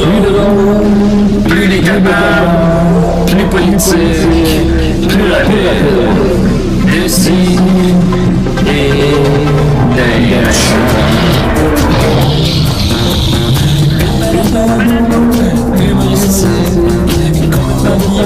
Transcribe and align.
drôle, 0.00 1.44
plus 1.48 1.64
il 1.64 1.72
est 1.72 1.80
capable, 1.80 3.26
plus 3.26 3.44
politique, 3.44 5.08
plus 5.08 5.32
rapide. 5.32 6.34
D'ici 6.90 7.58
et 8.66 9.14
Humoristique, 15.76 16.74
compagnon, 17.50 18.24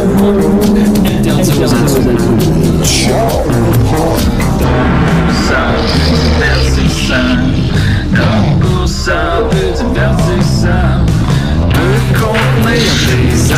Une 13.49 13.57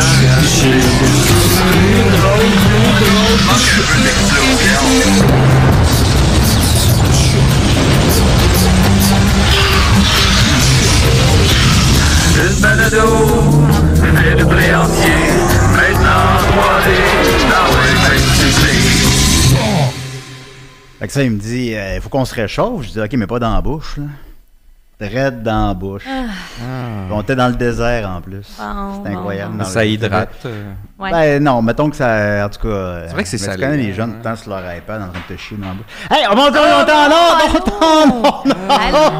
balado, 12.61 13.07
fait 13.95 14.35
de 14.35 14.43
blé 14.45 14.73
entier, 14.73 15.21
maintenant 15.75 16.39
3D, 16.47 16.87
dans 17.49 17.67
le 17.67 17.81
Fait 20.99 21.07
que 21.07 21.13
ça, 21.13 21.23
il 21.23 21.31
me 21.31 21.39
dit, 21.39 21.73
il 21.75 21.99
faut 22.01 22.07
qu'on 22.07 22.23
se 22.23 22.33
réchauffe. 22.33 22.85
Je 22.85 22.91
dis, 22.91 22.99
OK, 23.01 23.13
mais 23.13 23.27
pas 23.27 23.39
dans 23.39 23.53
la 23.53 23.61
bouche, 23.61 23.97
là. 23.97 24.05
Raide 25.01 25.41
dans 25.41 25.69
la 25.69 25.73
bouche. 25.73 26.03
On 27.11 27.21
était 27.21 27.35
dans 27.35 27.47
le 27.47 27.55
désert 27.55 28.09
en 28.09 28.21
plus. 28.21 28.47
Bon, 28.59 28.95
C'était 29.03 29.15
incroyable. 29.15 29.57
bon, 29.57 29.63
Ça 29.65 29.85
hydrate. 29.85 30.29
euh, 30.45 30.71
Ouais. 30.99 31.09
Ben 31.11 31.43
non, 31.43 31.63
mettons 31.63 31.89
que 31.89 31.95
ça. 31.95 32.45
En 32.45 32.49
tout 32.49 32.67
cas. 32.67 33.07
C'est 33.07 33.13
vrai 33.13 33.23
que 33.23 33.29
c'est 33.29 33.37
mais 33.39 33.45
salé, 33.45 33.57
Tu 33.57 33.63
connais 33.63 33.77
les 33.83 33.89
hein, 33.89 33.95
jeunes 33.95 34.21
temps 34.21 34.35
sur 34.35 34.51
leur 34.51 34.75
iPad 34.75 35.01
en 35.01 35.07
train 35.09 35.19
de 35.27 35.33
te 35.35 35.39
chier 35.39 35.57
dans 35.57 35.69
la 35.69 35.73
bouche. 35.73 35.85
Hey, 36.11 36.25
on 36.31 36.35
monte, 36.35 36.55
on 36.55 36.81
entend, 36.81 37.09
non, 37.09 38.21
on. 38.21 38.51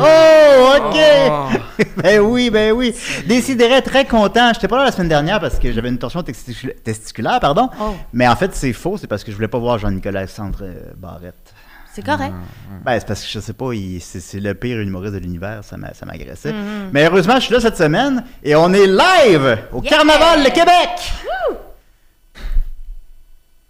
Oh, 0.04 0.78
ok. 0.78 1.88
ben 2.04 2.20
oui, 2.20 2.50
ben 2.52 2.72
oui. 2.74 2.94
Décidérez 3.28 3.82
très 3.82 4.06
content. 4.06 4.52
J'étais 4.54 4.68
pas 4.68 4.78
là 4.78 4.86
la 4.86 4.92
semaine 4.92 5.08
dernière 5.10 5.40
parce 5.40 5.58
que 5.58 5.72
j'avais 5.72 5.90
une 5.90 5.98
torsion 5.98 6.22
testicula- 6.22 6.76
testiculaire, 6.84 7.40
pardon. 7.40 7.70
Oh. 7.82 7.96
Mais 8.14 8.28
en 8.28 8.36
fait, 8.36 8.54
c'est 8.56 8.74
faux. 8.74 8.98
C'est 8.98 9.08
parce 9.08 9.24
que 9.24 9.32
je 9.32 9.36
voulais 9.36 9.48
pas 9.48 9.58
voir 9.58 9.80
Jean-Nicolas 9.80 10.22
euh, 10.62 10.74
Barrette. 10.98 11.41
C'est 11.94 12.06
correct. 12.06 12.34
Ben, 12.86 12.98
c'est 13.00 13.06
parce 13.08 13.22
que 13.22 13.28
je 13.30 13.40
sais 13.40 13.54
pas, 13.54 13.74
il- 13.74 14.00
c'est 14.02 14.22
c'est 14.22 14.40
le 14.40 14.54
pire 14.54 14.80
humoriste 14.80 15.14
de 15.14 15.20
l'univers, 15.20 15.60
ça 15.64 15.76
m'a- 15.78 15.94
ça 15.94 16.06
m'agressait. 16.06 16.54
Mais 16.94 17.06
heureusement, 17.06 17.36
je 17.36 17.42
suis 17.42 17.54
là 17.54 17.60
cette 17.60 17.76
semaine 17.78 18.24
et 18.44 18.56
on 18.56 18.72
est 18.74 18.88
live 18.88 19.58
au 19.74 19.82
Yeah! 19.84 19.90
Carnaval 19.98 20.44
de 20.44 20.50
Québec! 20.50 20.90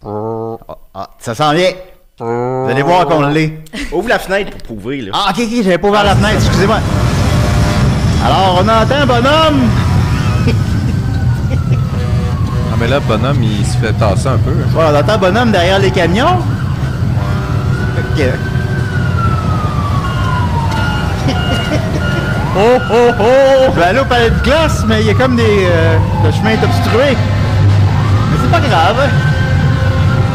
Ah, 0.04 0.56
ah, 0.94 1.10
ça 1.18 1.34
s'en 1.34 1.52
vient. 1.52 1.70
Vous 2.18 2.68
allez 2.70 2.82
voir 2.82 3.06
qu'on 3.06 3.22
l'est. 3.28 3.58
Ouvre 3.92 4.08
la 4.08 4.18
fenêtre 4.18 4.50
pour 4.52 4.62
prouver, 4.62 5.02
là. 5.02 5.12
Ah, 5.14 5.30
ok, 5.30 5.40
ok, 5.44 5.50
j'avais 5.62 5.78
pas 5.78 5.88
ouvert 5.88 6.04
la 6.04 6.14
fenêtre, 6.14 6.36
excusez-moi. 6.44 6.78
Alors, 8.24 8.58
on 8.62 8.68
entend 8.68 8.94
un 8.94 9.06
bonhomme. 9.06 9.60
Ah, 12.72 12.76
mais 12.78 12.86
là, 12.88 13.00
bonhomme, 13.00 13.42
il 13.42 13.66
se 13.66 13.76
fait 13.78 13.92
tasser 13.94 14.28
un 14.28 14.38
peu. 14.38 14.50
hein. 14.50 14.76
Ouais, 14.76 14.84
on 14.92 14.96
entend 14.96 15.12
un 15.14 15.18
bonhomme 15.18 15.50
derrière 15.52 15.78
les 15.80 15.90
camions. 15.90 16.38
Oh, 22.54 22.76
oh, 22.92 23.10
oh! 23.18 23.70
Je 23.74 23.80
vais 23.80 23.86
aller 23.86 24.00
au 24.00 24.04
palais 24.04 24.28
de 24.28 24.38
glace, 24.40 24.84
mais 24.86 25.00
il 25.00 25.06
y 25.06 25.10
a 25.10 25.14
comme 25.14 25.36
des. 25.36 25.42
euh, 25.70 25.96
le 26.22 26.30
chemin 26.32 26.50
est 26.50 26.62
obstrué. 26.62 27.16
Mais 27.16 28.36
c'est 28.42 28.50
pas 28.50 28.60
grave. 28.60 29.08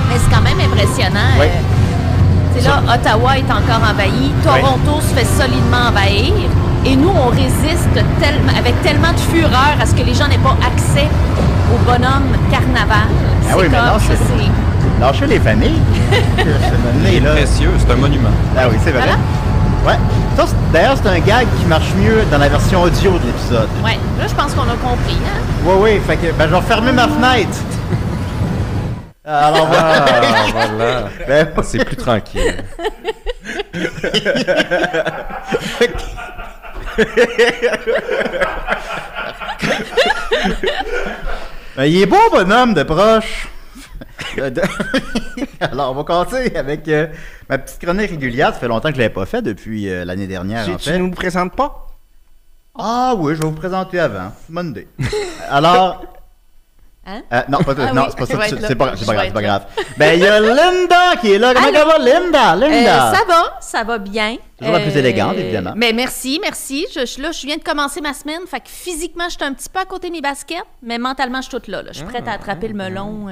Mais 0.10 0.16
c'est 0.18 0.36
quand 0.36 0.42
même 0.42 0.60
impressionnant. 0.60 1.38
Oui. 1.40 1.46
euh, 1.46 2.60
sais, 2.60 2.68
là, 2.68 2.82
Ottawa 2.96 3.38
est 3.38 3.44
encore 3.52 3.88
envahi. 3.88 4.32
Toronto 4.44 5.00
se 5.02 5.14
fait 5.14 5.28
solidement 5.40 5.90
envahir. 5.90 6.34
Et 6.86 6.96
nous, 6.96 7.10
on 7.14 7.28
résiste 7.30 7.88
avec 8.58 8.82
tellement 8.82 9.12
de 9.14 9.20
fureur 9.38 9.76
à 9.80 9.86
ce 9.86 9.94
que 9.94 10.02
les 10.02 10.16
gens 10.16 10.28
n'aient 10.28 10.38
pas 10.40 10.58
accès 10.66 11.08
au 11.72 11.78
bonhomme 11.86 12.34
carnaval. 12.50 13.10
Ah 13.10 13.46
c'est 13.50 13.56
oui, 13.58 13.68
mais 13.70 13.78
c'est- 14.00 14.16
c'est. 14.16 15.00
Lâchez 15.00 15.28
les 15.28 15.40
familles. 15.40 15.80
C'est 16.12 17.22
précieux, 17.22 17.72
c'est 17.80 17.92
un 17.92 17.96
monument. 17.96 18.30
Ah 18.58 18.68
oui, 18.70 18.78
c'est 18.84 18.92
vrai. 18.92 19.02
Voilà. 19.04 19.18
Ouais. 19.86 19.98
D'ailleurs, 20.74 20.98
c'est 21.02 21.10
un 21.10 21.20
gag 21.20 21.48
qui 21.60 21.66
marche 21.66 21.94
mieux 21.98 22.24
dans 22.32 22.38
la 22.38 22.50
version 22.50 22.84
audio 22.84 23.12
de 23.18 23.26
l'épisode. 23.26 23.70
Ouais, 23.84 23.98
là, 24.20 24.28
je 24.28 24.36
pense 24.36 24.54
qu'on 24.54 24.64
a 24.64 24.76
compris. 24.76 25.18
Hein? 25.26 25.40
Oui, 25.66 25.74
oui, 25.80 26.02
fait 26.06 26.18
que 26.18 26.32
ben, 26.34 26.46
je 26.46 26.50
vais 26.52 26.58
refermer 26.58 26.92
ma 26.92 27.08
fenêtre. 27.08 27.58
Alors, 29.26 29.68
Ah, 29.74 30.06
voilà. 30.54 31.10
ben, 31.28 31.48
C'est 31.64 31.84
plus 31.86 31.96
tranquille. 31.96 32.64
ben, 41.76 41.86
il 41.86 42.02
est 42.02 42.06
beau, 42.06 42.18
bonhomme, 42.32 42.74
de 42.74 42.84
proche. 42.84 43.48
De- 44.38 44.50
de- 44.50 44.62
Alors, 45.62 45.92
on 45.92 45.96
va 45.96 46.04
commencer 46.04 46.56
avec 46.56 46.88
euh, 46.88 47.08
ma 47.50 47.58
petite 47.58 47.80
chronique 47.80 48.10
régulière. 48.12 48.54
Ça 48.54 48.60
fait 48.60 48.68
longtemps 48.68 48.90
que 48.90 48.96
je 48.96 49.00
ne 49.00 49.04
l'avais 49.04 49.14
pas 49.14 49.26
fait 49.26 49.42
depuis 49.42 49.90
euh, 49.90 50.06
l'année 50.06 50.28
dernière, 50.28 50.66
Tu, 50.66 50.72
en 50.72 50.78
tu 50.78 50.98
nous 51.00 51.12
présentes 51.12 51.56
pas? 51.56 51.88
Ah 52.78 53.16
oui, 53.18 53.34
je 53.36 53.42
vais 53.42 53.48
vous 53.48 53.54
présenter 53.56 54.00
avant. 54.00 54.32
Monday. 54.50 54.88
Alors. 55.50 56.04
Hein? 57.10 57.22
euh, 57.32 57.42
non, 57.48 57.60
pas, 57.60 57.74
Ah 57.80 57.94
non 57.94 58.02
oui, 58.02 58.08
c'est 58.10 58.18
pas 58.18 58.26
ça. 58.50 58.58
C'est 58.68 58.76
pas, 58.76 58.88
pas 58.88 59.14
grave, 59.14 59.26
c'est 59.28 59.34
pas 59.34 59.42
grave. 59.42 59.66
Ben, 59.98 60.20
il 60.20 60.20
y 60.22 60.28
a 60.28 60.42
Linda 60.42 61.16
qui 61.22 61.32
est 61.32 61.38
là. 61.40 61.54
Comment 61.54 61.74
ça 61.74 61.86
va, 61.86 61.98
Linda? 62.00 62.56
Linda? 62.58 63.12
Euh, 63.12 63.16
ça 63.16 63.24
va, 63.26 63.58
ça 63.62 63.84
va 63.86 63.98
bien. 63.98 64.34
Euh, 64.34 64.58
Toujours 64.60 64.74
la 64.74 64.80
plus 64.82 64.98
élégante, 64.98 65.38
évidemment. 65.38 65.72
Mais 65.78 65.94
merci, 65.94 66.38
merci. 66.42 66.86
Je, 66.94 67.06
je- 67.06 67.22
là, 67.22 67.32
je 67.32 67.48
viens 67.48 67.56
de 67.56 67.64
commencer 67.64 68.02
ma 68.02 68.14
semaine. 68.14 68.42
Fait 68.46 68.60
que 68.60 68.68
physiquement, 68.68 69.30
je 69.30 69.36
suis 69.36 69.44
un 69.46 69.54
petit 69.54 69.70
peu 69.70 69.80
à 69.80 69.86
côté 69.86 70.10
de 70.10 70.16
mes 70.16 70.22
baskets, 70.22 70.66
mais 70.84 70.98
mentalement, 70.98 71.38
je 71.38 71.44
suis 71.44 71.52
toute 71.52 71.70
là. 71.70 71.82
là. 71.82 71.92
Je 71.94 72.00
suis 72.00 72.06
prête 72.08 72.28
à 72.28 72.34
attraper 72.34 72.68
le 72.68 72.74
melon. 72.74 73.30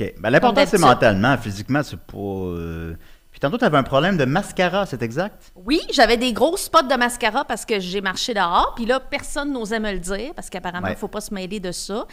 OK. 0.00 0.14
Ben, 0.18 0.30
l'important, 0.30 0.64
c'est 0.66 0.78
mentalement. 0.78 1.36
Physiquement, 1.38 1.82
c'est 1.82 1.98
pas. 1.98 2.16
euh, 2.16 2.94
Puis 3.30 3.40
tantôt, 3.40 3.58
tu 3.58 3.64
avais 3.64 3.76
un 3.78 3.82
problème 3.82 4.16
de 4.16 4.24
mascara, 4.24 4.86
c'est 4.86 5.02
exact? 5.02 5.52
Oui, 5.54 5.80
j'avais 5.92 6.16
des 6.16 6.32
gros 6.32 6.56
spots 6.56 6.82
de 6.82 6.94
mascara 6.96 7.44
parce 7.44 7.64
que 7.64 7.78
j'ai 7.80 8.00
marché 8.00 8.34
dehors. 8.34 8.72
Puis 8.76 8.86
là, 8.86 9.00
personne 9.00 9.52
n'osait 9.52 9.80
me 9.80 9.92
le 9.92 9.98
dire 9.98 10.32
parce 10.34 10.48
qu'apparemment, 10.50 10.86
il 10.86 10.90
Ouais. 10.90 10.94
ne 10.96 10.98
faut 11.00 11.08
pas 11.08 11.20
se 11.20 11.32
mêler 11.34 11.60
de 11.60 11.72
ça. 11.72 12.06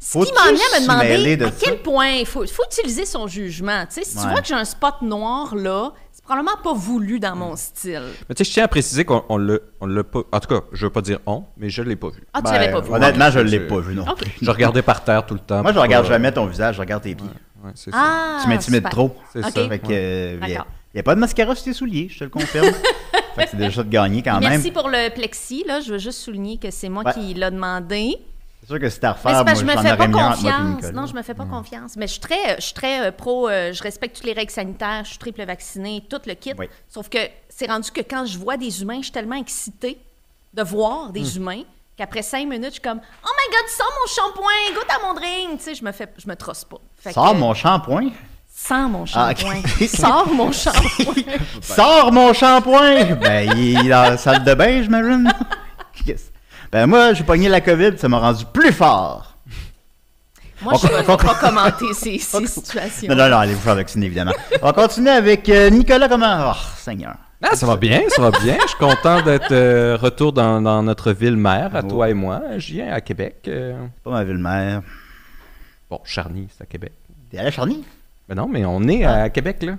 Ce 0.00 0.16
qui 0.18 0.30
vient 0.30 0.42
à 0.44 0.52
me 0.52 0.82
demander 0.82 1.36
de 1.36 1.46
à 1.46 1.50
quel 1.50 1.74
ça? 1.74 1.82
point 1.82 2.08
il 2.08 2.26
faut, 2.26 2.46
faut 2.46 2.64
utiliser 2.70 3.04
son 3.04 3.26
jugement. 3.26 3.84
Tu 3.86 3.94
sais, 3.94 4.04
si 4.04 4.16
tu 4.16 4.28
vois 4.28 4.40
que 4.40 4.46
j'ai 4.46 4.54
un 4.54 4.64
spot 4.64 5.02
noir 5.02 5.54
là, 5.56 5.92
probablement 6.28 6.56
pas 6.62 6.74
voulu 6.74 7.18
dans 7.18 7.34
mon 7.34 7.56
style. 7.56 8.02
Mais 8.28 8.34
tu 8.34 8.44
sais, 8.44 8.48
je 8.50 8.54
tiens 8.54 8.64
à 8.64 8.68
préciser 8.68 9.04
qu'on 9.04 9.24
on 9.28 9.38
l'a 9.38 9.58
on 9.80 9.86
l'a 9.86 10.04
pas. 10.04 10.20
En 10.30 10.40
tout 10.40 10.48
cas, 10.48 10.60
je 10.72 10.86
veux 10.86 10.92
pas 10.92 11.00
dire 11.00 11.18
on, 11.26 11.44
mais 11.56 11.70
je 11.70 11.82
l'ai 11.82 11.96
pas 11.96 12.08
vu. 12.10 12.22
Ah, 12.34 12.38
tu 12.38 12.44
Ben, 12.44 12.52
l'avais 12.52 12.70
pas 12.72 12.80
vu. 12.80 12.92
Honnêtement, 12.92 13.30
je 13.30 13.38
l'ai 13.40 13.60
pas 13.60 13.80
vu 13.80 13.94
non. 13.94 14.04
Je 14.42 14.50
regardais 14.50 14.82
par 14.82 15.02
terre 15.04 15.24
tout 15.26 15.34
le 15.34 15.40
temps. 15.40 15.62
Moi, 15.62 15.72
je 15.72 15.78
regarde 15.78 16.06
jamais 16.06 16.30
ton 16.32 16.46
visage, 16.46 16.74
je 16.76 16.80
regarde 16.80 17.02
tes 17.02 17.14
pieds. 17.14 17.26
Ouais, 17.64 17.72
c'est 17.74 17.90
ça. 17.90 17.96
Ah, 18.00 18.38
tu 18.42 18.48
m'intimides 18.48 18.78
super. 18.80 18.90
trop. 18.90 19.16
C'est 19.32 19.42
ça. 19.42 19.68
Fait 19.68 19.78
que, 19.78 19.86
ouais. 19.88 19.94
euh, 19.96 20.38
il 20.42 20.48
n'y 20.48 20.56
a, 20.56 20.66
y 20.94 20.98
a 21.00 21.02
pas 21.02 21.14
de 21.14 21.20
mascara 21.20 21.54
sur 21.54 21.64
tes 21.64 21.72
souliers, 21.72 22.08
je 22.10 22.18
te 22.20 22.24
le 22.24 22.30
confirme. 22.30 22.66
fait 23.34 23.44
que 23.44 23.50
c'est 23.50 23.56
déjà 23.56 23.82
de 23.82 23.88
gagner 23.88 24.22
quand 24.22 24.38
même. 24.38 24.48
Merci 24.50 24.70
pour 24.70 24.88
le 24.88 25.12
plexi. 25.12 25.64
Là, 25.66 25.80
je 25.80 25.92
veux 25.92 25.98
juste 25.98 26.20
souligner 26.20 26.58
que 26.58 26.70
c'est 26.70 26.88
moi 26.88 27.02
Ouais. 27.04 27.12
qui 27.14 27.34
l'a 27.34 27.50
demandé. 27.50 28.16
C'est 28.68 28.74
sûr 28.74 28.80
que 28.80 28.98
t'as 29.00 29.08
à 29.08 29.12
Mais 29.12 29.16
refaire, 29.16 29.38
c'est 29.38 29.44
parce 29.44 29.62
moi, 29.64 29.74
que 29.74 29.80
je 29.80 29.84
me 29.84 29.90
fais 29.90 29.96
pas 29.96 30.08
confiance. 30.08 30.92
Non, 30.92 31.06
je 31.06 31.14
me 31.14 31.22
fais 31.22 31.34
pas 31.34 31.46
confiance. 31.46 31.96
Mais 31.96 32.06
je 32.06 32.12
suis 32.12 32.20
très, 32.20 32.56
je 32.56 32.64
suis 32.64 32.74
très 32.74 33.06
euh, 33.06 33.12
pro. 33.12 33.48
euh, 33.48 33.72
je 33.72 33.82
respecte 33.82 34.16
toutes 34.16 34.26
les 34.26 34.34
règles 34.34 34.50
sanitaires. 34.52 35.04
Je 35.04 35.10
suis 35.10 35.18
triple 35.18 35.42
vaccinée, 35.44 36.04
tout 36.08 36.20
le 36.26 36.34
kit. 36.34 36.52
Oui. 36.58 36.68
Sauf 36.86 37.08
que 37.08 37.18
c'est 37.48 37.66
rendu 37.66 37.90
que 37.90 38.02
quand 38.02 38.26
je 38.26 38.36
vois 38.38 38.58
des 38.58 38.82
humains, 38.82 38.98
je 38.98 39.04
suis 39.04 39.12
tellement 39.12 39.36
excitée 39.36 39.98
de 40.52 40.62
voir 40.62 41.10
des 41.12 41.36
humains 41.38 41.62
qu'après 41.96 42.20
cinq 42.22 42.46
minutes, 42.46 42.66
je 42.66 42.70
suis 42.72 42.80
comme 42.82 43.00
Oh 43.24 43.28
my 43.28 43.56
God, 43.56 43.68
sors 43.70 43.90
mon 44.00 44.06
shampoing, 44.34 44.74
goûte 44.74 44.90
à 44.90 45.06
mon 45.06 45.14
drink. 45.14 45.58
Tu 45.58 45.64
sais, 45.64 45.74
je 45.74 45.82
me 45.84 45.92
fais, 45.92 46.12
je 46.18 46.28
me 46.28 46.36
trosse 46.36 46.64
pas. 46.64 46.76
Fait 46.98 47.12
Sors 47.12 47.32
que, 47.32 47.38
mon 47.38 47.54
shampoing? 47.54 48.10
Sans 48.54 48.88
mon 48.88 49.04
Ah, 49.14 49.32
shampoing. 49.34 49.62
Sors 49.88 50.34
mon 50.34 50.52
shampoing. 50.52 51.22
Sors 51.62 52.12
mon 52.12 52.32
shampoing! 52.34 53.14
ben, 53.14 53.50
il 53.56 53.86
est 53.86 53.88
dans 53.88 54.02
la 54.10 54.16
salle 54.18 54.44
de 54.44 54.52
bain, 54.52 54.82
j'imagine. 54.82 55.32
Qu'est-ce- 56.04 56.30
ben, 56.72 56.86
moi, 56.86 57.12
j'ai 57.14 57.24
pogné 57.24 57.48
la 57.48 57.60
COVID, 57.60 57.98
ça 57.98 58.08
m'a 58.08 58.18
rendu 58.18 58.44
plus 58.52 58.72
fort. 58.72 59.34
Moi, 60.60 60.74
je 60.82 60.86
ne 60.88 60.92
vais 60.98 61.04
pas 61.04 61.34
commenter 61.40 61.92
ces, 61.94 62.18
ces 62.18 62.46
situations. 62.46 63.08
Non, 63.08 63.16
non, 63.16 63.28
non, 63.30 63.36
allez 63.38 63.54
vous 63.54 63.60
faire 63.60 63.76
vacciner, 63.76 64.06
évidemment. 64.06 64.32
On 64.60 64.66
va 64.66 64.72
continuer 64.72 65.10
avec 65.10 65.48
euh, 65.48 65.70
Nicolas 65.70 66.08
comment? 66.08 66.50
Oh, 66.52 66.56
Seigneur. 66.76 67.14
Ah, 67.40 67.54
ça 67.54 67.66
va 67.66 67.76
bien, 67.76 68.02
ça 68.08 68.20
va 68.20 68.32
bien. 68.40 68.56
Je 68.62 68.66
suis 68.68 68.78
content 68.78 69.22
d'être 69.22 69.52
euh, 69.52 69.96
retour 69.96 70.32
dans, 70.32 70.60
dans 70.60 70.82
notre 70.82 71.12
ville 71.12 71.36
mère, 71.36 71.76
à 71.76 71.84
toi 71.84 72.10
et 72.10 72.14
moi. 72.14 72.42
Je 72.56 72.72
viens 72.72 72.92
à 72.92 73.00
Québec. 73.00 73.36
euh, 73.46 73.76
C'est 73.94 74.02
pas 74.02 74.10
ma 74.10 74.24
ville-mère. 74.24 74.82
Bon, 75.88 76.00
Charny, 76.04 76.48
c'est 76.56 76.64
à 76.64 76.66
Québec. 76.66 76.92
T'es 77.30 77.38
allé 77.38 77.48
à 77.48 77.50
Charny? 77.52 77.84
Ben 78.28 78.34
non, 78.34 78.48
mais 78.48 78.64
on 78.64 78.82
est 78.88 79.04
à 79.04 79.30
Québec, 79.30 79.62
là. 79.62 79.74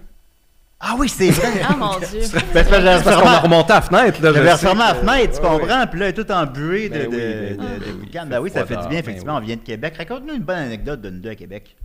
Ah 0.81 0.95
oui, 0.97 1.09
c'est 1.09 1.29
vrai. 1.31 1.61
Ah 1.67 1.75
mon 1.75 1.97
Dieu. 1.99 2.21
Ben, 2.53 2.63
c'est 2.65 3.03
parce 3.03 3.03
qu'on 3.21 3.27
a 3.27 3.39
remonté 3.39 3.71
à 3.73 3.75
la 3.75 3.81
fenêtre. 3.81 4.21
là, 4.23 4.31
j'avais 4.33 4.53
refermé 4.53 4.79
la 4.79 4.93
que- 4.93 4.99
fenêtre, 5.05 5.39
tu 5.39 5.45
Ouais, 5.45 5.59
comprends? 5.59 5.87
Puis 5.87 5.99
là, 5.99 6.05
elle 6.07 6.19
est 6.19 6.23
tout 6.23 6.31
embuée 6.31 6.89
de, 6.89 6.93
Ben 6.93 7.03
de, 7.03 7.07
oui, 7.09 7.17
ben 7.19 7.57
de- 7.57 7.85
oui. 8.01 8.09
de 8.25 8.29
Ben 8.29 8.39
oui, 8.39 8.49
ça 8.49 8.65
fait 8.65 8.75
du 8.75 8.79
bien, 8.79 8.79
dehors, 8.81 8.89
ben 8.89 8.97
effectivement. 8.99 9.35
On 9.35 9.39
vient 9.41 9.55
de 9.57 9.61
Québec. 9.61 9.93
Raconte-nous 9.97 10.35
une 10.35 10.43
bonne 10.43 10.57
anecdote 10.57 11.01
de 11.01 11.09
nous 11.09 11.19
deux 11.19 11.29
à 11.31 11.35
Québec. 11.35 11.75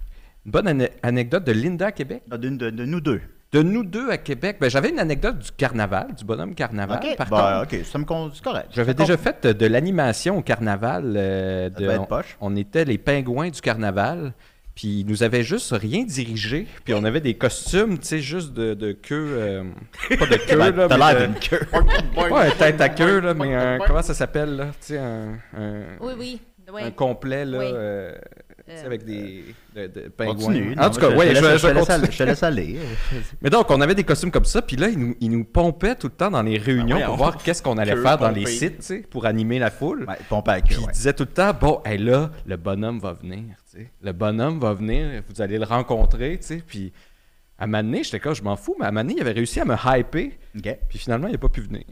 Une 0.46 0.52
bonne 0.52 0.68
ane- 0.68 0.88
anecdote 1.02 1.44
de 1.44 1.52
Linda 1.52 1.86
à 1.86 1.92
Québec? 1.92 2.22
Ah, 2.30 2.36
De, 2.38 2.48
nous 2.48 3.00
deux. 3.00 3.20
De 3.52 3.62
nous 3.62 3.84
deux 3.84 4.10
à 4.10 4.18
Québec, 4.18 4.58
ben, 4.60 4.68
j'avais 4.70 4.90
une 4.90 4.98
anecdote 5.00 5.38
du 5.38 5.50
carnaval, 5.52 6.08
du 6.16 6.24
bonhomme 6.24 6.54
carnaval. 6.54 7.00
OK, 7.02 7.16
Par 7.16 7.28
ben, 7.30 7.60
contre, 7.66 7.86
ça 7.86 7.98
me 7.98 8.04
c'est 8.32 8.42
correct. 8.44 8.66
j'avais 8.70 8.94
déjà 8.94 9.16
fait 9.16 9.46
de 9.46 9.66
l'animation 9.66 10.38
au 10.38 10.42
carnaval. 10.42 11.14
euh, 11.16 11.68
de- 11.70 11.88
on, 11.98 12.04
poche. 12.04 12.36
on 12.40 12.54
était 12.56 12.84
les 12.84 12.98
pingouins 12.98 13.48
du 13.50 13.60
carnaval. 13.60 14.32
Puis 14.74 15.00
ils 15.00 15.06
nous 15.06 15.22
avaient 15.22 15.44
juste 15.44 15.72
rien 15.72 16.02
dirigé. 16.04 16.66
Puis 16.84 16.94
on 16.94 17.04
avait 17.04 17.20
des 17.20 17.34
costumes, 17.34 17.98
tu 17.98 18.06
sais, 18.06 18.18
juste 18.20 18.52
de, 18.54 18.74
de 18.74 18.90
queue. 18.92 19.28
euh, 19.38 19.64
pas 20.18 20.26
de 20.26 20.36
queue, 20.36 20.56
Ben, 20.58 20.74
là. 20.74 20.88
T'as 20.88 20.98
mais 20.98 21.14
l'air 21.14 21.28
d'une 21.28 21.38
queue. 21.38 21.60
Pas 22.28 22.46
un 22.46 22.50
tête 22.50 22.80
à 22.80 22.88
queue, 22.88 23.20
là, 23.20 23.34
mais 23.34 23.54
un- 23.54 23.78
comment 23.86 24.02
ça 24.02 24.14
s'appelle, 24.14 24.56
là? 24.56 24.66
Tu 24.80 24.86
sais, 24.94 24.98
un, 24.98 25.38
un, 25.56 25.82
Oui, 26.00 26.12
oui. 26.18 26.40
un 26.82 26.90
complet, 26.90 27.44
là, 27.44 27.58
Oui. 27.58 27.66
euh, 27.72 28.14
Euh, 28.66 28.86
avec 28.86 29.04
des 29.04 29.44
de, 29.76 29.86
de 29.88 30.08
pingouins. 30.08 30.34
Continue. 30.36 30.74
En 30.78 30.88
tout 30.88 30.98
cas, 30.98 31.10
je- 31.10 31.16
ouais, 31.16 31.28
je, 31.30 31.34
je, 31.34 31.40
te 31.40 31.44
laisse- 31.46 31.52
je 31.52 31.58
je 31.58 31.66
te 31.66 31.72
laisse 31.74 31.86
continue. 31.86 31.94
aller- 32.04 32.12
je 32.12 32.18
te 32.18 32.22
laisse 32.22 32.42
aller. 32.42 32.78
Mais 33.42 33.50
donc, 33.50 33.70
on 33.70 33.80
avait 33.82 33.94
des 33.94 34.04
costumes 34.04 34.30
comme 34.30 34.46
ça, 34.46 34.62
puis 34.62 34.76
là, 34.76 34.88
ils 34.88 34.98
nous, 34.98 35.14
ils 35.20 35.30
nous 35.30 35.44
pompaient 35.44 35.94
tout 35.96 36.06
le 36.06 36.14
temps 36.14 36.30
dans 36.30 36.42
les 36.42 36.56
réunions 36.56 36.98
Ah, 37.02 37.06
pour 37.06 37.16
voir 37.16 37.36
qu'est-ce 37.36 37.62
qu'on 37.62 37.76
allait 37.76 37.94
faire 37.96 38.16
dans 38.16 38.30
les 38.30 38.46
sites, 38.46 38.78
tu 38.78 38.82
sais, 38.86 38.98
pour 39.00 39.26
animer 39.26 39.58
la 39.58 39.70
foule. 39.70 40.06
Ouais, 40.08 40.16
pompe 40.30 40.48
à 40.48 40.56
la 40.56 40.62
Puis 40.62 40.76
ouais. 40.78 40.92
disait 40.92 41.12
tout 41.12 41.24
le 41.24 41.30
temps, 41.34 41.52
bon, 41.52 41.82
hey, 41.84 41.98
là, 41.98 42.30
le 42.46 42.56
bonhomme 42.56 43.00
va 43.00 43.12
venir, 43.12 43.42
tu 43.70 43.80
sais. 43.80 43.90
Le 44.00 44.12
bonhomme 44.12 44.58
va 44.60 44.72
venir, 44.72 45.22
vous 45.28 45.42
allez 45.42 45.58
le 45.58 45.64
rencontrer, 45.66 46.38
tu 46.38 46.46
sais. 46.46 46.62
Puis 46.66 46.90
à 47.58 47.66
donné, 47.66 48.02
j'étais 48.02 48.18
comme, 48.18 48.34
je 48.34 48.42
m'en 48.42 48.56
fous, 48.56 48.76
mais 48.80 48.86
à 48.86 48.90
donné, 48.90 49.12
il 49.16 49.20
avait 49.20 49.32
réussi 49.32 49.60
à 49.60 49.66
me 49.66 49.74
hyper, 49.74 50.30
OK. 50.56 50.78
puis 50.88 50.98
finalement, 50.98 51.28
il 51.28 51.32
n'a 51.32 51.38
pas 51.38 51.50
pu 51.50 51.60
venir. 51.60 51.84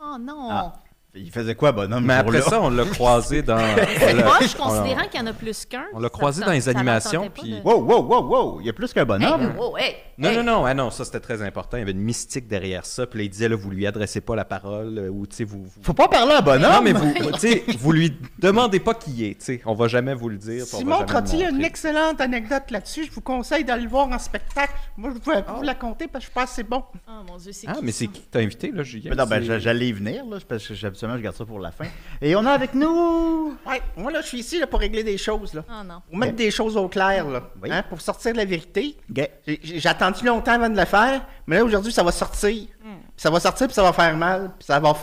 Oh 0.00 0.16
non. 0.20 0.48
Ah, 0.50 0.72
Il 1.16 1.30
faisait 1.30 1.54
quoi, 1.54 1.72
bonhomme? 1.72 2.04
Mais 2.04 2.14
après 2.14 2.42
ça, 2.42 2.60
on 2.60 2.70
l'a 2.70 2.84
croisé 2.92 3.42
dans. 3.42 3.56
On 3.56 4.14
l'a- 4.16 4.38
considérant 4.56 5.08
qu'il 5.10 5.20
y 5.20 5.22
en 5.22 5.26
a 5.26 5.32
plus 5.32 5.64
qu'un. 5.64 5.84
on 5.94 5.98
l'a 5.98 6.08
croisé 6.08 6.44
dans 6.44 6.52
les 6.52 6.68
animations, 6.68 7.30
puis- 7.32 7.52
de- 7.52 7.62
Wow, 7.64 7.80
wow, 7.82 8.02
wow, 8.02 8.22
wow! 8.26 8.60
Il 8.60 8.66
y 8.66 8.70
a 8.70 8.72
plus 8.72 8.92
qu'un 8.92 9.00
Hey, 9.02 9.06
bonhomme. 9.06 9.54
wow, 9.56 9.76
hey, 9.78 9.94
Non, 10.18 10.28
hey. 10.30 10.36
non, 10.36 10.42
non, 10.44 10.64
ah 10.66 10.74
non, 10.74 10.90
ça 10.90 11.04
c'était 11.04 11.20
très 11.20 11.42
important. 11.42 11.76
Il 11.76 11.80
y 11.80 11.82
avait 11.82 11.92
une 11.92 12.00
mystique 12.00 12.46
derrière 12.48 12.84
ça. 12.84 13.06
Puis 13.06 13.18
là, 13.18 13.24
il 13.24 13.30
disait, 13.30 13.48
là, 13.48 13.56
vous 13.56 13.70
lui 13.70 13.86
adressez 13.86 14.20
pas 14.20 14.36
la 14.36 14.44
parole, 14.44 14.98
euh, 14.98 15.08
ou 15.08 15.26
tu 15.26 15.36
sais, 15.36 15.44
vous. 15.44 15.64
vous- 15.64 15.82
Faut 15.82 15.94
pas 15.94 16.08
parler 16.08 16.32
à 16.34 16.38
un 16.38 16.42
bonhomme! 16.42 16.72
Non, 16.72 16.82
mais 16.82 16.92
vous, 16.92 17.12
tu 17.34 17.38
sais, 17.40 17.64
vous 17.78 17.92
lui 17.92 18.12
demandez 18.38 18.80
pas 18.80 18.94
qui 18.94 19.10
il 19.12 19.24
est, 19.24 19.34
tu 19.38 19.44
sais. 19.44 19.62
On 19.66 19.74
va 19.74 19.88
jamais 19.88 20.14
vous 20.14 20.28
le 20.28 20.36
dire. 20.38 20.64
Simon 20.66 21.04
Trottier 21.04 21.46
a 21.46 21.50
une 21.50 21.64
excellente 21.64 22.20
anecdote 22.20 22.70
là-dessus. 22.70 23.04
Je 23.06 23.10
vous 23.12 23.20
conseille 23.20 23.64
d'aller 23.64 23.84
le 23.84 23.88
voir 23.88 24.08
en 24.08 24.18
spectacle. 24.18 24.74
Moi, 24.96 25.10
je 25.14 25.30
vais 25.30 25.42
vous 25.56 25.62
la 25.62 25.74
compter 25.74 26.06
parce 26.08 26.24
que 26.26 26.30
je 26.30 26.34
pense 26.34 26.50
que 26.50 26.56
c'est 26.56 26.68
bon. 26.68 26.82
Oh 27.08 27.12
mon 27.26 27.36
Dieu, 27.36 27.52
c'est 27.52 27.66
Ah, 27.68 27.74
qui 27.74 27.84
mais 27.84 27.92
c'est 27.92 28.06
qui 28.08 28.22
t'as 28.30 28.40
invité, 28.40 28.70
là, 28.70 28.82
Julien? 28.82 29.14
Non, 29.14 29.24
ben, 29.26 29.42
j'allais 29.58 29.88
y 29.88 29.92
venir, 29.92 30.24
là, 30.26 30.38
parce 30.48 30.66
que 30.68 30.74
je 31.16 31.22
garde 31.22 31.36
ça 31.36 31.44
pour 31.44 31.58
la 31.60 31.70
fin. 31.70 31.84
Et 32.20 32.34
on 32.36 32.44
a 32.46 32.50
avec 32.52 32.74
nous... 32.74 33.56
Ouais, 33.66 33.80
moi, 33.96 34.10
là, 34.10 34.20
je 34.22 34.26
suis 34.26 34.38
ici 34.40 34.58
là, 34.58 34.66
pour 34.66 34.80
régler 34.80 35.04
des 35.04 35.18
choses. 35.18 35.54
Là. 35.54 35.62
Oh 35.68 35.84
non. 35.84 36.00
Pour 36.08 36.16
mettre 36.18 36.36
des 36.36 36.50
choses 36.50 36.76
au 36.76 36.88
clair, 36.88 37.28
là. 37.28 37.42
Oui. 37.62 37.68
Hein, 37.70 37.82
pour 37.88 38.00
sortir 38.00 38.32
de 38.32 38.38
la 38.38 38.44
vérité. 38.44 38.96
J'ai- 39.46 39.86
attendu 39.86 40.24
longtemps 40.24 40.52
avant 40.52 40.68
de 40.68 40.76
le 40.78 40.84
faire, 40.86 41.22
mais 41.46 41.56
là, 41.56 41.64
aujourd'hui, 41.64 41.92
ça 41.92 42.02
va 42.02 42.12
sortir. 42.12 42.50
Puis 42.50 42.68
Ça 43.16 43.30
va 43.30 43.38
sortir, 43.40 43.66
puis 43.66 43.74
ça 43.74 43.82
va 43.82 43.92
faire 43.92 44.16
mal. 44.16 44.50
Puis 44.58 44.66
ça 44.66 44.80
va. 44.80 44.94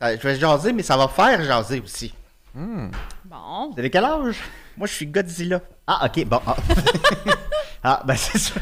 ça- 0.00 0.16
je 0.16 0.22
vais 0.22 0.36
jaser, 0.36 0.72
mais 0.72 0.82
ça 0.82 0.96
va 0.96 1.08
faire 1.08 1.42
jaser 1.44 1.80
aussi. 1.80 2.14
Bon. 2.54 3.70
Vous 3.72 3.78
avez 3.78 3.90
quel 3.90 4.04
âge? 4.04 4.36
Moi, 4.76 4.86
je 4.86 4.92
suis 4.94 5.06
Godzilla. 5.06 5.60
Ah, 5.86 6.06
OK, 6.06 6.24
bon. 6.24 6.40
Ah, 6.46 6.56
Ah, 7.82 8.02
ben 8.04 8.14
c'est 8.16 8.38
sûr. 8.38 8.60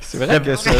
C'est 0.00 0.18
vrai 0.18 0.40
que 0.42 0.56
ça- 0.56 0.70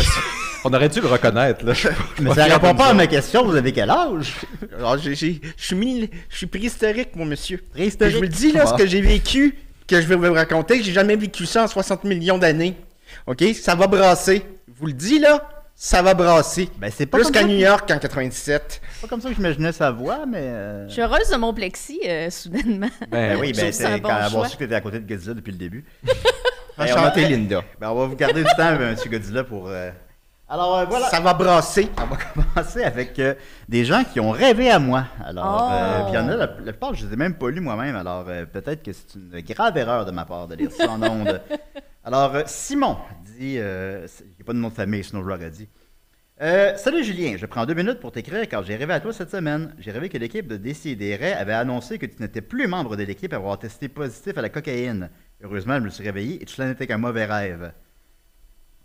on 0.65 0.73
aurait 0.73 0.89
dû 0.89 1.01
le 1.01 1.07
reconnaître, 1.09 1.65
là. 1.65 1.73
Mais 2.21 2.35
ça 2.35 2.45
répond 2.45 2.75
pas 2.75 2.87
à 2.89 2.95
ma 2.95 3.07
question, 3.07 3.45
vous 3.45 3.55
avez 3.57 3.73
quel 3.73 3.91
âge? 3.91 4.35
Alors, 4.77 4.99
j'ai- 5.03 5.15
j'ai- 5.15 5.41
je 5.57 5.65
suis 5.65 5.77
mis- 5.77 6.11
je 6.29 6.37
suis 6.37 6.47
préhistorique, 6.47 7.15
mon 7.17 7.25
monsieur. 7.25 7.59
Préhistorique. 7.73 8.13
Je 8.13 8.17
vous 8.19 8.23
le 8.23 8.29
dis, 8.29 8.53
là, 8.53 8.65
Ah. 8.65 8.67
ce 8.69 8.75
que 8.83 8.87
j'ai 8.87 9.01
vécu, 9.01 9.57
que 9.89 10.01
je 10.01 10.07
vais 10.07 10.17
vous 10.17 10.33
raconter, 10.33 10.79
que 10.79 10.85
j'ai 10.85 10.93
jamais 10.93 11.17
vécu 11.17 11.47
ça 11.47 11.65
en 11.65 11.67
60 11.67 12.05
millions 12.05 12.39
d'années. 12.39 12.77
OK? 13.27 13.43
Ça 13.61 13.75
va 13.75 13.87
brasser. 13.87 14.43
Je 14.69 14.79
vous 14.81 14.87
le 14.87 14.93
dis, 14.93 15.19
là, 15.19 15.49
ça 15.75 16.03
va 16.03 16.15
brasser. 16.15 16.69
Ben, 16.79 16.93
c'est 16.95 17.07
pas 17.07 17.19
Plus 17.19 17.31
qu'à 17.31 17.43
New 17.43 17.57
York 17.57 17.91
en 17.91 17.99
97. 17.99 18.81
C'est 18.95 19.01
pas 19.01 19.09
comme 19.09 19.21
ça 19.21 19.31
que 19.31 19.35
j'imaginais 19.35 19.73
sa 19.73 19.91
voix, 19.91 20.27
mais... 20.27 20.43
euh, 20.43 20.87
Je 20.89 20.93
suis 20.93 21.03
heureuse 21.03 21.29
de 21.31 21.37
mon 21.37 21.53
plexi, 21.55 22.01
euh, 22.07 22.29
soudainement. 22.31 22.91
Ben 23.11 23.39
oui, 23.41 23.53
ben 23.57 23.73
c'est 23.73 23.99
bon 23.99 24.09
quand 24.09 24.15
avoir 24.15 24.47
su 24.47 24.57
que 24.57 24.65
t'étais 24.65 24.75
à 24.75 24.81
côté 24.81 25.01
de 25.01 25.09
Godzilla 25.09 25.35
depuis 25.35 25.53
le 25.53 25.59
début. 25.59 25.85
Enchanté, 26.79 27.23
on 27.23 27.27
a- 27.27 27.29
Linda. 27.29 27.65
Ben, 27.81 27.91
on 27.91 27.95
va 27.95 28.07
vous 28.07 28.17
garder 28.17 28.43
du 28.43 28.51
temps, 28.57 28.71
M. 28.81 28.95
Godzilla, 29.11 29.45
pour... 29.45 29.69
euh, 29.69 29.91
Alors, 30.53 30.79
euh, 30.79 30.85
voilà. 30.85 31.07
Ça 31.09 31.21
va 31.21 31.33
brasser. 31.33 31.89
On 31.97 32.07
va 32.07 32.17
commencer 32.35 32.83
avec 32.83 33.17
euh, 33.21 33.35
des 33.69 33.85
gens 33.85 34.03
qui 34.03 34.19
ont 34.19 34.33
rêvé 34.33 34.69
à 34.69 34.81
moi. 34.81 35.05
Alors, 35.25 35.69
Oh. 35.71 35.73
euh, 35.73 36.03
puis 36.05 36.13
il 36.13 36.17
y 36.17 36.19
en 36.19 36.29
a, 36.29 36.35
la, 36.37 36.47
la 36.47 36.73
plupart, 36.73 36.93
je 36.95 37.05
ne 37.05 37.09
les 37.09 37.15
ai 37.15 37.17
même 37.17 37.35
pas 37.35 37.51
lus 37.51 37.61
moi-même. 37.61 37.95
Alors, 37.95 38.25
euh, 38.29 38.47
peut-être 38.47 38.83
que 38.83 38.93
c'est 38.93 39.15
une 39.15 39.41
grave 39.43 39.79
erreur 39.79 40.05
de 40.05 40.11
ma 40.11 40.25
part 40.25 40.49
de 40.49 40.57
lire 40.57 40.73
ça 40.73 40.91
en 40.91 41.01
ondes. 41.03 41.41
Alors, 42.05 42.35
Simon 42.47 42.97
dit, 43.39 43.55
il 43.55 43.61
n'y 43.61 43.61
a 43.61 44.45
pas 44.45 44.53
de 44.53 44.59
nom 44.59 44.69
de 44.71 44.75
famille, 44.75 45.05
sinon 45.05 45.23
je 45.23 45.29
l'aurais 45.29 45.51
dit. 45.51 45.69
Salut 46.77 47.05
Julien, 47.05 47.37
je 47.37 47.45
prends 47.45 47.67
deux 47.67 47.75
minutes 47.75 48.01
pour 48.01 48.11
t'écrire 48.13 48.49
car 48.49 48.65
j'ai 48.65 48.75
rêvé 48.75 48.95
à 48.95 49.01
toi 49.01 49.13
cette 49.13 49.31
semaine. 49.31 49.75
J'ai 49.79 49.91
rêvé 49.93 50.09
que 50.09 50.17
l'équipe 50.17 50.49
de 50.49 50.57
Décideret 50.57 51.35
avait 51.35 51.53
annoncé 51.53 51.99
que 51.99 52.07
tu 52.07 52.17
n'étais 52.23 52.41
plus 52.41 52.67
membre 52.67 52.97
de 52.97 53.03
l'équipe 53.05 53.31
après 53.35 53.37
avoir 53.45 53.59
testé 53.59 53.89
positif 53.89 54.39
à 54.39 54.41
la 54.43 54.49
cocaïne. 54.49 55.11
Heureusement, 55.45 55.75
je 55.77 55.81
me 55.85 55.91
suis 55.91 56.03
réveillé 56.03 56.43
et 56.43 56.47
tout 56.47 56.55
cela 56.55 56.69
n'était 56.69 56.87
qu'un 56.87 56.97
mauvais 56.97 57.27
rêve. 57.27 57.71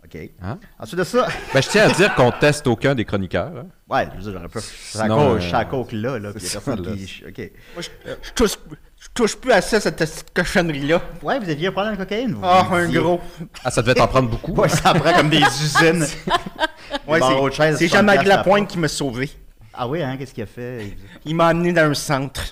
OK. 0.06 0.30
Hein? 0.42 0.58
Ensuite 0.78 0.98
de 0.98 1.04
ça, 1.04 1.26
Ben, 1.54 1.60
je 1.62 1.68
tiens 1.68 1.88
à 1.88 1.92
dire 1.92 2.14
qu'on 2.14 2.30
teste 2.32 2.66
aucun 2.66 2.94
des 2.94 3.04
chroniqueurs. 3.04 3.52
hein. 3.56 3.66
Ouais, 3.88 4.08
je 4.12 4.16
veux 4.16 4.22
dire, 4.30 4.32
j'aurais 4.40 4.48
pas. 4.48 4.60
Sinon, 4.60 5.04
encore 5.38 5.86
euh, 5.92 5.96
là, 5.96 6.18
là, 6.18 6.32
puis 6.32 6.42
il 6.42 6.44
y 6.44 6.46
a 6.46 6.50
c'est 6.50 6.64
personne 6.64 6.84
ça, 6.84 6.90
là. 6.90 6.96
qui. 6.96 7.24
Ok. 7.28 7.50
Moi, 7.74 7.82
je, 7.82 8.10
je 8.22 8.32
touche, 8.32 8.52
je 8.98 9.08
touche 9.14 9.36
plus 9.36 9.52
à 9.52 9.60
ça, 9.60 9.80
cette 9.80 10.32
cochonnerie-là. 10.34 11.00
Ouais, 11.22 11.38
vous 11.38 11.48
aviez 11.48 11.68
un 11.68 11.72
problème 11.72 11.94
de 11.94 11.98
cocaïne, 11.98 12.32
vous 12.34 12.40
Ah, 12.42 12.66
vous 12.68 12.74
un 12.76 12.86
disiez. 12.86 13.00
gros. 13.00 13.20
Ah, 13.64 13.70
ça 13.70 13.82
devait 13.82 13.94
t'en 13.94 14.08
prendre 14.08 14.28
beaucoup. 14.30 14.52
Ouais, 14.52 14.68
ça 14.68 14.94
prend 14.94 15.12
comme 15.12 15.30
des 15.30 15.38
usines. 15.60 16.06
Ouais, 17.06 17.18
de 17.20 17.24
c'est 17.52 17.88
60 17.88 17.88
Jean-Marc 17.88 18.20
piastres 18.20 18.36
Lapointe 18.36 18.68
qui 18.68 18.78
m'a 18.78 18.86
sauvé. 18.88 19.30
Ah 19.74 19.88
oui, 19.88 20.02
hein, 20.02 20.16
qu'est-ce 20.16 20.32
qu'il 20.32 20.44
a 20.44 20.46
fait? 20.46 20.96
Il 21.24 21.34
m'a 21.34 21.48
amené 21.48 21.72
dans 21.72 21.82
un 21.90 21.94
centre. 21.94 22.44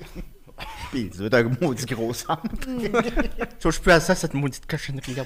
Puis, 0.91 1.11
il 1.13 1.17
doit 1.17 1.27
être 1.27 1.35
un 1.47 1.51
maudit 1.65 1.87
gros 1.87 2.13
centre. 2.13 2.43
Je 2.69 3.45
touche 3.61 3.81
plus 3.81 3.93
à 3.93 4.01
ça, 4.01 4.15
cette 4.15 4.35
maudite 4.35 4.67
cochonnerie-là. 4.67 5.23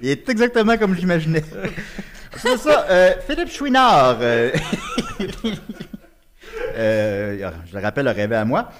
Il 0.00 0.08
est 0.08 0.28
exactement 0.28 0.76
comme 0.76 0.94
je 0.94 1.00
l'imaginais. 1.00 1.44
C'est 2.36 2.58
ça, 2.58 2.86
euh, 2.90 3.14
Philippe 3.26 3.50
Chouinard. 3.50 4.18
euh, 4.20 4.50
euh, 6.76 7.50
je 7.66 7.76
le 7.76 7.82
rappelle, 7.82 8.08
rêvé 8.08 8.36
à 8.36 8.44
moi. 8.44 8.70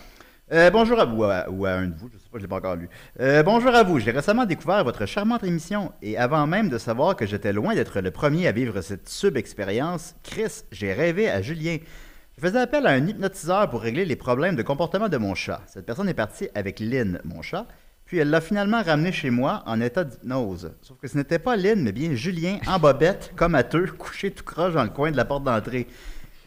Bonjour 0.72 1.00
à 1.00 1.04
vous, 1.04 1.24
ou 1.24 1.66
à 1.66 1.72
un 1.72 1.86
de 1.86 1.94
vous, 1.96 2.08
je 2.12 2.18
sais 2.18 2.28
pas, 2.30 2.38
je 2.38 2.42
l'ai 2.42 2.48
pas 2.48 2.56
encore 2.56 2.76
lu. 2.76 2.88
Bonjour 3.44 3.74
à 3.74 3.82
vous, 3.82 3.98
j'ai 3.98 4.12
récemment 4.12 4.44
découvert 4.44 4.84
votre 4.84 5.04
charmante 5.06 5.42
émission 5.42 5.92
et 6.02 6.16
avant 6.16 6.46
même 6.46 6.68
de 6.68 6.78
savoir 6.78 7.16
que 7.16 7.26
j'étais 7.26 7.52
loin 7.52 7.74
d'être 7.74 8.00
le 8.00 8.10
premier 8.12 8.46
à 8.46 8.52
vivre 8.52 8.80
cette 8.80 9.08
sub-expérience, 9.08 10.14
Chris, 10.22 10.62
j'ai 10.70 10.92
rêvé 10.92 11.28
à 11.28 11.42
Julien. 11.42 11.78
Je 12.36 12.42
faisais 12.46 12.60
appel 12.60 12.86
à 12.86 12.90
un 12.90 13.06
hypnotiseur 13.06 13.70
pour 13.70 13.80
régler 13.80 14.04
les 14.04 14.14
problèmes 14.14 14.56
de 14.56 14.62
comportement 14.62 15.08
de 15.08 15.16
mon 15.16 15.34
chat. 15.34 15.62
Cette 15.66 15.86
personne 15.86 16.08
est 16.08 16.14
partie 16.14 16.48
avec 16.54 16.78
Lynn, 16.78 17.18
mon 17.24 17.40
chat, 17.40 17.66
puis 18.06 18.18
elle 18.18 18.30
l'a 18.30 18.40
finalement 18.40 18.82
ramené 18.82 19.10
chez 19.10 19.30
moi 19.30 19.62
en 19.66 19.80
état 19.80 20.04
d'hypnose. 20.04 20.72
Sauf 20.80 20.96
que 20.98 21.08
ce 21.08 21.16
n'était 21.16 21.40
pas 21.40 21.56
Lynn, 21.56 21.82
mais 21.82 21.92
bien 21.92 22.14
Julien, 22.14 22.58
en 22.66 22.78
bobette, 22.78 23.32
comme 23.36 23.56
à 23.56 23.64
deux, 23.64 23.86
couché 23.98 24.30
tout 24.30 24.44
croche 24.44 24.74
dans 24.74 24.84
le 24.84 24.90
coin 24.90 25.10
de 25.10 25.16
la 25.16 25.24
porte 25.24 25.42
d'entrée. 25.44 25.88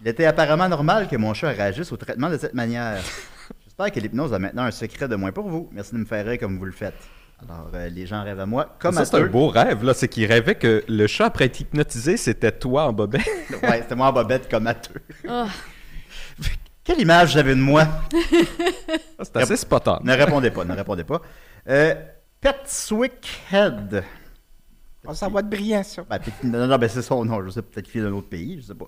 Il 0.01 0.07
était 0.07 0.25
apparemment 0.25 0.69
normal 0.69 1.09
que 1.09 1.17
mon 1.17 1.33
chat 1.33 1.49
réagisse 1.49 1.91
au 1.91 1.97
traitement 1.97 2.29
de 2.29 2.37
cette 2.37 2.53
manière. 2.53 2.97
J'espère 3.65 3.91
que 3.91 3.99
l'hypnose 3.99 4.33
a 4.33 4.39
maintenant 4.39 4.63
un 4.63 4.71
secret 4.71 5.09
de 5.09 5.17
moins 5.17 5.33
pour 5.33 5.49
vous. 5.49 5.69
Merci 5.73 5.93
de 5.93 5.99
me 5.99 6.05
faire 6.05 6.25
rire 6.25 6.39
comme 6.39 6.57
vous 6.57 6.65
le 6.65 6.71
faites. 6.71 6.95
Alors, 7.43 7.69
euh, 7.73 7.89
les 7.89 8.05
gens 8.05 8.23
rêvent 8.23 8.39
à 8.39 8.45
moi, 8.45 8.75
comme 8.79 8.93
ça, 8.93 9.01
à 9.01 9.05
c'est 9.05 9.15
un 9.15 9.25
beau 9.25 9.47
rêve, 9.47 9.83
là. 9.83 9.93
C'est 9.93 10.09
qu'il 10.09 10.25
rêvait 10.25 10.55
que 10.55 10.83
le 10.87 11.07
chat, 11.07 11.25
après 11.25 11.45
être 11.45 11.59
hypnotisé, 11.59 12.17
c'était 12.17 12.51
toi 12.51 12.85
en 12.85 12.93
bobette. 12.93 13.21
Ouais, 13.63 13.81
c'était 13.81 13.95
moi 13.95 14.07
en 14.07 14.13
bobette, 14.13 14.49
comme 14.49 14.67
à 14.67 14.73
deux. 14.73 15.01
Oh. 15.29 15.45
Quelle 16.83 17.01
image 17.01 17.33
j'avais 17.33 17.55
de 17.55 17.61
moi? 17.61 17.87
C'est 19.21 19.37
assez 19.37 19.57
spot 19.57 19.87
on. 19.87 19.99
Ne 20.03 20.13
répondez 20.13 20.49
pas, 20.49 20.65
ne 20.65 20.73
répondez 20.73 21.03
pas. 21.03 21.21
Euh, 21.69 21.93
Petswick 22.41 23.41
Head. 23.51 24.03
Ah, 25.07 25.13
ça 25.13 25.29
va 25.29 25.41
être 25.41 25.49
brillant, 25.49 25.83
ça. 25.83 26.03
Ben, 26.09 26.19
non, 26.43 26.67
non, 26.67 26.77
ben 26.77 26.89
c'est 26.89 27.01
son 27.01 27.23
nom. 27.23 27.43
Je 27.45 27.51
sais 27.51 27.61
peut-être 27.61 27.89
qu'il 27.89 28.01
est 28.01 28.03
d'un 28.03 28.13
autre 28.13 28.29
pays, 28.29 28.59
je 28.61 28.67
sais 28.67 28.75
pas. 28.75 28.87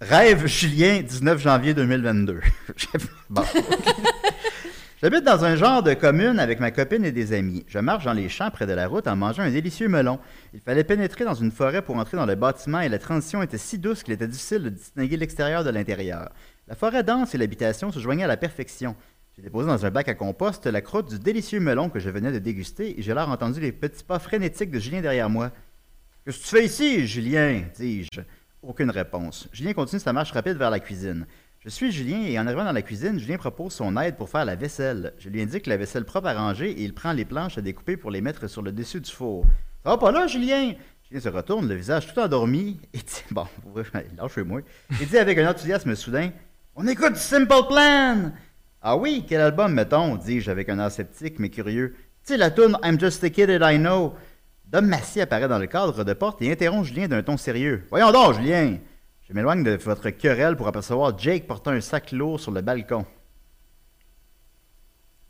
Rêve 0.00 0.46
Julien, 0.46 1.00
19 1.00 1.40
janvier 1.40 1.74
2022. 1.74 2.40
bon. 3.30 3.42
J'habite 5.02 5.24
dans 5.24 5.44
un 5.44 5.56
genre 5.56 5.82
de 5.82 5.94
commune 5.94 6.38
avec 6.38 6.60
ma 6.60 6.70
copine 6.70 7.04
et 7.04 7.10
des 7.10 7.32
amis. 7.32 7.64
Je 7.66 7.80
marche 7.80 8.04
dans 8.04 8.12
les 8.12 8.28
champs 8.28 8.50
près 8.52 8.68
de 8.68 8.72
la 8.72 8.86
route 8.86 9.08
en 9.08 9.16
mangeant 9.16 9.42
un 9.42 9.50
délicieux 9.50 9.88
melon. 9.88 10.20
Il 10.54 10.60
fallait 10.60 10.84
pénétrer 10.84 11.24
dans 11.24 11.34
une 11.34 11.50
forêt 11.50 11.82
pour 11.82 11.96
entrer 11.96 12.16
dans 12.16 12.26
le 12.26 12.36
bâtiment 12.36 12.80
et 12.80 12.88
la 12.88 13.00
transition 13.00 13.42
était 13.42 13.58
si 13.58 13.78
douce 13.78 14.04
qu'il 14.04 14.14
était 14.14 14.28
difficile 14.28 14.62
de 14.62 14.68
distinguer 14.68 15.16
l'extérieur 15.16 15.64
de 15.64 15.70
l'intérieur. 15.70 16.30
La 16.68 16.76
forêt 16.76 17.02
dense 17.02 17.34
et 17.34 17.38
l'habitation 17.38 17.90
se 17.90 17.98
joignaient 17.98 18.22
à 18.22 18.28
la 18.28 18.36
perfection. 18.36 18.94
J'ai 19.34 19.42
déposé 19.42 19.66
dans 19.66 19.86
un 19.86 19.90
bac 19.90 20.08
à 20.08 20.14
compost 20.14 20.66
la 20.66 20.82
croûte 20.82 21.08
du 21.08 21.18
délicieux 21.18 21.58
melon 21.58 21.88
que 21.88 21.98
je 21.98 22.10
venais 22.10 22.32
de 22.32 22.38
déguster 22.38 22.98
et 22.98 23.02
j'ai 23.02 23.12
alors 23.12 23.30
entendu 23.30 23.60
les 23.60 23.72
petits 23.72 24.04
pas 24.04 24.18
frénétiques 24.18 24.70
de 24.70 24.78
Julien 24.78 25.00
derrière 25.00 25.30
moi. 25.30 25.50
Qu'est-ce 26.24 26.38
que 26.38 26.42
tu 26.42 26.48
fais 26.50 26.66
ici, 26.66 27.06
Julien 27.06 27.62
dis-je. 27.74 28.20
Aucune 28.62 28.90
réponse. 28.90 29.48
Julien 29.50 29.72
continue 29.72 30.00
sa 30.00 30.12
marche 30.12 30.32
rapide 30.32 30.58
vers 30.58 30.68
la 30.68 30.80
cuisine. 30.80 31.26
Je 31.60 31.70
suis 31.70 31.90
Julien 31.90 32.20
et 32.24 32.38
en 32.38 32.46
arrivant 32.46 32.64
dans 32.64 32.72
la 32.72 32.82
cuisine, 32.82 33.18
Julien 33.18 33.38
propose 33.38 33.72
son 33.72 33.96
aide 33.96 34.16
pour 34.16 34.28
faire 34.28 34.44
la 34.44 34.54
vaisselle. 34.54 35.14
Je 35.18 35.30
lui 35.30 35.40
indique 35.40 35.66
la 35.66 35.78
vaisselle 35.78 36.04
propre 36.04 36.26
à 36.28 36.34
ranger 36.34 36.70
et 36.70 36.82
il 36.82 36.92
prend 36.92 37.12
les 37.12 37.24
planches 37.24 37.56
à 37.56 37.62
découper 37.62 37.96
pour 37.96 38.10
les 38.10 38.20
mettre 38.20 38.48
sur 38.48 38.60
le 38.60 38.70
dessus 38.70 39.00
du 39.00 39.10
four. 39.10 39.46
Ça 39.82 39.90
va 39.90 39.96
pas 39.96 40.12
là, 40.12 40.26
Julien 40.26 40.74
Julien 41.08 41.20
se 41.22 41.28
retourne, 41.30 41.68
le 41.68 41.74
visage 41.74 42.12
tout 42.12 42.20
endormi, 42.20 42.78
et 42.92 42.98
dit 42.98 43.24
Bon, 43.30 43.46
lâchez-moi. 44.18 44.60
Il 45.00 45.08
dit 45.08 45.16
avec 45.16 45.38
un 45.38 45.50
enthousiasme 45.50 45.94
soudain 45.94 46.32
On 46.76 46.86
écoute 46.86 47.16
Simple 47.16 47.66
Plan 47.66 48.32
Ah 48.84 48.96
oui, 48.96 49.24
quel 49.28 49.40
album 49.40 49.74
mettons 49.74 50.16
dis-je 50.16 50.50
avec 50.50 50.68
un 50.68 50.80
air 50.80 50.90
sceptique 50.90 51.38
mais 51.38 51.50
curieux. 51.50 51.94
Tu 52.24 52.32
sais, 52.32 52.36
la 52.36 52.50
tune 52.50 52.76
I'm 52.82 52.98
just 52.98 53.22
a 53.22 53.30
kid 53.30 53.48
and 53.48 53.64
I 53.64 53.78
know. 53.78 54.14
Dom 54.66 54.86
Massy 54.86 55.20
apparaît 55.20 55.46
dans 55.46 55.60
le 55.60 55.68
cadre 55.68 56.02
de 56.02 56.12
porte 56.14 56.42
et 56.42 56.50
interrompt 56.50 56.86
Julien 56.86 57.06
d'un 57.06 57.22
ton 57.22 57.36
sérieux. 57.36 57.84
Voyons 57.90 58.10
donc, 58.10 58.34
Julien 58.34 58.78
Je 59.28 59.34
m'éloigne 59.34 59.62
de 59.62 59.76
votre 59.76 60.10
querelle 60.10 60.56
pour 60.56 60.66
apercevoir 60.66 61.16
Jake 61.16 61.46
portant 61.46 61.70
un 61.70 61.80
sac 61.80 62.10
lourd 62.10 62.40
sur 62.40 62.50
le 62.50 62.60
balcon. 62.60 63.06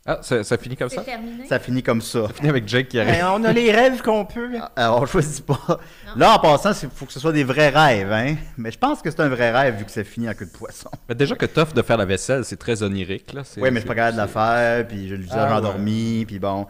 Ah, 0.05 0.19
ça, 0.21 0.43
ça 0.43 0.57
finit 0.57 0.75
comme 0.75 0.89
ça? 0.89 1.01
Terminé. 1.01 1.45
Ça 1.47 1.59
finit 1.59 1.81
comme 1.81 2.01
ça. 2.01 2.27
finit 2.27 2.49
avec 2.49 2.67
Jake 2.67 2.89
qui 2.89 2.99
arrive. 2.99 3.13
Ben, 3.21 3.31
on 3.35 3.43
a 3.45 3.53
les 3.53 3.71
rêves 3.71 4.01
qu'on 4.01 4.25
peut. 4.25 4.49
Alors, 4.75 5.01
on 5.01 5.05
choisit 5.05 5.45
pas. 5.45 5.79
Là, 6.17 6.35
en 6.35 6.39
passant, 6.39 6.71
il 6.83 6.89
faut 6.89 7.05
que 7.05 7.13
ce 7.13 7.21
soit 7.21 7.31
des 7.31 7.45
vrais 7.45 7.69
rêves, 7.69 8.11
hein. 8.11 8.35
Mais 8.57 8.69
je 8.71 8.77
pense 8.77 9.01
que 9.01 9.09
c'est 9.09 9.21
un 9.21 9.29
vrai 9.29 9.51
rêve 9.51 9.75
vu 9.77 9.85
que 9.85 9.91
ça 9.91 10.03
finit 10.03 10.27
en 10.27 10.33
queue 10.33 10.45
de 10.45 10.51
poisson. 10.51 10.89
Mais 11.07 11.15
déjà 11.15 11.35
que 11.35 11.45
t'offres 11.45 11.73
de 11.73 11.81
faire 11.81 11.95
la 11.95 12.03
vaisselle, 12.05 12.43
c'est 12.43 12.57
très 12.57 12.83
onirique. 12.83 13.31
Là. 13.31 13.43
Oui, 13.55 13.69
mais 13.71 13.75
je 13.75 13.79
suis 13.79 13.87
pas 13.87 13.93
c'est- 13.93 13.95
capable 13.95 14.13
de 14.17 14.21
la 14.21 14.27
faire, 14.27 14.87
puis 14.87 15.07
j'ai 15.07 15.15
le 15.15 15.23
visage 15.23 15.37
Ah, 15.49 15.61
ouais. 15.61 16.25
puis 16.25 16.37
bon. 16.39 16.67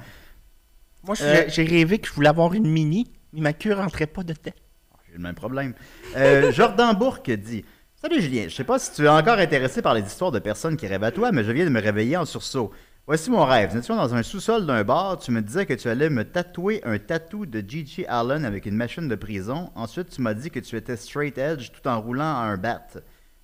Moi, 1.04 1.16
je- 1.16 1.24
Euh, 1.24 1.44
j'ai 1.48 1.64
rêvé 1.64 1.98
que 1.98 2.08
je 2.08 2.14
voulais 2.14 2.30
avoir 2.30 2.54
une 2.54 2.68
mini, 2.70 3.12
mais 3.34 3.42
ma 3.42 3.54
queue 3.54 3.74
rentrait 3.74 4.06
pas 4.08 4.22
dedans. 4.22 4.38
J'ai 5.08 5.14
le 5.18 5.20
même 5.24 5.34
problème. 5.36 5.74
Euh, 6.16 6.52
Jordan 6.54 6.96
Bourque 6.96 7.32
dit 7.32 7.66
Salut 8.00 8.22
Julien, 8.22 8.46
je 8.48 8.54
sais 8.56 8.64
pas 8.64 8.78
si 8.80 8.92
tu 8.92 9.06
es 9.06 9.10
encore 9.10 9.40
intéressé 9.40 9.82
par 9.82 9.94
les 9.96 10.02
histoires 10.04 10.32
de 10.32 10.40
personnes 10.40 10.78
qui 10.78 10.86
rêvent 10.88 11.04
à 11.06 11.12
toi, 11.12 11.32
mais 11.32 11.44
je 11.44 11.52
viens 11.52 11.66
de 11.66 11.70
me 11.70 11.82
réveiller 11.82 12.16
en 12.18 12.26
sursaut. 12.26 12.72
Voici 13.06 13.30
mon 13.30 13.44
rêve. 13.44 13.74
Nous 13.74 13.80
étions 13.80 13.98
dans 13.98 14.16
un 14.16 14.24
sous-sol 14.24 14.66
d'un 14.66 14.86
bar. 14.86 15.20
Tu 15.20 15.32
me 15.32 15.42
disais 15.42 15.66
que 15.66 15.74
tu 15.74 15.90
allais 15.90 16.10
me 16.10 16.24
tatouer 16.24 16.82
un 16.86 16.98
tatou 16.98 17.46
de 17.46 17.60
Gigi 17.60 18.06
Allen 18.06 18.46
avec 18.46 18.66
une 18.66 18.78
machine 18.78 19.10
de 19.10 19.16
prison. 19.16 19.72
Ensuite, 19.76 20.10
tu 20.10 20.22
m'as 20.22 20.34
dit 20.34 20.50
que 20.50 20.60
tu 20.62 20.78
étais 20.78 20.96
straight 20.96 21.38
edge 21.38 21.72
tout 21.72 21.86
en 21.86 22.00
roulant 22.00 22.24
à 22.24 22.44
un 22.44 22.56
bat. 22.56 22.88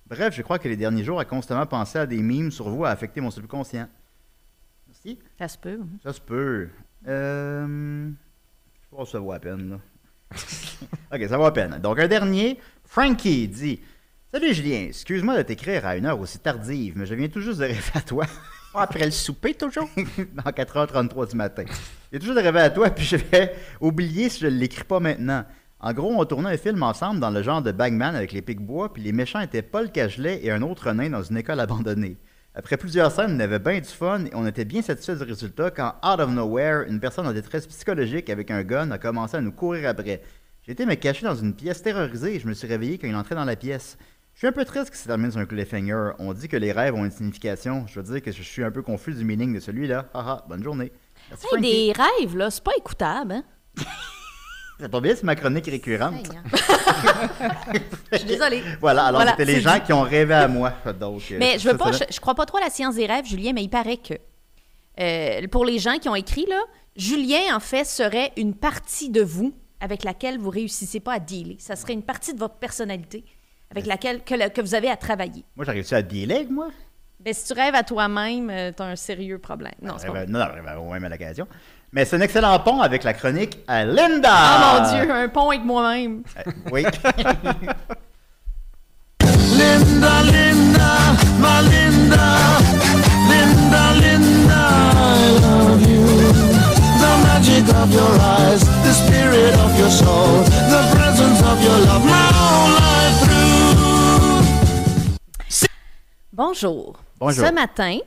Bref, 0.06 0.34
je 0.34 0.40
crois 0.40 0.58
que 0.58 0.66
les 0.66 0.78
derniers 0.78 1.04
jours, 1.04 1.20
à 1.20 1.26
constamment 1.26 1.66
penser 1.66 1.98
à 1.98 2.06
des 2.06 2.22
mimes 2.22 2.50
sur 2.50 2.70
vous 2.70 2.86
a 2.86 2.88
affecté 2.88 3.20
mon 3.20 3.30
subconscient. 3.30 3.86
Merci. 4.88 5.18
Ça 5.38 5.46
se 5.46 5.58
peut. 5.58 5.80
Ça 6.02 6.14
se 6.14 6.22
peut. 6.22 6.70
Euh... 7.06 8.08
Je 8.82 8.96
pense 8.96 9.08
que 9.08 9.12
ça 9.12 9.18
vaut 9.18 9.32
à 9.32 9.40
peine, 9.40 9.68
là. 9.72 9.78
ok, 11.12 11.28
ça 11.28 11.36
vaut 11.36 11.44
à 11.44 11.52
peine. 11.52 11.78
Donc, 11.82 11.98
un 11.98 12.08
dernier. 12.08 12.58
Frankie 12.86 13.46
dit 13.46 13.80
Salut 14.32 14.54
Julien, 14.54 14.86
excuse-moi 14.88 15.36
de 15.36 15.42
t'écrire 15.42 15.84
à 15.84 15.96
une 15.96 16.06
heure 16.06 16.18
aussi 16.18 16.38
tardive, 16.38 16.94
mais 16.96 17.04
je 17.04 17.14
viens 17.14 17.28
tout 17.28 17.42
juste 17.42 17.58
de 17.58 17.64
rêver 17.64 17.92
à 17.94 18.00
toi. 18.00 18.24
Après 18.74 19.04
le 19.04 19.10
souper, 19.10 19.54
toujours? 19.54 19.88
dans 19.96 20.50
4h33 20.50 21.30
du 21.30 21.36
matin. 21.36 21.64
J'ai 22.12 22.18
toujours 22.18 22.34
de 22.34 22.40
rêver 22.40 22.60
à 22.60 22.70
toi, 22.70 22.90
puis 22.94 23.04
je 23.04 23.16
vais 23.16 23.54
oublier 23.80 24.28
si 24.28 24.40
je 24.40 24.46
ne 24.46 24.52
l'écris 24.52 24.84
pas 24.84 25.00
maintenant. 25.00 25.44
En 25.80 25.92
gros, 25.92 26.12
on 26.16 26.24
tournait 26.24 26.50
un 26.50 26.56
film 26.56 26.82
ensemble 26.82 27.20
dans 27.20 27.30
le 27.30 27.42
genre 27.42 27.62
de 27.62 27.72
Bagman 27.72 28.14
avec 28.14 28.32
les 28.32 28.42
pics-bois, 28.42 28.92
puis 28.92 29.02
les 29.02 29.12
méchants 29.12 29.40
étaient 29.40 29.62
Paul 29.62 29.90
Cagelet 29.90 30.40
et 30.44 30.50
un 30.50 30.62
autre 30.62 30.92
nain 30.92 31.10
dans 31.10 31.22
une 31.22 31.38
école 31.38 31.58
abandonnée. 31.60 32.18
Après 32.54 32.76
plusieurs 32.76 33.10
scènes, 33.12 33.36
on 33.36 33.40
avait 33.40 33.58
bien 33.58 33.80
du 33.80 33.88
fun 33.88 34.24
et 34.26 34.34
on 34.34 34.46
était 34.46 34.64
bien 34.64 34.82
satisfait 34.82 35.16
du 35.16 35.22
résultat 35.22 35.70
quand, 35.70 35.94
out 36.04 36.20
of 36.20 36.30
nowhere, 36.30 36.84
une 36.88 37.00
personne 37.00 37.26
en 37.26 37.32
détresse 37.32 37.66
psychologique 37.66 38.28
avec 38.28 38.50
un 38.50 38.62
gun 38.62 38.90
a 38.90 38.98
commencé 38.98 39.36
à 39.36 39.40
nous 39.40 39.52
courir 39.52 39.88
après. 39.88 40.20
Été 40.70 40.86
me 40.86 40.94
cacher 40.94 41.26
dans 41.26 41.34
une 41.34 41.52
pièce 41.52 41.82
terrorisée 41.82 42.36
et 42.36 42.38
je 42.38 42.46
me 42.46 42.54
suis 42.54 42.68
réveillé 42.68 42.96
quand 42.96 43.08
il 43.08 43.16
entrait 43.16 43.34
dans 43.34 43.44
la 43.44 43.56
pièce. 43.56 43.98
Je 44.40 44.46
suis 44.46 44.48
un 44.48 44.52
peu 44.52 44.64
triste 44.64 44.88
que 44.88 44.96
ça 44.96 45.06
termine 45.06 45.30
sur 45.30 45.38
un 45.38 45.44
cliffhanger. 45.44 46.12
On 46.18 46.32
dit 46.32 46.48
que 46.48 46.56
les 46.56 46.72
rêves 46.72 46.94
ont 46.94 47.04
une 47.04 47.10
signification. 47.10 47.84
Je 47.86 48.00
veux 48.00 48.10
dire 48.14 48.22
que 48.22 48.32
je 48.32 48.42
suis 48.42 48.64
un 48.64 48.70
peu 48.70 48.80
confus 48.80 49.12
du 49.12 49.22
meaning 49.22 49.54
de 49.54 49.60
celui-là. 49.60 50.06
Haha, 50.14 50.46
bonne 50.48 50.62
journée. 50.62 50.92
Merci, 51.28 51.44
Hey, 51.44 51.48
Frankie. 51.50 51.62
des 51.62 51.92
rêves, 51.92 52.36
là, 52.38 52.50
c'est 52.50 52.64
pas 52.64 52.70
écoutable, 52.74 53.32
hein? 53.34 53.44
Ça 54.80 54.88
tombe 54.88 55.02
bien, 55.02 55.14
c'est 55.14 55.24
ma 55.24 55.36
chronique 55.36 55.66
récurrente. 55.66 56.26
Je 58.12 58.16
suis 58.16 58.26
désolée. 58.26 58.62
Voilà, 58.80 59.04
alors 59.04 59.20
Voilà, 59.20 59.32
c'était 59.32 59.44
les 59.44 59.60
gens 59.60 59.78
qui 59.78 59.92
ont 59.92 60.00
rêvé 60.00 60.32
à 60.32 60.48
moi. 60.48 60.72
Donc, 60.98 61.20
euh, 61.32 61.36
Mais 61.38 61.58
je 61.58 61.68
veux 61.68 61.76
pas, 61.76 61.92
je, 61.92 62.04
je 62.10 62.18
crois 62.18 62.34
pas 62.34 62.46
trop 62.46 62.56
à 62.56 62.60
la 62.62 62.70
science 62.70 62.94
des 62.94 63.04
rêves, 63.04 63.26
Julien, 63.26 63.52
mais 63.52 63.62
il 63.62 63.68
paraît 63.68 63.98
que 63.98 64.14
euh, 65.00 65.46
pour 65.48 65.66
les 65.66 65.78
gens 65.78 65.98
qui 65.98 66.08
ont 66.08 66.14
écrit 66.16 66.46
là, 66.48 66.62
Julien 66.96 67.54
en 67.54 67.60
fait 67.60 67.84
serait 67.84 68.32
une 68.38 68.54
partie 68.54 69.10
de 69.10 69.20
vous 69.20 69.52
avec 69.80 70.02
laquelle 70.02 70.38
vous 70.38 70.48
réussissez 70.48 71.00
pas 71.00 71.12
à 71.12 71.18
dealer. 71.18 71.56
Ça 71.58 71.76
serait 71.76 71.92
une 71.92 72.04
partie 72.04 72.32
de 72.32 72.38
votre 72.38 72.54
personnalité 72.56 73.26
avec 73.70 73.86
laquelle 73.86 74.22
que, 74.24 74.34
le- 74.34 74.48
que 74.48 74.60
vous 74.60 74.74
avez 74.74 74.90
à 74.90 74.96
travailler. 74.96 75.44
Moi, 75.56 75.64
réussi 75.66 75.94
à 75.94 76.02
dealer, 76.02 76.46
moi. 76.50 76.68
Ben, 77.20 77.34
si 77.34 77.44
tu 77.46 77.52
rêves 77.52 77.74
à 77.74 77.82
toi-même, 77.82 78.48
euh, 78.50 78.72
t'as 78.74 78.84
un 78.86 78.96
sérieux 78.96 79.38
problème. 79.38 79.74
Non, 79.82 79.94
c'est 79.98 80.06
Je 80.06 80.12
pas. 80.12 80.24
Non, 80.26 80.38
non, 80.38 80.90
même 80.90 81.04
à 81.04 81.08
l'occasion. 81.10 81.46
Mais 81.92 82.04
c'est 82.04 82.16
un 82.16 82.20
excellent 82.22 82.58
pont 82.60 82.80
avec 82.80 83.04
la 83.04 83.12
chronique 83.12 83.58
à 83.68 83.84
Linda. 83.84 84.30
Oh 84.32 84.80
mon 84.82 84.88
Dieu, 85.02 85.10
un 85.12 85.28
pont 85.28 85.50
avec 85.50 85.62
moi-même. 85.64 86.22
Euh, 86.38 86.50
oui. 86.72 86.84
Linda, 89.58 90.22
Linda, 90.22 90.92
my 91.38 91.60
Linda, 91.68 92.26
Linda, 93.28 93.82
Linda, 94.00 94.62
I 94.94 95.38
love 95.42 95.82
you. 95.90 96.04
The 97.02 97.12
magic 97.26 97.68
of 97.74 97.92
your 97.92 98.12
eyes, 98.20 98.62
the 98.84 98.92
spirit 98.92 99.54
of 99.64 99.78
your 99.78 99.90
soul, 99.90 100.44
Bonjour. 106.62 106.96
Bonjour. 107.18 107.46
Ce 107.46 107.52
matin, 107.52 107.98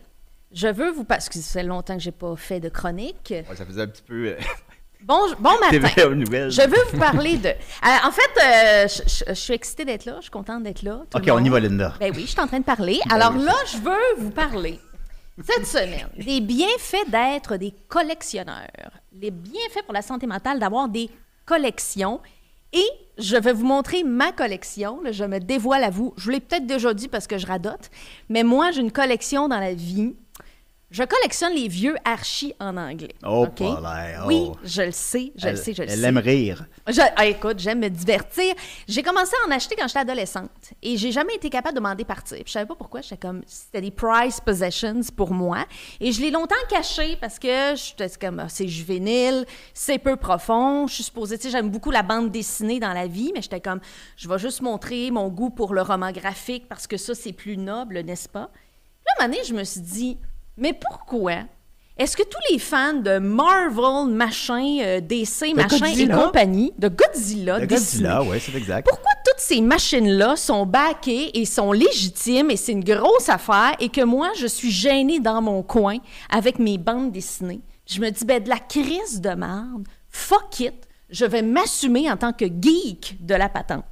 je 0.52 0.68
veux 0.68 0.92
vous 0.92 1.04
parce 1.04 1.28
que 1.30 1.40
ça 1.40 1.60
fait 1.60 1.66
longtemps 1.66 1.96
que 1.98 2.04
j'ai 2.04 2.12
pas 2.12 2.36
fait 2.36 2.60
de 2.60 2.70
chronique. 2.70 3.30
Ouais, 3.32 3.56
ça 3.56 3.66
faisait 3.66 3.82
un 3.82 3.88
petit 3.88 4.04
peu. 4.04 4.28
Euh, 4.28 4.38
Bon, 5.02 5.20
bon 5.38 5.50
matin. 5.60 5.70
Je 5.76 6.70
veux 6.70 6.92
vous 6.94 6.98
parler 6.98 7.36
de. 7.38 7.50
Euh, 7.50 8.08
en 8.08 8.12
fait, 8.12 8.22
euh, 8.42 8.88
je, 8.88 9.02
je- 9.06 9.24
je 9.30 9.34
suis 9.34 9.54
excitée 9.54 9.84
d'être 9.84 10.06
là. 10.06 10.14
Je 10.18 10.22
suis 10.24 10.32
contente 10.32 10.64
d'être 10.64 10.82
là. 10.82 11.02
Ok, 11.14 11.24
on 11.30 11.44
y 11.44 11.50
va, 11.50 11.60
Linda. 11.60 11.94
Ben 12.00 12.14
oui, 12.16 12.22
je 12.22 12.28
suis 12.32 12.40
en 12.40 12.48
train 12.48 12.60
de 12.60 12.64
parler. 12.64 13.02
Alors 13.12 13.34
oui. 13.36 13.44
là, 13.44 13.54
je 13.70 13.78
veux 13.80 14.24
vous 14.24 14.30
parler 14.32 14.80
cette 15.46 15.66
semaine 15.68 16.08
des 16.18 16.40
bienfaits 16.40 17.10
d'être 17.10 17.58
des 17.58 17.74
collectionneurs. 17.90 18.92
Les 19.12 19.32
bienfaits 19.32 19.84
pour 19.84 19.94
la 19.94 20.02
santé 20.04 20.26
mentale 20.26 20.58
d'avoir 20.60 20.88
des 20.88 21.10
collections. 21.46 22.22
Et 22.74 22.86
je 23.18 23.38
vais 23.38 23.54
vous 23.54 23.66
montrer 23.66 24.04
ma 24.04 24.32
collection. 24.32 25.00
Je 25.12 25.24
me 25.24 25.40
dévoile 25.40 25.84
à 25.84 25.90
vous. 25.90 26.14
Je 26.18 26.24
vous 26.26 26.30
l'ai 26.32 26.40
peut-être 26.40 26.66
déjà 26.66 26.94
dit 26.94 27.08
parce 27.08 27.28
que 27.28 27.38
je 27.38 27.46
radote. 27.46 27.90
Mais 28.30 28.44
moi, 28.44 28.72
j'ai 28.72 28.82
une 28.82 28.92
collection 28.92 29.48
dans 29.48 29.60
la 29.60 29.74
vie. 29.74 30.16
Je 30.94 31.02
collectionne 31.04 31.54
les 31.56 31.68
vieux 31.68 31.96
archis 32.06 32.54
en 32.60 32.78
anglais. 32.78 33.16
Oh, 33.26 33.48
OK? 33.48 33.58
pas 33.58 33.82
l'air, 34.06 34.22
oh. 34.24 34.28
Oui, 34.28 34.52
je 34.64 34.84
le 34.84 34.92
sais, 34.92 35.34
je 35.36 35.48
elle, 35.48 35.56
le 35.56 35.60
sais, 35.60 35.74
je 35.74 35.82
le 35.82 35.90
elle 35.90 35.98
sais. 36.00 36.06
aime 36.06 36.20
rire. 36.20 36.68
Je- 36.88 37.02
ah, 37.16 37.26
écoute, 37.26 37.58
j'aime 37.58 37.80
me 37.80 37.90
divertir. 37.90 38.54
J'ai 38.88 39.02
commencé 39.02 39.32
à 39.44 39.48
en 39.48 39.52
acheter 39.52 39.76
quand 39.76 39.88
j'étais 39.88 40.02
adolescente 40.02 40.52
et 40.84 40.96
j'ai 40.96 41.12
jamais 41.12 41.34
été 41.34 41.50
capable 41.50 41.76
de 41.76 41.82
m'en 41.82 41.96
départir. 41.96 42.38
Puis 42.38 42.44
je 42.46 42.52
savais 42.52 42.68
pas 42.68 42.76
pourquoi. 42.76 43.02
J'étais 43.02 43.18
comme 43.18 43.42
c'était 43.48 43.82
des 43.82 43.90
prize 43.90 44.40
possessions 44.40 45.02
pour 45.18 45.32
moi 45.34 45.66
et 46.00 46.12
je 46.12 46.22
l'ai 46.22 46.30
longtemps 46.30 46.54
caché 46.70 47.18
parce 47.20 47.40
que 47.40 47.74
j'étais 47.76 48.08
comme 48.22 48.40
ah, 48.42 48.48
c'est 48.48 48.68
juvénile, 48.68 49.48
c'est 49.74 49.98
peu 49.98 50.16
profond. 50.16 50.86
Je 50.86 50.94
suis 50.94 51.04
supposée, 51.06 51.38
tu 51.40 51.46
sais, 51.46 51.50
j'aime 51.50 51.72
beaucoup 51.72 51.90
la 51.90 52.04
bande 52.04 52.30
dessinée 52.30 52.80
dans 52.80 52.94
la 52.94 53.08
vie, 53.08 53.32
mais 53.34 53.42
j'étais 53.42 53.62
comme 53.62 53.80
je 54.16 54.30
vais 54.30 54.38
juste 54.38 54.62
montrer 54.62 55.10
mon 55.10 55.30
goût 55.30 55.50
pour 55.50 55.74
le 55.74 55.82
roman 55.82 56.12
graphique 56.12 56.68
parce 56.70 56.86
que 56.86 56.98
ça 56.98 57.16
c'est 57.16 57.34
plus 57.34 57.58
noble, 57.58 58.02
n'est-ce 58.02 58.30
pas? 58.30 58.52
Là, 59.06 59.12
un 59.20 59.24
moment 59.28 59.34
donné, 59.34 59.44
je 59.44 59.56
me 59.56 59.64
suis 59.64 59.82
dit 59.82 60.18
mais 60.58 60.74
pourquoi? 60.74 61.44
Est-ce 61.96 62.18
que 62.18 62.24
tous 62.24 62.40
les 62.52 62.58
fans 62.58 62.94
de 62.94 63.20
Marvel, 63.20 64.12
machin, 64.12 64.80
euh, 64.82 65.00
DC, 65.00 65.54
machin 65.56 65.78
Godzilla. 65.78 66.16
et 66.16 66.24
compagnie, 66.24 66.74
de 66.80 66.88
Godzilla, 66.88 67.60
dessiné, 67.60 68.08
Godzilla, 68.08 68.24
oui, 68.24 68.38
c'est 68.40 68.56
exact. 68.58 68.88
pourquoi 68.88 69.12
toutes 69.24 69.40
ces 69.40 69.62
machines-là 69.62 70.36
sont 70.36 70.66
backées 70.66 71.30
et 71.40 71.46
sont 71.46 71.72
légitimes 71.72 72.50
et 72.50 72.58
c'est 72.58 72.72
une 72.72 72.84
grosse 72.84 73.30
affaire 73.30 73.76
et 73.80 73.90
que 73.90 74.04
moi, 74.04 74.32
je 74.40 74.48
suis 74.48 74.72
gênée 74.72 75.20
dans 75.20 75.44
mon 75.44 75.62
coin 75.62 75.98
avec 76.32 76.58
mes 76.58 76.80
bandes 76.80 77.12
dessinées? 77.12 77.62
Je 77.86 78.00
me 78.02 78.10
dis, 78.10 78.26
ben, 78.26 78.42
de 78.42 78.50
la 78.50 78.58
crise 78.58 79.22
de 79.22 79.30
merde, 79.30 79.88
fuck 80.10 80.62
it, 80.62 80.88
je 81.12 81.26
vais 81.26 81.44
m'assumer 81.44 82.10
en 82.10 82.18
tant 82.18 82.34
que 82.34 82.46
geek 82.46 83.18
de 83.20 83.36
la 83.36 83.50
patente. 83.50 83.86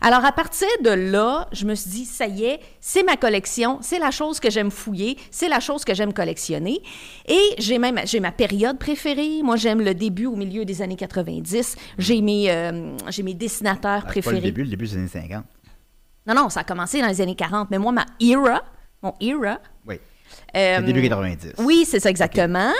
Alors, 0.00 0.24
à 0.24 0.32
partir 0.32 0.68
de 0.82 0.90
là, 0.90 1.48
je 1.52 1.64
me 1.64 1.74
suis 1.74 1.90
dit, 1.90 2.04
ça 2.04 2.26
y 2.26 2.44
est, 2.44 2.60
c'est 2.80 3.02
ma 3.02 3.16
collection, 3.16 3.78
c'est 3.82 3.98
la 3.98 4.10
chose 4.10 4.40
que 4.40 4.50
j'aime 4.50 4.70
fouiller, 4.70 5.16
c'est 5.30 5.48
la 5.48 5.60
chose 5.60 5.84
que 5.84 5.94
j'aime 5.94 6.12
collectionner. 6.12 6.80
Et 7.26 7.40
j'ai 7.58 7.78
même, 7.78 8.00
j'ai 8.04 8.20
ma 8.20 8.32
période 8.32 8.78
préférée. 8.78 9.42
Moi, 9.42 9.56
j'aime 9.56 9.80
le 9.80 9.94
début 9.94 10.26
au 10.26 10.36
milieu 10.36 10.64
des 10.64 10.82
années 10.82 10.96
90. 10.96 11.76
J'ai 11.98 12.20
mes, 12.20 12.50
euh, 12.50 12.96
j'ai 13.08 13.22
mes 13.22 13.34
dessinateurs 13.34 14.00
Ah, 14.02 14.06
pas 14.06 14.08
préférés. 14.08 14.36
le 14.36 14.42
début, 14.42 14.62
le 14.64 14.70
début 14.70 14.86
des 14.86 14.96
années 14.96 15.08
50. 15.08 15.44
Non, 16.26 16.34
non, 16.34 16.48
ça 16.50 16.60
a 16.60 16.64
commencé 16.64 17.00
dans 17.00 17.08
les 17.08 17.20
années 17.20 17.34
40. 17.34 17.70
Mais 17.70 17.78
moi, 17.78 17.92
ma 17.92 18.04
era, 18.20 18.62
mon 19.02 19.14
era, 19.20 19.60
Euh, 20.56 20.80
début 20.82 21.02
90. 21.02 21.52
Oui, 21.58 21.84
c'est 21.88 22.00
ça 22.00 22.10
exactement. 22.10 22.72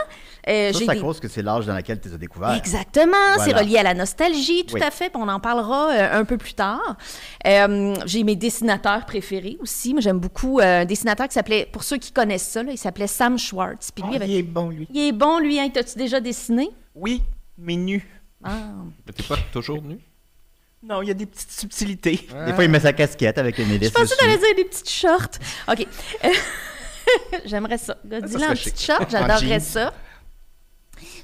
Euh, 0.48 0.72
Ça, 0.72 0.78
j'ai 0.78 0.84
c'est 0.86 0.90
à 0.90 0.94
des- 0.94 1.00
cause 1.00 1.20
que 1.20 1.28
c'est 1.28 1.42
l'âge 1.42 1.66
dans 1.66 1.76
lequel 1.76 2.00
tu 2.00 2.08
les 2.08 2.14
as 2.14 2.18
découverts. 2.18 2.54
Exactement, 2.54 3.12
c'est 3.44 3.52
relié 3.54 3.76
à 3.78 3.82
la 3.82 3.92
nostalgie, 3.92 4.64
tout 4.64 4.76
Oui. 4.76 4.82
à 4.82 4.90
fait. 4.90 5.12
on 5.14 5.28
en 5.28 5.40
parlera 5.40 5.90
euh, 5.90 6.20
un 6.20 6.24
peu 6.24 6.38
plus 6.38 6.54
tard. 6.54 6.96
Euh, 7.46 7.94
j'ai 8.06 8.24
mes 8.24 8.36
dessinateurs 8.36 9.04
préférés 9.04 9.58
aussi. 9.60 9.92
Moi, 9.92 10.00
j'aime 10.00 10.18
beaucoup 10.20 10.60
euh, 10.60 10.82
un 10.82 10.84
dessinateur 10.86 11.28
qui 11.28 11.34
s'appelait, 11.34 11.68
pour 11.70 11.82
ceux 11.82 11.98
qui 11.98 12.12
connaissent 12.12 12.48
ça, 12.48 12.62
là, 12.62 12.72
il 12.72 12.78
s'appelait 12.78 13.06
Sam 13.08 13.36
Schwartz. 13.38 13.90
Puis 13.90 14.02
lui, 14.04 14.16
avait- 14.16 14.28
il 14.28 14.36
est 14.36 14.42
bon, 14.42 14.70
lui. 14.70 14.88
il 14.94 15.08
est 15.08 15.12
bon, 15.12 15.38
lui. 15.38 15.58
Hein, 15.60 15.68
T'as-tu 15.74 15.98
déjà 15.98 16.20
dessiné? 16.20 16.70
Oui, 16.94 17.22
mais 17.58 17.76
nu. 17.76 18.06
Ah. 18.42 18.50
Mais 19.06 19.12
T'es 19.12 19.24
pas 19.24 19.36
toujours 19.52 19.82
nu? 19.82 19.98
Non, 20.82 21.02
il 21.02 21.08
y 21.08 21.10
a 21.10 21.14
des 21.14 21.26
petites 21.26 21.50
subtilités. 21.50 22.26
Des 22.46 22.52
fois, 22.54 22.62
il 22.64 22.70
met 22.70 22.78
sa 22.80 22.92
casquette 22.94 23.36
avec 23.36 23.58
une 23.58 23.70
hélice 23.72 23.88
Je 23.88 23.92
pensais 23.92 24.14
que 24.14 24.20
t'allais 24.20 24.38
dire 24.38 24.54
des 24.56 24.64
petites 24.64 24.88
shorts. 24.88 25.28
OK. 25.70 25.86
J'aimerais 27.44 27.78
ça. 27.78 27.96
Godzilla 28.04 28.38
serait 28.40 28.50
en 28.50 28.54
chic. 28.54 28.78
shorts, 28.80 29.00
En 29.02 29.08
j'adorerais 29.08 29.60
ça. 29.60 29.92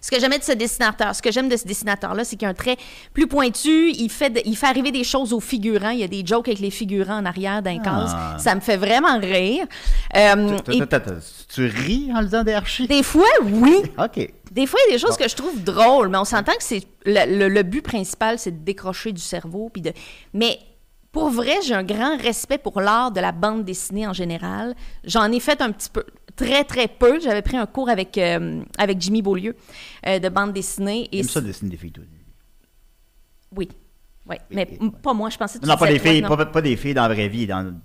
Ce 0.01 0.09
que 0.11 0.21
j'aimais 0.21 0.39
de 0.39 0.45
ce 0.45 0.53
dessinateur, 0.53 1.15
ce 1.17 1.23
que 1.23 1.33
j'aime 1.33 1.49
de 1.49 1.57
ce 1.57 1.65
dessinateur-là, 1.67 2.25
c'est 2.25 2.37
qu'il 2.37 2.47
a 2.47 2.51
un 2.51 2.55
trait 2.55 2.77
plus 3.13 3.27
pointu. 3.27 3.91
Il 3.91 4.09
fait, 4.11 4.31
de- 4.31 4.43
il 4.45 4.57
fait 4.57 4.67
arriver 4.67 4.93
des 4.93 5.03
choses 5.03 5.33
aux 5.33 5.41
figurants. 5.41 5.89
Il 5.91 5.99
y 5.99 6.05
a 6.05 6.09
des 6.09 6.25
jokes 6.25 6.47
avec 6.47 6.61
les 6.61 6.71
figurants 6.71 7.17
en 7.19 7.25
arrière 7.25 7.61
d'un 7.63 7.79
Ah. 8.15 8.37
Ça 8.39 8.55
me 8.55 8.61
fait 8.61 8.77
vraiment 8.77 9.19
rire. 9.19 9.67
Euh, 10.15 10.59
Tu- 10.67 10.75
et 10.77 10.79
ris 11.63 12.11
en 12.15 12.21
lisant 12.21 12.45
des 12.45 12.53
archives? 12.53 12.87
des 12.87 13.03
fois, 13.03 13.27
oui. 13.43 13.77
OK. 13.99 14.29
Des 14.53 14.67
fois, 14.67 14.79
il 14.87 14.91
y 14.91 14.95
a 14.95 14.97
des 14.97 15.03
choses 15.05 15.17
que 15.17 15.29
je 15.29 15.35
trouve 15.35 15.61
drôles, 15.65 16.09
mais 16.09 16.19
on 16.19 16.25
s'entend 16.25 16.53
que 16.53 16.63
c'est 16.63 16.85
le, 17.07 17.39
le- 17.39 17.49
le 17.49 17.63
but 17.65 17.83
principal, 17.83 18.39
c'est 18.39 18.53
de 18.53 18.63
décrocher 18.65 19.11
du 19.11 19.23
cerveau. 19.23 19.71
Puis 19.73 19.83
de... 19.83 19.93
Mais 20.35 20.59
pour 21.15 21.31
vrai, 21.31 21.63
j'ai 21.65 21.75
un 21.75 21.85
grand 21.85 22.17
respect 22.19 22.59
pour 22.59 22.81
l'art 22.81 23.13
de 23.13 23.21
la 23.21 23.31
bande 23.31 23.65
dessinée 23.65 24.05
en 24.05 24.13
général. 24.13 24.75
J'en 25.05 25.31
ai 25.31 25.39
fait 25.39 25.63
un 25.63 25.71
petit 25.71 25.89
peu, 25.89 26.05
très, 26.35 26.65
très 26.65 26.89
peu. 26.89 27.21
J'avais 27.21 27.41
pris 27.41 27.57
un 27.57 27.67
cours 27.67 27.89
avec, 27.89 28.19
euh, 28.19 28.61
avec 28.77 29.01
Jimmy 29.01 29.23
Beaulieu 29.23 29.55
euh, 30.07 30.19
de 30.19 30.29
bande 30.29 30.53
dessinée. 30.53 31.09
Et 31.13 31.19
J'aime 31.19 31.29
ça 31.29 31.41
dessiner 31.41 31.71
des 31.71 31.77
filles 31.77 31.93
tout. 31.93 32.03
Oui. 33.57 33.69
Oui. 34.29 34.37
Mais 34.51 34.67
pas 35.01 35.15
moi, 35.15 35.31
je 35.31 35.39
pensais 35.39 35.59
que 35.61 35.65
tu 35.65 35.71
Non, 35.71 35.77
pas 35.77 35.87
des 35.87 36.01
filles, 36.01 36.21
non. 36.21 36.37
pas, 36.37 36.47
pas 36.47 36.61
des 36.61 36.77
filles 36.77 36.95
dans 36.95 37.07
la 37.07 37.15
vraie 37.15 37.29
vie, 37.29 37.47
dans 37.47 37.81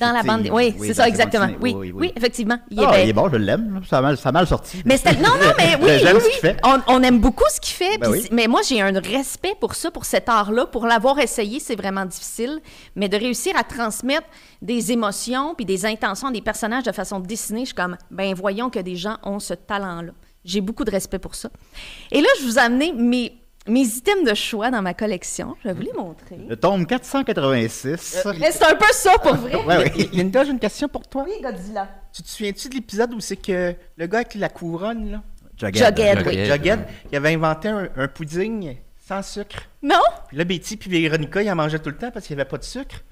Dans 0.00 0.12
la 0.12 0.22
bande. 0.22 0.38
fictives. 0.42 0.52
Oui, 0.54 0.74
c'est 0.80 0.94
ça, 0.94 1.06
exactement. 1.06 1.46
Oui, 1.60 1.72
dessinée. 1.74 1.92
oui, 1.92 2.12
effectivement. 2.16 2.58
Il 2.70 2.80
est 2.80 2.84
Ah, 2.86 3.00
il 3.02 3.08
est 3.08 3.12
bon, 3.12 3.28
je 3.30 3.36
l'aime. 3.36 3.80
Ça 3.88 3.98
a 3.98 4.00
mal, 4.02 4.16
ça 4.16 4.30
a 4.30 4.32
mal 4.32 4.46
sorti. 4.46 4.82
Mais 4.84 4.98
non, 5.16 5.28
non, 5.28 5.52
mais 5.58 5.76
oui, 5.80 5.98
J'aime 6.00 6.16
oui, 6.16 6.22
ce 6.22 6.26
oui. 6.26 6.32
qu'il 6.32 6.40
fait. 6.40 6.56
On, 6.64 6.80
on 6.88 7.02
aime 7.02 7.20
beaucoup 7.20 7.44
ce 7.54 7.60
qu'il 7.60 7.74
fait. 7.74 7.98
Ben 7.98 8.10
oui. 8.10 8.26
Mais 8.32 8.48
moi, 8.48 8.60
j'ai 8.68 8.80
un 8.80 8.92
respect 8.98 9.54
pour 9.60 9.74
ça, 9.76 9.90
pour 9.90 10.04
cet 10.04 10.28
art-là. 10.28 10.66
Pour 10.66 10.86
l'avoir 10.86 11.18
essayé, 11.20 11.60
c'est 11.60 11.76
vraiment 11.76 12.04
difficile. 12.04 12.60
Mais 12.96 13.08
de 13.08 13.16
réussir 13.16 13.56
à 13.56 13.62
transmettre 13.62 14.26
des 14.60 14.90
émotions 14.92 15.54
puis 15.54 15.64
des 15.64 15.86
intentions 15.86 16.30
des 16.30 16.42
personnages 16.42 16.84
de 16.84 16.92
façon 16.92 17.20
dessinée, 17.20 17.60
je 17.60 17.66
suis 17.66 17.74
comme, 17.74 17.96
ben 18.10 18.34
voyons 18.34 18.70
que 18.70 18.80
des 18.80 18.96
gens 18.96 19.18
ont 19.22 19.38
ce 19.38 19.54
talent-là. 19.54 20.12
J'ai 20.44 20.60
beaucoup 20.62 20.84
de 20.84 20.90
respect 20.90 21.18
pour 21.18 21.34
ça. 21.34 21.50
Et 22.10 22.20
là, 22.20 22.28
je 22.40 22.46
vous 22.46 22.56
ai 22.56 22.62
amené 22.62 22.92
mes, 22.92 23.39
mes 23.70 23.86
items 23.86 24.28
de 24.28 24.34
choix 24.34 24.70
dans 24.70 24.82
ma 24.82 24.94
collection. 24.94 25.56
Je 25.62 25.68
vais 25.68 25.74
vous 25.74 25.82
les 25.82 25.92
montrer. 25.92 26.36
Le 26.48 26.56
tome 26.56 26.86
486. 26.86 28.26
Mais 28.38 28.50
c'est 28.50 28.64
un 28.64 28.74
peu 28.74 28.92
ça, 28.92 29.18
pour 29.18 29.34
vrai. 29.36 29.54
Ouais, 29.64 29.92
oui. 29.96 30.10
Linda, 30.12 30.44
j'ai 30.44 30.50
une 30.50 30.58
question 30.58 30.88
pour 30.88 31.06
toi. 31.06 31.24
Oui, 31.26 31.40
Godzilla. 31.42 31.88
Tu 32.12 32.22
te 32.22 32.28
souviens-tu 32.28 32.68
de 32.68 32.74
l'épisode 32.74 33.14
où 33.14 33.20
c'est 33.20 33.36
que 33.36 33.74
le 33.96 34.06
gars 34.06 34.18
avec 34.18 34.34
la 34.34 34.48
couronne, 34.48 35.12
là, 35.12 35.22
Jughead. 35.56 35.96
Jughead, 35.96 36.26
oui. 36.26 36.32
Jughead. 36.32 36.52
Jughead, 36.52 36.80
il 37.12 37.16
avait 37.16 37.34
inventé 37.34 37.68
un, 37.68 37.88
un 37.96 38.08
pudding 38.08 38.76
sans 39.06 39.22
sucre. 39.22 39.62
Non? 39.82 40.00
Puis 40.28 40.36
là, 40.36 40.44
Betty 40.44 40.76
puis 40.76 40.90
Véronica, 40.90 41.42
ils 41.42 41.50
en 41.50 41.56
mangeaient 41.56 41.78
tout 41.78 41.90
le 41.90 41.96
temps 41.96 42.10
parce 42.10 42.26
qu'il 42.26 42.36
n'y 42.36 42.40
avait 42.40 42.48
pas 42.48 42.58
de 42.58 42.64
sucre. 42.64 43.02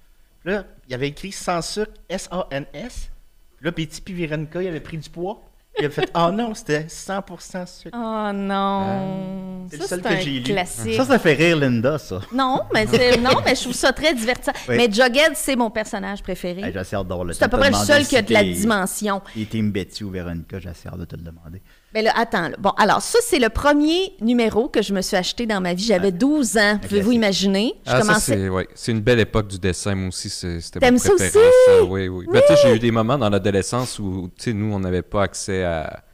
Puis 0.45 0.53
là, 0.53 0.65
il 0.89 0.95
avait 0.95 1.09
écrit 1.09 1.33
sans 1.33 1.61
sucre, 1.61 1.93
S-A-N-S. 2.09 3.11
Puis 3.57 3.65
là, 3.65 3.71
Betty 3.73 4.01
puis 4.01 4.15
Véronica, 4.15 4.63
ils 4.63 4.69
avaient 4.69 4.81
pris 4.81 4.97
du 4.97 5.11
poids. 5.11 5.43
Il 5.81 5.85
avait 5.85 5.95
fait, 5.95 6.11
ah 6.13 6.33
non, 6.33 6.55
c'était 6.55 6.83
100% 6.89 7.67
sucre. 7.67 7.97
Oh 7.97 8.33
non. 8.35 9.67
c'est 9.71 9.77
ça, 9.77 9.83
le 9.83 9.89
seul 9.89 10.01
c'est 10.03 10.09
que 10.09 10.15
un 10.15 10.21
j'ai 10.21 10.31
lu. 10.31 10.43
classique. 10.43 10.95
Ça, 10.95 11.05
ça 11.05 11.19
fait 11.21 11.35
rire 11.35 11.57
Linda, 11.57 11.99
ça. 11.99 12.21
Non, 12.33 12.63
mais 12.75 12.87
c'est 12.87 13.17
non, 13.21 13.41
mais 13.45 13.55
je 13.55 13.61
trouve 13.63 13.75
ça 13.75 13.93
très 13.93 14.13
divertissant. 14.13 14.53
Oui. 14.69 14.77
Mais 14.77 14.91
Jughead, 14.91 15.33
c'est 15.35 15.55
mon 15.55 15.71
personnage 15.71 16.23
préféré. 16.23 16.63
Hey, 16.63 16.73
j'ai 16.73 16.79
assez 16.81 16.97
hâte 16.97 17.07
d'avoir 17.07 17.25
le 17.27 17.33
c'est 17.33 17.45
à 17.45 17.49
peu 17.49 17.59
près 17.59 17.71
le 17.71 17.77
seul 17.77 18.05
qui 18.07 18.17
a 18.17 18.23
de 18.23 18.33
la 18.33 18.43
dimension. 18.43 19.23
t'es 19.35 19.45
Team 19.45 19.71
Betty 19.71 20.03
ou 20.03 20.11
Véronica, 20.11 20.59
j'ai 20.59 20.69
assez 20.71 20.89
hâte 20.89 20.99
de 20.99 21.05
te 21.05 21.15
le 21.15 21.23
demander. 21.23 21.63
Mais 21.95 22.03
là, 22.03 22.13
attends. 22.17 22.49
là. 22.51 22.57
Bon, 22.59 22.71
alors, 22.77 23.01
ça, 23.01 23.19
c'est 23.23 23.39
le 23.39 23.49
premier 23.49 24.13
numéro 24.21 24.69
que 24.69 24.83
je 24.83 24.93
me 24.93 25.01
suis 25.01 25.17
acheté 25.17 25.47
dans 25.47 25.61
ma 25.61 25.73
vie. 25.73 25.85
J'avais 25.85 26.13
12 26.13 26.59
ans. 26.59 26.79
Pouvez-vous 26.83 27.13
imaginer? 27.13 27.75
Je 27.87 27.91
Ah, 27.91 27.97
ça, 27.97 28.01
commençais. 28.07 28.35
c'est 28.35 28.49
ouais, 28.51 28.69
c'est 28.75 28.93
une 28.93 29.01
belle 29.01 29.21
époque 29.21 29.49
du 29.49 29.59
dessin, 29.59 29.95
moi 29.95 30.09
aussi. 30.09 30.29
C'était 30.29 30.81
T'aimes 30.81 30.95
mon 30.95 31.01
ça 31.01 31.15
aussi? 31.15 31.31
ça, 31.31 31.41
oui, 31.87 32.09
oui. 32.09 32.27
Ben, 32.31 32.43
tu 32.47 32.55
sais, 32.55 32.61
j'ai 32.63 32.75
eu 32.77 32.79
des 32.79 32.91
moments 32.91 33.17
dans 33.17 33.31
l'adolescence 33.31 33.99
où, 33.99 34.29
tu 34.37 34.45
sais, 34.45 34.53
nous, 34.53 34.73
on 34.75 34.81
n'avait 34.81 35.03
pas 35.03 35.23
accès 35.23 35.65
à 35.65 36.05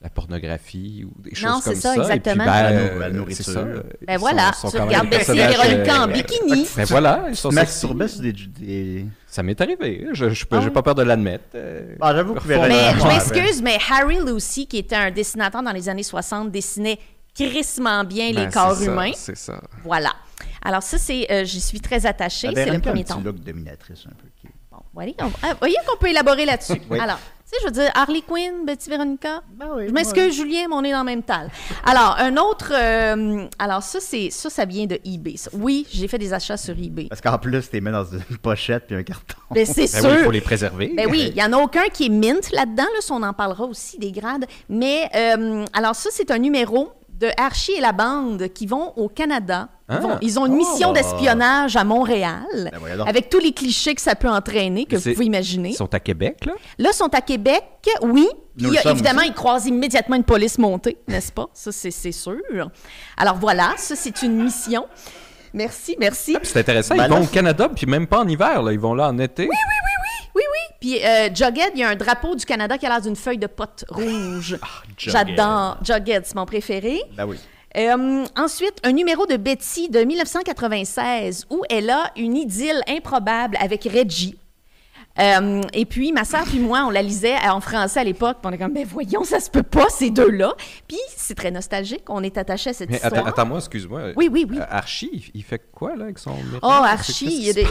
la 0.00 0.10
pornographie 0.10 1.04
ou 1.04 1.20
des 1.22 1.34
choses 1.34 1.48
Non, 1.50 1.60
c'est 1.60 1.70
comme 1.72 1.80
ça, 1.80 1.94
ça. 1.94 2.02
exactement. 2.02 2.44
Et 2.44 2.46
puis, 2.46 2.54
ben, 2.54 2.62
La 2.62 2.70
euh, 2.70 2.98
la 3.00 3.10
nourriture. 3.10 3.44
c'est 3.44 3.52
ça. 3.52 3.64
Ben 3.64 3.82
Ils 4.08 4.18
voilà, 4.18 4.52
sont- 4.52 4.68
sont 4.68 4.76
tu 4.76 4.82
regardes 4.82 5.08
des 5.10 5.18
Bessie 5.18 5.32
et 5.32 5.34
personnages, 5.36 5.56
Véronica 5.68 6.00
en 6.02 6.08
euh, 6.08 6.12
bikini. 6.12 6.66
Ben 6.76 6.84
voilà, 6.84 7.24
ils 7.30 7.36
sont 7.36 7.50
sur 7.66 7.94
des, 7.94 8.32
des... 8.32 9.06
Ça 9.26 9.42
m'est 9.42 9.60
arrivé. 9.60 10.06
Je 10.12 10.26
Ah 10.26 10.28
j'ai 10.30 10.46
oui. 10.66 10.70
pas 10.70 10.82
peur 10.82 10.94
de 10.94 11.02
l'admettre. 11.02 11.44
euh, 11.56 11.96
Ah, 12.00 12.14
j'avoue 12.14 12.34
que 12.34 12.46
Mais 12.46 12.92
je 12.98 13.06
m'excuse, 13.08 13.60
mais 13.62 13.76
Harry 13.90 14.18
Lucy, 14.24 14.66
qui 14.68 14.78
était 14.78 14.94
un 14.96 15.10
dessinateur 15.10 15.62
dans 15.64 15.72
les 15.72 15.88
années 15.88 16.04
60, 16.04 16.52
dessinait 16.52 16.98
crissement 17.34 18.04
bien 18.04 18.32
ben, 18.32 18.44
les 18.46 18.50
corps 18.52 18.74
c'est 18.76 18.84
ça, 18.86 18.90
humains. 18.92 19.10
C'est 19.14 19.36
ça. 19.36 19.60
Voilà. 19.84 20.12
Alors 20.64 20.82
ça, 20.82 20.98
c'est, 20.98 21.26
euh, 21.30 21.44
j'y 21.44 21.60
suis 21.60 21.80
très 21.80 22.06
attachée. 22.06 22.48
C'est 22.48 22.48
le 22.48 22.54
Véronica 22.54 22.74
a 22.74 22.90
un 22.90 22.92
premier 22.92 23.04
petit 23.04 23.20
look 23.22 23.36
dominatrice 23.40 24.04
un 24.06 24.10
peu. 24.10 24.48
Bon, 24.70 24.78
voyez, 24.94 25.14
on- 25.20 25.30
ah, 25.42 25.54
voyez 25.58 25.76
qu'on 25.86 25.96
peut 25.98 26.08
élaborer 26.08 26.44
là-dessus. 26.46 26.80
Oui. 26.90 26.98
Alors, 27.00 27.18
sais, 27.50 27.56
je 27.62 27.66
veux 27.66 27.72
dire, 27.72 27.90
Harley 27.94 28.22
Quinn, 28.26 28.64
Betty 28.66 28.90
Véronica. 28.90 29.42
Ben 29.54 29.66
oui, 29.74 29.84
je 29.88 29.92
m'excuse, 29.92 30.26
oui. 30.26 30.32
Julien, 30.32 30.66
mais 30.68 30.74
on 30.74 30.84
est 30.84 30.92
dans 30.92 30.98
le 31.00 31.04
même 31.04 31.22
tal. 31.22 31.50
Alors, 31.84 32.16
un 32.18 32.36
autre. 32.36 32.72
euh, 32.74 33.46
alors, 33.58 33.82
ça, 33.82 33.98
c'est 34.00 34.30
ça, 34.30 34.50
ça 34.50 34.64
vient 34.64 34.86
de 34.86 34.98
eBay. 35.04 35.36
ça. 35.36 35.50
Oui, 35.54 35.86
j'ai 35.90 36.08
fait 36.08 36.18
des 36.18 36.32
achats 36.32 36.56
sur 36.56 36.74
eBay. 36.78 37.06
Parce 37.08 37.20
qu'en 37.20 37.38
plus, 37.38 37.68
t'es 37.70 37.80
mis 37.80 37.90
dans 37.90 38.04
une 38.04 38.36
pochette 38.38 38.86
puis 38.86 38.96
un 38.96 39.02
carton. 39.02 39.36
Mais 39.54 39.64
c'est 39.64 39.90
Ben 39.92 40.00
sûr. 40.00 40.10
oui, 40.10 40.16
il 40.18 40.24
faut 40.24 40.30
les 40.30 40.40
préserver. 40.40 40.92
Ben 40.96 41.06
oui, 41.10 41.26
il 41.28 41.34
n'y 41.34 41.42
en 41.42 41.52
a 41.52 41.56
aucun 41.58 41.84
qui 41.92 42.06
est 42.06 42.10
mint 42.10 42.50
là-dedans, 42.52 42.82
là, 42.84 43.00
on 43.10 43.22
en 43.22 43.32
parlera 43.32 43.64
aussi 43.64 43.98
des 43.98 44.12
grades. 44.12 44.44
Mais 44.68 45.08
euh, 45.14 45.64
alors 45.72 45.94
ça, 45.94 46.10
c'est 46.12 46.30
un 46.30 46.38
numéro 46.38 46.92
de 47.18 47.28
Archie 47.36 47.72
et 47.72 47.80
la 47.80 47.92
bande 47.92 48.48
qui 48.48 48.66
vont 48.66 48.92
au 48.96 49.08
Canada. 49.08 49.68
Ils, 49.90 49.94
Ah. 49.94 50.00
vont- 50.00 50.18
ils 50.20 50.38
ont 50.38 50.44
une 50.46 50.54
mission 50.56 50.90
Oh. 50.90 50.92
d'espionnage 50.92 51.74
à 51.76 51.82
Montréal, 51.84 52.44
Ben 52.52 53.00
avec 53.06 53.30
tous 53.30 53.38
les 53.38 53.52
clichés 53.52 53.94
que 53.94 54.02
ça 54.02 54.14
peut 54.14 54.28
entraîner, 54.28 54.84
que 54.84 54.96
vous 54.96 55.12
pouvez 55.14 55.24
imaginer. 55.24 55.70
Ils 55.70 55.74
sont 55.76 55.92
à 55.94 56.00
Québec, 56.00 56.44
là? 56.44 56.52
Là, 56.78 56.90
ils 56.92 56.96
sont 56.96 57.12
à 57.14 57.20
Québec, 57.22 57.64
oui. 58.02 58.28
Puis 58.56 58.66
évidemment, 58.84 59.20
aussi. 59.20 59.28
ils 59.28 59.34
croisent 59.34 59.66
immédiatement 59.66 60.16
une 60.16 60.24
police 60.24 60.58
montée, 60.58 60.98
n'est-ce 61.08 61.32
pas? 61.32 61.46
Ça, 61.54 61.72
c'est 61.72 62.12
sûr. 62.12 62.36
Alors 63.16 63.36
voilà, 63.36 63.72
ça, 63.78 63.96
c'est 63.96 64.22
une 64.22 64.42
mission. 64.42 64.86
Merci, 65.54 65.96
merci. 65.98 66.36
C'est 66.42 66.58
intéressant. 66.60 66.94
Ben 66.94 67.06
ils 67.06 67.10
là, 67.10 67.16
vont 67.16 67.24
au 67.24 67.26
Canada, 67.26 67.70
puis 67.74 67.86
même 67.86 68.06
pas 68.06 68.20
en 68.20 68.28
hiver, 68.28 68.62
là. 68.62 68.72
Ils 68.72 68.78
vont 68.80 68.92
là 68.94 69.08
en 69.08 69.18
été. 69.18 69.44
Oui, 69.44 69.54
oui. 70.36 70.76
Puis 70.80 71.04
euh, 71.04 71.28
Jughead, 71.34 71.72
il 71.74 71.80
y 71.80 71.82
a 71.82 71.88
un 71.88 71.96
drapeau 71.96 72.34
du 72.34 72.44
Canada 72.44 72.76
qui 72.78 72.84
a 72.86 72.90
l'air 72.90 73.00
d'une 73.00 73.16
feuille 73.16 73.38
de 73.38 73.46
pote 73.46 73.84
rouge. 73.88 74.58
Ah. 74.62 74.66
J'adore. 74.98 75.78
Jughead, 75.82 76.24
c'est 76.26 76.34
mon 76.36 76.44
préféré. 76.46 77.00
Ben 77.16 77.24
oui. 77.26 77.36
Euh, 77.76 78.24
ensuite, 78.36 78.74
un 78.82 78.92
numéro 78.92 79.26
de 79.26 79.36
Betty 79.36 79.88
de 79.90 80.00
1996 80.00 81.46
où 81.50 81.62
elle 81.68 81.90
a 81.90 82.10
une 82.16 82.36
idylle 82.36 82.80
improbable 82.88 83.56
avec 83.60 83.84
Reggie. 83.84 84.38
Euh, 85.20 85.62
et 85.72 85.84
puis, 85.84 86.12
ma 86.12 86.24
soeur 86.24 86.44
puis 86.44 86.60
moi, 86.60 86.84
on 86.86 86.90
la 86.90 87.02
lisait 87.02 87.34
en 87.48 87.60
français 87.60 87.98
à 87.98 88.04
l'époque. 88.04 88.36
On 88.44 88.52
est 88.52 88.58
comme, 88.58 88.72
ben 88.72 88.86
voyons, 88.86 89.24
ça 89.24 89.40
se 89.40 89.50
peut 89.50 89.64
pas, 89.64 89.88
ces 89.88 90.10
deux-là. 90.10 90.54
Puis, 90.86 90.96
c'est 91.08 91.34
très 91.34 91.50
nostalgique. 91.50 92.04
On 92.08 92.22
est 92.22 92.38
attaché 92.38 92.70
à 92.70 92.72
cette 92.72 92.88
Mais 92.88 92.96
histoire. 92.96 93.12
attends, 93.14 93.26
attends-moi, 93.26 93.58
excuse-moi. 93.58 94.12
Oui, 94.16 94.28
oui, 94.30 94.46
oui. 94.48 94.58
Euh, 94.60 94.64
Archie, 94.70 95.28
il- 95.34 95.42
fait 95.42 95.60
quoi, 95.72 95.96
là, 95.96 96.04
avec 96.04 96.20
son? 96.20 96.36
Oh, 96.62 96.66
Archie, 96.66 97.26
il 97.26 97.46
y 97.46 97.50
a 97.50 97.52
des... 97.52 97.66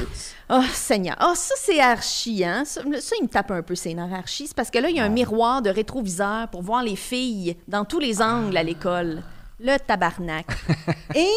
Oh, 0.49 0.59
Seigneur. 0.73 1.15
Oh, 1.21 1.31
ça, 1.35 1.55
c'est 1.57 1.79
Archie, 1.79 2.43
hein? 2.43 2.65
Ça, 2.65 2.81
ça, 2.99 3.15
il 3.17 3.23
me 3.23 3.29
tape 3.29 3.51
un 3.51 3.61
peu 3.61 3.75
ses 3.75 3.93
nerfs, 3.93 4.13
Archie. 4.13 4.47
C'est 4.47 4.55
parce 4.55 4.69
que 4.69 4.79
là, 4.79 4.89
il 4.89 4.97
y 4.97 4.99
a 4.99 5.05
un 5.05 5.09
miroir 5.09 5.61
de 5.61 5.69
rétroviseur 5.69 6.49
pour 6.49 6.63
voir 6.63 6.83
les 6.83 6.97
filles 6.97 7.55
dans 7.69 7.85
tous 7.85 7.99
les 7.99 8.21
angles 8.21 8.57
à 8.57 8.63
l'école. 8.63 9.23
Le 9.59 9.77
tabarnak. 9.77 10.45
Et 11.15 11.27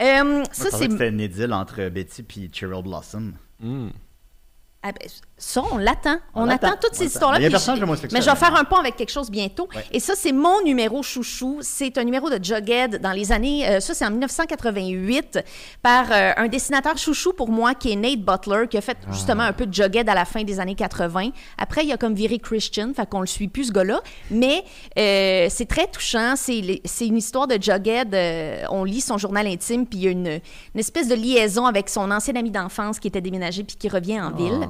euh, 0.00 0.44
ça, 0.52 0.70
c'est... 0.70 0.90
c'était 0.90 1.08
une 1.08 1.20
idylle 1.20 1.52
entre 1.52 1.88
Betty 1.88 2.26
et 2.36 2.50
Cheryl 2.52 2.82
Blossom. 2.82 3.34
Hmm. 3.60 3.88
Ah 4.82 4.92
ben, 4.92 5.08
ça, 5.44 5.62
on 5.70 5.76
l'attend. 5.76 6.16
On, 6.34 6.48
attend 6.48 6.72
toutes 6.80 6.94
on 6.94 6.96
ces 6.96 7.04
histoires-là. 7.04 7.38
Mais 7.38 7.46
y 7.46 7.50
Mais 8.12 8.22
je 8.22 8.30
vais 8.30 8.36
faire 8.36 8.56
un 8.56 8.64
pont 8.64 8.76
avec 8.76 8.96
quelque 8.96 9.10
chose 9.10 9.30
bientôt. 9.30 9.68
Ouais. 9.74 9.84
Et 9.92 10.00
ça, 10.00 10.14
c'est 10.16 10.32
mon 10.32 10.62
numéro 10.62 11.02
chouchou. 11.02 11.58
C'est 11.60 11.98
un 11.98 12.04
numéro 12.04 12.30
de 12.30 12.42
Jughead 12.42 13.00
dans 13.00 13.12
les 13.12 13.30
années... 13.30 13.68
euh, 13.68 13.80
ça, 13.80 13.92
c'est 13.92 14.06
en 14.06 14.10
1988 14.10 15.40
par 15.82 16.06
euh, 16.10 16.32
un 16.36 16.48
dessinateur 16.48 16.96
chouchou 16.96 17.34
pour 17.34 17.50
moi 17.50 17.74
qui 17.74 17.92
est 17.92 17.96
Nate 17.96 18.20
Butler, 18.20 18.68
qui 18.70 18.78
a 18.78 18.80
fait 18.80 18.96
justement 19.12 19.42
un 19.42 19.52
peu 19.52 19.66
de 19.66 19.74
Jughead 19.74 20.08
à 20.08 20.14
la 20.14 20.24
fin 20.24 20.44
des 20.44 20.60
années 20.60 20.74
80. 20.74 21.30
Après, 21.58 21.84
il 21.84 21.92
a 21.92 21.98
comme 21.98 22.14
viré 22.14 22.38
Christian, 22.38 22.92
fait 22.96 23.08
qu'on 23.08 23.20
le 23.20 23.26
suit 23.26 23.48
plus, 23.48 23.64
ce 23.64 23.72
gars-là. 23.72 24.00
Mais 24.30 24.64
euh, 24.98 25.48
c'est 25.50 25.68
très 25.68 25.86
touchant. 25.88 26.34
C'est 26.36 27.06
une 27.06 27.18
histoire 27.18 27.46
de 27.46 27.58
Jughead. 27.60 28.16
on 28.70 28.84
lit 28.84 29.02
son 29.02 29.18
journal 29.18 29.46
intime, 29.46 29.86
puis 29.86 29.98
il 29.98 30.04
y 30.04 30.08
a 30.08 30.10
une, 30.10 30.26
une 30.26 30.80
espèce 30.80 31.08
de 31.08 31.14
liaison 31.14 31.66
avec 31.66 31.90
son 31.90 32.10
ancien 32.10 32.34
ami 32.34 32.50
d'enfance 32.50 32.98
qui 32.98 33.08
était 33.08 33.20
déménagé 33.20 33.62
puis 33.62 33.76
qui 33.76 33.90
revient 33.90 34.20
en 34.20 34.30
ville. 34.30 34.68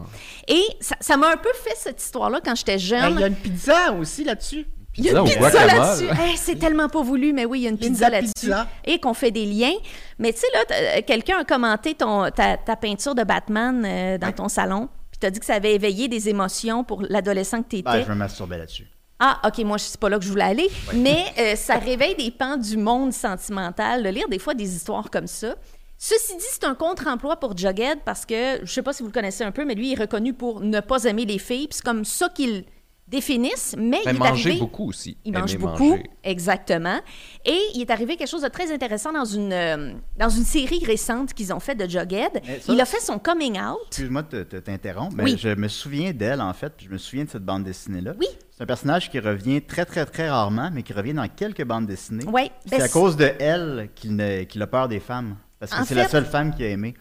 Et 0.49 0.64
ça 0.81 0.97
ça 1.01 1.17
m'a 1.17 1.29
un 1.31 1.37
peu 1.37 1.51
fait 1.65 1.75
cette 1.77 2.03
histoire-là 2.03 2.41
quand 2.45 2.55
j'étais 2.55 2.73
Ben, 2.75 2.79
jeune. 2.79 3.15
Il 3.15 3.21
y 3.21 3.25
a 3.25 3.27
une 3.29 3.35
pizza 3.37 3.93
aussi 3.93 4.25
là-dessus. 4.25 4.67
Il 4.97 5.07
y 5.07 5.11
a 5.11 5.19
une 5.19 5.25
Pizza 5.25 5.67
là-dessus. 5.67 6.07
Hey, 6.07 6.37
c'est 6.37 6.55
tellement 6.57 6.89
pas 6.89 7.03
voulu, 7.03 7.33
mais 7.33 7.45
oui, 7.45 7.61
il 7.61 7.63
y 7.65 7.67
a 7.67 7.71
une 7.71 7.79
pizza 7.79 8.09
là-dessus. 8.09 8.53
Et 8.85 9.01
qu'on 9.01 9.13
fait 9.13 9.33
des 9.33 9.45
liens. 9.45 9.73
Mais 10.21 10.33
tu 10.33 10.39
sais, 10.39 10.47
là, 10.55 10.61
t'as- 10.69 11.03
quelqu'un 11.03 11.39
a 11.41 11.45
commenté 11.45 11.95
ton, 11.95 12.31
ta, 12.31 12.57
ta 12.57 12.77
peinture 12.77 13.17
de 13.17 13.25
Batman 13.25 13.85
euh, 13.85 14.19
dans 14.19 14.31
ton 14.31 14.49
salon. 14.49 14.89
Puis 15.11 15.19
t'as 15.19 15.31
dit 15.31 15.41
que 15.41 15.47
ça 15.47 15.55
avait 15.55 15.75
éveillé 15.75 16.07
des 16.07 16.29
émotions 16.29 16.85
pour 16.85 17.03
l'adolescent 17.03 17.61
que 17.65 17.69
t'étais. 17.71 17.83
Ben, 17.91 18.05
je 18.05 18.09
me 18.09 18.15
masturbais 18.15 18.57
là-dessus. 18.59 18.87
Ah, 19.19 19.41
OK, 19.45 19.59
moi, 19.65 19.79
c'est 19.79 19.99
pas 19.99 20.09
là 20.09 20.19
que 20.19 20.25
je 20.25 20.31
voulais 20.31 20.45
aller. 20.45 20.69
Mais 20.95 21.25
euh, 21.39 21.57
ça 21.57 21.75
réveille 21.79 22.15
des 22.15 22.31
pans 22.31 22.57
du 22.57 22.77
monde 22.77 23.13
sentimental, 23.13 24.03
de 24.05 24.09
lire 24.11 24.29
des 24.29 24.39
fois 24.39 24.55
des 24.55 24.77
histoires 24.77 25.11
comme 25.11 25.27
ça. 25.27 25.57
Ceci 26.07 26.37
dit, 26.37 26.45
c'est 26.51 26.65
un 26.65 26.75
contre-emploi 26.75 27.37
pour 27.41 27.57
Jughead 27.57 28.01
parce 28.05 28.27
que, 28.27 28.61
je 28.63 28.71
sais 28.71 28.83
pas 28.83 28.93
si 28.93 29.03
vous 29.03 29.09
le 29.09 29.13
connaissez 29.15 29.43
un 29.43 29.53
peu, 29.53 29.65
mais 29.65 29.75
lui, 29.75 29.89
il 29.89 29.93
est 29.95 30.01
reconnu 30.03 30.35
pour 30.35 30.61
ne 30.61 30.81
pas 30.81 31.05
aimer 31.05 31.25
les 31.25 31.39
filles. 31.39 31.67
Puis 31.67 31.77
c'est 31.79 31.85
comme 31.85 32.05
ça 32.05 32.29
qu'il 32.29 32.65
définisse, 33.09 33.75
mais 33.79 34.03
Ben, 34.05 34.15
il 34.15 34.23
est 34.23 34.27
arrivé... 34.27 34.59
beaucoup 34.59 34.89
aussi. 34.91 35.17
Il 35.25 35.33
mange 35.33 35.55
Aimer 35.55 35.65
beaucoup, 35.65 35.89
manger. 35.93 36.11
exactement. 36.23 37.01
Et 37.47 37.59
il 37.75 37.81
est 37.81 37.91
arrivé 37.91 38.17
quelque 38.17 38.29
chose 38.29 38.43
de 38.43 38.49
très 38.49 38.71
intéressant 38.71 39.13
dans 39.15 39.25
une, 39.25 39.51
euh, 39.55 39.95
dans 40.19 40.29
une 40.29 40.45
série 40.45 40.85
récente 40.85 41.33
qu'ils 41.33 41.55
ont 41.55 41.61
fait 41.61 41.75
de 41.75 41.89
Jughead. 41.89 42.33
Mais 42.47 42.61
ça- 42.61 42.71
Il 42.75 42.79
a 42.83 42.85
fait 42.85 43.01
son 43.01 43.19
coming 43.19 43.59
out. 43.59 43.79
Excuse-moi 43.89 44.23
de 44.25 44.43
te- 44.43 44.57
te- 44.57 44.61
t'interrompre, 44.61 45.15
mais 45.17 45.25
Oui. 45.25 45.37
je 45.39 45.49
me 45.55 45.69
souviens 45.69 46.13
d'elle, 46.13 46.43
en 46.43 46.53
fait, 46.53 46.75
je 46.85 46.91
me 46.91 46.99
souviens 46.99 47.25
de 47.25 47.31
cette 47.31 47.45
bande 47.47 47.65
dessinée-là. 47.65 48.13
Oui. 48.21 48.27
C'est 48.51 48.63
un 48.63 48.67
personnage 48.67 49.11
qui 49.11 49.19
revient 49.21 49.63
très, 49.63 49.87
très, 49.87 50.05
très 50.05 50.29
rarement, 50.29 50.69
mais 50.71 50.83
qui 50.83 50.93
revient 50.93 51.15
dans 51.15 51.29
quelques 51.29 51.65
bandes 51.65 51.87
dessinées. 51.87 52.27
Ouais, 52.27 52.51
C'est 52.67 52.77
ben, 52.77 52.83
à 52.85 52.89
cause 52.91 53.17
de 53.17 53.31
elle 53.41 53.89
qu'il 53.95 54.15
ne- 54.17 54.43
qu'il 54.43 54.61
a 54.61 54.67
peur 54.67 54.87
des 54.89 55.01
femmes. 55.01 55.37
Parce 55.71 55.83
que 55.83 55.89
c'est 55.89 55.95
la 55.95 56.09
seule 56.09 56.27
femme 56.27 56.55
qu'il 56.55 56.65
a 56.65 56.69
aimé. 56.71 56.95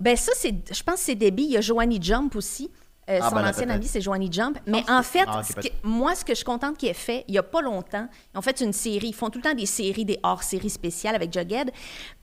Ben 0.00 0.16
ça, 0.16 0.32
c'est, 0.34 0.54
je 0.74 0.82
pense 0.82 0.96
que 0.96 1.00
c'est 1.00 1.14
Debbie. 1.14 1.44
Il 1.44 1.50
y 1.52 1.56
a 1.56 1.60
Joanie 1.60 1.98
Jump 2.02 2.34
aussi. 2.36 2.70
Euh, 3.08 3.18
Ah, 3.22 3.28
son 3.30 3.36
ben 3.36 3.42
là, 3.42 3.48
ancienne 3.50 3.70
amie, 3.72 3.86
c'est 3.86 4.00
Joanie 4.00 4.30
Jump. 4.30 4.58
Mais 4.66 4.84
en 4.88 5.02
fait, 5.02 5.24
Ah, 5.26 5.42
ce 5.42 5.52
que- 5.54 5.68
moi, 5.82 6.14
ce 6.14 6.24
que 6.24 6.32
je 6.32 6.36
suis 6.36 6.44
contente 6.44 6.76
qu'il 6.76 6.88
ait 6.88 6.94
fait, 6.94 7.24
il 7.26 7.32
n'y 7.32 7.38
a 7.38 7.42
pas 7.42 7.60
longtemps, 7.60 8.06
ils 8.32 8.38
ont 8.38 8.42
fait 8.42 8.60
une 8.60 8.72
série. 8.72 9.08
Ils 9.08 9.14
font 9.14 9.30
tout 9.30 9.38
le 9.38 9.42
temps 9.42 9.54
des 9.54 9.66
séries, 9.66 10.04
des 10.04 10.18
hors-séries 10.22 10.70
spéciales 10.70 11.16
avec 11.16 11.32
Jughead. 11.32 11.72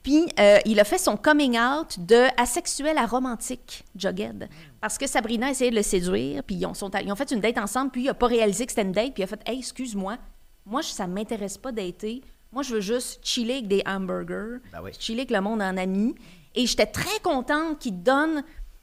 Puis, 0.02 0.26
euh, 0.40 0.58
il 0.64 0.80
a 0.80 0.84
fait 0.84 0.96
son 0.96 1.16
coming 1.18 1.58
out 1.58 1.98
de 1.98 2.26
asexuel 2.40 2.96
à 2.96 3.04
romantique, 3.06 3.84
Jughead. 3.96 4.48
Parce 4.80 4.96
que 4.96 5.06
Sabrina 5.06 5.48
a 5.48 5.50
essayé 5.50 5.70
de 5.70 5.76
le 5.76 5.82
séduire, 5.82 6.42
puis 6.42 6.56
ils 6.56 6.64
ont, 6.66 6.72
sont, 6.74 6.90
ils 7.04 7.12
ont 7.12 7.16
fait 7.16 7.30
une 7.32 7.40
date 7.40 7.58
ensemble, 7.58 7.90
puis 7.90 8.02
il 8.02 8.06
n'a 8.06 8.14
pas 8.14 8.26
réalisé 8.28 8.64
que 8.64 8.72
c'était 8.72 8.82
une 8.86 8.92
date, 8.92 9.12
puis 9.12 9.22
il 9.22 9.24
a 9.24 9.26
fait 9.26 9.40
Hey, 9.46 9.58
excuse-moi, 9.58 10.16
moi, 10.64 10.82
ça 10.82 11.06
ne 11.06 11.12
m'intéresse 11.12 11.58
pas 11.58 11.72
dater. 11.72 12.22
Moi, 12.52 12.62
je 12.62 12.74
veux 12.74 12.80
juste 12.80 13.20
chiller 13.22 13.54
avec 13.54 13.68
des 13.68 13.82
hamburgers, 13.86 14.58
Ben 14.72 14.80
oui. 14.82 14.90
chiller 14.98 15.20
avec 15.20 15.30
le 15.30 15.40
monde 15.40 15.60
en 15.62 15.76
ami. 15.76 16.14
Et 16.54 16.66
j'étais 16.66 16.86
très 16.86 17.20
contente 17.22 17.78
qu'il 17.78 18.02
donne, 18.02 18.42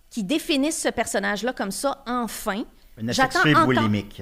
qu'il 0.10 0.26
définisse 0.28 0.80
ce 0.82 0.90
personnage-là 0.90 1.52
comme 1.54 1.72
ça, 1.72 2.04
enfin. 2.08 2.64
Une 2.98 3.10
encore- 3.12 3.66
boulimique. 3.66 4.22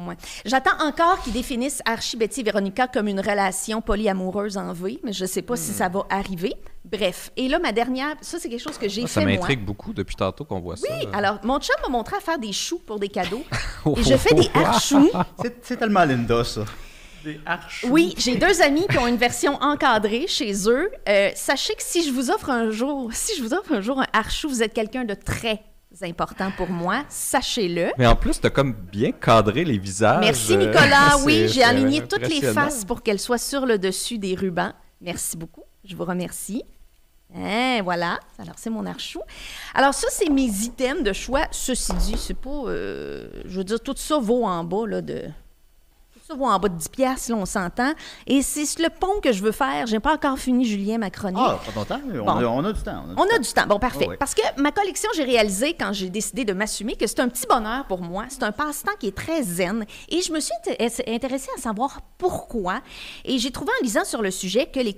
Ouais. 0.00 0.16
J'attends 0.44 0.78
encore 0.84 1.22
qu'ils 1.22 1.34
définissent 1.34 1.80
Archie, 1.84 2.16
Betty 2.16 2.40
et 2.40 2.44
Véronica 2.44 2.88
comme 2.88 3.08
une 3.08 3.20
relation 3.20 3.80
polyamoureuse 3.82 4.56
en 4.56 4.72
V, 4.72 4.98
mais 5.04 5.12
je 5.12 5.24
ne 5.24 5.28
sais 5.28 5.42
pas 5.42 5.54
si 5.56 5.72
ça 5.72 5.88
va 5.88 6.04
arriver. 6.10 6.54
Bref. 6.84 7.30
Et 7.36 7.46
là, 7.48 7.58
ma 7.58 7.72
dernière, 7.72 8.14
ça, 8.20 8.38
c'est 8.38 8.48
quelque 8.48 8.62
chose 8.62 8.78
que 8.78 8.88
j'ai 8.88 9.02
Ah, 9.04 9.06
Ça 9.06 9.20
fait 9.20 9.26
moi. 9.26 9.36
m'intrigue 9.36 9.64
beaucoup 9.64 9.92
depuis 9.92 10.16
tantôt 10.16 10.44
qu'on 10.44 10.60
voit 10.60 10.76
ça. 10.76 10.86
Oui, 10.90 11.06
alors, 11.12 11.38
mon 11.44 11.60
chum 11.60 11.76
m'a 11.82 11.88
montré 11.88 12.16
à 12.16 12.20
faire 12.20 12.38
des 12.38 12.52
choux 12.52 12.78
pour 12.78 12.98
des 12.98 13.08
cadeaux. 13.08 13.44
Oh, 13.84 13.94
et 13.98 14.02
je 14.02 14.16
fais 14.16 14.34
des 14.34 14.48
harchoux. 14.54 15.10
C'est 15.42 15.64
c'est 15.64 15.76
tellement 15.76 16.04
Linda, 16.04 16.42
ça. 16.42 16.64
Des 17.26 17.40
arches. 17.44 17.84
Oui, 17.90 18.14
j'ai 18.18 18.36
deux 18.36 18.62
amis 18.62 18.86
qui 18.88 18.98
ont 18.98 19.08
une 19.08 19.16
version 19.16 19.60
encadrée 19.60 20.28
chez 20.28 20.52
eux. 20.68 20.88
Euh, 21.08 21.30
sachez 21.34 21.74
que 21.74 21.82
si 21.82 22.06
je 22.06 22.12
vous 22.12 22.30
offre 22.30 22.50
un 22.50 22.70
jour, 22.70 23.10
si 23.12 23.36
je 23.36 23.42
vous 23.42 23.52
offre 23.52 23.72
un 23.72 23.80
jour 23.80 24.00
un 24.00 24.06
harchou, 24.12 24.48
vous 24.48 24.62
êtes 24.62 24.72
quelqu'un 24.72 25.04
de 25.04 25.14
très 25.14 25.60
important 26.02 26.52
pour 26.56 26.68
moi. 26.70 27.02
Sachez-le. 27.08 27.90
Mais 27.98 28.06
en 28.06 28.14
plus, 28.14 28.40
t'as 28.40 28.50
comme 28.50 28.72
bien 28.72 29.10
cadré 29.10 29.64
les 29.64 29.76
visages. 29.76 30.20
Merci 30.20 30.54
euh, 30.54 30.66
Nicolas. 30.66 31.16
Oui, 31.24 31.48
j'ai 31.48 31.64
aligné 31.64 32.06
toutes 32.06 32.28
les 32.28 32.42
faces 32.42 32.84
pour 32.84 33.02
qu'elles 33.02 33.18
soient 33.18 33.38
sur 33.38 33.66
le 33.66 33.76
dessus 33.76 34.18
des 34.18 34.36
rubans. 34.36 34.72
Merci 35.00 35.36
beaucoup. 35.36 35.64
Je 35.84 35.96
vous 35.96 36.04
remercie. 36.04 36.62
Hein, 37.34 37.80
voilà. 37.82 38.20
Alors, 38.38 38.54
c'est 38.56 38.70
mon 38.70 38.86
archou. 38.86 39.20
Alors, 39.74 39.94
ça, 39.94 40.06
c'est 40.12 40.30
mes 40.30 40.44
items 40.44 41.02
de 41.02 41.12
choix. 41.12 41.48
Ceci 41.50 41.92
dit, 41.94 42.16
c'est 42.16 42.34
pas. 42.38 42.50
euh, 42.66 43.28
je 43.46 43.58
veux 43.58 43.64
dire, 43.64 43.80
tout 43.80 43.96
ça 43.96 44.18
vaut 44.18 44.44
en 44.44 44.62
bas 44.62 44.86
là, 44.86 45.00
de. 45.00 45.24
Ça 46.26 46.34
vaut 46.34 46.46
en 46.46 46.58
bas 46.58 46.68
de 46.68 46.74
10 46.76 46.88
piastres, 46.88 47.30
là, 47.30 47.36
on 47.36 47.46
s'entend. 47.46 47.92
Et 48.26 48.42
c'est 48.42 48.64
le 48.80 48.88
pont 48.90 49.20
que 49.22 49.30
je 49.32 49.40
veux 49.44 49.52
faire. 49.52 49.86
J'ai 49.86 50.00
pas 50.00 50.14
encore 50.14 50.36
fini, 50.38 50.64
Julien, 50.64 50.98
ma 50.98 51.08
chronique. 51.08 51.38
Ah, 51.40 51.60
pas 51.64 51.72
longtemps. 51.78 52.00
On, 52.04 52.24
Bon. 52.24 52.28
a, 52.28 52.44
on 52.46 52.64
a 52.64 52.72
du 52.72 52.82
temps. 52.82 53.04
On 53.16 53.22
a 53.32 53.38
du 53.38 53.48
temps. 53.52 53.66
Bon, 53.68 53.78
parfait. 53.78 54.06
Oh, 54.08 54.10
oui. 54.10 54.16
Parce 54.18 54.34
que 54.34 54.42
ma 54.60 54.72
collection, 54.72 55.08
j'ai 55.14 55.22
réalisé 55.22 55.74
quand 55.74 55.92
j'ai 55.92 56.10
décidé 56.10 56.44
de 56.44 56.52
m'assumer 56.52 56.96
que 56.96 57.06
c'est 57.06 57.20
un 57.20 57.28
petit 57.28 57.46
bonheur 57.46 57.84
pour 57.86 58.00
moi. 58.00 58.24
C'est 58.28 58.42
un 58.42 58.50
passe-temps 58.50 58.94
qui 58.98 59.06
est 59.06 59.16
très 59.16 59.40
zen. 59.44 59.84
Et 60.08 60.20
je 60.20 60.32
me 60.32 60.40
suis 60.40 60.52
inté- 60.66 61.14
intéressée 61.14 61.50
à 61.56 61.60
savoir 61.60 62.00
pourquoi. 62.18 62.80
Et 63.24 63.38
j'ai 63.38 63.52
trouvé 63.52 63.70
en 63.80 63.84
lisant 63.84 64.04
sur 64.04 64.20
le 64.20 64.32
sujet 64.32 64.66
que 64.66 64.80
les, 64.80 64.94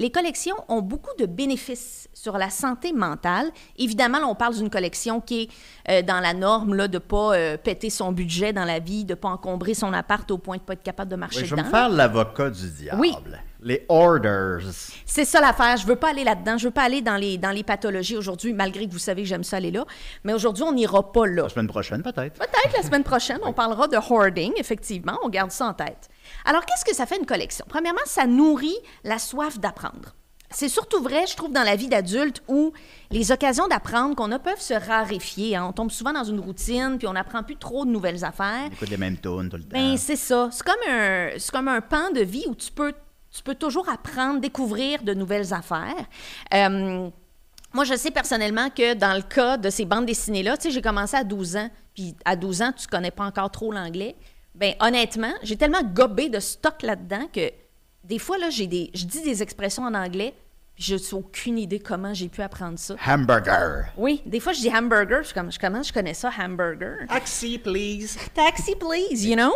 les 0.00 0.10
collections 0.10 0.56
ont 0.68 0.82
beaucoup 0.82 1.14
de 1.16 1.26
bénéfices 1.26 2.08
sur 2.12 2.38
la 2.38 2.50
santé 2.50 2.92
mentale. 2.92 3.52
Évidemment, 3.78 4.18
là, 4.18 4.26
on 4.26 4.34
parle 4.34 4.56
d'une 4.56 4.70
collection 4.70 5.20
qui 5.20 5.42
est 5.42 5.48
euh, 5.90 6.02
dans 6.02 6.18
la 6.18 6.34
norme 6.34 6.74
là, 6.74 6.88
de 6.88 6.94
ne 6.94 6.98
pas 6.98 7.34
euh, 7.36 7.56
péter 7.56 7.88
son 7.90 8.10
budget 8.10 8.52
dans 8.52 8.64
la 8.64 8.80
vie, 8.80 9.04
de 9.04 9.12
ne 9.12 9.14
pas 9.16 9.28
encombrer 9.28 9.74
son 9.74 9.92
appart 9.92 10.28
au 10.32 10.38
point 10.38 10.56
de 10.56 10.62
pas 10.74 10.80
être 10.80 10.82
capable 10.82 11.10
de 11.10 11.16
marcher 11.16 11.40
Oui, 11.40 11.46
je 11.46 11.54
vais 11.54 11.62
dedans. 11.62 11.70
me 11.70 11.74
faire 11.74 11.88
l'avocat 11.88 12.50
du 12.50 12.70
diable. 12.70 13.00
Oui. 13.00 13.14
Les 13.64 13.84
orders. 13.88 14.60
C'est 15.06 15.24
ça 15.24 15.40
l'affaire. 15.40 15.76
Je 15.76 15.86
veux 15.86 15.94
pas 15.96 16.10
aller 16.10 16.24
là-dedans. 16.24 16.58
Je 16.58 16.64
veux 16.66 16.72
pas 16.72 16.82
aller 16.82 17.00
dans 17.00 17.16
les, 17.16 17.38
dans 17.38 17.50
les 17.52 17.62
pathologies 17.62 18.16
aujourd'hui, 18.16 18.52
malgré 18.52 18.86
que 18.88 18.92
vous 18.92 18.98
savez 18.98 19.22
que 19.22 19.28
j'aime 19.28 19.44
ça 19.44 19.58
aller 19.58 19.70
là. 19.70 19.84
Mais 20.24 20.32
aujourd'hui, 20.34 20.64
on 20.64 20.72
n'ira 20.72 21.12
pas 21.12 21.26
là. 21.26 21.44
La 21.44 21.48
semaine 21.48 21.68
prochaine, 21.68 22.02
peut-être. 22.02 22.38
Peut-être 22.38 22.76
la 22.76 22.82
semaine 22.82 23.04
prochaine, 23.04 23.38
on 23.44 23.52
parlera 23.52 23.86
de 23.86 23.96
hoarding, 23.96 24.52
effectivement. 24.56 25.16
On 25.22 25.28
garde 25.28 25.52
ça 25.52 25.66
en 25.66 25.74
tête. 25.74 26.08
Alors, 26.44 26.64
qu'est-ce 26.66 26.84
que 26.84 26.94
ça 26.94 27.06
fait 27.06 27.18
une 27.18 27.26
collection? 27.26 27.64
Premièrement, 27.68 28.00
ça 28.04 28.26
nourrit 28.26 28.76
la 29.04 29.18
soif 29.18 29.60
d'apprendre. 29.60 30.14
C'est 30.54 30.68
surtout 30.68 31.02
vrai, 31.02 31.26
je 31.26 31.36
trouve, 31.36 31.52
dans 31.52 31.62
la 31.62 31.76
vie 31.76 31.88
d'adulte 31.88 32.42
où 32.48 32.72
les 33.10 33.32
occasions 33.32 33.68
d'apprendre 33.68 34.14
qu'on 34.14 34.30
a 34.32 34.38
peuvent 34.38 34.60
se 34.60 34.74
raréfier. 34.74 35.56
hein. 35.56 35.66
On 35.68 35.72
tombe 35.72 35.90
souvent 35.90 36.12
dans 36.12 36.24
une 36.24 36.40
routine, 36.40 36.96
puis 36.98 37.06
on 37.06 37.12
n'apprend 37.12 37.42
plus 37.42 37.56
trop 37.56 37.84
de 37.84 37.90
nouvelles 37.90 38.24
affaires. 38.24 38.64
On 38.68 38.72
écoute 38.72 38.90
les 38.90 38.96
mêmes 38.96 39.18
tunes 39.18 39.48
tout 39.48 39.56
le 39.56 39.62
temps. 39.64 39.68
Ben, 39.78 39.96
c'est 39.96 40.16
ça. 40.16 40.48
C'est 40.52 40.62
comme, 40.62 40.74
un, 40.88 41.30
c'est 41.38 41.50
comme 41.50 41.68
un 41.68 41.80
pan 41.80 42.10
de 42.14 42.20
vie 42.20 42.44
où 42.48 42.54
tu 42.54 42.70
peux, 42.70 42.92
tu 43.30 43.42
peux 43.42 43.54
toujours 43.54 43.88
apprendre, 43.88 44.40
découvrir 44.40 45.02
de 45.02 45.14
nouvelles 45.14 45.52
affaires. 45.52 46.06
Euh, 46.54 47.08
moi, 47.74 47.84
je 47.84 47.94
sais 47.94 48.10
personnellement 48.10 48.68
que 48.68 48.94
dans 48.94 49.14
le 49.14 49.22
cas 49.22 49.56
de 49.56 49.70
ces 49.70 49.86
bandes 49.86 50.06
dessinées-là, 50.06 50.56
tu 50.58 50.64
sais, 50.64 50.70
j'ai 50.70 50.82
commencé 50.82 51.16
à 51.16 51.24
12 51.24 51.56
ans, 51.56 51.70
puis 51.94 52.14
à 52.24 52.36
12 52.36 52.62
ans, 52.62 52.72
tu 52.76 52.86
connais 52.86 53.10
pas 53.10 53.24
encore 53.24 53.50
trop 53.50 53.72
l'anglais. 53.72 54.14
Ben 54.54 54.74
honnêtement, 54.80 55.32
j'ai 55.42 55.56
tellement 55.56 55.82
gobé 55.82 56.28
de 56.28 56.38
stock 56.38 56.82
là-dedans 56.82 57.26
que 57.32 57.50
des 58.04 58.18
fois, 58.18 58.36
là, 58.36 58.50
j'ai 58.50 58.66
des, 58.66 58.90
je 58.92 59.06
dis 59.06 59.22
des 59.22 59.42
expressions 59.42 59.84
en 59.84 59.94
anglais, 59.94 60.34
je 60.76 60.94
n'ai 60.96 61.12
aucune 61.14 61.58
idée 61.58 61.78
comment 61.80 62.14
j'ai 62.14 62.28
pu 62.28 62.42
apprendre 62.42 62.78
ça. 62.78 62.96
Hamburger. 63.06 63.84
Oui, 63.96 64.22
des 64.26 64.40
fois, 64.40 64.52
je 64.52 64.60
dis 64.60 64.70
hamburger, 64.74 65.18
je 65.22 65.26
suis 65.26 65.34
comme, 65.34 65.52
je- 65.52 65.58
comment 65.58 65.82
je 65.82 65.92
connais 65.92 66.14
ça, 66.14 66.30
hamburger? 66.38 67.06
Taxi, 67.08 67.58
please. 67.58 68.16
taxi 68.34 68.74
please, 68.76 69.24
you 69.26 69.36
know? 69.36 69.52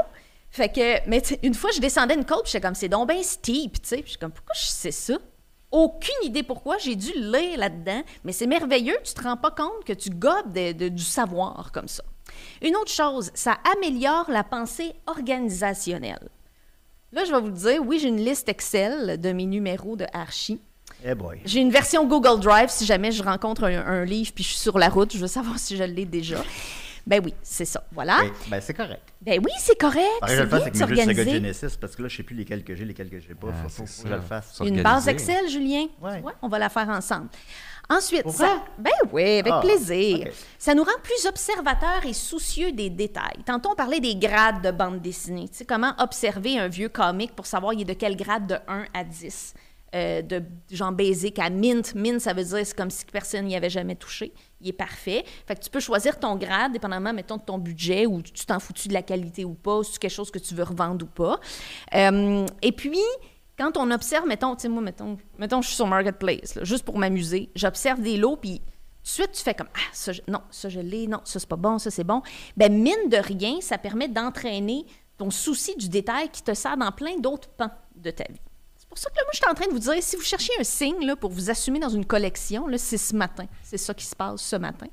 Fait 0.50 0.68
que, 0.72 1.09
mais 1.09 1.22
une 1.42 1.55
fois, 1.55 1.70
je 1.74 1.81
descendais 1.81 2.14
une 2.14 2.24
côte, 2.24 2.44
puis 2.44 2.52
j'étais 2.52 2.66
comme, 2.66 2.74
c'est 2.74 2.88
donc 2.88 3.09
bien 3.09 3.22
steep, 3.22 3.83
tu 3.83 3.88
sais. 3.88 3.96
Puis 3.96 4.05
je 4.05 4.11
suis 4.11 4.18
comme, 4.18 4.31
pourquoi 4.33 4.55
je 4.55 4.66
sais 4.66 4.90
ça? 4.92 5.14
Aucune 5.70 6.14
idée 6.22 6.44
pourquoi, 6.44 6.79
j'ai 6.79 6.94
dû 6.94 7.11
lire 7.16 7.59
là-dedans, 7.59 8.02
mais 8.24 8.33
c'est 8.33 8.46
merveilleux, 8.46 8.96
tu 9.05 9.12
te 9.12 9.22
rends 9.22 9.37
pas 9.37 9.50
compte 9.50 9.85
que 9.85 9.92
tu 9.92 10.11
gobes 10.11 10.52
de- 10.55 10.72
de- 10.72 10.88
du 10.88 11.02
savoir 11.02 11.72
comme 11.72 11.88
ça. 11.88 12.05
Une 12.62 12.76
autre 12.76 12.92
chose, 12.92 13.31
ça 13.35 13.59
améliore 13.76 14.31
la 14.31 14.44
pensée 14.44 14.94
organisationnelle. 15.07 16.29
Là, 17.12 17.24
je 17.24 17.33
vais 17.33 17.40
vous 17.40 17.46
le 17.48 17.52
dire, 17.52 17.83
oui, 17.85 17.98
j'ai 17.98 18.09
une 18.09 18.24
liste 18.24 18.48
Excel 18.48 19.20
de 19.20 19.33
mes 19.33 19.46
numéros 19.46 19.96
de 19.96 20.07
Archie. 20.12 20.61
Eh 21.04 21.14
boy. 21.14 21.40
J'ai 21.44 21.61
une 21.61 21.70
version 21.70 22.06
Google 22.06 22.40
Drive 22.40 22.68
si 22.70 22.85
jamais 22.85 23.12
je 23.12 23.22
rencontre 23.22 23.64
un, 23.64 23.87
un 23.87 24.04
livre 24.04 24.32
puis 24.35 24.44
je 24.44 24.50
suis 24.50 24.59
sur 24.59 24.78
la 24.78 24.88
route, 24.88 25.12
je 25.12 25.18
veux 25.18 25.26
savoir 25.26 25.59
si 25.59 25.76
je 25.76 25.85
l'ai 25.85 26.04
déjà. 26.06 26.38
Ben 27.06 27.20
oui, 27.24 27.32
c'est 27.40 27.64
ça. 27.64 27.85
Voilà. 27.92 28.18
Ben, 28.48 28.61
c'est 28.61 28.74
correct. 28.74 29.12
Ben 29.22 29.40
oui, 29.42 29.52
c'est 29.61 29.78
correct. 29.78 30.11
Pareil, 30.20 30.37
je 30.37 30.42
le 30.42 30.48
fasse 30.48 30.62
avec 30.62 30.74
mes 30.74 30.80
jeux 30.80 30.96
de 30.96 31.14
Sega. 31.14 31.24
Genesis 31.24 31.76
parce 31.80 31.94
que 31.94 32.02
là, 32.02 32.09
je 32.09 32.16
sais 32.16 32.22
plus 32.24 32.35
lesquels 32.35 32.64
que 32.64 32.74
j'ai, 32.74 32.85
lesquels 32.85 33.09
que 33.09 33.20
j'ai 33.20 33.35
pas. 33.35 33.48
Ah, 33.50 33.68
faut, 33.68 33.85
que 33.85 33.88
je 34.09 34.12
le 34.12 34.20
fasse. 34.20 34.61
Une 34.64 34.82
base 34.82 35.06
Excel, 35.06 35.48
Julien? 35.48 35.87
Ouais. 36.02 36.16
Tu 36.16 36.22
vois, 36.22 36.35
on 36.42 36.48
va 36.48 36.59
la 36.59 36.68
faire 36.68 36.88
ensemble. 36.88 37.28
Ensuite, 37.88 38.28
ça, 38.30 38.64
ben 38.76 38.90
oui, 39.12 39.38
avec 39.38 39.52
Ah, 39.52 39.61
plaisir. 39.61 40.26
Ça 40.59 40.74
nous 40.74 40.82
rend 40.82 40.98
plus 41.04 41.26
observateurs 41.28 42.04
et 42.04 42.12
soucieux 42.12 42.72
des 42.72 42.90
détails. 42.90 43.44
Tantôt, 43.44 43.70
on 43.70 43.76
parlait 43.76 44.00
des 44.00 44.16
grades 44.16 44.61
de 44.61 44.72
bande 44.72 45.00
dessinée. 45.00 45.48
Tu 45.48 45.59
sais, 45.59 45.64
comment 45.64 45.92
observer 45.98 46.59
un 46.59 46.66
vieux 46.66 46.88
comic 46.88 47.37
pour 47.37 47.46
savoir 47.46 47.74
il 47.74 47.82
est 47.82 47.85
de 47.85 47.92
quel 47.92 48.16
grade 48.16 48.48
de 48.48 48.56
1 48.66 48.87
à 48.92 49.04
10. 49.04 49.54
Euh, 49.96 50.20
de 50.20 50.42
genre 50.70 50.92
basic 50.92 51.38
à 51.38 51.48
mint. 51.48 51.94
Mint, 51.94 52.20
ça 52.20 52.35
veut 52.35 52.44
dire 52.44 52.59
c'est 52.64 52.76
comme 52.76 52.90
si 52.90 53.06
personne 53.06 53.46
n'y 53.46 53.56
avait 53.56 53.70
jamais 53.70 53.94
touché. 53.94 54.35
Il 54.61 54.68
est 54.68 54.74
parfait. 54.74 55.24
Fait 55.46 55.54
que 55.54 55.61
tu 55.61 55.70
peux 55.70 55.80
choisir 55.80 56.18
ton 56.18 56.37
grade, 56.37 56.72
dépendamment, 56.72 57.14
mettons, 57.14 57.38
de 57.38 57.42
ton 57.42 57.56
budget, 57.56 58.04
ou 58.04 58.20
tu 58.20 58.44
t'en 58.44 58.59
foutu 58.59 58.88
de 58.88 58.92
la 58.92 59.00
qualité 59.00 59.46
ou 59.46 59.54
pas, 59.54 59.78
ou 59.78 59.85
c'est 59.85 59.98
quelque 59.98 60.11
chose 60.11 60.30
que 60.30 60.38
tu 60.38 60.54
veux 60.54 60.64
revendre 60.64 61.06
ou 61.06 61.09
pas. 61.09 61.40
Euh, 61.94 62.44
et 62.61 62.72
puis, 62.72 63.00
quand 63.56 63.78
on 63.78 63.90
observe, 63.90 64.26
mettons, 64.26 64.54
tu 64.54 64.62
sais, 64.62 64.68
moi, 64.68 64.82
mettons, 64.82 65.16
mettons, 65.38 65.62
je 65.62 65.68
suis 65.68 65.76
sur 65.76 65.87
Marketplace, 65.87 66.59
juste 66.62 66.85
pour 66.85 66.98
m'amuser, 66.98 67.48
j'observe 67.54 68.02
des 68.02 68.18
lots, 68.18 68.37
puis 68.37 68.61
suite, 69.02 69.32
tu 69.32 69.42
fais 69.42 69.54
comme 69.54 69.68
Ah, 69.74 70.12
non, 70.28 70.42
ça, 70.50 70.68
je 70.68 70.80
l'ai, 70.80 71.06
non, 71.06 71.20
ça, 71.24 71.38
c'est 71.38 71.48
pas 71.48 71.56
bon, 71.56 71.78
ça, 71.78 71.90
c'est 71.90 72.04
bon. 72.04 72.20
Ben, 72.54 72.70
mine 72.70 73.09
de 73.09 73.16
rien, 73.16 73.62
ça 73.62 73.78
permet 73.78 74.09
d'entraîner 74.09 74.85
ton 75.16 75.30
souci 75.30 75.74
du 75.76 75.88
détail 75.88 76.28
qui 76.28 76.42
te 76.42 76.52
sert 76.52 76.76
dans 76.76 76.92
plein 76.92 77.16
d'autres 77.18 77.48
pans 77.48 77.70
de 77.94 78.11
ta 78.11 78.24
vie. 78.24 78.40
C'est 78.87 78.88
pour 78.90 78.99
ça 78.99 79.11
que 79.11 79.16
là, 79.16 79.22
moi, 79.25 79.31
je 79.33 79.37
suis 79.38 79.51
en 79.51 79.55
train 79.55 79.66
de 79.66 79.72
vous 79.72 79.79
dire, 79.79 79.94
si 80.03 80.16
vous 80.16 80.22
cherchez 80.22 80.53
un 80.59 80.64
signe 80.64 81.05
là, 81.05 81.16
pour 81.16 81.31
vous 81.31 81.51
assumer 81.51 81.79
dans 81.79 81.88
une 81.90 82.07
collection, 82.07 82.66
c'est 82.79 82.96
ce 82.96 83.14
matin. 83.14 83.44
C'est 83.62 83.77
ça 83.77 83.92
qui 83.92 84.07
se 84.07 84.16
passe 84.16 84.40
ce 84.40 84.57
matin. 84.57 84.87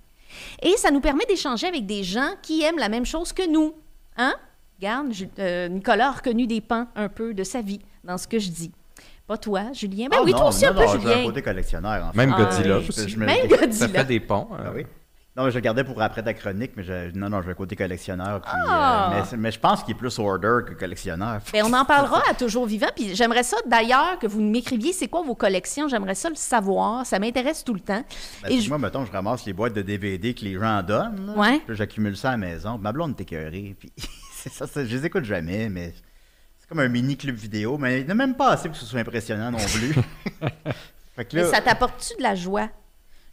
Et 0.62 0.76
ça 0.78 0.92
nous 0.92 1.00
permet 1.00 1.26
d'échanger 1.26 1.68
avec 1.68 1.86
des 1.86 2.04
gens 2.04 2.32
qui 2.42 2.64
aiment 2.64 2.80
la 2.80 2.90
même 2.90 3.06
chose 3.06 3.32
que 3.32 3.48
nous. 3.50 3.74
Hein? 4.18 4.34
Regarde, 4.80 5.14
euh, 5.40 5.68
Nicolas 5.70 6.08
a 6.10 6.12
reconnu 6.12 6.48
des 6.48 6.60
pans 6.60 6.88
un 6.96 7.08
peu 7.08 7.34
de 7.34 7.44
sa 7.44 7.62
vie 7.62 7.80
dans 8.04 8.18
ce 8.18 8.28
que 8.28 8.40
je 8.40 8.50
dis. 8.50 8.72
Pas 9.28 9.38
toi, 9.38 9.72
Julien? 9.72 10.08
Ben 10.10 10.18
Ah, 10.20 10.24
oui, 10.26 10.32
non, 10.32 10.40
toi 10.40 10.48
aussi 10.50 10.66
non, 10.66 10.72
un 10.72 10.74
peu, 10.74 10.80
non, 10.82 10.88
j'ai 10.88 10.98
un 10.98 11.00
Julien. 11.14 11.24
côté 11.24 11.42
collectionneur, 11.42 12.06
en 12.06 12.12
fait. 12.12 12.18
Même 12.18 12.34
Ah, 12.36 12.44
Godzilla 12.44 12.80
oui. 12.80 12.86
aussi. 12.90 13.08
Je 13.10 13.18
me- 13.18 13.26
Même 13.26 13.50
Ça 13.50 13.56
Ça 13.58 13.66
Godzilla. 13.66 13.88
fait 14.00 14.06
des 14.06 14.20
ponts. 14.20 14.48
Ah 14.52 14.62
euh, 14.64 14.72
oui. 14.76 14.86
Non, 15.36 15.46
mais 15.46 15.50
je 15.50 15.56
le 15.56 15.62
gardais 15.62 15.84
pour 15.84 16.00
après 16.00 16.22
ta 16.22 16.36
chronique, 16.36 16.74
mais 16.76 16.84
je, 16.84 17.10
non, 17.18 17.28
non, 17.28 17.42
je 17.42 17.48
vais 17.48 17.56
côté 17.56 17.76
collectionneur. 17.76 18.40
Puis, 18.42 18.52
Ah! 18.68 19.14
euh, 19.16 19.36
mais, 19.36 19.52
je 19.52 19.60
pense 19.60 19.84
qu'il 19.84 19.96
est 19.96 19.98
plus 19.98 20.20
order 20.20 20.60
que 20.68 20.74
collectionneur. 20.74 21.40
Ben, 21.52 21.64
on 21.66 21.74
en 21.74 21.86
parlera 21.86 22.22
à 22.30 22.36
Toujours 22.36 22.68
Vivant. 22.68 22.90
Puis 22.96 23.16
j'aimerais 23.16 23.42
ça, 23.42 23.58
d'ailleurs, 23.66 24.20
que 24.20 24.28
vous 24.28 24.42
m'écriviez 24.42 24.94
c'est 24.94 25.08
quoi 25.08 25.24
vos 25.24 25.34
collections? 25.34 25.88
J'aimerais 25.88 26.14
ça 26.14 26.30
le 26.30 26.36
savoir. 26.36 27.04
Ça 27.08 27.18
m'intéresse 27.18 27.64
tout 27.64 27.74
le 27.74 27.80
temps. 27.80 28.04
Ben, 28.44 28.50
Et 28.52 28.58
tu 28.58 28.62
je- 28.62 28.70
Moi, 28.70 28.78
mettons, 28.78 29.06
je 29.06 29.12
ramasse 29.12 29.44
les 29.46 29.54
boîtes 29.54 29.74
de 29.74 29.82
DVD 29.82 30.36
que 30.36 30.46
les 30.46 30.54
gens 30.54 30.84
donnent. 30.84 31.26
là. 31.26 31.34
Ouais. 31.34 31.60
Puis 31.66 31.76
j'accumule 31.78 32.16
ça 32.16 32.28
à 32.30 32.32
la 32.34 32.38
maison. 32.38 32.78
Ma 32.78 32.92
blonde 32.92 33.16
est 33.20 33.24
écœurée. 33.24 33.76
Puis 33.80 33.92
c'est 34.36 34.52
ça, 34.54 34.68
ça, 34.68 34.86
je 34.86 34.96
les 34.96 35.04
écoute 35.08 35.24
jamais, 35.26 35.68
mais 35.68 35.96
c'est 36.60 36.70
comme 36.70 36.80
un 36.80 36.90
mini 36.90 37.18
club 37.18 37.36
vidéo. 37.38 37.80
Mais 37.80 38.02
il 38.02 38.06
n'y 38.06 38.10
en 38.10 38.12
a 38.12 38.16
même 38.16 38.36
pas 38.36 38.52
assez 38.52 38.70
pour 38.70 38.78
que 38.78 38.84
ce 38.84 38.86
soit 38.86 39.00
impressionnant 39.00 39.50
non 39.50 39.58
plus. 39.58 39.96
fait 41.16 41.26
que 41.26 41.38
Mais 41.38 41.46
ça 41.46 41.60
t'apporte-tu 41.60 42.18
de 42.18 42.22
la 42.24 42.36
joie? 42.36 42.70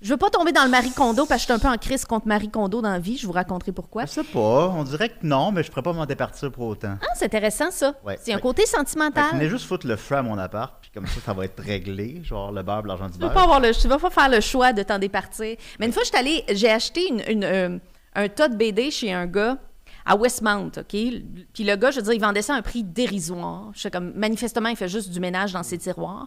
Je 0.02 0.08
veux 0.08 0.16
pas 0.16 0.30
tomber 0.30 0.50
dans 0.52 0.64
le 0.64 0.70
Marie 0.70 0.92
Kondo 0.92 1.26
parce 1.26 1.44
que 1.44 1.52
je 1.52 1.58
suis 1.58 1.66
un 1.66 1.68
peu 1.68 1.68
en 1.74 1.76
crise 1.76 2.06
contre 2.06 2.26
Marie 2.26 2.48
Kondo 2.48 2.80
dans 2.80 2.90
la 2.90 2.98
vie. 2.98 3.18
Je 3.18 3.26
vous 3.26 3.32
raconterai 3.32 3.70
pourquoi. 3.72 4.06
je 4.06 4.10
sais 4.12 4.24
pas. 4.24 4.68
On 4.74 4.82
dirait 4.82 5.10
que 5.10 5.16
non, 5.22 5.52
mais 5.52 5.62
je 5.62 5.68
pourrais 5.70 5.82
pas 5.82 5.92
m'en 5.92 6.06
départir 6.06 6.50
pour 6.50 6.68
autant. 6.68 6.96
Ah, 7.02 7.06
c'est 7.14 7.26
intéressant, 7.26 7.70
ça. 7.70 7.94
Ouais. 8.04 8.18
C'est 8.22 8.32
un 8.32 8.38
côté 8.38 8.62
Fait 8.62 8.72
que 8.72 8.78
sentimental. 8.78 9.26
venez 9.34 9.48
juste 9.50 9.66
foutre 9.66 9.86
le 9.86 9.96
feu 9.96 10.14
à 10.16 10.22
mon 10.22 10.38
appart, 10.38 10.74
puis 10.80 10.90
comme 10.94 11.06
ça, 11.06 11.20
ça 11.20 11.34
va 11.34 11.44
être 11.44 11.62
réglé. 11.62 12.22
Genre 12.24 12.50
le 12.50 12.62
beurre, 12.62 12.86
l'argent 12.86 13.08
du 13.08 13.12
Tu 13.12 13.18
vas 13.18 13.26
beurre. 13.26 13.34
pas 13.34 13.42
avoir 13.42 13.60
le, 13.60 13.72
tu 13.74 13.88
vas 13.88 13.98
pas 13.98 14.08
faire 14.10 14.30
le 14.30 14.40
choix 14.40 14.72
de 14.72 14.82
t'en 14.82 14.98
départir. 14.98 15.56
Mais 15.78 15.84
une 15.86 15.92
fois, 15.92 16.02
je 16.02 16.08
suis 16.08 16.16
allée, 16.16 16.44
j'ai 16.48 16.70
acheté 16.70 17.06
une, 17.08 17.22
une, 17.28 17.44
euh, 17.44 17.78
un 18.14 18.28
tas 18.28 18.48
de 18.48 18.56
BD 18.56 18.90
chez 18.90 19.12
un 19.12 19.26
gars 19.26 19.58
à 20.06 20.16
Westmount, 20.16 20.70
OK? 20.78 20.86
Puis 20.88 21.64
le 21.64 21.76
gars, 21.76 21.90
je 21.90 21.96
veux 21.96 22.02
dire, 22.04 22.14
il 22.14 22.20
vendait 22.22 22.40
ça 22.40 22.54
à 22.54 22.56
un 22.56 22.62
prix 22.62 22.82
dérisoire. 22.82 23.68
Je 23.74 23.80
sais 23.82 23.90
comme, 23.90 24.12
manifestement, 24.14 24.70
il 24.70 24.76
fait 24.76 24.88
juste 24.88 25.10
du 25.10 25.20
ménage 25.20 25.52
dans 25.52 25.62
ses 25.62 25.76
tiroirs. 25.76 26.26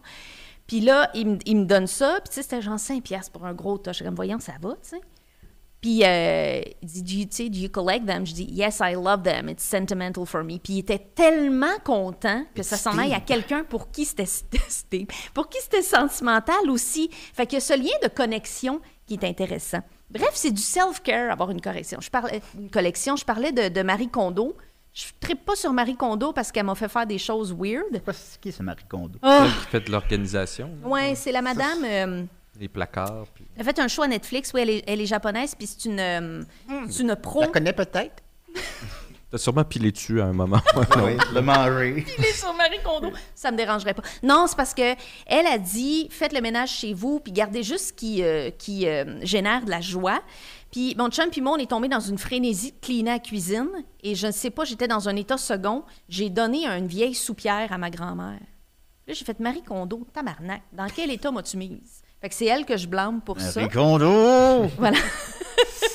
Puis 0.67 0.79
là, 0.81 1.09
il, 1.13 1.27
me- 1.27 1.39
il 1.45 1.57
me 1.57 1.65
donne 1.65 1.87
ça, 1.87 2.19
puis 2.23 2.29
tu 2.29 2.35
sais, 2.35 2.41
c'était 2.43 2.61
genre 2.61 2.79
5 2.79 3.03
piastres 3.03 3.31
pour 3.31 3.45
un 3.45 3.53
gros 3.53 3.77
tas. 3.77 3.91
Je 3.91 3.97
suis 3.97 4.05
comme, 4.05 4.15
voyons, 4.15 4.39
ça 4.39 4.53
va, 4.61 4.71
tu 4.81 4.89
sais. 4.89 5.01
Puis 5.81 6.01
euh, 6.05 6.61
il 6.81 6.87
dit, 6.87 7.03
do 7.03 7.11
you, 7.11 7.25
tu 7.25 7.35
sais, 7.35 7.49
do 7.49 7.57
you 7.57 7.67
collect 7.69 8.05
them? 8.05 8.25
Je 8.25 8.33
dis, 8.33 8.45
yes, 8.45 8.79
I 8.81 8.93
love 8.93 9.23
them. 9.23 9.49
It's 9.49 9.63
sentimental 9.65 10.25
for 10.25 10.41
me. 10.41 10.57
Puis 10.57 10.73
il 10.75 10.79
était 10.79 10.97
tellement 11.13 11.77
content 11.83 12.45
que 12.55 12.63
ça 12.63 12.77
s'en 12.77 12.97
aille 12.97 13.13
à 13.13 13.19
quelqu'un 13.19 13.65
pour 13.65 13.91
qui 13.91 14.05
c'était 14.05 14.23
pour 15.33 15.49
qui 15.49 15.57
c'était 15.61 15.81
sentimental 15.81 16.69
aussi. 16.69 17.09
Fait 17.11 17.45
que 17.45 17.59
ce 17.59 17.73
lien 17.77 17.91
de 18.01 18.07
connexion 18.07 18.79
qui 19.05 19.15
est 19.15 19.25
intéressant. 19.25 19.79
Bref, 20.09 20.31
c'est 20.35 20.51
du 20.51 20.61
self-care, 20.61 21.29
avoir 21.31 21.51
une 21.51 21.59
correction. 21.59 21.99
Je 21.99 22.09
parlais, 22.09 22.41
une 22.57 22.69
collection. 22.69 23.17
Je 23.17 23.25
parlais 23.25 23.51
de, 23.51 23.67
de 23.67 23.81
Marie 23.81 24.07
Kondo. 24.09 24.55
Je 24.93 25.05
ne 25.29 25.33
pas 25.35 25.55
sur 25.55 25.73
Marie 25.73 25.95
Kondo 25.95 26.33
parce 26.33 26.51
qu'elle 26.51 26.65
m'a 26.65 26.75
fait 26.75 26.87
faire 26.87 27.07
des 27.07 27.17
choses 27.17 27.51
weird. 27.57 27.85
C'est 27.93 28.03
quoi, 28.03 28.13
c'est 28.13 28.39
qui 28.39 28.51
ce 28.51 28.61
Marie 28.61 28.83
Kondo? 28.87 29.17
Oh, 29.23 29.27
Celle 29.27 29.47
qui 29.51 29.67
fait 29.71 29.79
de 29.81 29.91
l'organisation, 29.91 30.69
ouais, 30.83 31.15
c'est 31.15 31.31
la 31.31 31.41
madame. 31.41 31.83
euh, 31.83 32.23
les 32.59 32.67
placards. 32.67 33.25
puis- 33.33 33.45
elle 33.55 33.61
a 33.61 33.65
fait 33.65 33.79
un 33.79 33.87
show 33.87 34.03
à 34.03 34.07
Netflix. 34.07 34.51
Oui, 34.53 34.61
elle 34.61 34.69
est, 34.69 34.83
elle 34.85 35.01
est 35.01 35.07
japonaise, 35.07 35.55
puis 35.55 35.65
c'est 35.65 35.85
une, 35.85 35.99
euh, 35.99 36.43
c'est 36.89 37.01
une 37.01 37.15
pro. 37.15 37.41
Je 37.41 37.45
la 37.47 37.51
connais 37.51 37.73
peut-être? 37.73 38.21
T'as 39.31 39.39
sûrement 39.39 39.63
pilé 39.63 39.91
dessus 39.91 40.21
à 40.21 40.25
un 40.25 40.33
moment. 40.33 40.61
oui, 41.03 41.17
le 41.33 41.41
manger. 41.41 42.05
Il 42.19 42.23
est 42.23 42.33
sur 42.33 42.53
Marie 42.53 42.77
Kondo. 42.83 43.11
Ça 43.33 43.49
me 43.49 43.57
dérangerait 43.57 43.95
pas. 43.95 44.03
Non, 44.21 44.45
c'est 44.47 44.55
parce 44.55 44.75
que 44.75 44.93
elle 45.25 45.47
a 45.47 45.57
dit 45.57 46.07
faites 46.11 46.33
le 46.33 46.41
ménage 46.41 46.69
chez 46.69 46.93
vous 46.93 47.19
puis 47.19 47.31
gardez 47.33 47.63
juste 47.63 47.87
ce 47.87 47.93
qui, 47.93 48.21
euh, 48.23 48.51
qui 48.51 48.87
euh, 48.87 49.25
génère 49.25 49.65
de 49.65 49.71
la 49.71 49.81
joie. 49.81 50.21
Puis 50.73 50.95
mon 50.97 51.09
chum 51.11 51.29
puis 51.29 51.39
moi, 51.39 51.53
on 51.53 51.57
est 51.57 51.69
tombé 51.69 51.87
dans 51.87 51.99
une 51.99 52.17
frénésie 52.17 52.71
de 52.71 52.77
cleaner 52.81 53.11
la 53.11 53.19
cuisine 53.19 53.69
et 54.01 54.15
je 54.15 54.25
ne 54.25 54.31
sais 54.31 54.49
pas, 54.49 54.65
j'étais 54.65 54.87
dans 54.87 55.07
un 55.07 55.15
état 55.15 55.37
second. 55.37 55.83
J'ai 56.09 56.31
donné 56.31 56.65
une 56.65 56.87
vieille 56.87 57.13
soupière 57.13 57.71
à 57.71 57.77
ma 57.77 57.91
grand-mère. 57.91 58.39
Là, 59.07 59.13
j'ai 59.13 59.23
fait 59.23 59.39
Marie 59.39 59.61
Kondo, 59.61 60.07
tabarnak. 60.11 60.63
Dans 60.71 60.87
quel 60.87 61.11
état 61.11 61.29
m'as-tu 61.29 61.57
mise? 61.57 62.01
Fait 62.19 62.29
que 62.29 62.33
c'est 62.33 62.47
elle 62.47 62.65
que 62.65 62.75
je 62.75 62.87
blâme 62.87 63.21
pour 63.21 63.39
ça. 63.39 63.61
Marie 63.61 63.71
Kondo! 63.71 64.67
Voilà. 64.79 64.97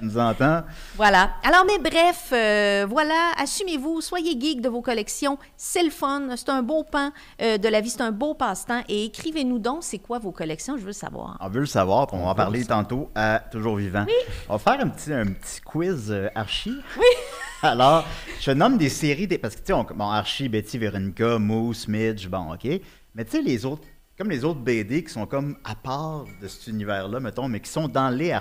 Tu 0.00 0.06
nous 0.06 0.18
entends? 0.18 0.62
Voilà. 0.96 1.30
Alors, 1.42 1.64
mais 1.66 1.78
bref, 1.78 2.30
euh, 2.32 2.86
voilà, 2.88 3.32
assumez-vous, 3.38 4.00
soyez 4.00 4.38
geek 4.40 4.60
de 4.60 4.68
vos 4.68 4.80
collections. 4.82 5.38
C'est 5.56 5.82
le 5.82 5.90
fun, 5.90 6.28
c'est 6.36 6.48
un 6.48 6.62
beau 6.62 6.82
pan 6.84 7.10
euh, 7.42 7.58
de 7.58 7.68
la 7.68 7.80
vie, 7.80 7.90
c'est 7.90 8.00
un 8.02 8.12
beau 8.12 8.34
passe-temps. 8.34 8.82
Et 8.88 9.04
écrivez-nous 9.06 9.58
donc, 9.58 9.78
c'est 9.82 9.98
quoi 9.98 10.18
vos 10.18 10.32
collections, 10.32 10.76
je 10.76 10.82
veux 10.82 10.88
le 10.88 10.92
savoir. 10.92 11.36
On 11.40 11.48
veut 11.48 11.60
le 11.60 11.66
savoir, 11.66 12.06
puis 12.06 12.16
on 12.18 12.24
va 12.24 12.30
en 12.30 12.34
parler 12.34 12.64
tantôt 12.64 13.10
à 13.14 13.40
Toujours 13.50 13.76
Vivant. 13.76 14.06
On 14.48 14.56
va 14.56 14.58
faire 14.58 14.84
un 14.84 14.88
petit, 14.88 15.12
un 15.12 15.26
petit 15.26 15.60
quiz 15.60 16.10
euh, 16.10 16.28
Archie. 16.34 16.76
Oui. 16.98 17.04
Alors, 17.62 18.04
je 18.40 18.50
nomme 18.52 18.78
des 18.78 18.88
séries, 18.88 19.26
des, 19.26 19.36
parce 19.36 19.54
que 19.54 19.60
tu 19.60 19.66
sais, 19.66 19.72
on- 19.74 19.84
bon, 19.84 20.08
Archie, 20.08 20.48
Betty, 20.48 20.78
Veronica, 20.78 21.38
Moose, 21.38 21.88
Midge, 21.88 22.26
bon, 22.26 22.54
OK. 22.54 22.66
Mais 23.14 23.24
tu 23.24 23.32
sais, 23.32 23.42
les 23.42 23.66
autres, 23.66 23.82
comme 24.16 24.30
les 24.30 24.44
autres 24.44 24.60
BD 24.60 25.04
qui 25.04 25.12
sont 25.12 25.26
comme 25.26 25.56
à 25.64 25.74
part 25.74 26.24
de 26.40 26.48
cet 26.48 26.68
univers-là, 26.68 27.20
mettons, 27.20 27.48
mais 27.48 27.60
qui 27.60 27.68
sont 27.70 27.88
dans 27.88 28.08
les. 28.08 28.32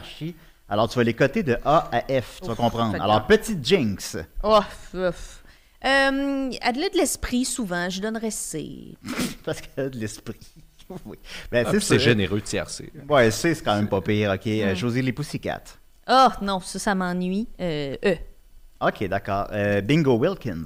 Alors, 0.69 0.87
tu 0.89 0.97
vas 0.97 1.03
les 1.03 1.13
coter 1.13 1.43
de 1.43 1.57
A 1.65 1.89
à 1.91 2.01
F, 2.21 2.39
tu 2.41 2.47
vas 2.47 2.55
comprendre. 2.55 2.93
fait 2.95 3.01
Alors, 3.01 3.25
petite 3.27 3.65
Jinx. 3.65 4.17
Oh, 4.43 4.59
ouf. 4.93 5.43
Euh, 5.85 6.51
elle 6.61 6.83
a 6.83 6.89
de 6.89 6.97
l'esprit 6.97 7.45
souvent, 7.45 7.89
je 7.89 8.01
donnerais 8.01 8.31
C. 8.31 8.95
Parce 9.45 9.61
qu'elle 9.61 9.85
a 9.85 9.89
de 9.89 9.97
l'esprit. 9.97 10.39
oui. 11.05 11.17
Ben, 11.51 11.65
Ah, 11.67 11.71
c'est 11.79 11.99
généreux 11.99 12.41
tiercé. 12.41 12.91
Ouais, 13.07 13.31
c'est 13.31 13.55
c'est 13.55 13.63
quand 13.63 13.75
même 13.75 13.87
pas 13.87 14.01
pire, 14.01 14.31
OK. 14.31 14.45
Euh, 14.47 14.75
Josie 14.75 15.01
les. 15.01 15.79
Oh, 16.09 16.27
non, 16.41 16.59
ça, 16.59 16.79
ça 16.79 16.95
m'ennuie. 16.95 17.47
Euh, 17.61 17.95
e. 18.03 18.15
OK, 18.81 19.03
d'accord. 19.07 19.47
Euh, 19.51 19.81
Bingo 19.81 20.17
Wilkins. 20.17 20.63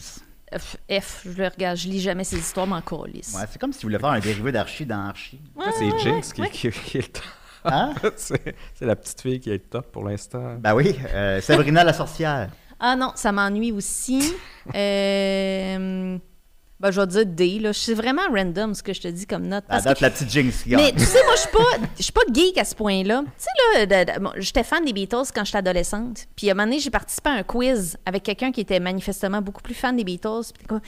F, 0.55 0.77
F, 0.91 1.21
je 1.25 1.41
le 1.41 1.47
regarde, 1.47 1.77
je 1.77 1.87
lis 1.87 1.99
jamais 1.99 2.23
ces 2.23 2.37
histoires, 2.37 2.67
mais 2.67 2.75
encore 2.75 3.07
lisse. 3.07 3.33
Ouais, 3.35 3.45
c'est 3.51 3.59
comme 3.59 3.73
si 3.73 3.79
tu 3.79 3.85
voulais 3.87 3.97
faire 3.99 4.09
un 4.09 4.19
dérivé 4.19 4.51
d'Archie 4.51 4.85
dans 4.85 5.07
Archie. 5.07 5.39
C'est 5.79 5.99
Jinx 5.99 6.31
qui, 6.33 6.41
qui- 6.49 6.69
qui 6.71 6.97
est 6.99 7.01
le 7.01 7.07
top. 7.07 7.23
Hein? 7.65 7.93
c'est 8.15 8.55
la 8.81 8.95
petite 8.95 9.21
fille 9.21 9.39
qui 9.39 9.51
est 9.51 9.69
top 9.69 9.91
pour 9.91 10.03
l'instant. 10.03 10.55
Ben 10.59 10.73
oui, 10.75 10.95
euh, 11.13 11.41
Sabrina 11.41 11.83
la 11.83 11.93
sorcière. 11.93 12.49
Ah 12.79 12.95
non, 12.95 13.11
ça 13.15 13.31
m'ennuie 13.31 13.71
aussi. 13.71 14.33
Euh, 14.75 16.17
ben, 16.79 16.91
je 16.91 16.99
vais 16.99 17.07
dire 17.07 17.25
D. 17.25 17.59
Là. 17.59 17.71
C'est 17.73 17.93
vraiment 17.93 18.23
random 18.33 18.73
ce 18.73 18.83
que 18.83 18.93
je 18.93 19.01
te 19.01 19.07
dis 19.07 19.25
comme 19.25 19.47
note. 19.47 19.63
Parce 19.67 19.83
date, 19.85 19.97
que- 19.99 20.03
la 20.03 20.09
petite 20.09 20.29
Jinx 20.29 20.65
mais 20.65 20.91
tu 20.91 20.99
sais, 21.03 21.23
moi, 21.23 21.35
je 21.35 21.41
suis 21.41 21.49
pas, 21.51 21.87
je 21.97 22.03
suis 22.03 22.11
pas 22.11 22.21
geek 22.33 22.57
à 22.57 22.65
ce 22.65 22.75
point-là. 22.75 23.23
Tu 23.25 23.45
sais, 23.45 23.85
là, 23.85 23.85
de- 24.05 24.11
de- 24.11 24.19
bon, 24.19 24.31
j'étais 24.37 24.63
fan 24.63 24.83
des 24.83 24.91
Beatles 24.91 25.31
quand 25.33 25.45
j'étais 25.45 25.59
adolescente. 25.59 26.25
Puis 26.35 26.49
à 26.49 26.51
un 26.51 26.55
moment 26.55 26.65
donné, 26.67 26.79
j'ai 26.79 26.89
participé 26.89 27.29
à 27.29 27.33
un 27.33 27.43
quiz 27.43 27.97
avec 28.05 28.23
quelqu'un 28.23 28.51
qui 28.51 28.61
était 28.61 28.79
manifestement 28.81 29.41
beaucoup 29.41 29.61
plus 29.61 29.73
fan 29.75 29.95
des 29.95 30.03
Beatles. 30.03 30.51
Puis 30.57 30.67
comme, 30.67 30.81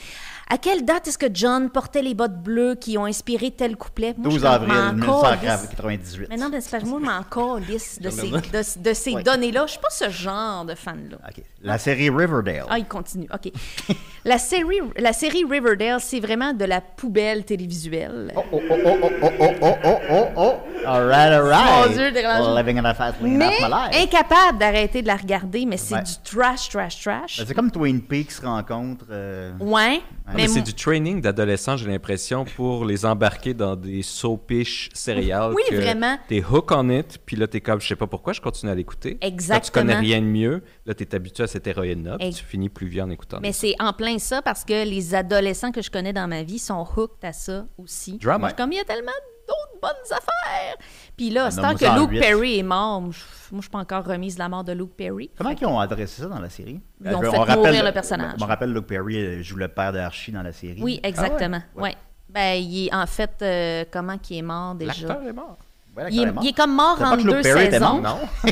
à 0.48 0.58
quelle 0.58 0.84
date 0.84 1.08
est-ce 1.08 1.18
que 1.18 1.26
John 1.32 1.70
portait 1.70 2.02
les 2.02 2.14
bottes 2.14 2.40
bleues 2.40 2.76
qui 2.76 2.96
ont 2.98 3.04
inspiré 3.04 3.50
tel 3.50 3.76
couplet? 3.76 4.14
Moi, 4.16 4.30
je 4.30 4.36
12 4.36 4.38
suis 4.38 4.46
avril 4.46 4.68
m'en 4.72 4.90
calisse. 4.90 5.00
1998. 5.00 6.26
Mais 6.30 6.36
non, 6.36 6.48
mais 6.50 6.60
c'est 6.60 6.84
moi, 6.84 7.00
je 7.02 7.06
m'en 7.06 7.22
calisse 7.22 8.00
de 8.00 8.10
ces, 8.10 8.30
de, 8.30 8.82
de 8.88 8.94
ces 8.94 9.14
Ouais. 9.14 9.22
données-là. 9.22 9.64
Je 9.66 9.72
suis 9.72 9.80
pas 9.80 9.90
ce 9.90 10.08
genre 10.10 10.64
de 10.64 10.74
fan-là. 10.74 11.18
La 11.62 11.78
série 11.78 12.10
Riverdale. 12.10 12.64
Ah, 12.70 12.78
il 12.78 12.86
continue. 12.86 13.26
OK. 13.34 13.50
la, 14.24 14.38
série, 14.38 14.80
la 14.96 15.12
série 15.12 15.44
Riverdale, 15.44 16.00
c'est 16.00 16.20
vraiment 16.20 16.52
de 16.52 16.64
la 16.64 16.80
poubelle 16.80 17.44
télévisuelle. 17.44 18.32
Oh, 18.36 18.44
oh, 18.52 18.60
oh, 18.70 18.74
oh, 18.84 18.98
oh, 19.02 19.10
oh, 19.22 19.30
oh, 19.40 19.54
oh, 19.62 19.74
oh, 19.84 19.98
oh, 20.10 20.24
oh. 20.36 20.54
All 20.86 21.06
right, 21.08 21.32
all 21.32 21.42
right. 21.42 21.88
Mon 21.88 21.92
Dieu. 21.92 22.10
Living 22.56 22.78
in 22.78 22.84
a 22.84 22.94
fast 22.94 23.20
lane 23.20 23.36
mais 23.36 23.58
incapable 24.00 24.58
d'arrêter 24.58 25.02
de 25.02 25.08
la 25.08 25.16
regarder, 25.16 25.66
mais 25.66 25.76
c'est 25.76 25.94
Ouais. 25.96 26.02
du 26.04 26.12
trash, 26.22 26.68
trash, 26.68 27.00
trash. 27.02 27.38
Ben, 27.38 27.44
c'est 27.48 27.54
comme 27.54 27.72
Twin 27.72 28.00
Peaks 28.00 28.30
se 28.32 28.42
rencontre. 28.46 29.06
euh, 29.10 29.52
Ouais. 29.58 30.00
Ah, 30.28 30.32
mais 30.36 30.42
mais 30.42 30.48
c'est 30.48 30.62
du 30.62 30.74
training 30.74 31.20
d'adolescents, 31.20 31.76
j'ai 31.76 31.88
l'impression, 31.88 32.44
pour 32.44 32.84
les 32.84 33.04
embarquer 33.04 33.54
dans 33.54 33.76
des 33.76 34.02
soapish 34.02 34.90
céréales. 34.94 35.52
Oui, 35.54 35.62
que 35.68 35.76
vraiment. 35.76 36.18
T'es 36.28 36.42
hook 36.44 36.70
on 36.72 36.88
it, 36.90 37.18
puis 37.24 37.36
là, 37.36 37.46
t'es 37.46 37.60
comme, 37.60 37.80
je 37.80 37.88
sais 37.88 37.96
pas 37.96 38.06
pourquoi, 38.06 38.32
je 38.32 38.40
continue 38.40 38.70
à 38.70 38.74
l'écouter. 38.74 39.14
Quand 39.14 39.26
tu 39.26 39.32
Exactement. 39.32 39.86
connais 39.86 39.98
rien 39.98 40.20
de 40.20 40.26
mieux, 40.26 40.62
là, 40.84 40.94
t'es 40.94 41.14
habitué 41.14 41.44
à 41.44 41.46
cette 41.46 41.66
héroïne-là, 41.66 42.18
tu 42.18 42.44
finis 42.44 42.68
plus 42.68 42.86
vieux 42.86 43.02
en 43.02 43.10
écoutant. 43.10 43.38
Mais 43.40 43.52
c'est 43.52 43.74
en 43.80 43.92
plein 43.92 44.18
ça 44.18 44.42
parce 44.42 44.64
que 44.64 44.84
les 44.84 45.14
adolescents 45.14 45.72
que 45.72 45.82
je 45.82 45.90
connais 45.90 46.12
dans 46.12 46.28
ma 46.28 46.42
vie 46.42 46.58
sont 46.58 46.86
hooked 46.96 47.24
à 47.24 47.32
ça 47.32 47.66
aussi. 47.78 48.18
Drama. 48.18 48.52
Comme 48.52 48.72
il 48.72 48.76
y 48.76 48.80
a 48.80 48.84
tellement 48.84 49.12
d'autres 49.48 49.80
bonnes 49.80 50.12
affaires. 50.12 50.76
Puis 51.16 51.30
là, 51.30 51.44
Ah, 51.46 51.50
c'est 51.50 51.60
tant 51.62 51.74
que 51.74 51.98
Luke. 52.12 52.20
Perry 52.20 52.58
est 52.58 52.62
mort. 52.62 53.00
Moi, 53.00 53.10
je 53.12 53.60
suis 53.60 53.70
pas 53.70 53.78
encore 53.78 54.04
remise 54.04 54.34
de 54.34 54.40
la 54.40 54.48
mort 54.48 54.64
de 54.64 54.72
Luke 54.72 54.94
Perry. 54.96 55.30
Comment 55.36 55.50
ils 55.50 55.66
ont 55.66 55.78
adressé 55.78 56.22
ça 56.22 56.28
dans 56.28 56.40
la 56.40 56.50
série? 56.50 56.80
Ils 57.04 57.14
ont 57.14 57.22
Euh, 57.22 57.30
fait 57.30 57.36
on 57.38 57.40
rappelle- 57.40 57.56
mourir 57.56 57.84
le 57.84 57.92
personnage. 57.92 58.34
On 58.40 58.46
rappelle 58.46 58.72
Luke 58.72 58.86
Perry 58.86 59.16
euh, 59.16 59.42
joue 59.42 59.56
le 59.56 59.68
père 59.68 59.92
d'Archie 59.92 60.32
dans 60.32 60.42
la 60.42 60.52
série. 60.52 60.80
Oui, 60.82 61.00
exactement. 61.02 61.60
Ouais. 61.74 61.82
ouais. 61.82 61.94
Ben, 62.28 62.54
il 62.60 62.86
est 62.88 62.94
en 62.94 63.06
fait, 63.06 63.36
euh, 63.42 63.84
comment 63.90 64.18
qu'il 64.18 64.36
est 64.38 64.42
mort 64.42 64.74
déjà? 64.74 65.06
L'acteur 65.06 65.22
est 65.26 65.32
mort. 65.32 65.56
Ouais, 65.96 66.04
Il 66.10 66.18
est, 66.18 66.22
carrément. 66.24 66.40
il 66.42 66.48
est 66.48 66.52
comme 66.52 66.74
mort 66.74 66.98
en 67.02 67.16
deux 67.16 67.40
Perry 67.40 67.62
était 67.64 67.78
saisons. 67.78 68.00
mort, 68.02 68.18
Non? 68.44 68.50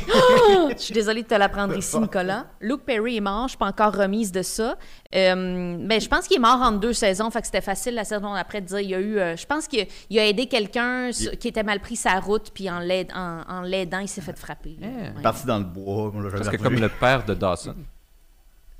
Je 0.70 0.78
suis 0.83 0.94
désolée 0.94 1.22
de 1.22 1.28
te 1.28 1.35
l'apprendre 1.35 1.76
ici, 1.78 1.98
Nicolas. 1.98 2.46
Luke 2.61 2.83
Perry 2.87 3.18
est 3.18 3.20
mort, 3.20 3.44
je 3.44 3.50
suis 3.50 3.59
pas 3.59 3.66
encore 3.66 3.94
remise 3.94 4.33
de 4.33 4.40
ça. 4.42 4.76
Euh, 5.14 5.76
mais 5.78 6.00
je 6.00 6.09
pense 6.09 6.26
qu'il 6.26 6.38
est 6.38 6.40
mort 6.40 6.61
en 6.62 6.72
deux 6.72 6.92
saisons, 6.94 7.30
fait 7.30 7.40
que 7.40 7.46
c'était 7.46 7.61
facile 7.61 7.94
la 7.94 8.04
saison 8.04 8.33
après 8.35 8.61
de 8.62 8.66
dire 8.66 8.80
il 8.80 8.88
y 8.90 8.94
a 8.94 9.00
eu. 9.00 9.18
euh, 9.18 9.37
je 9.37 9.44
pense 9.46 9.68
qu'il 9.68 9.87
il 10.11 10.18
a 10.18 10.26
aidé 10.26 10.46
quelqu'un 10.46 11.11
qui 11.38 11.48
était 11.48 11.62
mal 11.62 11.80
pris 11.80 11.96
sa 11.96 12.18
route, 12.18 12.50
puis 12.54 12.70
en 12.70 12.78
l'aide- 12.78 13.12
en, 13.14 13.42
en 13.48 13.61
l'aidant, 13.61 13.98
il 13.98 14.09
s'est 14.09 14.22
fait 14.22 14.37
frapper. 14.38 14.76
Eh. 14.80 14.85
Ouais. 14.87 15.22
Parti 15.22 15.46
dans 15.46 15.59
le 15.59 15.64
bois. 15.64 16.12
Parce 16.33 16.48
que 16.48 16.57
comme 16.57 16.74
le 16.80 16.88
père 16.88 17.24
de 17.24 17.35
Dawson, 17.35 17.74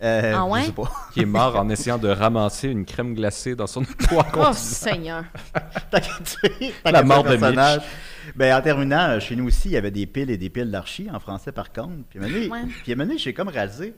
Euh, 0.05 0.35
Ah 0.37 0.45
ouais? 0.45 0.61
Je 0.61 0.67
sais 0.67 0.73
pas. 0.73 0.91
qui 1.13 1.21
est 1.21 1.27
mort 1.27 1.57
en 1.57 1.69
essayant 1.71 1.99
de 1.99 2.09
ramasser 2.09 2.69
une 2.69 2.85
crème 2.85 3.15
glacée 3.15 3.55
dans 3.55 3.67
son 3.67 3.83
toit. 4.09 4.27
Oh, 4.37 4.53
Seigneur. 4.53 5.25
Tant 5.91 5.99
La 6.91 7.03
mort 7.03 7.25
de 7.25 7.31
personnage. 7.31 7.81
Ben, 8.35 8.57
en 8.57 8.63
terminant, 8.63 9.11
euh, 9.11 9.21
chez 9.21 9.37
nous 9.37 9.47
aussi, 9.47 9.69
il 9.69 9.73
y 9.73 9.77
avait 9.77 9.91
des 9.91 10.07
piles 10.07 10.31
et 10.31 10.37
des 10.37 10.51
piles 10.51 10.71
d'archis 10.71 11.09
en 11.13 11.21
français 11.21 11.53
par 11.53 11.73
contre. 11.73 12.05
Puis 12.09 12.19
à 12.19 12.23
un 12.25 12.97
moment 12.97 13.15
j'ai 13.17 13.35
comme 13.35 13.49
réalisé, 13.49 13.95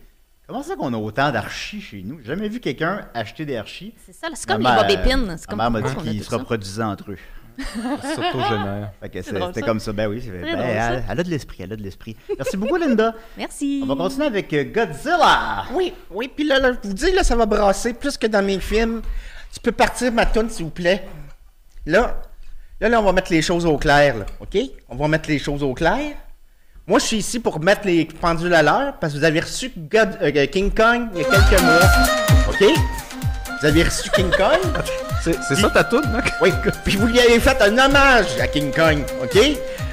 comment 0.46 0.62
ça 0.62 0.76
qu'on 0.76 0.92
a 0.92 0.96
autant 0.96 1.30
d'archis 1.30 1.80
chez 1.80 2.02
nous? 2.02 2.18
J'ai 2.20 2.26
jamais 2.26 2.48
vu 2.48 2.60
quelqu'un 2.60 3.06
acheter 3.14 3.44
des 3.44 3.56
archis. 3.56 3.94
C'est 4.04 4.14
ça, 4.14 4.28
c'est 4.34 4.48
comme 4.48 4.62
Ma 4.62 4.86
les 4.86 4.96
bobépines. 4.96 5.36
C'est 5.38 5.46
comme 5.48 5.58
Ma 5.58 5.70
mère 5.70 5.82
m'a 5.82 5.88
pourquoi 5.88 6.02
dit 6.04 6.18
qu'ils 6.18 6.24
se 6.24 6.34
reproduisaient 6.34 6.82
entre 6.82 7.12
eux. 7.12 7.18
S'autogénère. 8.14 8.90
Que 9.12 9.22
c'est- 9.22 9.32
drôle, 9.32 9.48
c'était 9.54 9.66
comme 9.66 9.80
ça. 9.80 9.92
Ben 9.92 10.08
oui, 10.08 10.22
c'est 10.24 10.30
ben, 10.30 10.42
drôle, 10.56 10.66
elle, 10.66 10.76
ça. 10.76 11.02
elle 11.10 11.20
a 11.20 11.22
de 11.22 11.30
l'esprit, 11.30 11.56
elle 11.60 11.72
a 11.72 11.76
de 11.76 11.82
l'esprit. 11.82 12.16
Merci 12.36 12.56
beaucoup, 12.56 12.76
Linda. 12.76 13.14
Merci. 13.36 13.80
On 13.82 13.86
va 13.86 13.94
continuer 13.96 14.26
avec 14.26 14.52
euh, 14.52 14.64
Godzilla. 14.64 15.64
Oui, 15.72 15.92
oui, 16.10 16.30
puis 16.34 16.46
là, 16.46 16.58
là, 16.58 16.72
je 16.72 16.88
vous 16.88 16.94
dis, 16.94 17.12
là, 17.12 17.22
ça 17.24 17.36
va 17.36 17.46
brasser 17.46 17.94
plus 17.94 18.16
que 18.16 18.26
dans 18.26 18.44
mes 18.44 18.60
films. 18.60 19.02
Tu 19.52 19.60
peux 19.60 19.72
partir 19.72 20.12
ma 20.12 20.24
s'il 20.48 20.64
vous 20.64 20.70
plaît. 20.70 21.06
Là, 21.86 22.16
là, 22.80 22.88
là, 22.88 23.00
on 23.00 23.04
va 23.04 23.12
mettre 23.12 23.32
les 23.32 23.42
choses 23.42 23.64
au 23.64 23.78
clair, 23.78 24.16
là, 24.18 24.26
OK? 24.40 24.58
On 24.88 24.96
va 24.96 25.08
mettre 25.08 25.28
les 25.28 25.38
choses 25.38 25.62
au 25.62 25.72
clair. 25.72 26.14
Moi, 26.86 26.98
je 27.00 27.04
suis 27.06 27.16
ici 27.16 27.40
pour 27.40 27.58
mettre 27.60 27.86
les 27.86 28.04
pendules 28.04 28.54
à 28.54 28.62
l'heure 28.62 28.94
parce 29.00 29.12
que 29.12 29.18
vous 29.18 29.24
avez 29.24 29.40
reçu 29.40 29.72
God- 29.76 30.18
euh, 30.22 30.46
King 30.46 30.72
Kong 30.72 31.08
il 31.14 31.22
y 31.22 31.24
a 31.24 31.28
quelques 31.28 31.62
mois. 31.62 31.80
OK? 32.48 32.64
Vous 33.60 33.66
avez 33.66 33.82
reçu 33.82 34.10
King 34.10 34.30
Kong? 34.30 34.60
C'est 35.26 35.36
c'est 35.48 35.56
ça 35.60 35.68
ta 35.70 35.82
toune, 35.82 36.08
Mac? 36.12 36.32
Oui, 36.40 36.52
puis 36.84 36.96
vous 36.96 37.08
lui 37.08 37.18
avez 37.18 37.40
fait 37.40 37.60
un 37.60 37.76
hommage 37.76 38.26
à 38.40 38.46
King 38.46 38.70
Kong, 38.72 38.98
OK? 39.22 39.36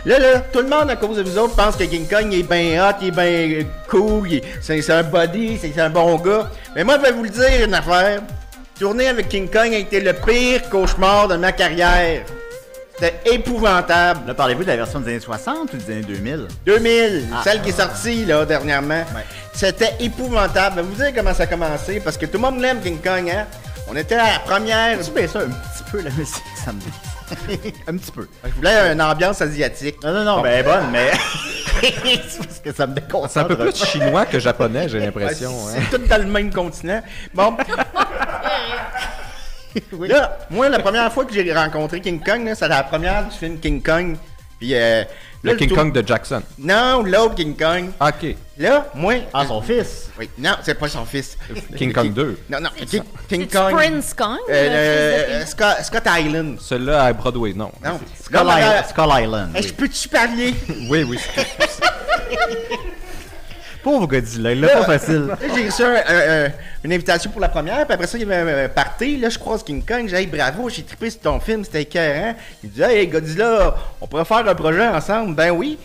Là, 0.05 0.19
là, 0.19 0.39
tout 0.51 0.59
le 0.59 0.67
monde, 0.67 0.91
à 0.91 0.95
cause 0.95 1.17
de 1.17 1.23
vous 1.23 1.37
autres, 1.39 1.55
pense 1.55 1.75
que 1.75 1.85
King 1.85 2.07
Kong 2.07 2.27
il 2.31 2.41
est 2.41 2.43
bien 2.43 2.87
hot, 2.87 2.93
il 3.01 3.07
est 3.07 3.11
bien 3.11 3.23
euh, 3.61 3.63
cool, 3.89 4.27
il 4.29 4.35
est- 4.37 4.43
c'est 4.61 4.79
c'est 4.81 4.93
un 4.93 5.01
body, 5.01 5.57
c'est 5.59 5.71
c'est 5.73 5.81
un 5.81 5.89
bon 5.89 6.17
gars. 6.17 6.51
Mais 6.75 6.83
moi, 6.83 6.97
je 6.97 7.01
vais 7.07 7.11
vous 7.13 7.23
le 7.23 7.29
dire 7.29 7.65
une 7.65 7.73
affaire. 7.73 8.21
Tourner 8.79 9.07
avec 9.07 9.27
King 9.29 9.49
Kong 9.49 9.73
a 9.73 9.77
été 9.77 10.01
le 10.01 10.13
pire 10.13 10.69
cauchemar 10.69 11.27
de 11.29 11.35
ma 11.37 11.51
carrière. 11.51 12.21
C'était 12.95 13.15
épouvantable. 13.33 14.27
Là, 14.27 14.33
parlez-vous 14.35 14.63
de 14.63 14.67
la 14.67 14.75
version 14.75 14.99
des 14.99 15.11
années 15.11 15.19
60 15.19 15.73
ou 15.73 15.77
des 15.77 15.91
années 15.93 16.01
2000? 16.03 16.47
2000, 16.65 17.27
Ah. 17.33 17.41
celle 17.43 17.61
qui 17.61 17.69
est 17.69 17.79
sortie 17.79 18.25
là 18.25 18.45
dernièrement. 18.45 19.03
C'était 19.53 19.93
épouvantable. 19.99 20.75
Je 20.77 20.81
vais 20.81 20.87
vous 20.87 20.95
dire 20.95 21.11
comment 21.15 21.33
ça 21.33 21.43
a 21.43 21.47
commencé 21.47 21.99
parce 22.03 22.17
que 22.17 22.25
tout 22.27 22.33
le 22.37 22.39
monde 22.39 22.59
l'aime 22.61 22.81
King 22.81 22.99
Kong, 23.01 23.29
hein? 23.29 23.45
On 23.87 23.95
était 23.95 24.15
à 24.15 24.33
la 24.33 24.39
première. 24.39 24.99
Tu 25.01 25.11
baisses 25.11 25.31
ça 25.31 25.39
un 25.39 25.49
petit 25.49 25.91
peu, 25.91 26.01
la 26.01 26.09
musique, 26.11 26.43
ça 26.55 26.71
me 26.71 26.79
dit. 26.79 27.73
un 27.87 27.97
petit 27.97 28.11
peu. 28.11 28.27
Je 28.43 28.51
voulais 28.51 28.93
une 28.93 29.01
ambiance 29.01 29.41
asiatique. 29.41 30.01
Non, 30.03 30.13
non, 30.13 30.23
non, 30.23 30.41
ben, 30.41 30.63
bonne, 30.63 30.91
mais. 30.91 31.11
c'est 31.81 32.37
parce 32.37 32.59
que 32.59 32.71
ça 32.71 32.87
me 32.87 32.93
déconcentre. 32.93 33.31
C'est 33.31 33.39
un 33.39 33.43
peu 33.45 33.57
plus 33.57 33.85
chinois 33.85 34.25
que 34.25 34.39
japonais, 34.39 34.87
j'ai 34.89 34.99
l'impression. 34.99 35.49
Ouais, 35.49 35.73
hein. 35.77 35.81
c'est 35.91 35.97
tout 35.97 36.07
dans 36.07 36.17
le 36.17 36.27
même 36.27 36.51
continent. 36.51 37.01
Bon. 37.33 37.55
Oui. 39.91 40.07
Là, 40.07 40.37
moi, 40.51 40.69
la 40.69 40.77
première 40.77 41.11
fois 41.11 41.25
que 41.25 41.33
j'ai 41.33 41.51
rencontré 41.51 41.99
King 41.99 42.21
Kong, 42.23 42.51
c'est 42.55 42.67
la 42.67 42.83
première 42.83 43.27
du 43.27 43.35
film 43.35 43.59
King 43.59 43.81
Kong. 43.81 44.17
Puis, 44.63 44.75
euh, 44.75 45.03
Le 45.41 45.55
King 45.55 45.67
tour- 45.67 45.77
Kong 45.77 45.91
de 45.91 46.07
Jackson. 46.07 46.41
Non, 46.57 47.03
l'autre 47.03 47.35
King 47.35 47.53
Kong. 47.53 47.89
Ok. 47.99 48.33
Là, 48.57 48.87
moi. 48.95 49.15
Ah, 49.33 49.43
son 49.45 49.61
fils. 49.61 50.09
Oui, 50.17 50.29
non, 50.37 50.51
c'est 50.63 50.75
pas 50.75 50.87
son 50.87 51.03
fils. 51.03 51.37
King 51.77 51.91
Kong 51.91 52.13
2. 52.13 52.37
Non, 52.49 52.61
non, 52.61 52.69
King, 53.27 53.49
Kong. 53.49 53.73
Prince 53.75 54.13
Kong. 54.13 54.37
Euh, 54.49 55.45
Scott, 55.45 55.79
Scott 55.83 56.03
Island. 56.07 56.59
Celui-là 56.61 57.03
à 57.03 57.11
Broadway, 57.11 57.51
non. 57.53 57.73
Non. 57.83 57.99
Ma- 58.31 58.59
Island. 58.61 58.85
Skull 58.89 59.09
Island. 59.21 59.49
Oui. 59.53 59.63
Je 59.67 59.73
peux-tu 59.73 60.07
parler? 60.07 60.53
Oui, 60.89 61.03
oui. 61.03 61.19
Pauvre 63.83 64.07
Godzilla, 64.07 64.53
il 64.53 64.61
l'a 64.61 64.69
pas 64.69 64.83
facile. 64.97 65.27
J'ai 65.55 65.65
reçu 65.65 65.83
un- 65.83 65.93
un- 65.93 66.45
un- 66.45 66.51
une 66.85 66.93
invitation 66.93 67.29
pour 67.31 67.41
la 67.41 67.49
première, 67.49 67.85
puis 67.85 67.93
après 67.93 68.07
ça, 68.07 68.17
il 68.17 68.27
y 68.27 68.33
avait 68.33 68.63
un 68.63 68.69
party. 68.69 69.17
Là, 69.17 69.27
je 69.29 69.37
croise 69.37 69.61
King 69.63 69.83
Kong. 69.85 70.07
J'ai 70.07 70.25
dit, 70.25 70.27
bravo, 70.37 70.69
j'ai 70.69 70.83
trippé 70.83 71.09
sur 71.09 71.19
ton 71.19 71.39
film, 71.39 71.63
c'était 71.65 71.81
écœurant. 71.81 72.33
Il 72.63 72.69
me 72.69 72.75
dit, 72.75 72.81
hey, 72.81 73.07
Godzilla, 73.07 73.75
on 73.99 74.07
pourrait 74.07 74.25
faire 74.25 74.47
un 74.47 74.55
projet 74.55 74.87
ensemble. 74.87 75.35
Ben 75.35 75.51
oui. 75.51 75.77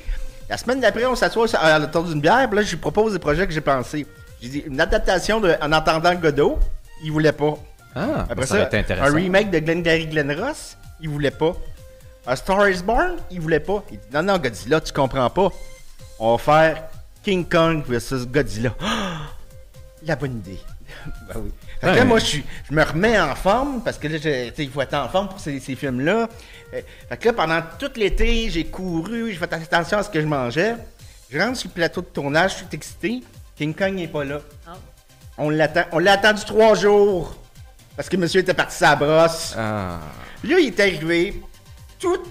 La 0.48 0.56
semaine 0.56 0.80
d'après, 0.80 1.04
on 1.06 1.14
s'assoit 1.16 1.46
à 1.56 1.78
l'autour 1.78 2.04
d'une 2.04 2.20
bière, 2.20 2.46
puis 2.48 2.56
là, 2.56 2.62
je 2.62 2.70
lui 2.70 2.76
propose 2.78 3.12
des 3.12 3.18
projets 3.18 3.46
que 3.46 3.52
j'ai 3.52 3.60
pensés. 3.60 4.06
J'ai 4.40 4.48
dit, 4.48 4.62
une 4.66 4.80
adaptation 4.80 5.40
de 5.40 5.54
En 5.60 5.72
entendant 5.72 6.14
Godot, 6.14 6.58
il 7.04 7.10
voulait 7.10 7.32
pas. 7.32 7.54
Ah, 7.96 8.26
Après 8.30 8.46
ça 8.46 8.70
ça, 8.70 8.76
intéressant. 8.78 9.12
un 9.12 9.14
remake 9.14 9.50
de 9.50 9.58
Glengarry 9.58 10.06
Glen 10.06 10.30
Ross, 10.40 10.76
il 11.00 11.08
voulait 11.08 11.32
pas. 11.32 11.52
Un 12.26 12.36
Star 12.36 12.68
is 12.68 12.82
Born, 12.82 13.16
il 13.30 13.40
voulait 13.40 13.58
pas. 13.60 13.82
Il 13.90 13.98
dit, 13.98 14.04
non, 14.14 14.22
non, 14.22 14.38
Godzilla, 14.38 14.80
tu 14.80 14.92
comprends 14.92 15.28
pas. 15.30 15.48
On 16.20 16.36
va 16.36 16.38
faire 16.38 16.82
King 17.28 17.44
Kong 17.46 17.82
versus 17.86 18.26
Godzilla. 18.26 18.74
La 20.06 20.16
bonne 20.16 20.38
idée. 20.38 20.58
ben 21.28 21.34
oui. 21.44 21.50
Fait 21.78 21.80
que 21.80 21.86
là, 21.92 21.92
Ouais. 21.98 22.04
moi, 22.06 22.18
je, 22.20 22.24
suis- 22.24 22.44
je 22.70 22.74
me 22.74 22.82
remets 22.82 23.20
en 23.20 23.34
forme, 23.34 23.82
parce 23.84 23.98
que 23.98 24.08
là, 24.08 24.16
je- 24.16 24.62
il 24.62 24.70
faut 24.70 24.80
être 24.80 24.94
en 24.94 25.10
forme 25.10 25.28
pour 25.28 25.38
ces, 25.38 25.60
ces 25.60 25.74
films-là. 25.76 26.26
Euh, 26.72 26.80
Fait 27.10 27.16
que 27.18 27.26
là, 27.28 27.32
pendant 27.34 27.60
tout 27.78 27.90
l'été, 27.96 28.48
j'ai 28.48 28.64
couru, 28.64 29.30
j'ai 29.30 29.36
fait 29.36 29.52
attention 29.52 29.98
à 29.98 30.02
ce 30.04 30.08
que 30.08 30.22
je 30.22 30.26
mangeais. 30.26 30.76
Je 31.30 31.38
rentre 31.38 31.58
sur 31.58 31.68
le 31.68 31.74
plateau 31.74 32.00
de 32.00 32.06
tournage, 32.06 32.52
je 32.52 32.56
suis 32.56 32.66
excité. 32.72 33.22
King 33.56 33.74
Kong 33.74 33.92
n'est 33.92 34.08
pas 34.08 34.24
là. 34.24 34.40
Ah. 34.66 34.76
On 35.36 35.50
l'attend. 35.50 35.84
On 35.92 35.98
l'a 35.98 36.12
attendu 36.12 36.42
trois 36.46 36.74
jours. 36.76 37.36
Parce 37.94 38.08
que 38.08 38.16
monsieur 38.16 38.40
était 38.40 38.54
parti 38.54 38.74
sa 38.74 38.96
brosse. 38.96 39.52
Ah. 39.54 40.00
Là, 40.44 40.58
il 40.58 40.68
est 40.68 40.80
arrivé. 40.80 41.42
Tout. 41.98 42.22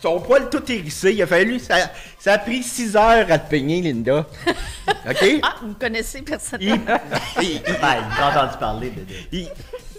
Son 0.00 0.20
poil 0.20 0.48
tout 0.48 0.62
hérissé. 0.70 1.12
Il 1.12 1.22
a 1.22 1.26
fallu. 1.26 1.58
Ça, 1.58 1.74
ça 2.18 2.34
a 2.34 2.38
pris 2.38 2.62
six 2.62 2.94
heures 2.96 3.26
à 3.30 3.38
te 3.38 3.50
peigner, 3.50 3.82
Linda. 3.82 4.26
OK? 5.08 5.24
Ah, 5.42 5.54
vous 5.60 5.68
me 5.68 5.74
connaissez 5.74 6.22
personnellement. 6.22 7.00
Il, 7.40 7.44
il- 7.50 7.62
Ben, 7.64 8.04
j'ai 8.16 8.22
entendu 8.22 8.58
parler 8.60 8.90
de. 8.90 9.02
il- 9.32 9.48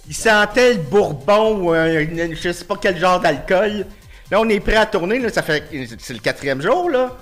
il 0.07 0.15
sentait 0.15 0.73
le 0.73 0.79
bourbon 0.79 1.57
ou 1.61 1.71
un- 1.71 1.99
une- 1.99 2.35
je 2.35 2.51
sais 2.51 2.65
pas 2.65 2.75
quel 2.81 2.97
genre 2.97 3.19
d'alcool. 3.19 3.85
Là, 4.31 4.39
on 4.39 4.47
est 4.49 4.59
prêt 4.59 4.75
à 4.77 4.85
tourner. 4.85 5.19
Là, 5.19 5.29
ça 5.29 5.41
fait. 5.43 5.63
C'est 5.99 6.13
le 6.13 6.19
quatrième 6.19 6.61
jour, 6.61 6.89
là. 6.89 7.15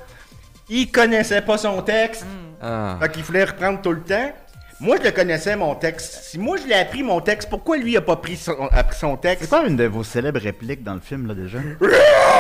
Il 0.69 0.91
connaissait 0.91 1.41
pas 1.41 1.57
son 1.57 1.81
texte. 1.81 2.25
Ah. 2.61 2.97
Fait 3.01 3.11
qu'il 3.11 3.23
fallait 3.23 3.45
reprendre 3.45 3.81
tout 3.81 3.91
le 3.91 4.01
temps. 4.01 4.31
Moi, 4.79 4.97
je 4.99 5.05
le 5.05 5.11
connaissais, 5.11 5.55
mon 5.55 5.73
texte. 5.73 6.19
Si 6.25 6.37
moi, 6.37 6.55
je 6.61 6.67
l'ai 6.67 6.75
appris, 6.75 7.01
mon 7.01 7.19
texte, 7.19 7.49
pourquoi 7.49 7.77
lui 7.77 7.97
a 7.97 8.01
pas 8.01 8.15
pris 8.17 8.35
son, 8.37 8.67
appris 8.71 8.97
son 8.99 9.17
texte? 9.17 9.43
C'est 9.45 9.49
quoi 9.49 9.65
une 9.67 9.75
de 9.75 9.85
vos 9.85 10.03
célèbres 10.03 10.39
répliques 10.39 10.83
dans 10.83 10.93
le 10.93 10.99
film, 10.99 11.25
là, 11.27 11.33
déjà? 11.33 11.57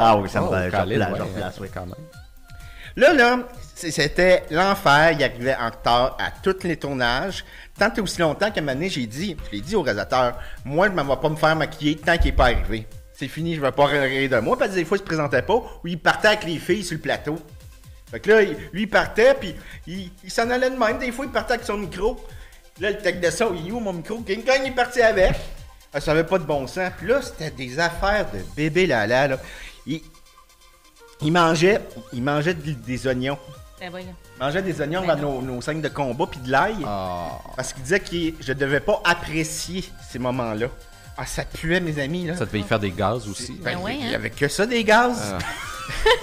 ah 0.00 0.16
oui, 0.20 0.28
ça 0.28 0.40
me 0.40 0.46
Oh, 0.46 0.50
replace, 0.50 0.70
je 0.88 0.94
ouais, 0.94 1.04
replace, 1.04 1.60
oui. 1.60 1.68
quand 1.72 1.86
même. 1.86 1.94
Là, 2.96 3.12
là, 3.12 3.38
c'était 3.74 4.44
l'enfer. 4.50 5.12
Il 5.12 5.22
arrivait 5.24 5.54
en 5.54 5.66
retard 5.70 6.16
à 6.18 6.30
tous 6.42 6.64
les 6.64 6.76
tournages. 6.76 7.44
Tant 7.78 7.92
et 7.94 8.00
aussi 8.00 8.20
longtemps 8.20 8.50
qu'à 8.50 8.60
un 8.60 8.64
moment 8.64 8.74
donné, 8.74 8.88
j'ai 8.88 9.06
dit, 9.06 9.36
je 9.46 9.56
l'ai 9.56 9.60
dit 9.62 9.76
au 9.76 9.82
réalisateur, 9.82 10.34
moi, 10.64 10.88
je 10.88 10.92
ne 10.92 11.02
vais 11.02 11.16
pas 11.16 11.28
me 11.28 11.36
faire 11.36 11.54
maquiller 11.54 11.96
tant 11.96 12.16
qu'il 12.16 12.26
n'est 12.26 12.36
pas 12.36 12.46
arrivé. 12.46 12.86
C'est 13.14 13.28
fini, 13.28 13.54
je 13.54 13.60
ne 13.60 13.66
vais 13.66 13.72
pas 13.72 13.86
rire 13.86 14.30
de 14.30 14.38
moi. 14.40 14.58
Parce 14.58 14.70
que 14.70 14.76
des 14.76 14.84
fois, 14.84 14.96
il 14.96 15.00
se 15.00 15.04
présentait 15.04 15.42
pas 15.42 15.54
ou 15.54 15.86
il 15.86 15.98
partait 15.98 16.28
avec 16.28 16.44
les 16.44 16.58
filles 16.58 16.84
sur 16.84 16.96
le 16.96 17.00
plateau. 17.02 17.38
Fait 18.10 18.20
que 18.20 18.30
là, 18.30 18.40
lui, 18.72 18.82
il 18.82 18.88
partait, 18.88 19.34
puis 19.34 19.54
il, 19.86 20.10
il 20.24 20.30
s'en 20.30 20.48
allait 20.50 20.70
de 20.70 20.76
même. 20.76 20.98
Des 20.98 21.12
fois, 21.12 21.26
il 21.26 21.30
partait 21.30 21.54
avec 21.54 21.66
son 21.66 21.76
micro. 21.76 22.16
Là, 22.80 22.90
le 22.90 22.98
tech 22.98 23.20
de 23.20 23.30
son, 23.30 23.54
il 23.54 23.68
est 23.68 23.72
où 23.72 23.80
mon 23.80 23.92
micro? 23.92 24.18
King 24.22 24.44
Kong, 24.44 24.60
il 24.64 24.68
est 24.68 24.74
parti 24.74 25.02
avec. 25.02 25.34
Ah, 25.92 26.00
Ça 26.00 26.12
n'avait 26.12 26.26
pas 26.28 26.38
de 26.38 26.44
bon 26.44 26.66
sens. 26.66 26.90
Puis 26.98 27.06
là, 27.06 27.20
c'était 27.22 27.50
des 27.50 27.78
affaires 27.78 28.26
de 28.32 28.38
bébé 28.56 28.86
là 28.86 29.06
là. 29.06 29.38
Il, 29.86 30.00
il 31.22 31.32
mangeait, 31.32 31.80
il 32.12 32.22
mangeait 32.22 32.54
des, 32.54 32.74
des 32.74 33.06
oignons. 33.06 33.38
Ben 33.80 33.90
voyons. 33.90 34.14
Il 34.36 34.44
mangeait 34.44 34.62
des 34.62 34.80
oignons 34.80 35.06
Ben 35.06 35.16
dans 35.16 35.40
nos, 35.40 35.42
nos 35.42 35.60
scènes 35.60 35.80
de 35.80 35.88
combat 35.88 36.26
puis 36.26 36.40
de 36.40 36.50
l'ail. 36.50 36.76
Ah. 36.86 37.28
Parce 37.56 37.72
qu'il 37.72 37.82
disait 37.82 38.00
que 38.00 38.06
je 38.40 38.52
devais 38.52 38.80
pas 38.80 39.00
apprécier 39.04 39.84
ces 40.10 40.18
moments-là. 40.18 40.66
Ah, 41.16 41.26
ça 41.26 41.44
puait, 41.44 41.80
mes 41.80 41.98
amis, 42.00 42.26
là. 42.26 42.36
Ça 42.36 42.44
devait 42.46 42.60
y 42.60 42.62
faire 42.62 42.78
des 42.78 42.92
gaz 42.92 43.26
aussi. 43.28 43.52
Ben, 43.60 43.74
Ben 43.76 43.82
ouais, 43.82 43.96
il 43.98 44.06
y 44.06 44.12
hein. 44.12 44.14
avait 44.16 44.30
que 44.30 44.46
ça, 44.46 44.66
des 44.66 44.84
gaz. 44.84 45.34
Ah. 45.34 45.38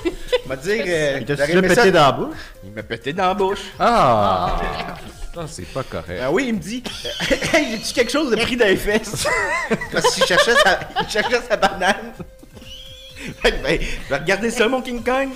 Il 0.45 0.47
m'a 0.49 0.55
dit, 0.55 0.69
euh, 0.69 1.17
Il 1.21 1.25
t'a 1.25 1.35
pété 1.47 1.75
ça- 1.75 1.91
dans 1.91 1.99
la 2.05 2.11
bouche? 2.11 2.37
Il 2.63 2.71
m'a 2.71 2.83
pété 2.83 3.11
dans 3.13 3.27
la 3.27 3.33
bouche. 3.33 3.63
Ah! 3.79 4.57
Ah, 4.61 4.95
c'est 5.47 5.67
pas 5.67 5.83
correct. 5.83 6.19
Ah 6.23 6.31
oui, 6.31 6.45
il 6.47 6.53
me 6.55 6.59
dit, 6.59 6.83
hey, 7.53 7.71
j'ai-tu 7.71 7.93
quelque 7.93 8.11
chose 8.11 8.31
de 8.31 8.35
pris 8.37 8.55
dans 8.55 8.65
les 8.65 8.77
fesses? 8.77 9.27
Parce 9.91 10.13
qu'il 10.15 10.25
cherchait 10.25 10.55
sa, 10.63 10.79
il 11.01 11.09
cherchait 11.09 11.41
sa 11.47 11.57
banane. 11.57 12.13
Fait 13.41 13.51
que, 13.53 13.63
ben, 13.63 13.79
je 13.81 14.09
vais 14.09 14.17
regarder 14.19 14.49
ça, 14.51 14.67
mon 14.67 14.81
King 14.81 15.03
Kong. 15.03 15.29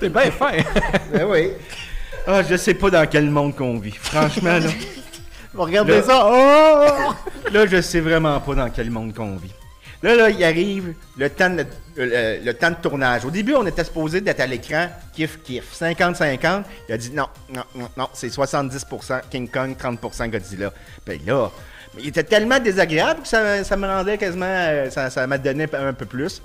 T'es 0.00 0.08
bien 0.08 0.30
fin. 0.30 0.52
Ben 1.12 1.24
oui. 1.24 1.50
Ah, 2.26 2.42
je 2.42 2.56
sais 2.56 2.74
pas 2.74 2.90
dans 2.90 3.06
quel 3.06 3.28
monde 3.30 3.54
qu'on 3.54 3.78
vit. 3.78 3.92
Franchement, 3.92 4.58
là. 4.58 4.70
Regardez 5.54 5.96
Là- 5.96 6.02
ça! 6.02 6.30
Oh! 6.30 7.12
Là, 7.52 7.66
je 7.66 7.80
sais 7.80 8.00
vraiment 8.00 8.38
pas 8.40 8.54
dans 8.54 8.70
quel 8.70 8.90
monde 8.90 9.14
qu'on 9.14 9.36
vit. 9.36 9.52
Là, 10.02 10.14
là, 10.14 10.30
il 10.30 10.42
arrive 10.44 10.94
le 11.16 11.28
temps, 11.28 11.50
de, 11.50 11.66
le, 11.96 12.44
le 12.44 12.54
temps 12.54 12.70
de 12.70 12.76
tournage. 12.76 13.24
Au 13.24 13.30
début, 13.30 13.54
on 13.54 13.66
était 13.66 13.82
supposé 13.82 14.20
d'être 14.20 14.38
à 14.40 14.46
l'écran, 14.46 14.88
kiff, 15.12 15.42
kiff, 15.42 15.74
50-50. 15.76 16.62
Il 16.88 16.94
a 16.94 16.98
dit 16.98 17.10
non, 17.10 17.26
non, 17.50 17.64
non, 17.74 17.88
non, 17.96 18.08
c'est 18.12 18.28
70% 18.28 19.22
King 19.28 19.48
Kong, 19.50 19.76
30% 19.76 20.30
Godzilla. 20.30 20.72
Ben 21.04 21.18
là, 21.26 21.50
mais 21.94 22.02
il 22.02 22.08
était 22.08 22.22
tellement 22.22 22.60
désagréable 22.60 23.22
que 23.22 23.28
ça, 23.28 23.64
ça 23.64 23.76
me 23.76 23.86
rendait 23.88 24.18
quasiment, 24.18 24.44
euh, 24.46 24.88
ça, 24.90 25.10
ça 25.10 25.26
m'a 25.26 25.38
donné 25.38 25.66
un 25.72 25.92
peu 25.92 26.06
plus. 26.06 26.42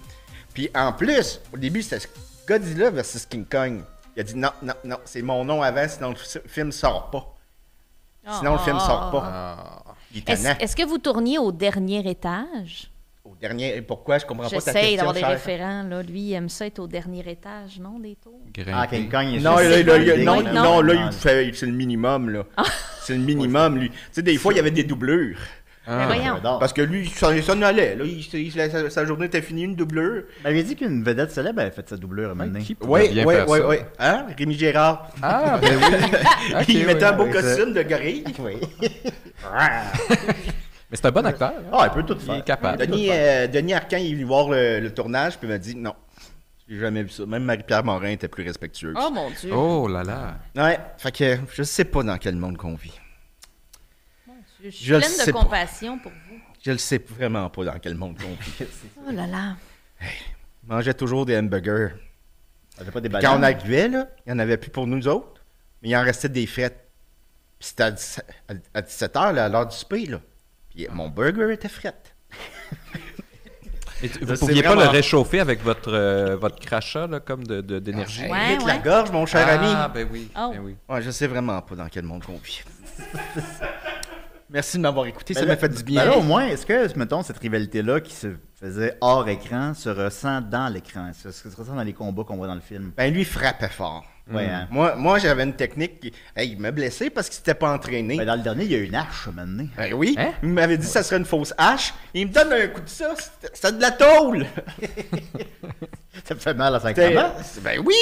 Puis 0.54 0.70
en 0.74 0.91
plus, 0.93 1.39
au 1.54 1.58
début, 1.58 1.84
c'était 1.84 2.08
Godzilla 2.47 2.89
versus 2.89 3.26
King 3.28 3.45
Kong. 3.45 3.84
Il 4.16 4.20
a 4.22 4.24
dit 4.24 4.36
non, 4.36 4.51
non, 4.64 4.74
non, 4.84 4.97
c'est 5.06 5.22
mon 5.22 5.45
nom 5.45 5.62
avant, 5.62 5.88
sinon 5.88 6.10
le 6.12 6.41
film 6.47 6.72
sort 6.72 7.12
pas. 7.12 7.30
Sinon, 8.38 8.54
le 8.54 8.60
film 8.60 8.80
sort 8.80 9.12
pas. 9.12 9.24
Ah. 9.26 9.84
Il 10.12 10.20
est 10.20 10.30
Est-ce 10.30 10.43
tannant. 10.43 10.56
est-ce 10.60 10.76
que 10.76 10.86
vous 10.88 10.97
tourniez 10.97 11.38
au 11.39 11.51
dernier 11.51 12.08
étage? 12.10 12.89
Dernier, 13.43 13.81
pourquoi? 13.81 14.19
Je 14.19 14.25
comprends 14.25 14.49
pas 14.49 14.61
ta 14.61 14.71
question, 14.71 14.95
d'avoir 14.95 15.13
des 15.13 15.25
référents. 15.25 15.83
Là. 15.83 16.01
Lui, 16.01 16.21
il 16.21 16.33
aime 16.33 16.47
ça 16.47 16.65
être 16.65 16.79
au 16.79 16.87
dernier 16.87 17.29
étage, 17.29 17.77
non, 17.77 17.99
des 17.99 18.15
tours? 18.15 18.39
Ah, 18.73 18.87
King 18.87 19.09
Kong, 19.09 19.25
il 19.29 19.35
est 19.35 19.39
Non, 19.41 19.57
là, 19.57 20.17
non, 20.17 20.53
non, 20.53 20.81
là, 20.81 20.93
non. 20.93 21.07
il 21.07 21.11
fait, 21.11 21.51
c'est 21.53 21.65
le 21.65 21.73
minimum, 21.73 22.29
là. 22.29 22.43
C'est 23.01 23.15
le 23.15 23.19
minimum, 23.19 23.79
lui. 23.79 23.89
Tu 23.89 23.97
sais, 24.13 24.21
des 24.21 24.37
fois, 24.37 24.53
il 24.53 24.55
y 24.55 24.59
avait 24.61 24.71
des 24.71 24.85
doublures. 24.85 25.35
Mais 25.85 25.93
Ah. 25.93 26.05
voyons. 26.07 26.39
Parce 26.57 26.71
que 26.71 26.81
lui, 26.81 27.01
il 27.03 27.43
s'en 27.43 27.61
allait, 27.61 27.95
là. 27.97 28.05
Il- 28.05 28.19
il- 28.33 28.51
sa, 28.53 28.89
sa 28.89 29.05
journée 29.05 29.25
était 29.25 29.41
finie, 29.41 29.63
une 29.63 29.75
doublure. 29.75 30.23
Il 30.39 30.43
m'avait 30.43 30.63
dit 30.63 30.77
qu'une 30.77 31.03
vedette 31.03 31.31
célèbre 31.31 31.59
avait 31.59 31.71
fait 31.71 31.89
sa 31.89 31.97
doublure 31.97 32.29
à 32.31 32.35
pourrait 32.75 33.09
Oui, 33.09 33.23
oui, 33.25 33.35
oui, 33.45 33.57
ça? 33.59 33.67
oui. 33.67 33.75
Hein? 33.99 34.25
Rémi 34.37 34.53
Gérard. 34.57 35.09
Ah, 35.21 35.57
ben 35.61 35.77
oui. 35.77 36.63
Il 36.69 36.77
oui. 36.77 36.85
mettait 36.85 37.03
un 37.03 37.11
beau 37.11 37.25
costume 37.25 37.73
de 37.73 37.83
gorille. 37.83 38.23
Oui. 38.39 38.53
Mais 40.93 40.97
c'est 40.97 41.07
un 41.07 41.11
bon 41.11 41.25
acteur. 41.25 41.53
hein. 41.57 41.63
Ah, 41.71 41.87
il 41.91 41.93
peut 41.95 42.03
tout 42.03 42.13
Il 42.19 42.23
faire. 42.25 42.35
est 42.35 42.43
capable. 42.43 42.77
Denis, 42.85 43.07
euh, 43.09 43.47
Denis 43.47 43.73
Arcand, 43.73 43.97
il 43.97 44.11
est 44.11 44.13
venu 44.13 44.25
voir 44.25 44.47
le, 44.49 44.79
le 44.79 44.93
tournage, 44.93 45.39
puis 45.39 45.47
il 45.47 45.51
m'a 45.51 45.57
dit 45.57 45.75
non. 45.75 45.95
J'ai 46.69 46.77
jamais 46.79 47.01
vu 47.01 47.09
ça. 47.09 47.25
Même 47.25 47.43
Marie-Pierre 47.45 47.83
Morin 47.83 48.09
était 48.09 48.27
plus 48.27 48.43
respectueuse. 48.45 48.95
Oh 49.01 49.09
mon 49.11 49.31
Dieu. 49.31 49.51
Oh 49.51 49.87
là 49.87 50.03
là. 50.03 50.35
Ouais, 50.55 50.79
fait 50.99 51.11
que 51.11 51.37
je 51.51 51.63
sais 51.63 51.83
pas 51.85 52.03
dans 52.03 52.17
quel 52.19 52.35
monde 52.35 52.57
qu'on 52.57 52.75
vit. 52.75 52.93
je 54.63 54.69
suis 54.69 54.85
je 54.85 54.95
pleine 54.95 55.11
de 55.25 55.31
pas. 55.31 55.39
compassion 55.41 55.97
pour 55.97 56.11
vous. 56.11 56.37
Je 56.63 56.71
le 56.71 56.77
sais 56.77 57.01
vraiment 57.09 57.49
pas 57.49 57.65
dans 57.65 57.79
quel 57.79 57.95
monde 57.95 58.15
qu'on 58.17 58.29
vit. 58.39 58.67
Oh 59.07 59.11
là 59.11 59.25
là. 59.25 59.55
Je 59.99 60.71
mangeais 60.73 60.93
toujours 60.93 61.25
des 61.25 61.35
hamburgers. 61.37 61.89
T'avais 62.77 62.91
pas 62.91 63.01
des 63.01 63.09
Quand 63.09 63.39
on 63.39 63.43
arrivait, 63.43 63.87
là, 63.89 64.07
il 64.25 64.31
n'y 64.31 64.35
en 64.35 64.39
avait 64.39 64.57
plus 64.57 64.69
pour 64.71 64.85
nous 64.87 65.07
autres, 65.07 65.41
mais 65.81 65.89
il 65.89 65.95
en 65.97 66.03
restait 66.03 66.29
des 66.29 66.45
frettes. 66.45 66.87
Puis 67.59 67.69
c'était 67.69 67.83
à 67.83 67.91
17 67.91 68.25
à 68.73 68.81
17h, 68.81 69.33
là, 69.33 69.45
à 69.45 69.49
l'heure 69.49 69.67
du 69.67 69.75
souper, 69.75 70.05
là. 70.05 70.19
Puis 70.76 70.88
mon 70.91 71.09
burger 71.09 71.51
était 71.53 71.69
frette. 71.69 72.15
Vous 74.21 74.36
c'est 74.36 74.39
pouviez 74.39 74.61
pas 74.63 74.69
vraiment- 74.76 74.82
le 74.84 74.89
réchauffer 74.89 75.39
avec 75.39 75.63
votre, 75.63 75.93
euh, 75.93 76.36
votre 76.36 76.59
crachat, 76.59 77.07
là, 77.07 77.21
comme 77.21 77.45
de- 77.47 77.61
de- 77.61 77.80
d'énergie? 77.80 78.24
Hey, 78.24 78.32
Ouais, 78.32 78.57
la 78.67 78.78
gorge, 78.80 79.11
mon 79.11 79.26
cher 79.26 79.47
ami. 79.47 79.67
Ah, 79.74 79.88
ben 79.93 80.05
oui. 80.11 80.30
Oh. 80.38 80.49
Ben 80.53 80.59
oui. 80.61 80.76
Ouais, 80.89 81.01
je 81.01 81.09
sais 81.09 81.28
vraiment 81.28 81.61
pas 81.61 81.76
dans 81.76 81.88
quel 81.88 82.03
monde 82.03 82.21
qu'on 82.26 82.38
vit. 82.38 82.63
Merci 84.49 84.78
de 84.78 84.82
m'avoir 84.84 85.05
écouté, 85.05 85.34
Ben 85.34 85.39
ça 85.39 85.45
là- 85.45 85.53
m'a 85.53 85.57
fait 85.57 85.69
du 85.69 85.78
ben 85.78 85.86
bien. 85.86 86.05
là, 86.05 86.17
au 86.17 86.21
moins, 86.21 86.45
est-ce 86.47 86.65
que, 86.65 86.97
mettons, 86.97 87.24
cette 87.24 87.38
rivalité-là 87.39 88.01
qui 88.01 88.13
se 88.13 88.28
faisait 88.59 88.97
hors 88.99 89.28
écran 89.30 89.74
se 89.74 89.89
ressent 89.89 90.41
dans 90.41 90.67
l'écran? 90.71 91.07
Est-ce 91.09 91.24
que 91.24 91.32
ça 91.32 91.49
se 91.49 91.55
ressent 91.55 91.74
dans 91.76 91.84
les 91.84 91.93
combats 91.93 92.24
qu'on 92.24 92.36
voit 92.36 92.47
dans 92.47 92.55
le 92.55 92.61
film? 92.61 92.91
Ben 92.97 93.11
lui, 93.13 93.24
frappait 93.26 93.69
fort. 93.69 94.05
Ouais, 94.32 94.45
hein? 94.45 94.67
Moi, 94.71 94.95
moi 94.95 95.19
j'avais 95.19 95.43
une 95.43 95.53
technique 95.53 95.99
qui. 95.99 96.13
Hey, 96.36 96.51
il 96.51 96.59
m'a 96.59 96.71
blessé 96.71 97.09
parce 97.09 97.28
qu'il 97.28 97.36
s'était 97.36 97.53
pas 97.55 97.74
entraîné. 97.74 98.17
Ben, 98.17 98.26
dans 98.26 98.36
le 98.36 98.41
dernier, 98.41 98.63
il 98.63 98.71
y 98.71 98.76
a 98.76 98.80
une 98.80 98.95
hache, 98.95 99.28
maintenant. 99.34 99.65
Ben 99.76 99.93
oui, 99.93 100.15
Hein? 100.17 100.32
il 100.41 100.49
m'avait 100.49 100.78
dit 100.78 100.86
que 100.86 100.91
ça 100.93 101.03
serait 101.03 101.17
une 101.17 101.26
fausse 101.26 101.53
hache. 101.57 101.93
Il 102.13 102.28
me 102.28 102.32
donne 102.34 102.53
un 102.53 102.67
coup 102.67 102.80
de 102.82 102.88
ça, 102.89 103.13
c'était 103.53 103.74
de 103.74 103.82
la 103.82 103.91
tôle. 103.91 104.45
Ça 106.24 106.36
me 106.36 106.39
fait 106.39 106.53
mal 106.53 106.76
à 106.76 106.80
C'était- 106.80 107.13
5 107.15 107.26
ans. 107.26 107.34
Ben 107.63 107.80
oui! 107.86 107.95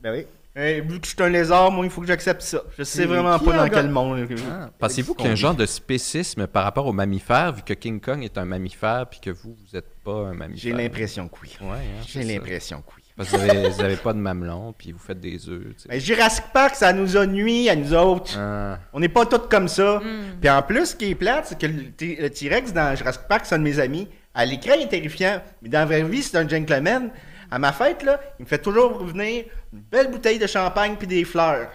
Ben 0.00 0.12
oui. 0.14 0.26
Hey, 0.58 0.80
vu 0.80 0.98
que 1.00 1.06
je 1.06 1.10
suis 1.14 1.22
un 1.22 1.28
lézard, 1.28 1.70
moi, 1.70 1.84
il 1.84 1.90
faut 1.90 2.00
que 2.00 2.06
j'accepte 2.06 2.40
ça. 2.40 2.62
Je 2.78 2.82
sais 2.84 3.04
vraiment 3.04 3.38
pas 3.38 3.54
a 3.54 3.68
dans 3.68 3.68
quel 3.74 3.90
monde. 3.90 4.26
Ah, 4.50 4.70
Pensez-vous 4.78 5.14
qu'il 5.14 5.26
y 5.26 5.28
a 5.28 5.32
un 5.32 5.34
genre 5.34 5.54
de 5.54 5.66
spécisme 5.66 6.46
par 6.46 6.64
rapport 6.64 6.86
aux 6.86 6.94
mammifères, 6.94 7.52
vu 7.52 7.62
que 7.62 7.74
King 7.74 8.00
Kong 8.00 8.24
est 8.24 8.38
un 8.38 8.46
mammifère, 8.46 9.06
puis 9.10 9.20
que 9.20 9.28
vous, 9.28 9.52
vous 9.54 9.74
n'êtes 9.76 9.92
pas 10.02 10.28
un 10.28 10.32
mammifère? 10.32 10.62
J'ai 10.62 10.72
l'impression 10.72 11.28
que 11.28 11.36
oui. 11.42 11.56
Ouais, 11.60 11.68
hein, 11.76 12.02
J'ai 12.06 12.22
c'est 12.22 12.32
l'impression 12.32 12.80
que 12.80 12.92
oui. 12.96 13.02
Parce 13.16 13.30
que 13.30 13.36
vous 13.36 13.48
avez, 13.50 13.68
vous 13.70 13.80
avez 13.80 13.96
pas 13.96 14.12
de 14.12 14.18
mamelon, 14.18 14.74
puis 14.76 14.92
vous 14.92 14.98
faites 14.98 15.20
des 15.20 15.48
œufs. 15.48 15.64
Ben, 15.88 15.98
Jurassic 15.98 16.44
Park, 16.52 16.74
ça 16.74 16.92
nous 16.92 17.16
a 17.16 17.26
nuit 17.26 17.68
à 17.70 17.74
nous 17.76 17.94
autres. 17.94 18.36
Ah. 18.38 18.78
On 18.92 19.00
n'est 19.00 19.08
pas 19.08 19.24
tous 19.24 19.48
comme 19.48 19.68
ça. 19.68 20.02
Puis 20.40 20.50
en 20.50 20.60
plus, 20.62 20.86
ce 20.86 20.96
qui 20.96 21.10
est 21.10 21.14
plate, 21.14 21.46
c'est 21.46 21.58
que 21.58 21.66
le 21.66 22.28
T-Rex 22.28 22.72
dans 22.74 22.94
Jurassic 22.94 23.22
Park, 23.28 23.46
c'est 23.46 23.54
un 23.54 23.58
de 23.58 23.64
mes 23.64 23.78
amis. 23.78 24.06
À 24.34 24.44
l'écran, 24.44 24.74
il 24.76 24.82
est 24.82 24.88
terrifiant. 24.88 25.40
Mais 25.62 25.70
dans 25.70 25.78
la 25.78 25.86
vraie 25.86 26.02
vie, 26.02 26.22
c'est 26.22 26.36
un 26.36 26.46
gentleman. 26.46 27.10
À 27.50 27.58
ma 27.58 27.72
fête, 27.72 28.02
là, 28.02 28.20
il 28.38 28.42
me 28.42 28.48
fait 28.48 28.58
toujours 28.58 28.98
revenir 28.98 29.44
une 29.72 29.80
belle 29.80 30.10
bouteille 30.10 30.38
de 30.38 30.46
champagne 30.46 30.96
puis 30.98 31.06
des 31.06 31.24
fleurs. 31.24 31.68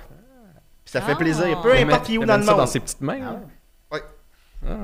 Puis 0.84 0.92
ça 0.92 1.02
fait 1.02 1.14
Ah. 1.14 1.16
plaisir. 1.16 1.62
Peu 1.62 1.76
Il 1.76 1.84
importe 1.86 2.02
met- 2.02 2.06
qui 2.08 2.18
où 2.20 2.22
il 2.22 2.28
dans 2.28 2.34
met 2.34 2.40
le 2.40 2.46
ça 2.46 2.52
monde. 2.52 2.60
dans 2.62 2.68
ses 2.68 2.80
petites 2.82 3.02
mains. 3.02 3.18
là. 3.20 3.40
Ouais. 3.92 4.02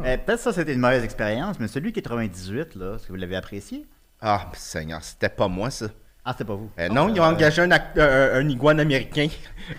Eh, 0.06 0.18
Peut-être 0.18 0.40
ça, 0.40 0.52
c'était 0.54 0.74
une 0.74 0.80
mauvaise 0.80 1.04
expérience, 1.04 1.58
mais 1.60 1.68
celui 1.68 1.92
qui 1.94 2.00
est 2.00 2.04
98, 2.04 2.74
là, 2.76 2.96
est-ce 2.96 3.04
que 3.06 3.10
vous 3.10 3.16
l'avez 3.16 3.36
apprécié? 3.36 3.86
Ah, 4.22 4.50
Seigneur, 4.56 5.04
c'était 5.04 5.30
pas 5.30 5.48
moi, 5.48 5.70
ça. 5.70 5.86
Ah, 6.30 6.34
c'était 6.34 6.44
pas 6.44 6.56
vous. 6.56 6.70
Euh, 6.78 6.90
non, 6.90 7.08
ils 7.08 7.22
ont 7.22 7.24
engagé 7.24 7.62
un, 7.62 7.72
act- 7.72 7.98
un, 7.98 8.34
un 8.42 8.50
iguane 8.50 8.82
américain. 8.82 9.30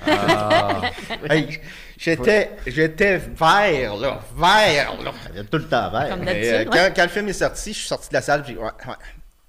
Ah. 0.06 0.80
Hey, 1.28 1.60
j'étais, 1.98 2.52
j'étais 2.66 3.18
vert, 3.18 3.96
là. 3.96 4.20
Vert, 4.34 4.94
là. 5.02 5.12
Tout 5.50 5.58
le 5.58 5.68
temps 5.68 5.90
vert. 5.90 6.08
Comme 6.08 6.22
euh, 6.26 6.32
ouais. 6.32 6.66
quand, 6.72 6.90
quand 6.96 7.02
le 7.02 7.08
film 7.08 7.28
est 7.28 7.32
sorti, 7.34 7.74
je 7.74 7.78
suis 7.80 7.88
sorti 7.88 8.08
de 8.08 8.14
la 8.14 8.22
salle, 8.22 8.44
j'ai 8.46 8.54
dit, 8.54 8.58
ouais, 8.58 8.64
ouais, 8.64 8.94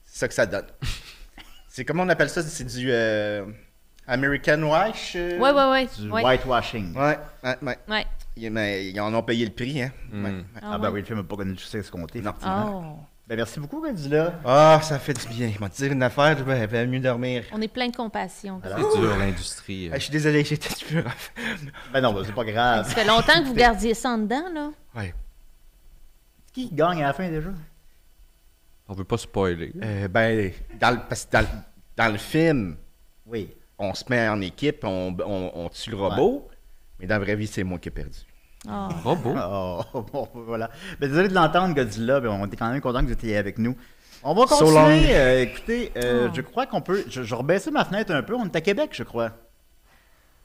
c'est 0.03 0.19
ça 0.19 0.27
que 0.27 0.33
ça 0.33 0.45
donne. 0.45 0.65
c'est 1.69 1.85
comment 1.85 2.03
on 2.03 2.09
appelle 2.09 2.29
ça? 2.29 2.43
C'est 2.43 2.65
du 2.65 2.87
euh, 2.91 3.45
American 4.05 4.61
Wash? 4.63 5.13
euh? 5.15 5.37
Ouais, 5.37 5.51
ouais, 5.51 5.69
ouais. 5.71 5.87
Du 5.97 6.09
ouais. 6.11 6.23
whitewashing. 6.25 6.97
Ouais, 6.97 7.17
ouais, 7.45 7.77
ouais. 7.87 8.05
Mais 8.49 8.87
ils 8.89 8.99
en 8.99 9.13
ont 9.13 9.23
payé 9.23 9.45
le 9.45 9.51
prix, 9.51 9.81
hein. 9.81 9.91
Ouais, 10.11 10.21
ouais. 10.21 10.43
Ah, 10.61 10.77
ben 10.77 10.91
oui, 10.91 10.99
le 10.99 11.05
film 11.05 11.19
n'a 11.19 11.23
pas 11.23 11.37
connu 11.37 11.51
le 11.51 11.57
succès 11.57 11.79
escompté, 11.79 12.19
Non. 12.21 12.31
effectivement. 12.31 12.97
Oh. 12.99 13.05
Ben 13.29 13.35
merci 13.35 13.59
beaucoup, 13.59 13.79
Godzilla. 13.79 14.39
Ah, 14.43 14.79
ça 14.81 14.97
fait 14.97 15.13
du 15.13 15.27
bien. 15.27 15.51
Je 15.53 15.59
vais 15.59 15.69
te 15.69 15.75
dire 15.75 15.91
une 15.91 16.01
affaire, 16.01 16.35
je 16.35 16.43
vais, 16.43 16.87
mieux 16.87 16.99
dormir. 16.99 17.43
On 17.53 17.61
est 17.61 17.67
plein 17.67 17.87
de 17.87 17.95
compassion. 17.95 18.59
C'est 18.63 18.99
dur, 18.99 19.15
l'industrie. 19.17 19.87
euh. 19.87 19.91
Ah, 19.93 19.97
je 19.99 20.03
suis 20.05 20.11
désolé, 20.11 20.43
j'étais 20.43 20.69
rough. 20.95 21.05
Ben 21.93 22.01
non, 22.01 22.11
ben, 22.11 22.23
c'est 22.25 22.33
pas 22.33 22.43
grave. 22.43 22.87
Ça 22.87 22.95
fait 22.95 23.05
longtemps 23.05 23.39
que 23.39 23.45
vous 23.45 23.53
gardiez 23.53 23.93
ça 23.93 24.09
en 24.09 24.17
dedans, 24.17 24.45
là. 24.51 24.71
Ouais. 24.95 25.13
Qui 26.53 26.69
gagne 26.71 27.03
à 27.03 27.07
la 27.07 27.13
fin 27.13 27.29
déjà? 27.29 27.49
On 28.87 28.93
veut 28.95 29.03
pas 29.03 29.19
spoiler. 29.19 29.73
Euh, 29.83 30.07
ben, 30.07 30.51
dans 30.79 30.89
le, 30.89 30.97
parce 31.07 31.25
que 31.25 31.31
dans, 31.31 31.41
le- 31.41 31.47
dans 31.95 32.11
le 32.11 32.17
film, 32.17 32.77
Oui. 33.27 33.51
on 33.77 33.93
se 33.93 34.05
met 34.09 34.27
en 34.27 34.41
équipe, 34.41 34.83
on, 34.83 35.15
on- 35.23 35.51
on 35.53 35.69
tue 35.69 35.91
le 35.91 35.97
robot, 35.97 36.49
mais 36.99 37.05
dans 37.05 37.13
la 37.19 37.19
vraie 37.23 37.35
vie, 37.35 37.45
c'est 37.45 37.63
moi 37.63 37.77
qui 37.77 37.89
ai 37.89 37.91
perdu. 37.91 38.17
Oh. 38.67 38.87
Robot. 39.03 39.35
Oh, 39.93 40.01
bon, 40.11 40.27
voilà. 40.33 40.69
Ben, 40.99 41.09
désolé 41.09 41.29
de 41.29 41.33
l'entendre, 41.33 41.73
Godzilla. 41.73 42.19
Ben, 42.19 42.29
on 42.29 42.45
était 42.45 42.57
quand 42.57 42.69
même 42.69 42.81
content 42.81 42.99
que 43.01 43.05
vous 43.05 43.13
étiez 43.13 43.37
avec 43.37 43.57
nous. 43.57 43.75
On 44.21 44.33
va 44.33 44.47
So 44.47 44.65
continuer. 44.65 45.15
Euh, 45.15 45.41
écoutez, 45.43 45.91
euh, 45.97 46.27
Oh. 46.27 46.33
je 46.35 46.41
crois 46.41 46.65
qu'on 46.65 46.81
peut. 46.81 47.03
Je, 47.07 47.23
je 47.23 47.29
vais 47.29 47.35
rebaisser 47.35 47.71
ma 47.71 47.85
fenêtre 47.85 48.11
un 48.13 48.21
peu. 48.21 48.35
On 48.35 48.45
est 48.45 48.55
à 48.55 48.61
Québec, 48.61 48.89
je 48.93 49.03
crois. 49.03 49.31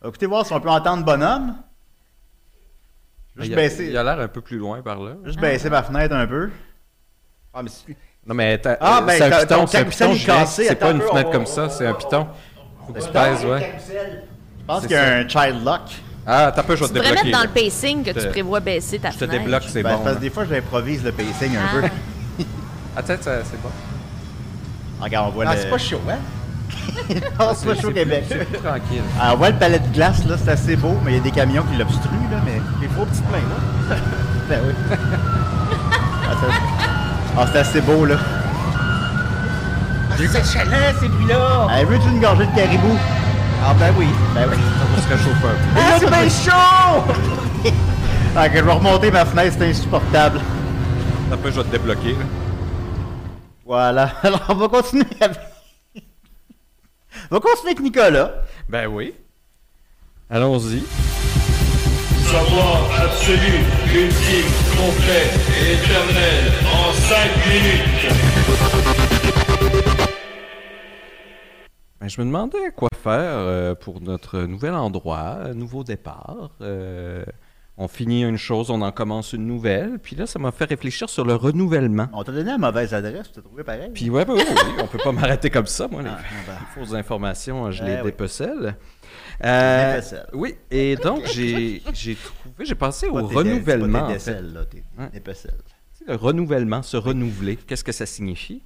Écoutez, 0.05 0.27
voir 0.27 0.47
si 0.47 0.53
on 0.53 0.61
peut 0.61 0.69
entendre 0.71 1.05
bonhomme. 1.05 1.57
Juste 3.37 3.49
Il 3.49 3.53
a, 3.53 3.57
baisser, 3.57 3.87
il 3.89 3.97
a 3.97 4.05
l'air 4.05 4.21
un 4.21 4.29
peu 4.29 4.41
plus 4.41 4.59
loin 4.59 4.81
par 4.81 5.01
là. 5.01 5.15
juste 5.25 5.41
baisser 5.41 5.69
ma 5.69 5.83
fenêtre 5.83 6.15
un 6.15 6.27
peu. 6.27 6.51
Ah, 7.53 7.63
mais 7.65 7.69
c'est- 7.71 7.97
Non, 8.27 8.35
mais 8.35 8.59
t'as- 8.59 8.79
Ah, 8.81 9.01
ben, 9.05 9.19
c'est 9.19 9.25
un 9.25 9.41
piton, 9.41 9.57
ton 9.63 9.67
c'est 9.67 9.79
un 9.79 9.85
piton 9.85 10.11
est 10.13 10.15
géant. 10.15 10.35
cassé, 10.39 10.65
C'est 10.67 10.77
pas 10.77 10.91
une 10.93 11.01
fenêtre 11.01 11.31
comme 11.31 11.47
ça, 11.47 11.69
c'est 11.69 11.87
un 11.87 11.95
piton. 11.95 12.29
Faut 12.87 12.93
que 12.93 13.01
tu 13.01 13.11
pèses, 13.11 13.45
ouais. 13.45 13.75
Je 14.61 14.65
pense 14.67 14.83
qu'il 14.83 14.93
y 14.93 14.95
a 14.95 15.17
un 15.17 15.29
child 15.29 15.65
lock. 15.65 15.81
Ah, 16.27 16.51
t'as 16.55 16.63
peu, 16.63 16.75
je 16.75 16.81
vais 16.81 16.87
Tu 16.89 16.93
te 16.95 16.99
devrais 16.99 17.11
débloquer. 17.11 17.31
mettre 17.31 17.39
dans 17.39 17.45
le 17.45 17.51
pacing 17.65 18.03
que 18.03 18.11
tu 18.19 18.29
prévois 18.29 18.61
baisser 18.61 18.99
ta 18.99 19.11
Je 19.11 19.19
te 19.19 19.25
débloque, 19.27 19.65
c'est 19.69 19.83
Ben, 19.83 19.97
bon. 19.97 20.05
parce 20.05 20.17
que 20.17 20.21
des 20.23 20.31
fois, 20.31 20.45
j'improvise 20.49 21.05
le 21.05 21.13
pacing 21.13 21.57
un 21.57 21.61
Ah. 21.61 21.81
peu. 22.39 22.45
Attends, 22.97 23.23
ça- 23.23 23.45
c'est 23.45 23.61
bon. 23.63 23.69
Regarde, 25.01 25.29
on 25.29 25.33
voit 25.33 25.45
Ah, 25.49 25.55
c'est 25.57 25.69
pas 25.69 25.77
chaud, 25.79 26.01
hein? 26.09 26.17
Ah, 27.39 27.53
c'est 27.55 27.67
pas 27.67 27.75
chaud, 27.81 27.91
Québec. 27.93 28.25
C'est 28.29 28.63
tranquille. 28.63 29.03
Ah, 29.21 29.33
on 29.35 29.37
voit 29.37 29.51
le 29.51 29.57
palais 29.57 29.79
de 29.79 29.89
glace, 29.89 30.25
là, 30.27 30.37
c'est 30.43 30.51
assez 30.51 30.77
beau, 30.77 30.97
mais 31.05 31.13
il 31.13 31.17
y 31.17 31.21
a 31.21 31.23
des 31.23 31.31
camions 31.31 31.63
qui 31.71 31.77
l'obstruent, 31.77 32.09
là, 32.31 32.39
mais. 32.45 32.61
Les 32.81 32.87
gros 32.89 33.05
petites 33.05 33.31
mains, 33.31 33.39
là. 33.91 33.97
Ben 34.49 34.61
oui. 34.67 34.75
ah, 36.27 36.35
ah, 37.39 37.47
c'est 37.53 37.59
assez 37.59 37.81
beau, 37.83 38.05
là. 38.07 38.17
Ah, 40.11 40.15
c'est 40.17 40.45
chalet, 40.53 40.95
ces 41.01 41.09
bruits-là! 41.09 41.67
Hey, 41.73 41.85
veux-tu 41.85 42.09
une 42.09 42.21
gorgée 42.21 42.47
de 42.47 42.55
caribou? 42.55 42.97
Ah, 43.67 43.75
ben 43.79 43.95
oui. 43.99 44.07
Ben 44.35 44.47
oui. 44.51 44.57
On 44.97 45.01
se 45.01 45.09
réchauffe 45.09 45.37
un 45.37 45.41
peu. 45.41 45.49
Ah, 45.77 45.97
c'est 45.99 46.09
bien 46.11 46.29
chaud! 46.29 47.73
Ah, 48.37 48.49
que 48.49 48.59
je 48.59 48.65
vais 48.65 48.73
remonter 48.73 49.13
ma 49.13 49.25
fenêtre, 49.25 49.55
c'est 49.57 49.71
insupportable. 49.71 50.41
Peu, 51.41 51.51
je 51.53 51.57
vais 51.61 51.63
te 51.63 51.69
débloquer. 51.71 52.15
là. 52.15 52.25
Voilà. 53.65 54.11
Alors, 54.25 54.43
on 54.49 54.55
va 54.55 54.67
continuer 54.69 55.05
avec. 55.21 55.39
on 57.31 57.35
va 57.37 57.41
continuer 57.41 57.71
avec 57.71 57.81
Nicolas. 57.81 58.33
Ben 58.69 58.89
oui. 58.89 59.15
Allons-y. 60.29 60.83
Savoir 62.27 62.91
absolu, 63.05 63.63
ultime, 63.95 64.51
complet 64.77 65.31
et 65.61 65.75
éternel 65.75 66.53
en 66.73 66.93
5 66.93 67.17
minutes. 67.47 69.14
Ben, 72.05 72.11
je 72.11 72.21
me 72.21 72.27
demandais 72.27 72.59
quoi 72.77 72.91
faire 73.03 73.15
euh, 73.19 73.75
pour 73.75 74.03
notre 74.03 74.41
nouvel 74.43 74.75
endroit, 74.75 75.39
un 75.47 75.55
nouveau 75.55 75.85
départ. 75.85 76.51
Euh, 76.61 77.25
on 77.79 77.89
finit 77.89 78.25
une 78.25 78.37
chose, 78.37 78.69
on 78.71 78.83
en 78.83 78.93
commence 78.93 79.33
une 79.33 79.47
nouvelle. 79.47 79.99
Puis 79.99 80.15
là, 80.15 80.27
ça 80.27 80.39
m'a 80.39 80.53
fait 80.53 80.67
réfléchir 80.67 81.09
sur 81.09 81.25
le 81.25 81.35
renouvellement. 81.35 82.09
On 82.13 82.23
t'a 82.23 82.33
donné 82.33 82.51
la 82.51 82.59
mauvaise 82.59 82.93
adresse, 82.93 83.29
tu 83.29 83.33
t'as 83.37 83.41
trouvé 83.41 83.65
pareil. 83.65 83.91
Puis 83.95 84.11
ouais, 84.11 84.27
ben 84.27 84.35
oui, 84.35 84.43
oui, 84.47 84.73
on 84.83 84.87
peut 84.87 84.99
pas 85.03 85.13
m'arrêter 85.19 85.49
comme 85.49 85.65
ça, 85.67 85.89
moi. 85.89 86.03
Les, 86.03 86.11
Ah, 86.11 86.19
ah, 86.21 86.25
ben. 86.47 86.53
les 86.61 86.85
fausses 86.85 86.95
informations, 86.95 87.71
je 87.71 87.83
Eh 87.83 87.87
les 87.87 87.97
oui. 87.97 88.03
dépecèle. 88.05 88.77
Euh, 89.43 89.95
Dépecèle. 89.95 90.27
oui, 90.35 90.57
et 90.71 90.97
donc 91.03 91.25
j'ai 91.33 91.81
j'ai 91.95 92.17
trouvé, 92.17 92.67
j'ai 92.67 92.75
pensé 92.75 93.07
Pas 93.07 93.15
au 93.15 93.29
tes- 93.29 93.35
renouvellement. 93.35 94.01
en 94.01 94.13
tes 94.13 94.19
fait. 94.19 94.43
là, 94.43 94.67
tes 94.67 94.83
le 96.07 96.17
renouvellement, 96.17 96.83
se 96.83 96.99
renouveler, 96.99 97.57
qu'est-ce 97.57 97.83
que 97.83 97.93
ça 97.93 98.05
signifie? 98.05 98.63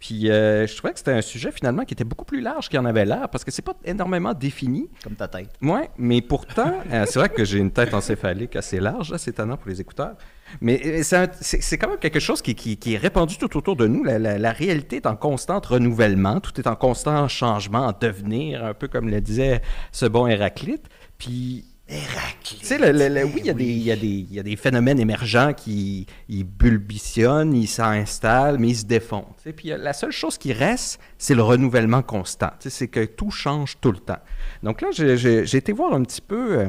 Puis 0.00 0.30
euh, 0.30 0.66
je 0.66 0.76
trouvais 0.76 0.92
que 0.92 0.98
c'était 1.00 1.12
un 1.12 1.20
sujet 1.22 1.50
finalement 1.50 1.84
qui 1.84 1.92
était 1.92 2.04
beaucoup 2.04 2.24
plus 2.24 2.40
large 2.40 2.68
qu'il 2.68 2.78
en 2.78 2.84
avait 2.84 3.04
l'air 3.04 3.28
parce 3.28 3.44
que 3.44 3.50
c'est 3.50 3.62
pas 3.62 3.74
énormément 3.84 4.32
défini. 4.32 4.88
Comme 5.02 5.16
ta 5.16 5.26
tête. 5.26 5.50
Ouais, 5.60 5.90
mais 5.98 6.20
pourtant, 6.22 6.72
euh, 6.92 7.04
c'est 7.08 7.18
vrai 7.18 7.28
que 7.28 7.44
j'ai 7.44 7.58
une 7.58 7.72
tête 7.72 7.92
encéphalique 7.94 8.54
assez 8.54 8.78
large, 8.78 9.10
là, 9.10 9.18
c'est 9.18 9.30
étonnant 9.32 9.56
pour 9.56 9.68
les 9.68 9.80
écouteurs. 9.80 10.14
Mais 10.60 10.80
euh, 10.84 11.26
c'est 11.40 11.76
quand 11.78 11.88
même 11.90 11.98
quelque 11.98 12.20
chose 12.20 12.40
qui, 12.42 12.54
qui- 12.54 12.76
qui 12.78 12.94
est 12.94 12.98
répandu 12.98 13.36
tout 13.38 13.54
autour 13.56 13.76
de 13.76 13.86
nous. 13.86 14.04
La, 14.04 14.18
la- 14.18 14.38
la 14.38 14.52
réalité 14.52 14.96
est 14.96 15.06
en 15.06 15.16
constant 15.16 15.60
renouvellement, 15.60 16.40
tout 16.40 16.58
est 16.60 16.66
en 16.68 16.76
constant 16.76 17.26
changement, 17.28 17.86
en 17.86 17.92
devenir, 17.92 18.64
un 18.64 18.74
peu 18.74 18.88
comme 18.88 19.08
le 19.10 19.20
disait 19.20 19.60
ce 19.92 20.06
bon 20.06 20.26
Héraclite. 20.26 20.86
Puis 21.18 21.64
tu 22.44 22.56
sais, 22.64 22.76
le- 22.78 22.92
le- 22.92 23.08
le- 23.08 23.24
oui, 23.24 23.36
il 23.38 23.46
y, 23.46 23.50
a 23.50 23.54
des- 23.54 23.64
y, 23.64 24.34
y 24.34 24.38
a 24.54 24.56
phénomènes 24.56 25.00
émergents 25.00 25.54
qui 25.54 26.06
ils 26.28 26.44
bulbitionnent, 26.44 27.54
ils 27.54 27.66
s'installent, 27.66 28.58
mais 28.58 28.68
ils 28.68 28.76
se 28.76 28.84
défont. 28.84 29.24
tu 29.38 29.44
sais. 29.44 29.52
Puis 29.52 29.72
euh, 29.72 29.78
la 29.78 29.92
seule 29.94 30.10
chose 30.12 30.36
qui 30.36 30.52
reste, 30.52 31.00
c'est 31.16 31.34
le 31.34 31.42
renouvellement 31.42 32.02
constant. 32.02 32.50
C'est 32.58 32.88
que 32.88 33.04
tout 33.04 33.30
change 33.30 33.78
tout 33.80 33.92
le 33.92 33.98
temps. 33.98 34.18
Donc 34.62 34.82
là, 34.82 34.88
j'ai 34.92 35.56
été 35.56 35.72
voir 35.72 35.94
un 35.94 36.02
petit 36.02 36.20
peu. 36.20 36.58
euh, 36.60 36.68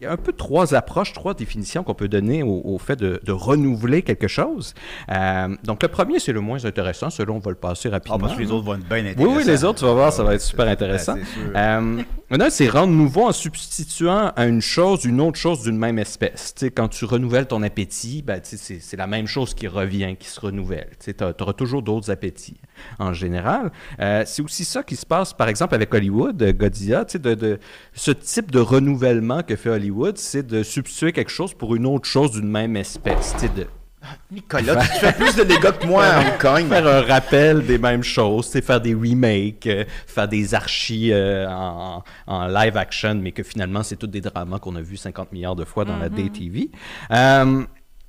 il 0.00 0.04
y 0.04 0.06
a 0.06 0.12
un 0.12 0.16
peu 0.16 0.32
trois 0.32 0.74
approches, 0.74 1.12
trois 1.12 1.34
définitions 1.34 1.84
qu'on 1.84 1.92
peut 1.92 2.08
donner 2.08 2.42
au, 2.42 2.62
au 2.64 2.78
fait 2.78 2.96
de, 2.96 3.20
de 3.22 3.32
renouveler 3.32 4.00
quelque 4.00 4.28
chose. 4.28 4.72
Euh, 5.10 5.54
donc 5.64 5.82
le 5.82 5.88
premier, 5.88 6.18
c'est 6.18 6.32
le 6.32 6.40
moins 6.40 6.64
intéressant. 6.64 7.10
Celui-là, 7.10 7.34
on 7.36 7.38
va 7.38 7.50
le 7.50 7.56
passer 7.56 7.90
rapidement. 7.90 8.16
Ah, 8.16 8.20
parce 8.22 8.34
que 8.34 8.40
les 8.40 8.50
autres 8.50 8.64
vont 8.64 8.76
être 8.76 8.88
bien 8.88 8.96
Oui, 9.04 9.08
intéressants. 9.10 9.36
oui, 9.36 9.44
les 9.44 9.64
autres, 9.64 9.78
tu 9.80 9.84
vas 9.84 9.92
voir, 9.92 10.10
ça 10.10 10.24
va 10.24 10.34
être 10.34 10.40
super 10.40 10.64
Ouais, 10.64 10.72
intéressant. 10.72 11.16
Euh, 11.54 12.02
Maintenant, 12.30 12.46
c'est 12.48 12.68
rendre 12.68 12.92
nouveau 12.92 13.26
en 13.26 13.32
substituant 13.32 14.30
à 14.36 14.46
une 14.46 14.60
chose 14.62 15.04
une 15.04 15.20
autre 15.20 15.36
chose 15.36 15.64
d'une 15.64 15.76
même 15.76 15.98
espèce. 15.98 16.54
Tu 16.54 16.66
sais, 16.66 16.70
quand 16.70 16.86
tu 16.86 17.04
renouvelles 17.04 17.46
ton 17.46 17.60
appétit, 17.64 18.22
ben, 18.22 18.40
c'est 18.42 18.96
la 18.96 19.08
même 19.08 19.26
chose 19.26 19.52
qui 19.52 19.66
revient, 19.66 20.14
qui 20.16 20.28
se 20.28 20.38
renouvelle. 20.38 20.90
Tu 21.04 21.12
auras 21.40 21.52
toujours 21.54 21.82
d'autres 21.82 22.10
appétits 22.12 22.60
en 23.00 23.12
général. 23.12 23.72
Euh, 23.98 24.22
c'est 24.26 24.42
aussi 24.42 24.64
ça 24.64 24.84
qui 24.84 24.94
se 24.94 25.04
passe, 25.04 25.32
par 25.34 25.48
exemple, 25.48 25.74
avec 25.74 25.92
Hollywood, 25.92 26.40
Godzilla. 26.56 27.04
De, 27.04 27.34
de, 27.34 27.58
ce 27.94 28.12
type 28.12 28.52
de 28.52 28.60
renouvellement 28.60 29.42
que 29.42 29.56
fait 29.56 29.68
Hollywood, 29.70 29.89
c'est 30.16 30.46
de 30.46 30.62
substituer 30.62 31.12
quelque 31.12 31.30
chose 31.30 31.54
pour 31.54 31.74
une 31.74 31.86
autre 31.86 32.06
chose 32.06 32.32
d'une 32.32 32.48
même 32.48 32.76
espèce. 32.76 33.32
tu 33.34 33.40
sais, 33.40 33.48
De, 33.54 33.66
Nicolas, 34.32 34.76
tu 34.76 34.98
fais 34.98 35.12
plus 35.12 35.36
de 35.36 35.42
dégâts 35.44 35.72
que 35.78 35.86
moi 35.86 36.04
à 36.04 36.20
Hong 36.20 36.38
Kong. 36.40 36.68
faire 36.68 36.86
un 36.86 37.02
rappel 37.02 37.66
des 37.66 37.76
mêmes 37.76 38.02
choses, 38.02 38.46
c'est 38.46 38.62
faire 38.64 38.80
des 38.80 38.94
remakes, 38.94 39.66
euh, 39.66 39.84
faire 40.06 40.26
des 40.26 40.54
archis 40.54 41.12
euh, 41.12 41.46
en, 41.50 42.02
en 42.26 42.46
live 42.46 42.76
action, 42.78 43.16
mais 43.16 43.32
que 43.32 43.42
finalement, 43.42 43.82
c'est 43.82 43.96
tous 43.96 44.06
des 44.06 44.22
dramas 44.22 44.58
qu'on 44.58 44.74
a 44.76 44.80
vus 44.80 44.96
50 44.96 45.32
milliards 45.32 45.56
de 45.56 45.64
fois 45.66 45.84
dans 45.84 45.98
la 45.98 46.08
DTV. 46.08 46.70
Euh, 47.10 47.62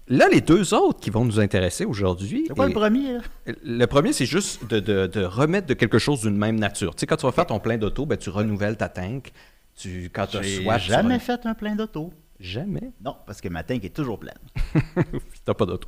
là, 0.08 0.28
les 0.32 0.40
deux 0.40 0.74
autres 0.74 1.02
qui 1.02 1.10
vont 1.10 1.26
nous 1.26 1.42
intéresser 1.42 1.84
aujourd'hui. 1.84 2.46
C'est 2.48 2.54
quoi 2.56 2.68
le 2.68 2.74
premier, 2.74 3.14
là? 3.16 3.20
le 3.64 3.86
premier, 3.86 4.14
c'est 4.14 4.26
juste 4.26 4.66
de, 4.70 4.80
de- 4.80 5.08
de 5.08 5.24
remettre 5.26 5.68
de 5.68 5.74
quelque 5.74 6.00
chose 6.00 6.22
d'une 6.22 6.38
même 6.38 6.58
nature. 6.58 6.96
Tu 6.96 7.02
sais, 7.02 7.06
quand 7.06 7.18
tu 7.18 7.26
vas 7.26 7.34
faire 7.34 7.48
ton 7.48 7.60
plein 7.60 7.78
d'auto, 7.78 8.06
ben, 8.06 8.18
tu 8.18 8.30
renouvelles 8.30 8.78
ta 8.78 8.88
tank. 8.88 9.34
Tu, 9.76 10.10
quand 10.14 10.28
tu 10.28 10.38
jamais 10.80 11.20
fait 11.20 11.46
un 11.46 11.54
plein 11.54 11.76
d'auto. 11.76 12.14
Jamais? 12.40 12.92
Non, 13.06 13.16
parce 13.28 13.40
que 13.40 13.50
ma 13.50 13.62
tank 13.64 13.84
est 13.86 13.96
toujours 13.96 14.20
pleine. 14.20 14.34
T'as 15.46 15.54
pas 15.54 15.68
d'autre. 15.68 15.88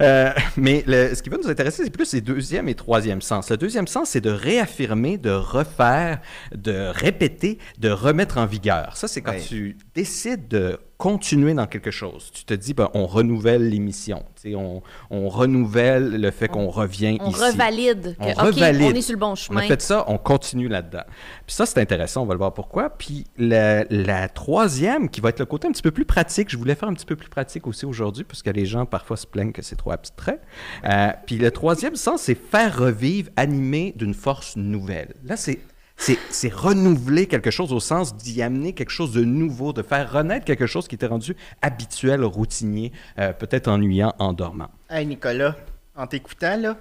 Euh, 0.00 0.32
mais 0.56 0.84
le- 0.86 1.12
ce 1.12 1.20
qui 1.24 1.28
va 1.28 1.38
nous 1.38 1.48
intéresser, 1.48 1.82
c'est 1.82 1.90
plus 1.90 2.12
les 2.12 2.20
deuxième 2.20 2.68
et 2.68 2.76
troisième 2.76 3.20
sens. 3.20 3.50
Le 3.50 3.56
deuxième 3.56 3.88
sens, 3.88 4.10
c'est 4.10 4.20
de 4.20 4.30
réaffirmer, 4.30 5.18
de 5.18 5.30
refaire, 5.30 6.20
de 6.54 6.86
répéter, 6.92 7.58
de 7.78 7.90
remettre 7.90 8.38
en 8.38 8.46
vigueur. 8.46 8.96
Ça, 8.96 9.08
c'est 9.08 9.22
quand 9.22 9.32
tu 9.44 9.76
décides 9.92 10.46
de 10.46 10.78
continuer 10.98 11.52
dans 11.54 11.66
quelque 11.66 11.90
chose. 11.90 12.30
Tu 12.32 12.44
te 12.44 12.54
dis, 12.54 12.72
ben, 12.72 12.88
on 12.94 13.06
renouvelle 13.06 13.68
l'émission. 13.68 14.24
On, 14.46 14.82
on 15.10 15.28
renouvelle 15.28 16.20
le 16.20 16.30
fait 16.30 16.48
qu'on 16.48 16.68
revient 16.68 17.18
On 17.20 17.30
ici. 17.30 17.40
revalide 17.40 18.16
On 18.18 18.32
revalide. 18.32 18.92
on 18.92 18.94
est 18.94 19.02
sur 19.02 19.12
le 19.14 19.18
bon 19.18 19.32
On 19.32 19.34
chemin. 19.34 19.60
a 19.60 19.64
fait 19.64 19.82
ça, 19.82 20.04
on 20.08 20.18
continue 20.18 20.68
là-dedans. 20.68 21.02
Puis 21.46 21.54
ça, 21.54 21.66
c'est 21.66 21.80
intéressant, 21.80 22.22
on 22.22 22.26
va 22.26 22.34
le 22.34 22.38
voir 22.38 22.54
pourquoi. 22.54 22.90
Puis 22.90 23.24
la, 23.36 23.84
la 23.90 24.28
troisième, 24.28 25.08
qui 25.10 25.20
va 25.20 25.28
être 25.30 25.40
le 25.40 25.46
côté 25.46 25.68
un 25.68 25.72
petit 25.72 25.82
peu 25.82 25.90
plus 25.90 26.04
pratique, 26.06 26.48
je 26.50 26.56
voulais 26.56 26.74
faire 26.74 26.88
un 26.88 26.94
petit 26.94 27.06
peu 27.06 27.16
plus 27.16 27.28
pratique 27.28 27.66
aussi 27.66 27.84
aujourd'hui, 27.86 28.24
parce 28.24 28.42
que 28.42 28.50
les 28.50 28.64
gens 28.66 28.86
parfois 28.86 29.16
se 29.16 29.26
plaignent 29.26 29.52
que 29.52 29.62
c'est 29.62 29.76
trop 29.76 29.90
abstrait. 29.90 30.40
Euh, 30.84 31.08
puis 31.26 31.36
le 31.36 31.50
troisième 31.50 31.96
sens, 31.96 32.22
c'est 32.22 32.34
faire 32.34 32.78
revivre, 32.78 33.30
animer 33.36 33.92
d'une 33.96 34.14
force 34.14 34.56
nouvelle. 34.56 35.14
Là, 35.24 35.36
c'est... 35.36 35.58
C'est, 35.98 36.52
renouveler 36.52 37.26
quelque 37.26 37.50
chose 37.50 37.72
au 37.72 37.80
sens 37.80 38.14
d'y 38.16 38.42
amener 38.42 38.74
quelque 38.74 38.90
chose 38.90 39.12
de 39.12 39.24
nouveau, 39.24 39.72
de 39.72 39.82
faire 39.82 40.12
renaître 40.12 40.44
quelque 40.44 40.66
chose 40.66 40.86
qui 40.86 40.94
était 40.94 41.06
rendu 41.06 41.34
habituel, 41.62 42.22
routinier, 42.22 42.92
euh, 43.18 43.32
peut-être 43.32 43.66
ennuyant 43.68 44.14
en 44.18 44.32
dormant. 44.32 44.68
Hey 44.90 45.06
Nicolas, 45.06 45.56
en 45.96 46.06
t'écoutant, 46.06 46.56
là, 46.58 46.76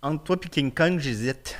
entre 0.00 0.22
toi 0.22 0.36
et 0.42 0.48
King 0.48 0.72
Kong, 0.72 0.98
j'hésite. 0.98 1.58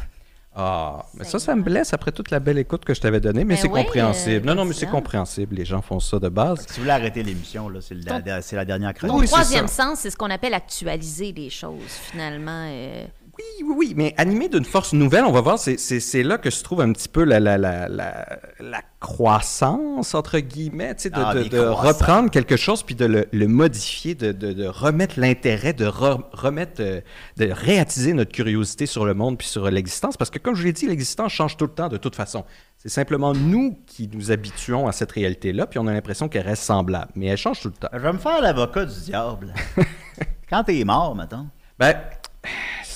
Ah, 0.59 1.05
mais 1.12 1.24
ça, 1.24 1.39
ça 1.39 1.55
me 1.55 1.62
blesse 1.62 1.93
après 1.93 2.12
toute 2.12 2.30
la 2.30 2.41
belle 2.41 2.57
écoute 2.57 2.82
que 2.87 2.95
je 2.95 3.01
t'avais 3.03 3.20
donnée, 3.20 3.45
mais 3.45 3.57
Ben 3.57 3.61
c'est 3.61 3.68
oui, 3.68 3.82
compréhensible. 3.82 4.49
euh, 4.49 4.55
non, 4.55 4.55
non, 4.55 4.64
mais 4.64 4.72
c'est 4.72 4.87
compréhensible. 4.87 5.55
Les 5.55 5.66
gens 5.66 5.82
font 5.82 6.01
ça 6.01 6.18
de 6.18 6.30
base. 6.30 6.61
Si 6.66 6.76
vous 6.76 6.80
voulez 6.82 6.93
arrêter 6.93 7.22
l'émission, 7.22 7.68
là, 7.68 7.80
c'est 7.82 7.95
la, 7.95 8.64
dernière. 8.64 8.95
Oui, 9.03 9.26
c'est 9.26 9.32
troisième 9.32 9.68
sens, 9.68 9.99
c'est 10.01 10.11
ce 10.11 10.16
qu'on 10.16 10.30
appelle 10.30 10.55
actualiser 10.55 11.32
les 11.32 11.51
choses, 11.51 11.91
finalement. 12.11 12.66
euh. 12.70 13.05
Oui, 13.39 13.45
oui, 13.64 13.74
oui, 13.76 13.95
mais 13.97 14.14
animé 14.16 14.49
d'une 14.49 14.64
force 14.64 14.93
nouvelle, 14.95 15.24
on 15.24 15.32
va 15.32 15.41
voir, 15.43 15.59
c'est- 15.59 16.22
là 16.22 16.39
que 16.39 16.49
se 16.51 16.62
trouve 16.64 16.80
un 16.80 16.93
petit 16.93 17.09
peu 17.09 17.22
la, 17.24 17.39
la, 17.39 17.59
la, 17.59 17.87
la, 17.89 18.39
la 18.61 18.80
croissance, 19.01 20.14
entre 20.14 20.39
guillemets, 20.39 20.95
de, 20.95 21.11
Ah, 21.14 21.34
de- 21.34 21.59
reprendre 21.59 22.30
quelque 22.30 22.57
chose 22.57 22.82
puis 22.82 22.95
de 22.95 23.05
le, 23.05 23.26
le 23.32 23.47
modifier, 23.49 24.14
de, 24.14 24.66
remettre 24.66 25.20
l'intérêt, 25.20 25.72
de 25.74 25.84
re- 25.87 26.22
remettre, 26.32 26.80
euh, 26.80 27.01
de 27.37 27.51
réattiser 27.51 28.14
notre 28.14 28.32
curiosité 28.32 28.87
sur 28.87 29.05
le 29.05 29.12
monde 29.14 29.37
puis 29.39 29.47
sur 29.49 29.70
l'existence. 29.70 30.16
Parce 30.16 30.30
que, 30.30 30.39
comme 30.39 30.55
je 30.55 30.62
l'ai 30.64 30.72
dit, 30.72 30.87
l'existence 30.87 31.32
change 31.32 31.57
tout 31.57 31.66
le 31.66 31.72
temps 31.72 31.89
de 31.89 31.97
toute 31.99 32.16
façon. 32.16 32.45
C'est 32.78 32.89
simplement 32.89 33.32
nous 33.34 33.78
qui 33.87 34.09
nous 34.12 34.30
habituons 34.30 34.87
à 34.87 34.93
cette 34.93 35.12
réalité-là, 35.12 35.66
puis 35.66 35.78
on 35.78 35.87
a 35.87 35.93
l'impression 35.93 36.28
qu'elle 36.28 36.47
reste 36.47 36.62
semblable. 36.62 37.11
Mais 37.16 37.26
elle 37.26 37.37
change 37.37 37.61
tout 37.61 37.68
le 37.68 37.74
temps. 37.74 37.89
Je 37.93 37.99
vais 37.99 38.12
me 38.12 38.18
faire 38.18 38.41
l'avocat 38.41 38.84
du 38.87 39.01
diable. 39.01 39.53
Quand 40.49 40.64
t'es 40.64 40.82
mort, 40.84 41.14
mettons, 41.14 41.47
Ben, 41.78 41.95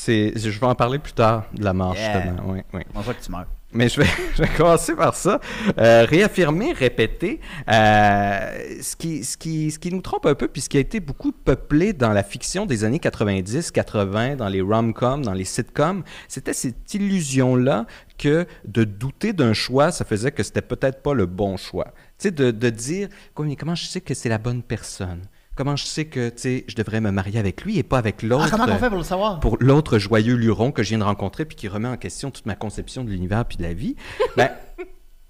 c'est, 0.00 0.32
je 0.34 0.48
vais 0.58 0.66
en 0.66 0.74
parler 0.74 0.98
plus 0.98 1.12
tard 1.12 1.44
de 1.52 1.62
la 1.62 1.74
mort, 1.74 1.94
Yeah. 1.94 2.22
justement. 2.22 2.52
Oui, 2.52 2.62
que 2.82 3.24
tu 3.24 3.30
meurs? 3.30 3.46
Mais 3.72 3.88
je 3.88 4.00
vais, 4.00 4.06
je 4.34 4.42
vais 4.42 4.48
commencer 4.48 4.96
par 4.96 5.14
ça. 5.14 5.40
Euh, 5.78 6.06
réaffirmer, 6.08 6.72
répéter, 6.72 7.38
euh, 7.70 8.80
ce, 8.80 8.96
qui, 8.96 9.22
ce, 9.24 9.36
qui, 9.36 9.70
ce 9.70 9.78
qui 9.78 9.92
nous 9.92 10.00
trompe 10.00 10.24
un 10.24 10.34
peu, 10.34 10.48
puis 10.48 10.62
ce 10.62 10.70
qui 10.70 10.78
a 10.78 10.80
été 10.80 11.00
beaucoup 11.00 11.32
peuplé 11.32 11.92
dans 11.92 12.12
la 12.12 12.22
fiction 12.22 12.64
des 12.64 12.82
années 12.84 12.98
90, 12.98 13.70
80, 13.70 14.36
dans 14.36 14.48
les 14.48 14.62
rom-coms, 14.62 15.22
dans 15.22 15.34
les 15.34 15.44
sitcoms, 15.44 16.02
c'était 16.28 16.54
cette 16.54 16.94
illusion-là 16.94 17.84
que 18.16 18.46
de 18.66 18.84
douter 18.84 19.34
d'un 19.34 19.52
choix, 19.52 19.92
ça 19.92 20.06
faisait 20.06 20.32
que 20.32 20.42
c'était 20.42 20.62
peut-être 20.62 21.02
pas 21.02 21.12
le 21.12 21.26
bon 21.26 21.58
choix. 21.58 21.88
Tu 22.18 22.28
sais, 22.28 22.30
de, 22.30 22.50
de 22.50 22.70
dire, 22.70 23.08
comment 23.34 23.74
je 23.74 23.84
sais 23.86 24.00
que 24.00 24.14
c'est 24.14 24.30
la 24.30 24.38
bonne 24.38 24.62
personne? 24.62 25.20
Comment 25.60 25.76
je 25.76 25.84
sais 25.84 26.06
que, 26.06 26.30
tu 26.30 26.38
sais, 26.38 26.64
je 26.68 26.74
devrais 26.74 27.02
me 27.02 27.10
marier 27.10 27.38
avec 27.38 27.64
lui 27.64 27.76
et 27.76 27.82
pas 27.82 27.98
avec 27.98 28.22
l'autre? 28.22 28.44
Ah, 28.46 28.50
comment 28.50 28.64
on 28.64 28.78
fait 28.78 28.88
pour 28.88 28.96
le 28.96 29.04
savoir? 29.04 29.40
pour 29.40 29.58
l'autre 29.60 29.98
joyeux 29.98 30.34
luron 30.34 30.72
que 30.72 30.82
je 30.82 30.88
viens 30.88 30.98
de 31.00 31.04
rencontrer 31.04 31.44
puis 31.44 31.54
qui 31.54 31.68
remet 31.68 31.86
en 31.88 31.98
question 31.98 32.30
toute 32.30 32.46
ma 32.46 32.54
conception 32.54 33.04
de 33.04 33.10
l'univers 33.10 33.44
puis 33.44 33.58
de 33.58 33.62
la 33.64 33.74
vie? 33.74 33.94
Ben, 34.38 34.48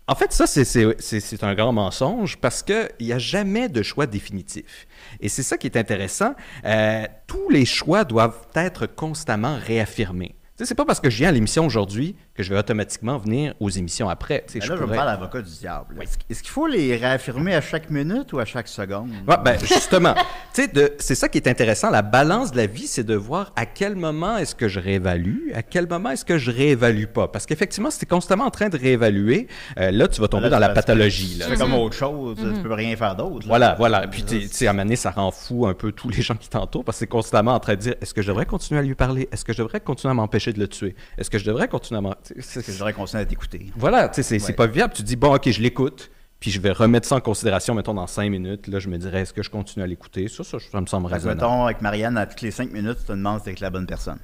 en 0.07 0.15
fait, 0.15 0.33
ça, 0.33 0.47
c'est- 0.47 1.43
un 1.43 1.55
grand 1.57 1.73
mensonge 1.73 2.37
parce 2.37 2.63
qu'il 2.63 2.89
n'y 3.01 3.13
a 3.13 3.19
jamais 3.19 3.69
de 3.69 3.83
choix 3.83 4.07
définitif. 4.07 4.87
Et 5.19 5.29
c'est 5.29 5.43
ça 5.43 5.59
qui 5.59 5.67
est 5.67 5.77
intéressant. 5.77 6.37
Euh, 6.65 7.07
tous 7.27 7.51
les 7.51 7.65
choix 7.65 8.05
doivent 8.05 8.47
être 8.55 8.87
constamment 8.87 9.59
réaffirmés. 9.67 10.37
C'est 10.63 10.77
pas 10.77 10.85
parce 10.85 11.01
que 11.01 11.11
je 11.11 11.17
viens 11.17 11.31
à 11.31 11.33
l'émission 11.33 11.67
aujourd'hui 11.67 12.15
que 12.41 12.47
je 12.47 12.53
vais 12.53 12.59
automatiquement 12.59 13.19
venir 13.19 13.55
aux 13.61 13.71
émissions 13.71 14.09
après. 14.09 14.45
Sais, 14.47 14.59
Mais 14.59 14.65
je 14.67 14.71
là, 14.71 14.75
je 14.77 14.81
vais 14.81 14.81
me 14.81 14.85
pourrais- 14.87 14.97
faire 14.97 15.07
l'avocat 15.07 15.43
du 15.43 15.51
diable. 15.51 15.97
Est-ce 16.03 16.17
est-ce 16.29 16.43
qu'il 16.43 16.51
faut 16.51 16.67
les 16.67 16.97
réaffirmer 16.97 17.55
à 17.55 17.61
chaque 17.61 17.91
minute 17.91 18.33
ou 18.33 18.39
à 18.39 18.45
chaque 18.45 18.69
seconde? 18.69 19.11
Ouais, 19.29 19.37
ben, 19.45 19.59
justement, 19.61 20.15
c'est 20.53 21.15
ça 21.15 21.29
qui 21.29 21.39
est 21.39 21.49
intéressant. 21.49 21.91
La 21.91 22.03
balance 22.03 22.53
de 22.53 22.57
la 22.57 22.67
vie, 22.67 22.87
c'est 22.87 23.05
de 23.05 23.15
voir 23.15 23.53
à 23.57 23.67
quel 23.67 23.97
moment 23.97 24.37
est-ce 24.37 24.55
que 24.55 24.69
je 24.69 24.81
réévalue, 24.81 25.51
à 25.55 25.63
quel 25.63 25.89
moment 25.89 26.11
est-ce 26.11 26.25
que 26.25 26.39
je 26.39 26.51
réévalue 26.51 27.07
pas. 27.07 27.29
Parce 27.29 27.47
qu'effectivement, 27.47 27.91
si 27.91 27.99
tu 27.99 28.05
es 28.05 28.09
constamment 28.09 28.45
en 28.45 28.51
train 28.51 28.69
de 28.69 28.77
réévaluer, 28.79 29.49
euh, 29.79 29.91
là, 29.91 30.09
tu 30.09 30.21
vas 30.21 30.29
tomber 30.29 30.45
Là, 30.45 30.51
dans 30.51 30.59
la 30.59 30.71
pathologie. 30.71 31.37
là. 31.37 31.47
C'est 31.49 31.57
comme 31.59 31.75
autre 31.75 31.95
chose, 31.97 32.37
tu 32.39 32.63
peux 32.63 32.73
rien 32.73 32.97
faire 32.97 33.15
d'autre. 33.17 33.41
là. 33.41 33.49
Voilà, 33.49 33.75
voilà. 33.79 34.07
Puis, 34.09 34.25
tu 34.25 34.43
sais, 34.49 34.67
à 34.67 34.71
un 34.71 34.73
moment 34.73 34.85
donné, 34.85 34.97
ça 34.97 35.11
rend 35.11 35.31
fou 35.31 35.67
un 35.67 35.75
peu 35.75 35.93
tous 35.93 36.09
les 36.09 36.23
gens 36.23 36.35
qui 36.37 36.49
t'entourent 36.49 36.85
parce 36.85 36.97
que 36.97 37.01
c'est 37.01 37.07
constamment 37.07 37.55
en 37.55 37.61
train 37.61 37.75
de 37.75 37.81
dire 37.81 37.95
est-ce 38.01 38.15
que 38.15 38.23
je 38.23 38.29
devrais 38.29 38.47
continuer 38.47 38.81
à 38.81 38.83
lui 38.83 38.95
parler? 38.95 39.29
Est-ce 39.33 39.45
que 39.45 39.53
je 39.53 39.59
devrais 39.59 39.81
continuer 39.81 40.11
à 40.11 40.15
m'empêcher 40.15 40.53
de 40.53 40.59
le 40.59 40.69
tuer? 40.69 40.95
Est-ce 41.19 41.31
que 41.31 41.39
je 41.39 41.45
devrais 41.45 41.69
continuer 41.69 41.99
à 41.99 42.01
c'est- 42.39 42.65
Je 42.67 42.73
devrais 42.73 42.93
continuer 42.93 43.23
à 43.23 43.27
t'écouter. 43.27 43.67
Voilà, 43.77 44.09
tu 44.09 44.23
sais, 44.23 44.39
c'est 44.39 44.53
pas 44.53 44.67
viable. 44.67 44.93
Tu 44.95 45.03
dis, 45.03 45.17
bon, 45.17 45.35
OK, 45.35 45.51
je 45.51 45.61
l'écoute, 45.61 46.11
puis 46.39 46.51
je 46.51 46.61
vais 46.61 46.71
remettre 46.73 47.07
ça 47.09 47.17
en 47.17 47.21
considération, 47.21 47.75
mettons, 47.75 47.95
dans 47.95 48.07
cinq 48.07 48.31
minutes. 48.31 48.67
Là, 48.69 48.79
je 48.79 48.89
me 48.89 48.97
dirais, 48.99 49.23
est-ce 49.23 49.33
que 49.33 49.43
je 49.43 49.51
continue 49.51 49.83
à 49.85 49.87
l'écouter? 49.87 50.29
Ça, 50.29 50.45
ça, 50.45 50.59
ça 50.59 50.81
me 50.81 50.87
semble 50.87 51.09
que, 51.09 51.15
raisonnable. 51.15 51.41
mettons, 51.41 51.65
avec 51.65 51.81
Marianne, 51.83 52.17
à 52.17 52.27
toutes 52.27 52.43
les 52.43 52.51
cinq 52.51 52.73
minutes, 52.73 52.99
tu 53.01 53.05
te 53.07 53.13
demandes 53.13 53.39
si 53.39 53.45
t'es 53.45 53.51
avec 53.51 53.61
la 53.61 53.71
bonne 53.71 53.87
personne. 53.87 54.19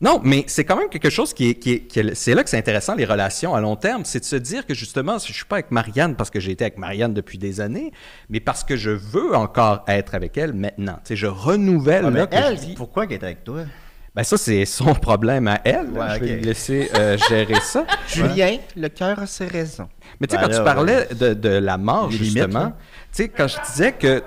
Non, 0.00 0.20
mais 0.24 0.42
c'est 0.48 0.64
quand 0.64 0.74
même 0.76 0.88
quelque 0.88 1.10
chose 1.10 1.32
qui 1.32 1.50
est, 1.50 1.54
qui 1.54 1.70
est- 1.74 1.80
qui 1.86 2.00
est- 2.00 2.14
c'est 2.16 2.34
là 2.34 2.42
que 2.42 2.50
c'est 2.50 2.58
intéressant 2.58 2.96
les 2.96 3.04
relations 3.04 3.54
à 3.54 3.60
long 3.60 3.76
terme, 3.76 4.04
c'est 4.04 4.18
de 4.18 4.24
se 4.24 4.34
dire 4.34 4.66
que 4.66 4.74
justement, 4.74 5.16
je 5.18 5.32
suis 5.32 5.44
pas 5.44 5.56
avec 5.56 5.70
Marianne 5.70 6.16
parce 6.16 6.28
que 6.28 6.40
j'ai 6.40 6.50
été 6.50 6.64
avec 6.64 6.76
Marianne 6.76 7.14
depuis 7.14 7.38
des 7.38 7.60
années, 7.60 7.92
mais 8.28 8.40
parce 8.40 8.64
que 8.64 8.74
je 8.74 8.90
veux 8.90 9.36
encore 9.36 9.84
être 9.86 10.16
avec 10.16 10.36
elle 10.36 10.54
maintenant. 10.54 10.94
Tu 11.04 11.10
sais, 11.10 11.16
je 11.16 11.28
renouvelle 11.28 12.04
mais 12.10 12.18
là 12.18 12.26
que 12.26 12.34
elle, 12.34 12.56
je 12.58 12.64
dis. 12.64 12.74
pourquoi 12.74 13.06
qu'elle 13.06 13.20
est 13.20 13.24
avec 13.24 13.44
toi? 13.44 13.60
Ben 14.14 14.24
ça, 14.24 14.36
c'est 14.36 14.64
son 14.66 14.94
problème 14.94 15.48
à 15.48 15.60
elle. 15.64 15.88
Ouais, 15.90 16.06
je 16.16 16.20
vais 16.20 16.36
lui 16.36 16.42
laisser 16.42 16.90
euh, 16.98 17.16
gérer 17.28 17.60
ça. 17.62 17.86
Julien, 18.08 18.58
le 18.76 18.88
cœur 18.88 19.18
a 19.18 19.26
ses 19.26 19.46
raisons. 19.46 19.88
Mais 20.20 20.26
tu 20.26 20.36
sais, 20.36 20.40
Ben 20.42 20.48
quand 20.48 20.52
là, 20.52 20.58
tu 20.58 20.64
parlais 20.64 21.08
de, 21.14 21.34
de 21.34 21.48
la 21.48 21.78
mort, 21.78 22.10
Les 22.10 22.18
justement, 22.18 22.70
tu 22.70 22.74
sais, 23.12 23.28
quand 23.28 23.48
je 23.48 23.56
disais 23.66 23.92
que 23.92 24.22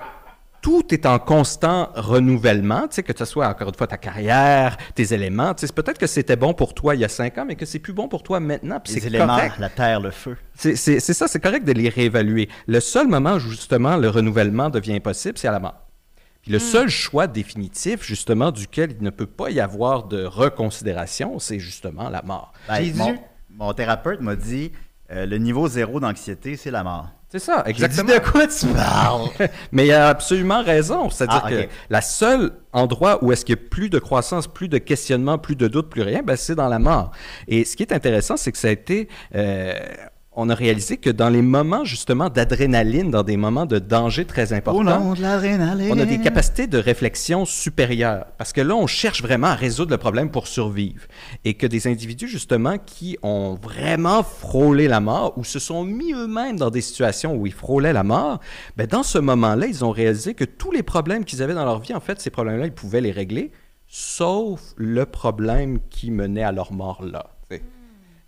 tout 0.60 0.82
est 0.92 1.06
en 1.06 1.20
constant 1.20 1.90
renouvellement, 1.94 2.88
tu 2.88 2.96
sais, 2.96 3.02
que 3.04 3.12
ce 3.16 3.24
soit 3.24 3.46
encore 3.46 3.68
une 3.68 3.76
fois 3.76 3.86
ta 3.86 3.98
carrière, 3.98 4.76
tes 4.96 5.14
éléments, 5.14 5.54
tu 5.54 5.64
sais, 5.64 5.72
peut-être 5.72 5.98
que 5.98 6.08
c'était 6.08 6.34
bon 6.34 6.52
pour 6.54 6.74
toi 6.74 6.96
il 6.96 7.02
y 7.02 7.04
a 7.04 7.08
cinq 7.08 7.38
ans, 7.38 7.44
mais 7.46 7.54
que 7.54 7.64
c'est 7.64 7.78
plus 7.78 7.92
bon 7.92 8.08
pour 8.08 8.24
toi 8.24 8.40
maintenant, 8.40 8.80
puis 8.80 8.92
Les 8.94 9.00
c'est 9.00 9.06
éléments, 9.06 9.36
correct. 9.36 9.54
la 9.60 9.68
terre, 9.68 10.00
le 10.00 10.10
feu. 10.10 10.36
C'est 10.56 10.74
ça, 10.98 11.28
c'est 11.28 11.38
correct 11.38 11.64
de 11.64 11.70
les 11.72 11.88
réévaluer. 11.88 12.48
Le 12.66 12.80
seul 12.80 13.06
moment 13.06 13.34
où 13.34 13.38
justement 13.38 13.96
le 13.96 14.08
renouvellement 14.10 14.68
devient 14.68 14.98
possible, 14.98 15.38
c'est 15.38 15.46
à 15.46 15.52
la 15.52 15.60
mort. 15.60 15.85
Puis 16.46 16.52
le 16.52 16.60
seul 16.60 16.88
choix 16.88 17.26
définitif, 17.26 18.04
justement, 18.04 18.52
duquel 18.52 18.92
il 18.92 19.02
ne 19.02 19.10
peut 19.10 19.26
pas 19.26 19.50
y 19.50 19.58
avoir 19.58 20.04
de 20.04 20.24
reconsidération, 20.24 21.40
c'est 21.40 21.58
justement 21.58 22.08
la 22.08 22.22
mort. 22.22 22.52
Ben, 22.68 22.76
Jésus. 22.76 22.98
mon, 22.98 23.18
mon 23.50 23.72
thérapeute 23.72 24.20
m'a 24.20 24.36
dit 24.36 24.70
euh, 25.10 25.26
le 25.26 25.38
niveau 25.38 25.66
zéro 25.66 25.98
d'anxiété, 25.98 26.56
c'est 26.56 26.70
la 26.70 26.84
mort. 26.84 27.08
C'est 27.28 27.40
ça, 27.40 27.64
dit 27.64 27.70
exactement. 27.70 28.14
de 28.14 28.18
quoi 28.20 28.46
tu 28.46 28.66
parles? 28.68 29.28
Mais 29.72 29.86
il 29.88 29.92
a 29.92 30.08
absolument 30.08 30.62
raison. 30.62 31.10
C'est-à-dire 31.10 31.42
Ah, 31.44 31.50
que 31.50 31.66
la 31.90 32.00
seule 32.00 32.52
endroit 32.72 33.24
où 33.24 33.32
est-ce 33.32 33.44
qu'il 33.44 33.56
y 33.56 33.58
a 33.58 33.68
plus 33.68 33.90
de 33.90 33.98
croissance, 33.98 34.46
plus 34.46 34.68
de 34.68 34.78
questionnement, 34.78 35.36
plus 35.38 35.56
de 35.56 35.66
doute, 35.66 35.90
plus 35.90 36.02
rien, 36.02 36.22
ben, 36.22 36.36
c'est 36.36 36.54
dans 36.54 36.68
la 36.68 36.78
mort. 36.78 37.10
Et 37.48 37.64
ce 37.64 37.74
qui 37.74 37.82
est 37.82 37.92
intéressant, 37.92 38.36
c'est 38.36 38.52
que 38.52 38.58
ça 38.58 38.68
a 38.68 38.70
été... 38.70 39.08
euh, 39.34 39.74
on 40.36 40.50
a 40.50 40.54
réalisé 40.54 40.98
que 40.98 41.10
dans 41.10 41.30
les 41.30 41.42
moments 41.42 41.84
justement 41.84 42.28
d'adrénaline, 42.28 43.10
dans 43.10 43.22
des 43.22 43.36
moments 43.36 43.66
de 43.66 43.78
danger 43.78 44.24
très 44.26 44.52
importants, 44.52 44.80
on 45.90 45.98
a 45.98 46.04
des 46.04 46.20
capacités 46.20 46.66
de 46.66 46.78
réflexion 46.78 47.44
supérieures. 47.44 48.26
Parce 48.38 48.52
que 48.52 48.60
là, 48.60 48.74
on 48.74 48.86
cherche 48.86 49.22
vraiment 49.22 49.48
à 49.48 49.54
résoudre 49.54 49.90
le 49.90 49.98
problème 49.98 50.30
pour 50.30 50.46
survivre. 50.46 51.02
Et 51.44 51.54
que 51.54 51.66
des 51.66 51.86
individus, 51.86 52.28
justement, 52.28 52.76
qui 52.78 53.16
ont 53.22 53.54
vraiment 53.54 54.22
frôlé 54.22 54.88
la 54.88 55.00
mort 55.00 55.32
ou 55.38 55.44
se 55.44 55.58
sont 55.58 55.84
mis 55.84 56.12
eux-mêmes 56.12 56.58
dans 56.58 56.70
des 56.70 56.82
situations 56.82 57.34
où 57.34 57.46
ils 57.46 57.52
frôlaient 57.52 57.94
la 57.94 58.04
mort, 58.04 58.40
ben, 58.76 58.86
dans 58.86 59.02
ce 59.02 59.18
moment-là, 59.18 59.66
ils 59.66 59.84
ont 59.84 59.90
réalisé 59.90 60.34
que 60.34 60.44
tous 60.44 60.70
les 60.70 60.82
problèmes 60.82 61.24
qu'ils 61.24 61.42
avaient 61.42 61.54
dans 61.54 61.64
leur 61.64 61.80
vie, 61.80 61.94
en 61.94 62.00
fait, 62.00 62.20
ces 62.20 62.30
problèmes-là, 62.30 62.66
ils 62.66 62.72
pouvaient 62.72 63.00
les 63.00 63.12
régler, 63.12 63.52
sauf 63.86 64.60
le 64.76 65.06
problème 65.06 65.78
qui 65.88 66.10
menait 66.10 66.42
à 66.42 66.52
leur 66.52 66.72
mort-là. 66.72 67.24
tu 67.24 67.24
sais. 67.24 67.35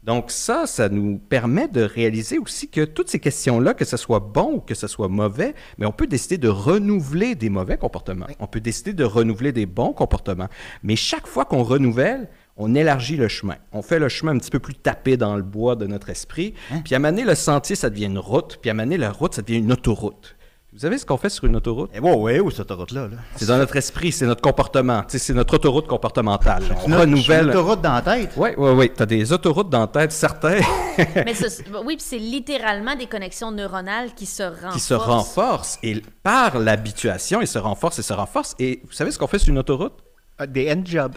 Donc 0.04 0.30
ça, 0.30 0.66
ça 0.66 0.88
nous 0.88 1.18
permet 1.18 1.68
de 1.68 1.82
réaliser 1.82 2.38
aussi 2.38 2.68
que 2.68 2.84
toutes 2.84 3.10
ces 3.10 3.18
questions-là, 3.18 3.74
que 3.74 3.84
ce 3.84 3.96
soit 3.96 4.20
bon 4.20 4.54
ou 4.54 4.60
que 4.60 4.74
ce 4.74 4.86
soit 4.86 5.08
mauvais, 5.08 5.54
mais 5.76 5.86
on 5.86 5.92
peut 5.92 6.06
décider 6.06 6.38
de 6.38 6.48
renouveler 6.48 7.34
des 7.34 7.50
mauvais 7.50 7.76
comportements. 7.76 8.26
On 8.38 8.46
peut 8.46 8.60
décider 8.60 8.92
de 8.92 9.04
renouveler 9.04 9.52
des 9.52 9.66
bons 9.66 9.92
comportements. 9.92 10.48
Mais 10.82 10.96
chaque 10.96 11.26
fois 11.26 11.44
qu'on 11.44 11.62
renouvelle, 11.62 12.28
on 12.56 12.74
élargit 12.74 13.16
le 13.16 13.28
chemin. 13.28 13.56
On 13.72 13.82
fait 13.82 13.98
le 13.98 14.08
chemin 14.08 14.34
un 14.34 14.38
petit 14.38 14.50
peu 14.50 14.58
plus 14.58 14.74
tapé 14.74 15.16
dans 15.16 15.36
le 15.36 15.42
bois 15.42 15.76
de 15.76 15.86
notre 15.86 16.10
esprit. 16.10 16.54
Puis 16.84 16.94
à 16.94 16.96
un 16.96 17.00
moment 17.00 17.12
donné, 17.12 17.24
le 17.24 17.34
sentier, 17.34 17.76
ça 17.76 17.90
devient 17.90 18.06
une 18.06 18.18
route. 18.18 18.58
Puis 18.60 18.70
à 18.70 18.72
un 18.72 18.74
moment 18.74 18.86
donné, 18.86 18.96
la 18.96 19.12
route, 19.12 19.34
ça 19.34 19.42
devient 19.42 19.58
une 19.58 19.72
autoroute. 19.72 20.36
Vous 20.78 20.82
savez 20.82 20.96
ce 20.96 21.04
qu'on 21.04 21.16
fait 21.16 21.28
sur 21.28 21.42
une 21.44 21.56
autoroute? 21.56 21.90
Eh, 21.92 21.98
ouais, 21.98 22.14
ouais, 22.14 22.38
où 22.38 22.52
cette 22.52 22.60
autoroute-là? 22.60 23.08
Là? 23.08 23.16
C'est 23.34 23.46
dans 23.46 23.58
notre 23.58 23.74
esprit, 23.74 24.12
c'est 24.12 24.26
notre 24.26 24.40
comportement. 24.42 25.02
C'est 25.08 25.34
notre 25.34 25.54
autoroute 25.54 25.88
comportementale. 25.88 26.62
On 26.84 26.88
Notre- 26.88 27.00
renouvelle... 27.00 27.46
Une 27.46 27.50
autoroute 27.50 27.80
dans 27.80 27.94
la 27.94 28.02
tête? 28.02 28.30
Oui, 28.36 28.50
oui, 28.56 28.70
oui. 28.70 28.92
Tu 28.96 29.02
as 29.02 29.06
des 29.06 29.32
autoroutes 29.32 29.70
dans 29.70 29.80
la 29.80 29.86
tête, 29.88 30.12
certains. 30.12 30.60
Mais 31.16 31.34
ce- 31.34 31.62
oui, 31.84 31.96
puis 31.96 32.06
c'est 32.08 32.18
littéralement 32.18 32.94
des 32.94 33.06
connexions 33.06 33.50
neuronales 33.50 34.14
qui 34.14 34.24
se 34.24 34.44
renforcent. 34.44 34.74
qui 34.74 34.78
se 34.80 34.94
renforcent 34.94 35.78
et 35.82 36.00
par 36.22 36.56
l'habituation, 36.60 37.40
ils 37.40 37.48
se 37.48 37.58
renforcent 37.58 37.98
et 37.98 38.02
se 38.02 38.12
renforcent. 38.12 38.54
Et 38.60 38.80
vous 38.84 38.92
savez 38.92 39.10
ce 39.10 39.18
qu'on 39.18 39.26
fait 39.26 39.40
sur 39.40 39.48
une 39.48 39.58
autoroute? 39.58 39.94
Ah, 40.38 40.46
Des 40.46 40.70
end 40.72 40.82
jobs. 40.84 41.16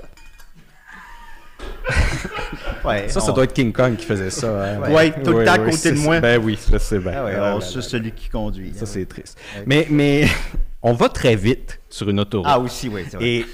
Ouais, 2.86 3.07
Ça, 3.09 3.19
ça 3.19 3.32
on- 3.32 3.34
doit 3.36 3.43
être 3.45 3.53
King 3.53 3.71
Kong 3.73 3.95
qui 3.95 4.05
faisait 4.05 4.29
ça. 4.29 4.75
hein. 4.75 4.91
Ouais, 4.91 5.11
tout 5.23 5.32
le 5.32 5.45
temps 5.45 5.53
à 5.53 5.57
côté 5.59 5.71
c'est- 5.77 5.91
de 5.93 5.99
moi. 5.99 6.19
Ben 6.19 6.41
oui, 6.43 6.57
je 6.71 6.77
sais 6.77 6.99
bien. 6.99 7.13
Ah 7.15 7.25
ouais, 7.25 7.34
Ah 7.36 7.39
là 7.41 7.55
on 7.55 7.59
là 7.59 7.65
suce 7.65 7.75
là. 7.75 7.82
celui 7.84 8.11
qui 8.11 8.29
conduit. 8.29 8.73
Ça, 8.75 8.86
c'est 8.86 9.05
triste. 9.05 9.38
Mais, 9.65 9.88
mais 9.89 10.25
on 10.82 10.93
va 10.93 11.09
très 11.09 11.36
vite 11.36 11.79
sur 11.89 12.09
une 12.09 12.19
autoroute. 12.19 12.47
Ah 12.49 12.59
aussi, 12.59 12.89
oui, 12.89 13.03
c'est. 13.09 13.21
Et 13.21 13.45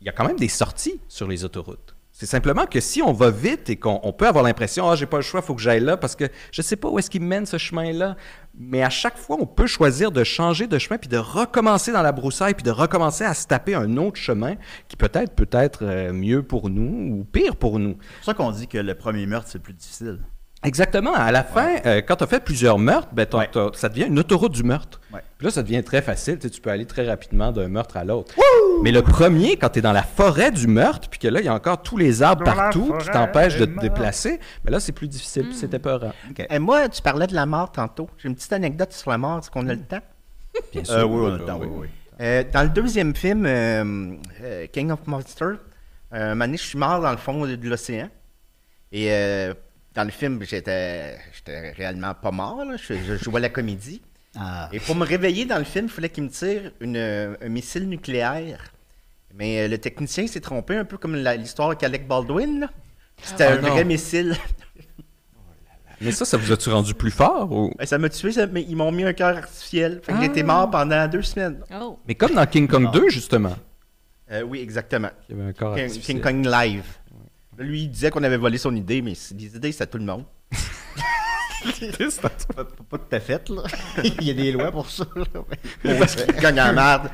il 0.00 0.06
y 0.06 0.08
a 0.08 0.12
quand 0.12 0.26
même 0.26 0.36
des 0.38 0.48
sorties 0.48 1.00
sur 1.08 1.26
les 1.28 1.44
autoroutes. 1.44 1.94
C'est 2.16 2.26
simplement 2.26 2.66
que 2.66 2.78
si 2.78 3.02
on 3.02 3.12
va 3.12 3.30
vite 3.30 3.70
et 3.70 3.76
qu'on 3.76 3.98
on 4.04 4.12
peut 4.12 4.28
avoir 4.28 4.44
l'impression, 4.44 4.88
ah, 4.88 4.94
j'ai 4.94 5.06
pas 5.06 5.16
le 5.16 5.22
choix, 5.24 5.40
il 5.42 5.46
faut 5.46 5.54
que 5.56 5.60
j'aille 5.60 5.80
là 5.80 5.96
parce 5.96 6.14
que 6.14 6.26
je 6.52 6.62
sais 6.62 6.76
pas 6.76 6.88
où 6.88 6.96
est-ce 6.98 7.10
qu'il 7.10 7.22
mène 7.22 7.44
ce 7.44 7.58
chemin-là. 7.58 8.16
Mais 8.56 8.82
à 8.82 8.90
chaque 8.90 9.16
fois, 9.16 9.36
on 9.40 9.46
peut 9.46 9.66
choisir 9.66 10.12
de 10.12 10.22
changer 10.22 10.66
de 10.68 10.78
chemin 10.78 10.96
puis 10.96 11.08
de 11.08 11.16
recommencer 11.16 11.90
dans 11.90 12.02
la 12.02 12.12
broussaille 12.12 12.54
puis 12.54 12.62
de 12.62 12.70
recommencer 12.70 13.24
à 13.24 13.34
se 13.34 13.46
taper 13.46 13.74
un 13.74 13.96
autre 13.96 14.16
chemin 14.16 14.54
qui 14.88 14.96
peut-être 14.96 15.34
peut 15.34 15.48
être 15.50 15.84
euh, 15.84 16.12
mieux 16.12 16.42
pour 16.42 16.70
nous 16.70 17.18
ou 17.18 17.24
pire 17.24 17.56
pour 17.56 17.80
nous. 17.80 17.96
C'est 18.00 18.16
pour 18.16 18.24
ça 18.24 18.34
qu'on 18.34 18.50
dit 18.52 18.68
que 18.68 18.78
le 18.78 18.94
premier 18.94 19.26
meurtre, 19.26 19.48
c'est 19.50 19.58
plus 19.58 19.72
difficile. 19.72 20.20
Exactement. 20.64 21.12
À 21.14 21.30
la 21.30 21.44
fin, 21.44 21.76
euh, 21.86 22.00
quand 22.00 22.16
tu 22.16 22.24
as 22.24 22.26
fait 22.26 22.40
plusieurs 22.42 22.78
meurtres, 22.78 23.08
ben, 23.12 23.26
Ouais. 23.34 23.48
ça 23.74 23.88
devient 23.88 24.06
une 24.06 24.18
autoroute 24.18 24.52
du 24.52 24.62
meurtre. 24.62 25.00
Ouais. 25.12 25.20
Puis 25.38 25.46
là, 25.46 25.50
ça 25.50 25.62
devient 25.62 25.82
très 25.84 26.00
facile. 26.02 26.36
Tu 26.38 26.42
sais, 26.42 26.50
tu 26.50 26.60
peux 26.60 26.70
aller 26.70 26.86
très 26.86 27.06
rapidement 27.06 27.52
d'un 27.52 27.68
meurtre 27.68 27.96
à 27.96 28.04
l'autre. 28.04 28.34
Mais 28.82 28.90
le 28.92 29.02
premier, 29.02 29.56
quand 29.56 29.68
tu 29.68 29.78
es 29.80 29.82
dans 29.82 29.92
la 29.92 30.02
forêt 30.02 30.50
du 30.50 30.66
meurtre, 30.66 31.08
puis 31.08 31.18
que 31.18 31.28
là, 31.28 31.40
il 31.40 31.46
y 31.46 31.48
a 31.48 31.54
encore 31.54 31.82
tous 31.82 31.96
les 31.96 32.22
arbres 32.22 32.44
partout 32.44 32.94
qui 33.00 33.08
t'empêchent 33.10 33.58
de 33.58 33.66
te 33.66 33.78
déplacer, 33.80 34.40
ben 34.64 34.70
là, 34.72 34.80
c'est 34.80 34.92
plus 34.92 35.08
difficile. 35.08 35.48
C'était 35.54 35.78
peurant. 35.78 36.12
Et 36.50 36.58
moi, 36.58 36.88
tu 36.88 37.02
parlais 37.02 37.26
de 37.26 37.34
la 37.34 37.46
mort 37.46 37.70
tantôt. 37.70 38.08
J'ai 38.18 38.28
une 38.28 38.34
petite 38.34 38.52
anecdote 38.52 38.92
sur 38.92 39.10
la 39.10 39.18
mort. 39.18 39.38
Est-ce 39.38 39.50
qu'on 39.50 39.68
a 39.68 39.74
le 39.74 39.80
temps? 39.80 40.00
Bien 40.72 40.82
Euh, 40.90 41.04
oui, 41.04 41.16
on 41.20 41.34
a 41.34 41.38
le 41.38 41.44
temps, 41.44 41.58
oui, 41.60 41.68
oui. 41.70 41.88
Euh, 42.20 42.44
dans 42.52 42.62
le 42.62 42.68
deuxième 42.68 43.14
film, 43.14 43.44
euh, 43.44 44.14
euh, 44.42 44.66
King 44.72 44.92
of 44.92 45.00
Monsters, 45.06 45.48
euh, 45.48 45.56
un 46.12 46.28
moment 46.30 46.44
donné, 46.44 46.56
je 46.56 46.62
suis 46.62 46.78
mort 46.78 47.00
dans 47.00 47.10
le 47.10 47.16
fond 47.16 47.44
de, 47.44 47.56
de 47.56 47.68
l'océan. 47.68 48.08
Et 48.92 49.08
euh, 49.10 49.52
dans 49.94 50.04
le 50.04 50.10
film, 50.10 50.42
j'étais 50.42 51.18
j'étais 51.32 51.70
réellement 51.72 52.14
pas 52.14 52.30
mort. 52.30 52.64
là. 52.64 52.76
Je, 52.76 52.94
je 52.94 53.14
jouais 53.16 53.40
la 53.40 53.48
comédie. 53.48 54.02
Ah. 54.36 54.68
Et 54.72 54.80
pour 54.80 54.96
me 54.96 55.04
réveiller 55.06 55.44
dans 55.44 55.58
le 55.58 55.64
film, 55.64 55.86
il 55.86 55.90
fallait 55.92 56.08
qu'il 56.08 56.24
me 56.24 56.28
tire 56.30 56.72
une, 56.80 56.96
un 56.96 57.48
missile 57.48 57.88
nucléaire. 57.88 58.64
Mais 59.36 59.60
euh, 59.62 59.68
le 59.68 59.78
technicien 59.78 60.26
s'est 60.26 60.40
trompé, 60.40 60.76
un 60.76 60.84
peu 60.84 60.96
comme 60.98 61.14
la- 61.16 61.36
l'histoire 61.36 61.68
avec 61.68 61.82
Alec 61.84 62.06
Baldwin. 62.08 62.60
là. 62.60 62.70
C'était 63.22 63.44
Ah, 63.44 63.52
un 63.54 63.60
non. 63.60 63.70
vrai 63.70 63.84
missile. 63.84 64.36
Mais 66.00 66.10
ça, 66.10 66.24
ça 66.24 66.36
vous 66.36 66.50
a-tu 66.52 66.68
rendu 66.70 66.92
plus 66.94 67.10
fort? 67.12 67.50
Ou... 67.52 67.70
Ben, 67.78 67.86
ça 67.86 67.96
m'a 67.98 68.08
tué, 68.08 68.32
ça- 68.32 68.46
mais 68.46 68.62
ils 68.62 68.76
m'ont 68.76 68.90
mis 68.92 69.04
un 69.04 69.12
cœur 69.12 69.36
artificiel. 69.38 70.00
Fait 70.02 70.12
que 70.12 70.18
Ah. 70.18 70.22
j'étais 70.22 70.42
mort 70.42 70.68
pendant 70.70 71.06
deux 71.08 71.22
semaines. 71.22 71.60
Oh. 71.72 71.98
Mais 72.08 72.14
comme 72.16 72.34
dans 72.34 72.46
King 72.46 72.66
Kong 72.68 72.90
2, 72.92 73.08
justement. 73.10 73.54
Euh, 74.32 74.42
oui, 74.42 74.58
exactement. 74.60 75.10
Il 75.28 75.36
y 75.36 75.40
avait 75.40 75.50
un 75.50 75.52
corps 75.52 75.74
King, 75.76 75.84
artificiel. 75.84 76.16
King 76.16 76.22
Kong 76.24 76.44
Live. 76.46 76.84
Lui, 77.58 77.82
il 77.82 77.88
disait 77.90 78.10
qu'on 78.10 78.22
avait 78.22 78.36
volé 78.36 78.58
son 78.58 78.74
idée, 78.74 79.02
mais 79.02 79.12
les 79.36 79.56
idées, 79.56 79.72
c'est 79.72 79.82
à 79.82 79.86
tout 79.86 79.98
le 79.98 80.04
monde. 80.04 80.24
Pas, 82.20 82.64
pas 82.64 82.98
tout 82.98 83.16
à 83.16 83.20
fait, 83.20 83.48
là. 83.48 83.62
Il 84.20 84.24
y 84.24 84.30
a 84.30 84.34
des 84.34 84.52
lois 84.52 84.70
pour 84.70 84.90
ça. 84.90 85.04
là. 85.16 85.96
Parce 85.98 86.16
qu'il 86.16 86.34
gagne 86.36 86.60
en 86.60 86.72
merde. 86.74 87.08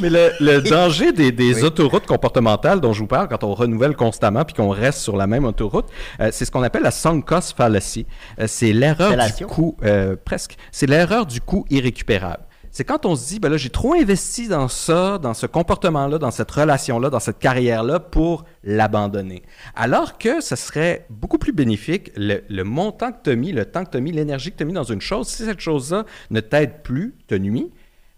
Mais 0.00 0.10
le, 0.10 0.32
le 0.40 0.60
danger 0.70 1.12
des, 1.12 1.32
des 1.32 1.64
autoroutes 1.64 2.06
comportementales 2.06 2.80
dont 2.80 2.92
je 2.92 3.00
vous 3.00 3.06
parle, 3.06 3.28
quand 3.28 3.44
on 3.44 3.54
renouvelle 3.54 3.96
constamment 3.96 4.44
puis 4.44 4.54
qu'on 4.54 4.68
reste 4.70 4.98
sur 5.00 5.16
la 5.16 5.26
même 5.26 5.44
autoroute, 5.44 5.86
euh, 6.20 6.28
c'est 6.32 6.44
ce 6.44 6.50
qu'on 6.50 6.62
appelle 6.62 6.82
la 6.82 6.90
sunk 6.90 7.22
cost 7.22 7.56
fallacy. 7.56 8.06
Euh, 8.38 8.46
c'est 8.46 8.72
l'erreur 8.72 9.16
du 9.36 9.46
coût, 9.46 9.76
euh, 9.82 10.16
presque, 10.22 10.56
c'est 10.72 10.86
l'erreur 10.86 11.26
du 11.26 11.40
coût 11.40 11.64
irrécupérable. 11.70 12.42
C'est 12.76 12.84
quand 12.84 13.06
on 13.06 13.16
se 13.16 13.28
dit, 13.28 13.40
ben 13.40 13.48
là, 13.48 13.56
j'ai 13.56 13.70
trop 13.70 13.94
investi 13.94 14.48
dans 14.48 14.68
ça, 14.68 15.16
dans 15.16 15.32
ce 15.32 15.46
comportement-là, 15.46 16.18
dans 16.18 16.30
cette 16.30 16.50
relation-là, 16.50 17.08
dans 17.08 17.20
cette 17.20 17.38
carrière-là 17.38 18.00
pour 18.00 18.44
l'abandonner. 18.64 19.44
Alors 19.74 20.18
que 20.18 20.42
ce 20.42 20.56
serait 20.56 21.06
beaucoup 21.08 21.38
plus 21.38 21.54
bénéfique, 21.54 22.12
le, 22.16 22.62
montant 22.64 23.12
que 23.12 23.22
tu 23.24 23.30
as 23.30 23.34
mis, 23.34 23.52
le 23.52 23.64
temps 23.64 23.82
que 23.82 23.92
tu 23.92 23.96
as 23.96 24.00
mis, 24.00 24.12
l'énergie 24.12 24.52
que 24.52 24.58
tu 24.58 24.62
as 24.62 24.66
mis 24.66 24.74
dans 24.74 24.84
une 24.84 25.00
chose, 25.00 25.26
si 25.26 25.44
cette 25.44 25.60
chose-là 25.60 26.04
ne 26.28 26.40
t'aide 26.40 26.82
plus, 26.82 27.14
te 27.26 27.34
nuit, 27.34 27.70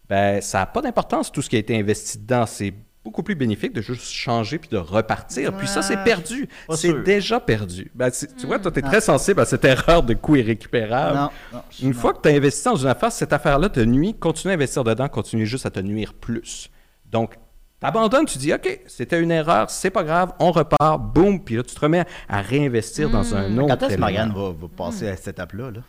ben, 0.08 0.40
ça 0.40 0.58
n'a 0.58 0.66
pas 0.66 0.82
d'importance 0.82 1.30
tout 1.30 1.40
ce 1.40 1.48
qui 1.48 1.54
a 1.54 1.60
été 1.60 1.78
investi 1.78 2.18
dedans. 2.18 2.44
C'est 2.44 2.74
beaucoup 3.04 3.22
plus 3.22 3.34
bénéfique 3.34 3.72
de 3.72 3.80
juste 3.80 4.02
changer 4.10 4.58
puis 4.58 4.68
de 4.68 4.76
repartir. 4.76 5.56
Puis 5.56 5.66
ça, 5.66 5.80
c'est 5.82 5.96
Ouais, 5.96 6.04
perdu. 6.04 6.48
C'est 6.74 7.02
déjà 7.04 7.40
perdu. 7.40 7.90
Ben, 7.94 8.10
tu 8.10 8.46
vois, 8.46 8.58
toi, 8.58 8.70
tu 8.70 8.80
es 8.80 8.82
très 8.82 9.00
sensible 9.00 9.40
à 9.40 9.44
cette 9.46 9.64
erreur 9.64 10.02
de 10.02 10.14
coût 10.14 10.36
irrécupérable. 10.36 11.16
Non, 11.16 11.30
non, 11.54 11.62
je- 11.70 11.86
Une 11.86 11.94
fois 11.94 12.12
que 12.12 12.20
tu 12.22 12.28
as 12.28 12.32
investi 12.32 12.64
dans 12.64 12.76
une 12.76 12.88
affaire, 12.88 13.10
cette 13.12 13.32
affaire-là 13.32 13.68
te 13.70 13.80
nuit, 13.80 14.14
continue 14.14 14.50
à 14.52 14.54
investir 14.54 14.84
dedans, 14.84 15.08
continue 15.08 15.46
juste 15.46 15.64
à 15.64 15.70
te 15.70 15.80
nuire 15.80 16.12
plus. 16.12 16.68
Donc, 17.06 17.36
t'abandonnes, 17.80 18.26
tu 18.26 18.36
dis, 18.36 18.52
OK, 18.52 18.80
c'était 18.86 19.20
une 19.20 19.30
erreur, 19.30 19.70
c'est 19.70 19.90
pas 19.90 20.04
grave, 20.04 20.32
on 20.38 20.50
repart, 20.50 21.00
boum, 21.00 21.42
puis 21.42 21.56
là, 21.56 21.62
tu 21.62 21.74
te 21.74 21.80
remets 21.80 22.04
à 22.28 22.42
réinvestir 22.42 23.08
dans 23.08 23.34
un 23.34 23.56
autre 23.56 23.68
Quand 23.78 23.86
est-ce 23.86 23.94
que. 23.94 24.00
Marianne 24.00 24.32
va, 24.34 24.50
va 24.50 24.68
passer 24.76 25.08
à 25.08 25.16
cette 25.16 25.28
étape-là? 25.28 25.70
Là? 25.70 25.80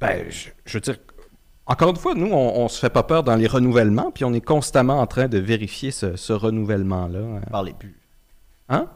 Ben, 0.00 0.26
je, 0.28 0.48
je 0.66 0.74
veux 0.76 0.80
dire, 0.80 0.96
encore 1.70 1.90
une 1.90 1.96
fois, 1.96 2.14
nous, 2.14 2.26
on, 2.32 2.58
on 2.64 2.68
se 2.68 2.78
fait 2.80 2.90
pas 2.90 3.04
peur 3.04 3.22
dans 3.22 3.36
les 3.36 3.46
renouvellements, 3.46 4.10
puis 4.10 4.24
on 4.24 4.32
est 4.32 4.40
constamment 4.40 4.98
en 5.00 5.06
train 5.06 5.28
de 5.28 5.38
vérifier 5.38 5.92
ce, 5.92 6.16
ce 6.16 6.32
renouvellement-là. 6.32 7.40
Parlez 7.50 7.72
plus. 7.78 7.96
Hein? 8.68 8.88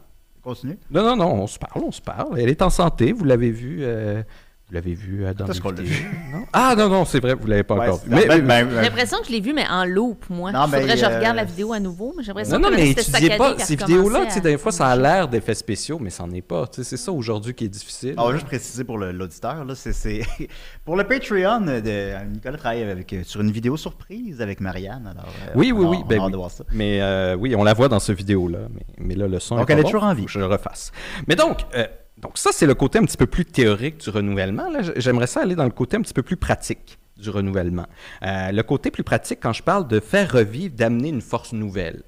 Continue. 0.43 0.77
Non, 0.91 1.03
non, 1.03 1.15
non, 1.15 1.33
on 1.43 1.47
se 1.47 1.57
parle, 1.57 1.83
on 1.83 1.91
se 1.91 2.01
parle. 2.01 2.37
Elle 2.39 2.49
est 2.49 2.61
en 2.61 2.69
santé, 2.69 3.13
vous 3.13 3.23
l'avez 3.23 3.49
vu. 3.51 3.79
euh, 3.81 4.21
vous 4.67 4.73
l'avez 4.73 4.95
vu 4.95 5.23
euh, 5.23 5.33
dans 5.35 5.45
qu'on 5.45 5.69
l'a 5.69 5.81
vu? 5.83 6.07
non? 6.33 6.45
Ah, 6.51 6.73
non, 6.75 6.89
non, 6.89 7.05
c'est 7.05 7.19
vrai, 7.19 7.35
vous 7.35 7.45
l'avez 7.45 7.61
pas 7.63 7.75
Ouais, 7.75 7.87
encore 7.87 7.99
vu. 8.03 8.09
Mais- 8.09 8.25
ben, 8.25 8.35
J'ai 8.37 8.41
ben, 8.41 8.81
l'impression 8.81 9.19
que 9.19 9.27
je 9.27 9.31
l'ai 9.31 9.39
vu, 9.39 9.53
mais 9.53 9.65
en 9.69 9.85
loop, 9.85 10.25
moi. 10.29 10.51
Non, 10.51 10.63
faudrait 10.63 10.87
que 10.87 10.97
je 10.97 11.05
euh, 11.05 11.17
regarde 11.17 11.35
la 11.35 11.43
vidéo 11.43 11.71
à 11.73 11.79
nouveau, 11.79 12.15
mais 12.17 12.23
j'ai 12.23 12.29
l'impression 12.29 12.57
Non, 12.57 12.69
non, 12.69 12.75
que 12.75 12.81
mais 12.81 12.89
étudiez 12.89 13.37
pas 13.37 13.59
ces 13.59 13.75
vidéos-là. 13.75 14.25
Tu 14.25 14.31
sais, 14.31 14.41
des 14.41 14.57
fois, 14.57 14.71
ça 14.71 14.87
a 14.87 14.95
l'air 14.95 15.27
d'effets 15.27 15.53
spéciaux, 15.53 15.99
mais 16.01 16.09
ça 16.09 16.25
n'en 16.25 16.33
est 16.33 16.41
pas. 16.41 16.65
Tu 16.65 16.77
sais, 16.77 16.83
C'est 16.83 16.97
ça 16.97 17.11
aujourd'hui 17.11 17.53
qui 17.53 17.65
est 17.65 17.69
difficile. 17.69 18.15
On 18.17 18.25
va 18.27 18.33
juste 18.33 18.47
préciser 18.47 18.83
pour 18.83 18.97
le- 18.97 19.11
l'auditeur, 19.11 19.63
là, 19.65 19.75
c'est, 19.75 19.93
c'est- 19.93 20.21
pour 20.83 20.95
le 20.95 21.03
Patreon 21.03 21.61
de 21.61 22.25
Nicolas 22.33 22.57
travaille 22.57 22.83
avec, 22.83 23.13
euh, 23.13 23.21
sur 23.23 23.41
une 23.41 23.51
vidéo 23.51 23.77
surprise 23.77 24.41
avec 24.41 24.61
Marianne. 24.61 25.05
Alors, 25.11 25.25
euh, 25.47 25.51
Oui, 25.53 25.71
oui, 25.71 25.85
oui. 25.85 25.97
on 26.03 26.07
ben 26.07 26.15
a 26.19 26.21
hâte 26.21 26.25
oui. 26.25 26.31
de 26.31 26.37
voir 26.37 26.49
ça. 26.51 26.63
Mais 26.71 27.01
euh, 27.03 27.35
oui, 27.35 27.55
on 27.55 27.63
la 27.63 27.73
voit 27.73 27.87
dans 27.87 27.99
ce 27.99 28.11
vidéo-là. 28.13 28.61
Mais, 28.73 28.81
mais 28.97 29.15
là, 29.15 29.27
le 29.27 29.39
son 29.39 29.57
Donc, 29.57 29.69
est 29.69 29.73
elle 29.73 29.79
est 29.79 29.83
toujours 29.83 30.03
en 30.05 30.13
vie. 30.15 30.25
Je 30.27 30.39
le 30.39 30.47
refasse. 30.47 30.91
Mais 31.27 31.35
donc, 31.35 31.59
euh, 31.75 31.85
donc 32.25 32.39
ça, 32.39 32.49
c'est 32.51 32.65
le 32.65 32.73
côté 32.73 32.97
un 32.97 33.03
petit 33.03 33.17
peu 33.17 33.27
plus 33.27 33.45
théorique 33.45 33.99
du 33.99 34.09
renouvellement. 34.09 34.67
J'aimerais 34.95 35.27
ça 35.27 35.41
aller 35.41 35.53
dans 35.53 35.63
le 35.63 35.69
côté 35.69 35.95
un 35.95 36.01
petit 36.01 36.13
peu 36.13 36.23
plus 36.23 36.37
pratique 36.37 36.97
du 37.17 37.29
renouvellement. 37.29 37.85
Euh, 38.23 38.51
le 38.51 38.63
côté 38.63 38.89
plus 38.89 39.03
pratique, 39.03 39.37
quand 39.39 39.53
je 39.53 39.61
parle 39.61 39.87
de 39.87 39.99
faire 39.99 40.31
revivre, 40.31 40.73
d'amener 40.73 41.09
une 41.09 41.21
force 41.21 41.53
nouvelle. 41.53 42.01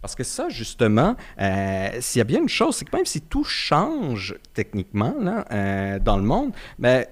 Parce 0.00 0.14
que 0.14 0.24
ça, 0.24 0.48
justement, 0.48 1.16
euh, 1.38 1.90
s'il 2.00 2.20
y 2.20 2.22
a 2.22 2.24
bien 2.24 2.40
une 2.40 2.48
chose, 2.48 2.76
c'est 2.76 2.86
que 2.86 2.96
même 2.96 3.04
si 3.04 3.20
tout 3.20 3.44
change 3.44 4.36
techniquement 4.54 5.14
là, 5.20 5.44
euh, 5.52 5.98
dans 5.98 6.16
le 6.16 6.22
monde, 6.22 6.54
ben, 6.78 7.04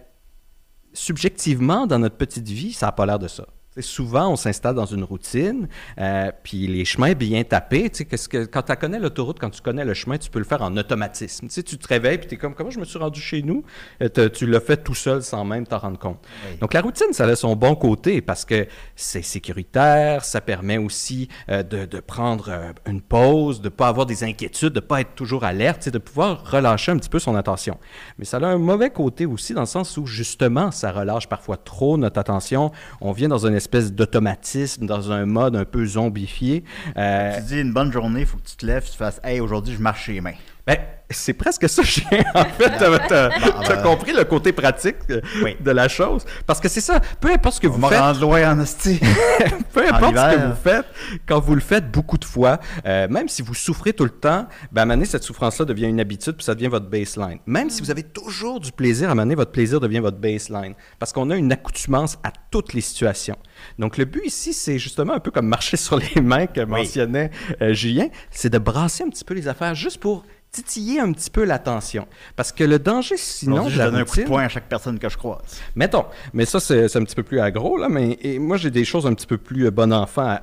subjectivement, 0.94 1.86
dans 1.86 1.98
notre 1.98 2.16
petite 2.16 2.48
vie, 2.48 2.72
ça 2.72 2.86
n'a 2.86 2.92
pas 2.92 3.04
l'air 3.04 3.18
de 3.18 3.28
ça. 3.28 3.46
Souvent, 3.80 4.30
on 4.30 4.36
s'installe 4.36 4.74
dans 4.74 4.86
une 4.86 5.04
routine, 5.04 5.68
euh, 5.98 6.30
puis 6.42 6.66
les 6.66 6.84
chemins 6.84 7.12
bien 7.12 7.44
tapés, 7.44 7.90
tu 7.90 8.06
sais, 8.08 8.28
que, 8.28 8.44
quand 8.44 8.62
tu 8.62 8.76
connais 8.76 8.98
l'autoroute, 8.98 9.38
quand 9.38 9.50
tu 9.50 9.60
connais 9.60 9.84
le 9.84 9.94
chemin, 9.94 10.18
tu 10.18 10.30
peux 10.30 10.38
le 10.38 10.44
faire 10.44 10.62
en 10.62 10.76
automatisme. 10.76 11.46
Tu 11.46 11.52
sais, 11.52 11.62
tu 11.62 11.76
te 11.76 11.86
réveilles, 11.88 12.18
puis 12.18 12.26
tu 12.26 12.34
es 12.34 12.38
comme, 12.38 12.54
comment 12.54 12.70
je 12.70 12.80
me 12.80 12.84
suis 12.84 12.98
rendu 12.98 13.20
chez 13.20 13.42
nous? 13.42 13.64
Euh, 14.02 14.28
tu 14.28 14.46
l'as 14.46 14.60
fait 14.60 14.78
tout 14.78 14.94
seul 14.94 15.22
sans 15.22 15.44
même 15.44 15.66
t'en 15.66 15.78
rendre 15.78 15.98
compte. 15.98 16.18
Oui. 16.48 16.56
Donc, 16.58 16.74
la 16.74 16.80
routine, 16.80 17.12
ça 17.12 17.24
a 17.24 17.36
son 17.36 17.54
bon 17.56 17.74
côté 17.74 18.20
parce 18.20 18.44
que 18.44 18.66
c'est 18.94 19.22
sécuritaire, 19.22 20.24
ça 20.24 20.40
permet 20.40 20.78
aussi 20.78 21.28
euh, 21.48 21.62
de, 21.62 21.84
de 21.84 22.00
prendre 22.00 22.48
euh, 22.48 22.72
une 22.86 23.00
pause, 23.00 23.60
de 23.60 23.66
ne 23.66 23.70
pas 23.70 23.88
avoir 23.88 24.06
des 24.06 24.24
inquiétudes, 24.24 24.72
de 24.72 24.80
ne 24.80 24.86
pas 24.86 25.00
être 25.00 25.14
toujours 25.14 25.44
alerte, 25.44 25.80
tu 25.80 25.84
sais, 25.84 25.90
de 25.90 25.98
pouvoir 25.98 26.50
relâcher 26.50 26.92
un 26.92 26.96
petit 26.96 27.10
peu 27.10 27.18
son 27.18 27.34
attention. 27.34 27.78
Mais 28.18 28.24
ça 28.24 28.38
a 28.38 28.46
un 28.46 28.58
mauvais 28.58 28.90
côté 28.90 29.26
aussi 29.26 29.52
dans 29.52 29.60
le 29.60 29.66
sens 29.66 29.96
où, 29.96 30.06
justement, 30.06 30.70
ça 30.70 30.92
relâche 30.92 31.28
parfois 31.28 31.56
trop 31.56 31.98
notre 31.98 32.18
attention. 32.18 32.72
On 33.00 33.12
vient 33.12 33.28
dans 33.28 33.46
une 33.46 33.54
espèce 33.66 33.92
d'automatisme, 33.92 34.86
dans 34.86 35.10
un 35.10 35.26
mode 35.26 35.56
un 35.56 35.64
peu 35.64 35.84
zombifié. 35.84 36.62
Euh, 36.96 37.36
Tu 37.38 37.42
dis 37.54 37.60
une 37.60 37.72
bonne 37.72 37.92
journée, 37.92 38.20
il 38.20 38.26
faut 38.26 38.36
que 38.36 38.48
tu 38.48 38.54
te 38.56 38.64
lèves, 38.64 38.88
tu 38.88 38.96
fasses 38.96 39.20
Hey, 39.24 39.40
aujourd'hui, 39.40 39.74
je 39.74 39.80
marche 39.82 40.06
les 40.08 40.20
mains. 40.20 40.34
Ben, 40.66 40.76
c'est 41.08 41.34
presque 41.34 41.68
ça, 41.68 41.82
viens. 41.84 42.24
En 42.34 42.44
fait, 42.46 42.70
t'as, 42.78 42.98
t'as- 42.98 43.30
t'as 43.64 43.76
compris 43.82 44.12
le 44.12 44.24
côté 44.24 44.52
pratique 44.52 44.96
euh, 45.10 45.20
Oui. 45.44 45.56
de 45.60 45.70
la 45.70 45.86
chose. 45.86 46.24
Parce 46.46 46.58
que 46.58 46.68
c'est 46.68 46.80
ça, 46.80 46.98
peu 47.20 47.30
importe 47.30 47.54
ce 47.56 47.60
que 47.60 47.68
On 47.68 47.70
vous 47.70 47.80
va 47.80 47.88
faites, 47.90 48.00
rendre 48.00 48.20
loin 48.20 48.52
en 48.52 48.58
hostie. 48.58 48.98
peu 49.72 49.84
En 49.88 49.94
importe 49.94 50.16
ce 50.16 50.36
que 50.36 50.46
vous 50.48 50.56
faites, 50.64 50.86
quand 51.28 51.38
vous 51.38 51.54
le 51.54 51.60
faites 51.60 51.92
beaucoup 51.92 52.18
de 52.18 52.24
fois, 52.24 52.58
euh, 52.86 53.06
même 53.08 53.28
si 53.28 53.42
vous 53.42 53.54
souffrez 53.54 53.92
tout 53.92 54.02
le 54.02 54.10
temps, 54.10 54.48
ben, 54.72 54.80
à 54.80 54.82
un 54.82 54.86
moment 54.86 54.94
donné, 54.96 55.04
cette 55.06 55.22
souffrance-là 55.22 55.64
devient 55.64 55.86
une 55.86 56.00
habitude, 56.00 56.34
puis 56.34 56.44
ça 56.44 56.56
devient 56.56 56.66
votre 56.66 56.86
baseline. 56.90 57.38
Même 57.46 57.70
si 57.70 57.82
vous 57.82 57.92
avez 57.92 58.02
toujours 58.02 58.58
du 58.58 58.72
plaisir, 58.72 59.08
à 59.08 59.12
un 59.12 59.14
moment 59.14 59.22
donné, 59.26 59.36
votre 59.36 59.52
plaisir 59.52 59.78
devient 59.78 60.00
votre 60.00 60.18
baseline. 60.18 60.74
Parce 60.98 61.12
qu'on 61.12 61.30
a 61.30 61.36
une 61.36 61.52
accoutumance 61.52 62.18
à 62.24 62.32
toutes 62.50 62.72
les 62.74 62.80
situations. 62.80 63.36
Donc, 63.78 63.96
le 63.96 64.06
but 64.06 64.22
ici, 64.26 64.52
c'est 64.52 64.80
justement 64.80 65.12
un 65.14 65.20
peu 65.20 65.30
comme 65.30 65.46
marcher 65.46 65.76
sur 65.76 65.98
les 65.98 66.20
mains 66.20 66.46
que 66.48 66.62
mentionnait 66.62 67.30
euh, 67.62 67.72
Julien, 67.74 68.08
c'est 68.32 68.50
de 68.50 68.58
brasser 68.58 69.04
un 69.04 69.08
petit 69.08 69.24
peu 69.24 69.34
les 69.34 69.46
affaires 69.46 69.76
juste 69.76 69.98
pour 70.00 70.24
titiller 70.62 71.00
un 71.00 71.12
petit 71.12 71.30
peu 71.30 71.44
l'attention. 71.44 72.06
Parce 72.34 72.52
que 72.52 72.64
le 72.64 72.78
danger, 72.78 73.16
sinon, 73.16 73.68
je 73.68 73.76
donne 73.76 73.96
un 73.96 74.04
coup 74.04 74.16
de 74.16 74.24
poing 74.24 74.44
à 74.44 74.48
chaque 74.48 74.68
personne 74.68 74.98
que 74.98 75.08
je 75.08 75.16
croise. 75.16 75.60
Mettons, 75.74 76.06
mais 76.32 76.44
ça, 76.44 76.60
c'est 76.60 76.96
un 76.96 77.04
petit 77.04 77.14
peu 77.14 77.22
plus 77.22 77.40
aggro, 77.40 77.76
là, 77.76 77.88
mais 77.88 78.18
et 78.22 78.38
moi, 78.38 78.56
j'ai 78.56 78.70
des 78.70 78.84
choses 78.84 79.06
un 79.06 79.14
petit 79.14 79.26
peu 79.26 79.38
plus 79.38 79.66
euh, 79.66 79.70
bon 79.70 79.92
enfant 79.92 80.38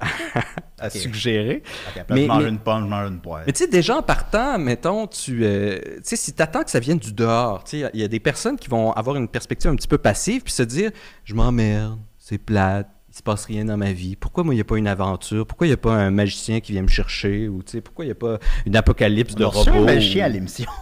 à, 0.79 0.89
suggérer. 0.89 1.63
Après, 1.89 2.05
mais, 2.15 2.23
je 2.23 2.27
mange 2.27 2.43
mais- 2.43 2.49
une 2.49 2.59
pomme, 2.59 2.83
je 2.83 2.89
mange 2.89 3.09
une 3.09 3.19
poêle. 3.19 3.43
mais 3.47 3.53
tu 3.53 3.63
sais, 3.63 3.69
déjà 3.69 3.97
en 3.97 4.01
partant, 4.03 4.59
mettons, 4.59 5.07
tu, 5.07 5.43
euh, 5.43 5.79
tu 5.79 6.01
sais, 6.03 6.15
si 6.15 6.33
tu 6.33 6.41
attends 6.41 6.63
que 6.63 6.71
ça 6.71 6.79
vienne 6.79 6.99
du 6.99 7.13
dehors, 7.13 7.63
tu 7.63 7.81
sais, 7.81 7.89
il 7.93 7.99
y 7.99 8.03
a 8.03 8.07
des 8.07 8.19
personnes 8.19 8.57
qui 8.57 8.69
vont 8.69 8.91
avoir 8.91 9.15
une 9.15 9.27
perspective 9.27 9.71
un 9.71 9.75
petit 9.75 9.87
peu 9.87 9.97
passive 9.97 10.43
puis 10.43 10.53
se 10.53 10.63
dire, 10.63 10.91
je 11.23 11.33
m'emmerde, 11.33 11.99
c'est 12.17 12.37
plate, 12.37 12.87
il 13.13 13.17
se 13.17 13.21
passe 13.23 13.45
rien 13.45 13.65
dans 13.65 13.77
ma 13.77 13.93
vie. 13.93 14.15
Pourquoi 14.15 14.43
moi, 14.43 14.55
il 14.55 14.57
n'y 14.57 14.61
a 14.61 14.65
pas 14.65 14.77
une 14.77 14.87
aventure? 14.87 15.45
Pourquoi 15.45 15.67
il 15.67 15.69
n'y 15.69 15.75
a 15.75 15.77
pas 15.77 15.93
un 15.93 16.09
magicien 16.09 16.59
qui 16.61 16.71
vient 16.71 16.81
me 16.81 16.87
chercher? 16.87 17.47
Ou 17.47 17.61
tu 17.61 17.73
sais, 17.73 17.81
pourquoi 17.81 18.05
il 18.05 18.07
n'y 18.07 18.11
a 18.13 18.15
pas 18.15 18.39
une 18.65 18.75
apocalypse 18.75 19.35
de 19.35 19.45
On 19.45 19.49
robots? 19.51 19.71
un 19.71 19.81
magicien 19.85 20.25
à 20.25 20.29
l'émission? 20.29 20.65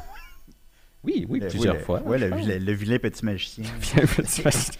Oui, 1.04 1.26
oui, 1.28 1.40
Euh, 1.42 1.50
plusieurs 1.50 1.74
oui, 1.74 1.80
le- 1.80 1.86
fois. 1.86 2.02
Ouais, 2.04 2.20
je 2.20 2.26
le, 2.26 2.30
pense. 2.30 2.46
le- 2.46 2.58
le 2.60 2.74
vilain 2.74 3.00
petit 3.00 3.26
magicien. 3.26 3.64
Mais 3.96 4.04
c'est 4.28 4.52
C'est-. 4.52 4.72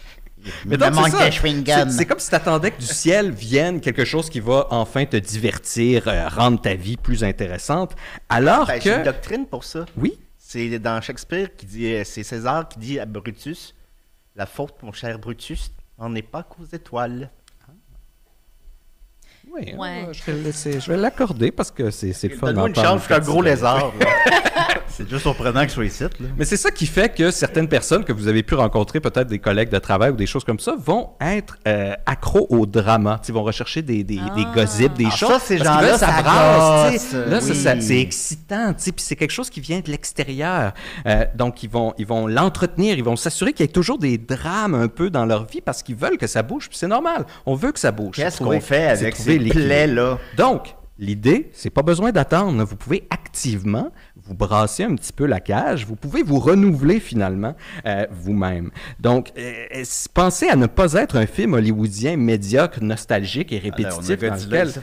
C'est 1.90 2.06
comme 2.06 2.18
si 2.20 2.28
tu 2.28 2.34
attendais 2.36 2.70
que 2.70 2.78
du 2.80 2.86
ciel 2.86 3.30
vienne 3.32 3.80
quelque 3.80 4.04
chose 4.04 4.30
qui 4.30 4.38
va 4.40 4.66
enfin 4.70 5.04
te 5.04 5.16
divertir, 5.16 6.06
euh, 6.08 6.28
rendre 6.28 6.60
ta 6.60 6.74
vie 6.74 6.96
plus 6.96 7.24
intéressante. 7.24 7.94
Alors 8.28 8.66
Ben, 8.68 8.80
J'ai 8.80 8.90
une 8.92 8.98
que. 9.00 9.04
doctrine 9.04 9.46
pour 9.46 9.64
ça. 9.64 9.84
Oui, 9.96 10.16
C'est 10.38 10.78
dans 10.78 11.00
Shakespeare 11.00 11.54
qui 11.56 11.66
dit, 11.66 11.92
euh, 11.92 12.02
c'est 12.04 12.22
César 12.22 12.68
qui 12.68 12.78
dit 12.78 13.00
à 13.00 13.04
Brutus, 13.06 13.74
la 14.36 14.46
faute, 14.46 14.74
mon 14.82 14.92
cher 14.92 15.18
Brutus, 15.18 15.72
n'en 15.98 16.14
est 16.14 16.22
pas 16.22 16.44
qu'aux 16.44 16.64
étoiles. 16.72 17.30
Oui 19.54 19.74
Ouais. 19.76 20.06
euh, 20.08 20.12
je 20.12 20.22
vais 20.24 20.32
le 20.38 20.44
laisser- 20.44 20.80
je 20.80 20.90
vais 20.90 20.96
l'accorder 20.96 21.50
parce 21.50 21.70
que 21.70 21.90
c'est 21.90 22.12
fun. 22.30 22.46
Donne-moi 22.48 22.68
une 22.68 22.74
chance, 22.74 23.00
je 23.00 23.04
suis 23.06 23.14
un 23.14 23.18
gros 23.20 23.42
lézard. 23.42 23.92
C'est 24.92 25.08
juste 25.08 25.22
surprenant 25.22 25.62
que 25.62 25.68
je 25.68 25.74
sois 25.74 25.84
ici. 25.86 26.02
Là. 26.04 26.08
Mais 26.36 26.44
c'est 26.44 26.56
ça 26.56 26.70
qui 26.70 26.86
fait 26.86 27.14
que 27.14 27.30
certaines 27.30 27.68
personnes 27.68 28.04
que 28.04 28.12
vous 28.12 28.28
avez 28.28 28.42
pu 28.42 28.54
rencontrer, 28.54 29.00
peut-être 29.00 29.28
des 29.28 29.38
collègues 29.38 29.70
de 29.70 29.78
travail 29.78 30.10
ou 30.10 30.16
des 30.16 30.26
choses 30.26 30.44
comme 30.44 30.58
ça, 30.58 30.74
vont 30.78 31.10
être 31.20 31.56
euh, 31.66 31.94
accros 32.06 32.46
au 32.50 32.66
drama. 32.66 33.20
Ils 33.26 33.34
vont 33.34 33.42
rechercher 33.42 33.82
des, 33.82 34.04
des, 34.04 34.20
des 34.36 34.44
gossips, 34.54 34.94
des 34.94 35.06
Ah, 35.10 35.16
choses. 35.16 35.28
ça, 35.30 35.38
ces 35.38 35.58
gens-là, 35.58 35.98
ça 35.98 36.06
ça 36.08 36.22
brasse. 36.22 36.92
gosse, 36.92 37.02
tu 37.02 37.08
sais. 37.08 37.26
Là, 37.30 37.40
ça, 37.40 37.52
oui. 37.52 37.56
ça- 37.56 37.80
c'est 37.80 38.00
excitant. 38.00 38.74
tu 38.74 38.82
sais, 38.82 38.92
Puis 38.92 39.04
c'est 39.04 39.16
quelque 39.16 39.30
chose 39.30 39.50
qui 39.50 39.60
vient 39.60 39.80
de 39.80 39.90
l'extérieur. 39.90 40.72
Euh, 41.06 41.24
donc, 41.34 41.62
ils 41.62 41.70
vont 41.70 41.94
ils 41.98 42.06
vont 42.06 42.26
l'entretenir. 42.26 42.96
Ils 42.98 43.04
vont 43.04 43.16
s'assurer 43.16 43.52
qu'il 43.52 43.64
y 43.64 43.68
ait 43.68 43.72
toujours 43.72 43.98
des 43.98 44.18
drames 44.18 44.74
un 44.74 44.88
peu 44.88 45.10
dans 45.10 45.24
leur 45.26 45.46
vie 45.46 45.60
parce 45.60 45.82
qu'ils 45.82 45.96
veulent 45.96 46.18
que 46.18 46.26
ça 46.26 46.42
bouge. 46.42 46.68
Puis 46.68 46.78
c'est 46.78 46.88
normal. 46.88 47.24
On 47.46 47.54
veut 47.54 47.72
que 47.72 47.78
ça 47.80 47.92
bouge. 47.92 48.16
Qu'est-ce 48.16 48.38
qu'on 48.42 48.60
fait 48.60 48.86
avec 48.88 49.16
ces 49.16 49.38
plaies-là? 49.38 50.18
Donc, 50.36 50.74
l'idée, 50.98 51.50
c'est 51.52 51.70
pas 51.70 51.82
besoin 51.82 52.12
d'attendre. 52.12 52.62
Vous 52.64 52.76
pouvez 52.76 53.06
activement 53.10 53.90
vous 54.32 54.38
brasser 54.38 54.84
un 54.84 54.94
petit 54.94 55.12
peu 55.12 55.26
la 55.26 55.40
cage. 55.40 55.84
Vous 55.86 55.96
pouvez 55.96 56.22
vous 56.22 56.38
renouveler 56.38 57.00
finalement 57.00 57.54
euh, 57.86 58.06
vous-même. 58.10 58.70
Donc, 58.98 59.30
euh, 59.36 59.52
euh, 59.76 59.82
pensez 60.14 60.48
à 60.48 60.56
ne 60.56 60.66
pas 60.66 60.94
être 60.94 61.16
un 61.16 61.26
film 61.26 61.54
hollywoodien 61.54 62.16
médiocre, 62.16 62.78
nostalgique 62.82 63.52
et 63.52 63.58
Alors, 63.58 63.98
on 63.98 64.02
a 64.02 64.06
répétitif 64.06 64.20
dans 64.20 64.34
lequel... 64.50 64.72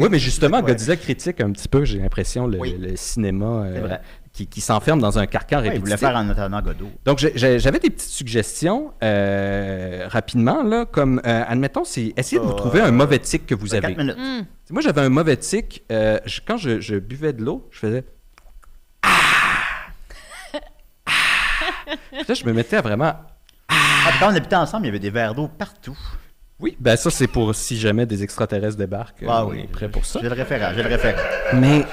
Oui, 0.00 0.08
mais 0.10 0.18
justement, 0.18 0.56
Ouais. 0.62 0.70
Godzilla 0.72 0.96
critique 0.96 1.40
un 1.40 1.52
petit 1.52 1.68
peu, 1.68 1.84
j'ai 1.84 1.98
l'impression, 2.00 2.48
le, 2.48 2.58
Oui. 2.58 2.76
le 2.80 2.96
cinéma 2.96 3.46
euh, 3.64 3.96
qui, 4.32 4.48
qui 4.48 4.60
s'enferme 4.60 5.00
dans 5.00 5.20
un 5.20 5.26
carcan 5.26 5.58
Ouais, 5.58 5.66
il 5.66 5.68
répétitif. 5.70 5.84
voulait 5.84 5.96
faire 5.96 6.16
en 6.16 6.28
attendant 6.30 6.60
Godot. 6.62 6.90
Donc, 7.04 7.18
j'avais 7.36 7.78
des 7.78 7.90
petites 7.90 8.00
suggestions 8.10 8.92
euh, 9.04 10.06
rapidement, 10.08 10.64
là, 10.64 10.84
comme, 10.84 11.20
euh, 11.24 11.44
admettons, 11.46 11.84
c'est 11.84 12.12
essayez 12.16 12.40
de 12.40 12.46
vous 12.46 12.54
trouver 12.54 12.80
un 12.80 12.90
mauvais 12.90 13.20
tic 13.20 13.46
que 13.46 13.54
vous 13.54 13.72
avez. 13.74 13.94
4 13.94 13.98
minutes. 13.98 14.16
Hmm. 14.18 14.42
Moi, 14.70 14.82
j'avais 14.82 15.02
un 15.02 15.08
mauvais 15.10 15.36
tic. 15.36 15.84
euh, 15.92 16.18
je- 16.26 16.40
quand 16.44 16.56
je, 16.56 16.80
je 16.80 16.96
buvais 16.96 17.32
de 17.32 17.44
l'eau, 17.44 17.68
je 17.70 17.78
faisais. 17.78 18.04
Ah! 19.04 19.10
Ah! 21.06 21.10
Puis 22.10 22.24
là, 22.28 22.34
je 22.34 22.44
me 22.44 22.52
mettais 22.52 22.76
à 22.76 22.80
vraiment. 22.82 23.14
Ah, 23.68 24.10
quand 24.20 24.26
on 24.30 24.36
habitait 24.36 24.56
ensemble, 24.56 24.84
il 24.84 24.88
y 24.88 24.90
avait 24.90 24.98
des 24.98 25.10
verres 25.10 25.34
d'eau 25.34 25.48
partout. 25.48 25.96
Oui, 26.60 26.76
ben 26.78 26.96
ça, 26.96 27.10
c'est 27.10 27.26
pour 27.26 27.54
si 27.54 27.78
jamais 27.78 28.06
des 28.06 28.22
extraterrestres 28.22 28.76
débarquent. 28.76 29.22
euh, 29.24 29.28
Ah 29.28 29.44
on 29.46 29.50
oui. 29.50 29.60
est 29.60 29.66
prêt 29.66 29.88
pour 29.88 30.04
ça. 30.04 30.20
J'ai 30.22 30.28
le 30.28 30.34
référent, 30.34 30.70
j'ai 30.74 30.82
le 30.82 30.88
référent. 30.88 31.20
Mais 31.54 31.84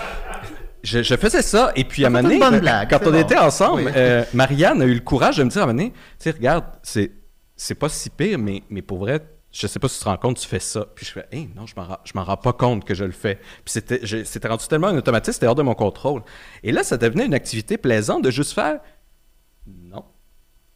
je, 0.84 1.02
je 1.02 1.16
faisais 1.16 1.42
ça, 1.42 1.72
et 1.76 1.84
puis 1.84 2.04
à 2.04 2.08
un 2.08 2.10
moment 2.12 2.30
donné, 2.30 2.60
blague, 2.60 2.90
quand 2.90 3.00
on 3.08 3.12
bon. 3.12 3.18
était 3.20 3.38
ensemble, 3.38 3.84
Oui. 3.86 3.92
euh, 3.96 4.24
Marianne 4.34 4.82
a 4.82 4.86
eu 4.86 4.94
le 4.94 5.00
courage 5.00 5.38
de 5.38 5.44
me 5.44 5.50
dire 5.50 5.62
à 5.62 5.64
un 5.64 5.68
moment 5.68 5.78
donné, 5.80 5.92
tu 5.92 5.98
sais, 6.20 6.32
regarde, 6.32 6.66
c'est, 6.84 7.12
c'est 7.56 7.76
pas 7.76 7.90
si 7.90 8.10
pire, 8.10 8.38
mais, 8.38 8.62
mais 8.70 8.82
pour 8.82 9.00
vrai, 9.00 9.20
je 9.52 9.68
sais 9.68 9.80
pas 9.80 9.88
si 9.90 9.98
tu 9.98 10.04
te 10.04 10.10
rends 10.10 10.18
compte, 10.18 10.38
tu 10.40 10.48
fais 10.48 10.60
ça. 10.60 10.86
Puis 10.96 11.06
je 11.06 11.12
fais, 11.12 11.26
hey, 11.32 11.50
non, 11.56 11.66
je 11.66 11.74
m'en, 11.76 11.98
je 12.06 12.12
m'en 12.16 12.24
rends 12.24 12.38
pas 12.38 12.54
compte 12.54 12.86
que 12.86 12.94
je 12.94 13.04
le 13.04 13.12
fais. 13.12 13.36
Puis 13.36 13.74
c'était, 13.74 14.00
je- 14.04 14.24
c'était 14.24 14.48
rendu 14.48 14.66
tellement 14.68 14.88
un 14.88 14.98
automatisme, 14.98 15.34
c'était 15.34 15.48
hors 15.48 15.56
de 15.56 15.64
mon 15.64 15.74
contrôle. 15.76 16.22
Et 16.64 16.72
là, 16.72 16.84
ça 16.84 16.98
devenait 16.98 17.26
une 17.26 17.34
activité 17.34 17.78
plaisante 17.78 18.24
de 18.24 18.32
juste 18.32 18.54
faire, 18.54 18.80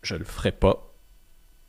je 0.05 0.15
le 0.15 0.23
ferai 0.25 0.51
pas. 0.51 0.81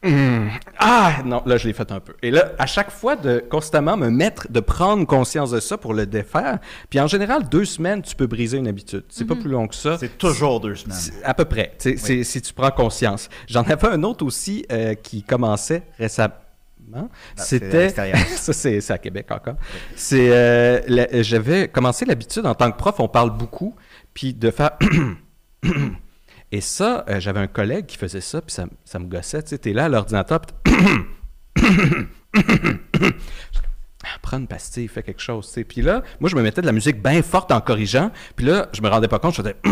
Hmm. 0.04 0.48
Ah 0.78 1.14
non, 1.24 1.42
là 1.46 1.56
je 1.56 1.66
l'ai 1.66 1.72
fait 1.72 1.90
un 1.90 1.98
peu. 2.00 2.14
Et 2.22 2.30
là, 2.30 2.52
à 2.58 2.66
chaque 2.66 2.90
fois 2.90 3.16
de 3.16 3.42
constamment 3.50 3.96
me 3.96 4.08
mettre, 4.10 4.46
de 4.52 4.60
prendre 4.60 5.04
conscience 5.06 5.50
de 5.50 5.58
ça 5.58 5.78
pour 5.78 5.94
le 5.94 6.06
défaire. 6.06 6.58
Puis 6.90 7.00
en 7.00 7.06
général, 7.08 7.48
deux 7.48 7.64
semaines, 7.64 8.02
tu 8.02 8.14
peux 8.14 8.26
briser 8.26 8.58
une 8.58 8.68
habitude. 8.68 9.04
C'est 9.08 9.24
pas 9.24 9.34
plus 9.34 9.48
long 9.50 9.66
que 9.66 9.74
ça. 9.74 9.96
C'est 9.98 10.16
toujours 10.18 10.60
deux 10.60 10.76
semaines. 10.76 10.96
À 11.24 11.34
peu 11.34 11.46
près, 11.46 11.72
si 11.78 12.42
tu 12.42 12.52
prends 12.54 12.70
conscience. 12.70 13.28
J'en 13.48 13.62
avais 13.62 13.88
un 13.88 14.02
autre 14.04 14.24
aussi 14.24 14.64
euh, 14.70 14.94
qui 14.94 15.22
commençait 15.22 15.82
récemment. 15.98 16.34
Ah, 16.94 17.08
C'était. 17.36 17.88
ça, 17.88 18.52
c'est 18.52 18.90
à 18.90 18.98
Québec 18.98 19.26
encore. 19.32 19.56
C'est. 19.96 20.28
euh, 20.30 20.80
la- 20.86 21.22
J'avais 21.22 21.66
commencé 21.68 22.04
l'habitude 22.04 22.46
en 22.46 22.54
tant 22.54 22.70
que 22.70 22.76
prof, 22.76 22.94
on 23.00 23.08
parle 23.08 23.36
beaucoup, 23.36 23.74
puis 24.14 24.34
de 24.34 24.50
faire. 24.52 24.70
Et 26.56 26.62
ça, 26.62 27.04
euh, 27.10 27.20
j'avais 27.20 27.40
un 27.40 27.48
collègue 27.48 27.84
qui 27.84 27.98
faisait 27.98 28.22
ça, 28.22 28.40
puis 28.40 28.50
ça, 28.50 28.64
ça 28.86 28.98
me 28.98 29.04
gossait. 29.04 29.42
Tu 29.42 29.50
sais, 29.50 29.58
t'es 29.58 29.74
là 29.74 29.84
à 29.84 29.88
l'ordinateur, 29.90 30.40
puis 30.40 30.74
prends 34.22 34.38
une 34.38 34.46
pastille, 34.46 34.88
fais 34.88 35.02
quelque 35.02 35.20
chose. 35.20 35.48
tu 35.48 35.52
sais. 35.52 35.64
Puis 35.64 35.82
là, 35.82 36.02
moi, 36.18 36.30
je 36.30 36.34
me 36.34 36.40
mettais 36.40 36.62
de 36.62 36.66
la 36.66 36.72
musique 36.72 37.02
bien 37.02 37.22
forte 37.22 37.52
en 37.52 37.60
corrigeant. 37.60 38.10
Puis 38.36 38.46
là, 38.46 38.68
je 38.72 38.80
me 38.80 38.88
rendais 38.88 39.06
pas 39.06 39.18
compte, 39.18 39.34
je 39.34 39.42
faisais 39.42 39.56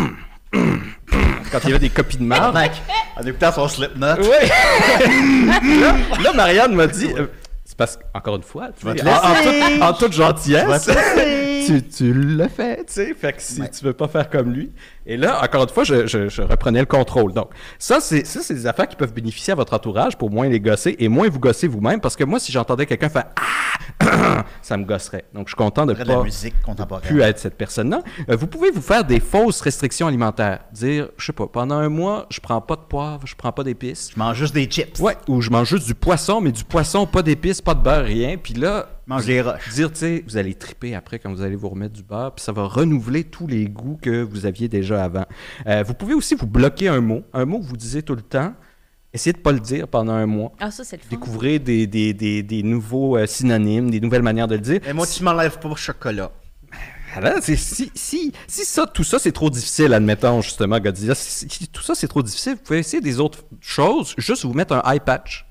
quand 0.53 1.59
il 1.65 1.71
y 1.71 1.73
avait 1.73 1.79
des 1.79 1.89
copies 1.89 2.19
de 2.19 2.23
marde. 2.23 2.55
Mec, 2.55 2.73
en 3.17 3.23
écoutant 3.23 3.51
son 3.51 3.67
Slipknot. 3.67 4.17
Oui! 4.19 4.27
là, 5.81 5.97
là, 6.23 6.33
Marianne 6.35 6.75
m'a 6.75 6.87
dit. 6.87 7.15
C'est 7.75 7.77
parce 7.77 7.97
qu'encore 7.97 8.37
une 8.37 8.43
fois, 8.43 8.69
tu 8.79 8.87
vas 8.87 8.95
te 8.95 9.03
en, 9.05 9.11
en 9.11 9.43
toute, 9.43 9.83
en 9.83 9.93
toute 9.95 10.13
gentillesse, 10.13 10.89
Tu 11.67 11.81
tu, 11.83 11.89
tu 11.89 12.13
le 12.13 12.47
fais, 12.49 12.77
tu 12.85 12.93
sais. 12.93 13.15
Fait 13.15 13.33
que 13.33 13.41
si 13.41 13.61
Ouais. 13.63 13.71
tu 13.71 13.85
veux 13.87 13.95
pas 13.95 14.07
faire 14.07 14.29
comme 14.29 14.53
lui. 14.53 14.71
Et 15.07 15.17
là, 15.17 15.43
encore 15.43 15.63
une 15.63 15.69
fois, 15.71 15.83
je, 15.83 16.07
je- 16.07 16.29
je 16.29 16.43
reprenais 16.43 16.81
le 16.81 16.85
contrôle. 16.87 17.33
Donc, 17.33 17.49
ça, 17.79 18.01
c'est 18.01 18.27
ça, 18.27 18.41
c'est 18.43 18.53
des 18.55 18.67
affaires 18.67 18.87
qui 18.87 18.97
peuvent 18.97 19.15
bénéficier 19.15 19.53
à 19.53 19.57
votre 19.57 19.73
entourage 19.73 20.17
pour 20.19 20.31
moins 20.31 20.47
les 20.49 20.61
gosser 20.61 20.95
et 20.99 21.09
moins 21.09 21.29
vous 21.29 21.41
gosser 21.41 21.67
vous-même. 21.67 22.01
Parce 22.01 22.17
que 22.17 22.25
moi, 22.25 22.39
si 22.39 22.53
j'entendais 22.53 22.85
quelqu'un 22.87 23.09
faire 23.09 23.25
Ah! 23.37 23.43
ça 24.63 24.77
me 24.77 24.85
gosserait. 24.85 25.25
Donc, 25.35 25.49
je 25.49 25.51
suis 25.51 25.57
content 25.57 25.87
de 25.87 25.93
la 25.93 26.05
pas 26.05 26.23
musique 26.23 26.55
plus 27.03 27.21
être 27.21 27.39
cette 27.39 27.57
personne-là. 27.57 28.03
Euh, 28.29 28.37
vous 28.37 28.47
pouvez 28.47 28.71
vous 28.71 28.81
faire 28.81 29.05
des 29.05 29.21
fausses 29.21 29.61
restrictions 29.61 30.07
alimentaires. 30.07 30.61
Dire, 30.73 31.09
je 31.17 31.27
sais 31.27 31.33
pas, 31.33 31.47
pendant 31.47 31.77
un 31.77 31.89
mois, 31.89 32.27
je 32.31 32.41
prends 32.41 32.61
pas 32.61 32.77
de 32.77 32.83
poivre, 32.83 33.27
je 33.27 33.35
prends 33.35 33.53
pas 33.53 33.65
d'épices. 33.65 34.11
Je 34.15 34.19
mange 34.19 34.37
juste 34.37 34.55
des 34.55 34.67
chips. 34.67 34.99
Ouais, 35.01 35.17
ou 35.29 35.41
je 35.41 35.51
mange 35.51 35.69
juste 35.69 35.87
du 35.87 35.95
poisson, 35.95 36.41
mais 36.41 36.53
du 36.53 36.65
poisson, 36.65 37.07
pas 37.07 37.23
d'épices, 37.23 37.61
pas 37.61 37.75
de 37.75 37.83
beurre, 37.83 38.05
rien. 38.05 38.37
Puis 38.37 38.55
là, 38.55 38.89
mange 39.07 39.27
des 39.27 39.41
roches. 39.41 39.73
dire, 39.75 39.91
tu 39.93 39.99
sais, 39.99 40.25
vous 40.27 40.37
allez 40.37 40.55
triper 40.55 40.95
après 40.95 41.19
quand 41.19 41.33
vous 41.33 41.43
allez 41.43 41.57
vous 41.57 41.69
remettre 41.69 41.95
du 41.95 42.03
beurre, 42.03 42.33
puis 42.35 42.45
ça 42.45 42.53
va 42.53 42.65
renouveler 42.65 43.25
tous 43.25 43.47
les 43.47 43.67
goûts 43.67 43.99
que 44.01 44.23
vous 44.23 44.47
aviez 44.47 44.69
déjà 44.69 45.05
avant. 45.05 45.27
Euh, 45.67 45.83
vous 45.87 45.95
pouvez 45.95 46.15
aussi 46.15 46.35
vous 46.35 46.47
bloquer 46.47 46.89
un 46.89 47.01
mot, 47.01 47.23
un 47.33 47.45
mot 47.45 47.59
que 47.59 47.65
vous 47.65 47.77
disiez 47.77 48.03
tout 48.03 48.15
le 48.15 48.23
temps. 48.23 48.55
Essayez 49.15 49.33
de 49.33 49.39
pas 49.39 49.53
le 49.53 49.61
dire 49.61 49.87
pendant 49.89 50.13
un 50.13 50.27
mois. 50.27 50.53
Ah, 50.61 50.71
ça, 50.73 50.83
c'est 50.85 50.97
le 50.97 51.03
fun. 51.03 51.09
Découvrez 51.11 51.59
des, 51.61 51.87
des, 51.87 52.13
des, 52.13 52.43
des 52.43 52.63
nouveaux 52.65 53.17
euh, 53.17 53.27
synonymes, 53.27 53.89
des 53.91 54.01
nouvelles 54.01 54.23
manières 54.23 54.49
de 54.49 54.57
le 54.57 54.61
dire. 54.61 54.81
Et 54.87 54.93
moi, 54.93 55.07
tu 55.07 55.23
m'enlèves 55.23 55.59
pas 55.61 55.69
au 55.69 55.77
chocolat. 55.77 56.33
Alors, 57.15 57.35
c'est- 57.41 57.55
si, 57.55 57.93
si, 57.95 58.33
si 58.49 58.65
ça, 58.65 58.87
tout 58.93 59.05
ça, 59.05 59.21
c'est 59.21 59.31
trop 59.31 59.49
difficile, 59.51 59.95
admettons, 59.95 60.41
justement, 60.43 60.81
Godzilla, 60.81 61.15
si, 61.15 61.49
si 61.49 61.69
tout 61.69 61.83
ça, 61.83 61.95
c'est 61.95 62.09
trop 62.09 62.25
difficile, 62.25 62.55
vous 62.55 62.63
pouvez 62.65 62.81
essayer 62.81 63.01
des 63.01 63.21
autres 63.21 63.45
choses, 63.61 64.15
juste 64.19 64.45
vous 64.45 64.53
mettre 64.53 64.75
un 64.75 64.83
eye 64.93 64.99
patch 64.99 65.47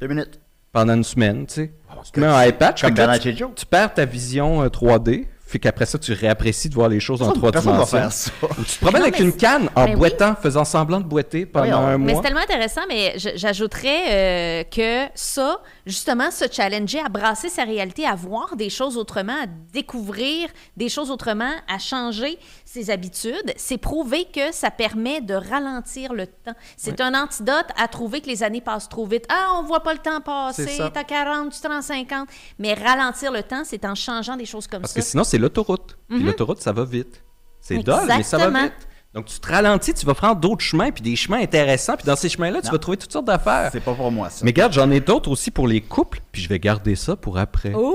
Deux 0.00 0.06
minutes. 0.06 0.38
pendant 0.70 0.94
une 0.94 1.02
semaine, 1.02 1.44
tu 1.46 1.54
sais. 1.54 1.72
Tu 2.14 2.20
mets 2.20 2.26
un 2.26 2.40
eye 2.40 2.52
patch, 2.52 2.82
Comme 2.82 2.94
là, 2.94 3.18
tu, 3.18 3.36
Joe. 3.36 3.50
tu 3.56 3.66
perds 3.66 3.94
ta 3.94 4.04
vision 4.04 4.62
euh, 4.62 4.68
3D, 4.68 5.26
fait 5.52 5.58
qu'après 5.58 5.84
ça, 5.86 5.98
tu 5.98 6.12
réapprécies 6.14 6.70
de 6.70 6.74
voir 6.74 6.88
les 6.88 6.98
choses 6.98 7.20
en 7.20 7.30
trois 7.32 7.50
dimensions. 7.52 7.84
faire 7.86 8.10
ça. 8.10 8.30
Ou 8.42 8.64
tu 8.64 8.76
te 8.76 8.80
promènes 8.84 9.02
avec 9.02 9.18
mais 9.18 9.24
une 9.26 9.32
canne 9.36 9.68
en 9.76 9.84
Ben 9.84 9.90
oui. 9.90 9.96
boitant, 9.96 10.34
faisant 10.34 10.64
semblant 10.64 10.98
de 10.98 11.04
boiter 11.04 11.44
pendant 11.44 11.66
Oui, 11.66 11.72
on- 11.74 11.86
un 11.88 11.98
Mais 11.98 12.12
mois. 12.14 12.22
c'est 12.22 12.28
tellement 12.28 12.40
intéressant, 12.42 12.80
mais 12.88 13.14
j'ajouterais 13.18 14.02
euh, 14.10 14.64
que 14.64 15.10
ça, 15.14 15.60
justement, 15.86 16.30
se 16.30 16.46
challenger 16.50 17.00
à 17.04 17.08
brasser 17.10 17.50
sa 17.50 17.64
réalité, 17.64 18.06
à 18.06 18.14
voir 18.14 18.56
des 18.56 18.70
choses 18.70 18.96
autrement, 18.96 19.34
à 19.42 19.46
découvrir 19.72 20.48
des 20.76 20.88
choses 20.88 21.10
autrement, 21.10 21.52
à 21.68 21.78
changer 21.78 22.38
ses 22.72 22.88
habitudes, 22.88 23.52
c'est 23.56 23.76
prouver 23.76 24.24
que 24.24 24.50
ça 24.50 24.70
permet 24.70 25.20
de 25.20 25.34
ralentir 25.34 26.14
le 26.14 26.26
temps. 26.26 26.54
C'est 26.78 27.02
un 27.02 27.12
antidote 27.12 27.66
à 27.76 27.86
trouver 27.86 28.22
que 28.22 28.28
les 28.28 28.42
années 28.42 28.62
passent 28.62 28.88
trop 28.88 29.04
vite. 29.04 29.26
Ah, 29.28 29.58
on 29.58 29.62
voit 29.62 29.82
pas 29.82 29.92
le 29.92 29.98
temps 29.98 30.22
passer, 30.22 30.78
t'as 30.94 31.04
40, 31.04 31.52
tu 31.52 31.60
te 31.60 31.68
rends 31.68 31.82
50. 31.82 32.30
Mais 32.58 32.72
ralentir 32.72 33.30
le 33.30 33.42
temps, 33.42 33.62
c'est 33.64 33.84
en 33.84 33.94
changeant 33.94 34.36
des 34.36 34.46
choses 34.46 34.66
comme 34.66 34.80
Parce 34.80 34.94
ça. 34.94 35.00
que 35.00 35.06
sinon, 35.06 35.22
c'est 35.22 35.36
l'autoroute. 35.36 35.98
Puis 36.08 36.22
l'autoroute, 36.22 36.62
ça 36.62 36.72
va 36.72 36.84
vite. 36.84 37.22
C'est 37.60 37.76
dole, 37.76 38.06
mais 38.08 38.22
ça 38.22 38.38
va 38.38 38.62
vite. 38.62 38.88
Donc, 39.14 39.26
tu 39.26 39.38
te 39.38 39.46
ralentis, 39.46 39.92
tu 39.92 40.06
vas 40.06 40.14
prendre 40.14 40.36
d'autres 40.40 40.62
chemins, 40.62 40.90
puis 40.90 41.02
des 41.02 41.16
chemins 41.16 41.40
intéressants, 41.42 41.96
puis 41.96 42.06
dans 42.06 42.16
ces 42.16 42.30
chemins-là, 42.30 42.60
tu 42.62 42.68
Non. 42.68 42.72
vas 42.72 42.78
trouver 42.78 42.96
toutes 42.96 43.12
sortes 43.12 43.26
d'affaires. 43.26 43.68
C'est 43.70 43.80
pas 43.84 43.92
pour 43.92 44.10
moi, 44.10 44.30
ça. 44.30 44.42
Mais 44.42 44.52
regarde, 44.52 44.72
j'en 44.72 44.90
ai 44.90 45.00
d'autres 45.00 45.30
aussi 45.30 45.50
pour 45.50 45.68
les 45.68 45.82
couples, 45.82 46.20
puis 46.32 46.40
je 46.40 46.48
vais 46.48 46.58
garder 46.58 46.94
ça 46.96 47.14
pour 47.14 47.36
après. 47.36 47.72
Oh! 47.76 47.94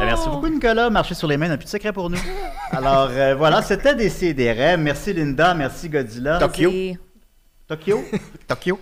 Eh, 0.00 0.04
Merci 0.04 0.28
beaucoup, 0.30 0.48
Nicolas. 0.48 0.88
Marcher 0.88 1.14
sur 1.14 1.28
les 1.28 1.36
mains 1.36 1.48
n'a 1.48 1.56
plus 1.58 1.66
de 1.66 1.70
secret 1.70 1.92
pour 1.92 2.08
nous. 2.08 2.18
Alors, 2.70 3.08
euh, 3.10 3.34
voilà, 3.34 3.60
c'était 3.60 3.94
des 3.94 4.08
CDR. 4.08 4.78
Merci, 4.78 5.12
Linda. 5.12 5.52
Merci, 5.54 5.88
Godzilla. 5.90 6.38
Tokyo. 6.38 6.70
Tokyo. 7.68 8.04
Tokyo. 8.46 8.78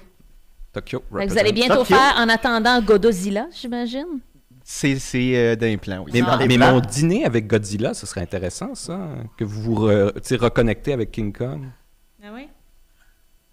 Tokyo. 0.72 1.02
Vous 1.10 1.38
allez 1.38 1.52
bientôt 1.52 1.78
Tokyo. 1.78 1.96
faire 1.96 2.14
en 2.18 2.28
attendant 2.28 2.80
Godozilla, 2.82 3.46
j'imagine. 3.60 4.20
C'est 4.68 4.98
c'est, 4.98 5.36
euh, 5.36 5.54
d'un 5.54 5.76
plan, 5.76 6.02
oui. 6.04 6.10
Mais, 6.12 6.22
dans 6.22 6.38
mais 6.38 6.56
plans. 6.56 6.72
mon 6.72 6.80
dîner 6.80 7.24
avec 7.24 7.46
Godzilla, 7.46 7.94
ce 7.94 8.04
serait 8.04 8.22
intéressant, 8.22 8.74
ça. 8.74 8.98
Que 9.38 9.44
vous 9.44 9.62
vous 9.62 9.86
re- 9.88 10.36
reconnectez 10.40 10.92
avec 10.92 11.12
King 11.12 11.32
Kong. 11.32 11.66
Ah 12.20 12.30
oui? 12.34 12.48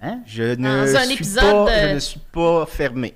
Hein? 0.02 0.22
Je 0.26 0.56
Dans 0.56 0.64
ne, 0.64 0.96
un 0.96 1.04
suis 1.04 1.14
épisode 1.14 1.44
pas, 1.44 1.66
de- 1.84 1.90
je 1.90 1.94
ne 1.94 2.00
suis 2.00 2.20
pas 2.32 2.66
fermé. 2.66 3.14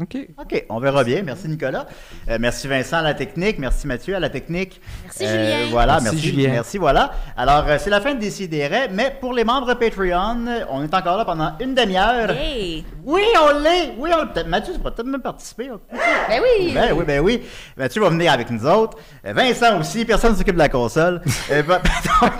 OK. 0.00 0.16
OK, 0.38 0.64
on 0.70 0.80
verra 0.80 1.04
bien. 1.04 1.22
Merci, 1.22 1.46
Nicolas. 1.48 1.86
Euh, 2.28 2.38
merci, 2.40 2.66
Vincent, 2.68 2.96
à 2.98 3.02
la 3.02 3.14
technique. 3.14 3.58
Merci, 3.58 3.86
Mathieu, 3.86 4.16
à 4.16 4.20
la 4.20 4.30
technique. 4.30 4.80
Merci, 5.04 5.24
Euh, 5.26 5.28
Julien. 5.60 5.70
Voilà, 5.70 5.92
Merci, 6.00 6.14
merci, 6.16 6.28
Julien. 6.30 6.50
Merci, 6.52 6.78
voilà. 6.78 7.12
Alors, 7.36 7.64
euh, 7.68 7.76
c'est 7.78 7.90
la 7.90 8.00
fin 8.00 8.14
de 8.14 8.20
Décideret, 8.20 8.88
mais 8.90 9.14
pour 9.20 9.32
les 9.34 9.44
membres 9.44 9.74
Patreon, 9.74 10.46
euh, 10.46 10.64
on 10.70 10.82
est 10.82 10.94
encore 10.94 11.18
là 11.18 11.24
pendant 11.24 11.52
une 11.60 11.74
demi-heure. 11.74 12.30
Hey! 12.30 12.84
Oui, 13.04 13.22
on 13.42 13.58
l'est! 13.58 13.92
Oui, 13.98 14.10
on 14.18 14.26
peut-être. 14.28 14.48
Mathieu, 14.48 14.72
tu 14.74 14.80
peut-être 14.80 15.04
même 15.04 15.20
participer. 15.20 15.70
ok? 15.70 15.80
Ben 15.92 16.40
oui! 16.42 16.72
Ben 16.72 16.92
oui, 16.94 17.04
ben 17.06 17.20
oui. 17.20 17.42
Mathieu 17.76 18.00
va 18.00 18.08
venir 18.08 18.32
avec 18.32 18.50
nous 18.50 18.64
autres. 18.66 18.96
Euh, 19.26 19.32
Vincent 19.34 19.78
aussi, 19.78 20.04
personne 20.04 20.32
ne 20.32 20.36
s'occupe 20.38 20.54
de 20.54 20.58
la 20.58 20.68
console. 20.70 21.20
Euh, 21.50 21.62
ben, 21.62 21.78
donc, 22.22 22.32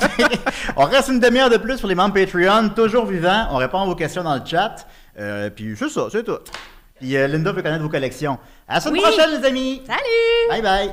on 0.77 0.85
reste 0.85 1.09
une 1.09 1.21
demi-heure 1.21 1.51
de 1.51 1.57
plus 1.59 1.79
pour 1.79 1.89
les 1.89 1.95
membres 1.95 2.15
Patreon, 2.15 2.71
toujours 2.71 3.05
vivants. 3.07 3.49
On 3.51 3.57
répond 3.57 3.81
à 3.83 3.85
vos 3.85 3.95
questions 3.95 4.23
dans 4.23 4.35
le 4.37 4.43
chat. 4.47 4.87
Euh, 5.19 5.51
puis 5.51 5.75
c'est 5.77 5.89
ça, 5.91 6.07
c'est 6.11 6.23
tout. 6.25 6.39
Puis 7.01 7.17
euh, 7.17 7.27
Linda 7.27 7.53
veut 7.53 7.63
connaître 7.63 7.83
vos 7.83 7.89
collections. 7.89 8.39
À 8.69 8.75
la 8.75 8.81
semaine 8.81 9.03
Oui. 9.03 9.11
prochaine, 9.11 9.41
les 9.41 9.47
amis! 9.49 9.83
Salut! 9.87 10.49
Bye 10.51 10.63
bye! 10.63 10.91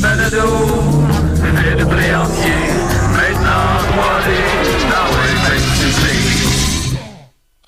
Balado, 0.00 0.46
fait 1.56 1.76
de 1.76 1.84
bléancier 1.84 2.65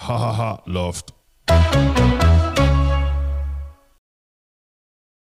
Hahaha, 0.08 0.62
Loft. 0.64 1.12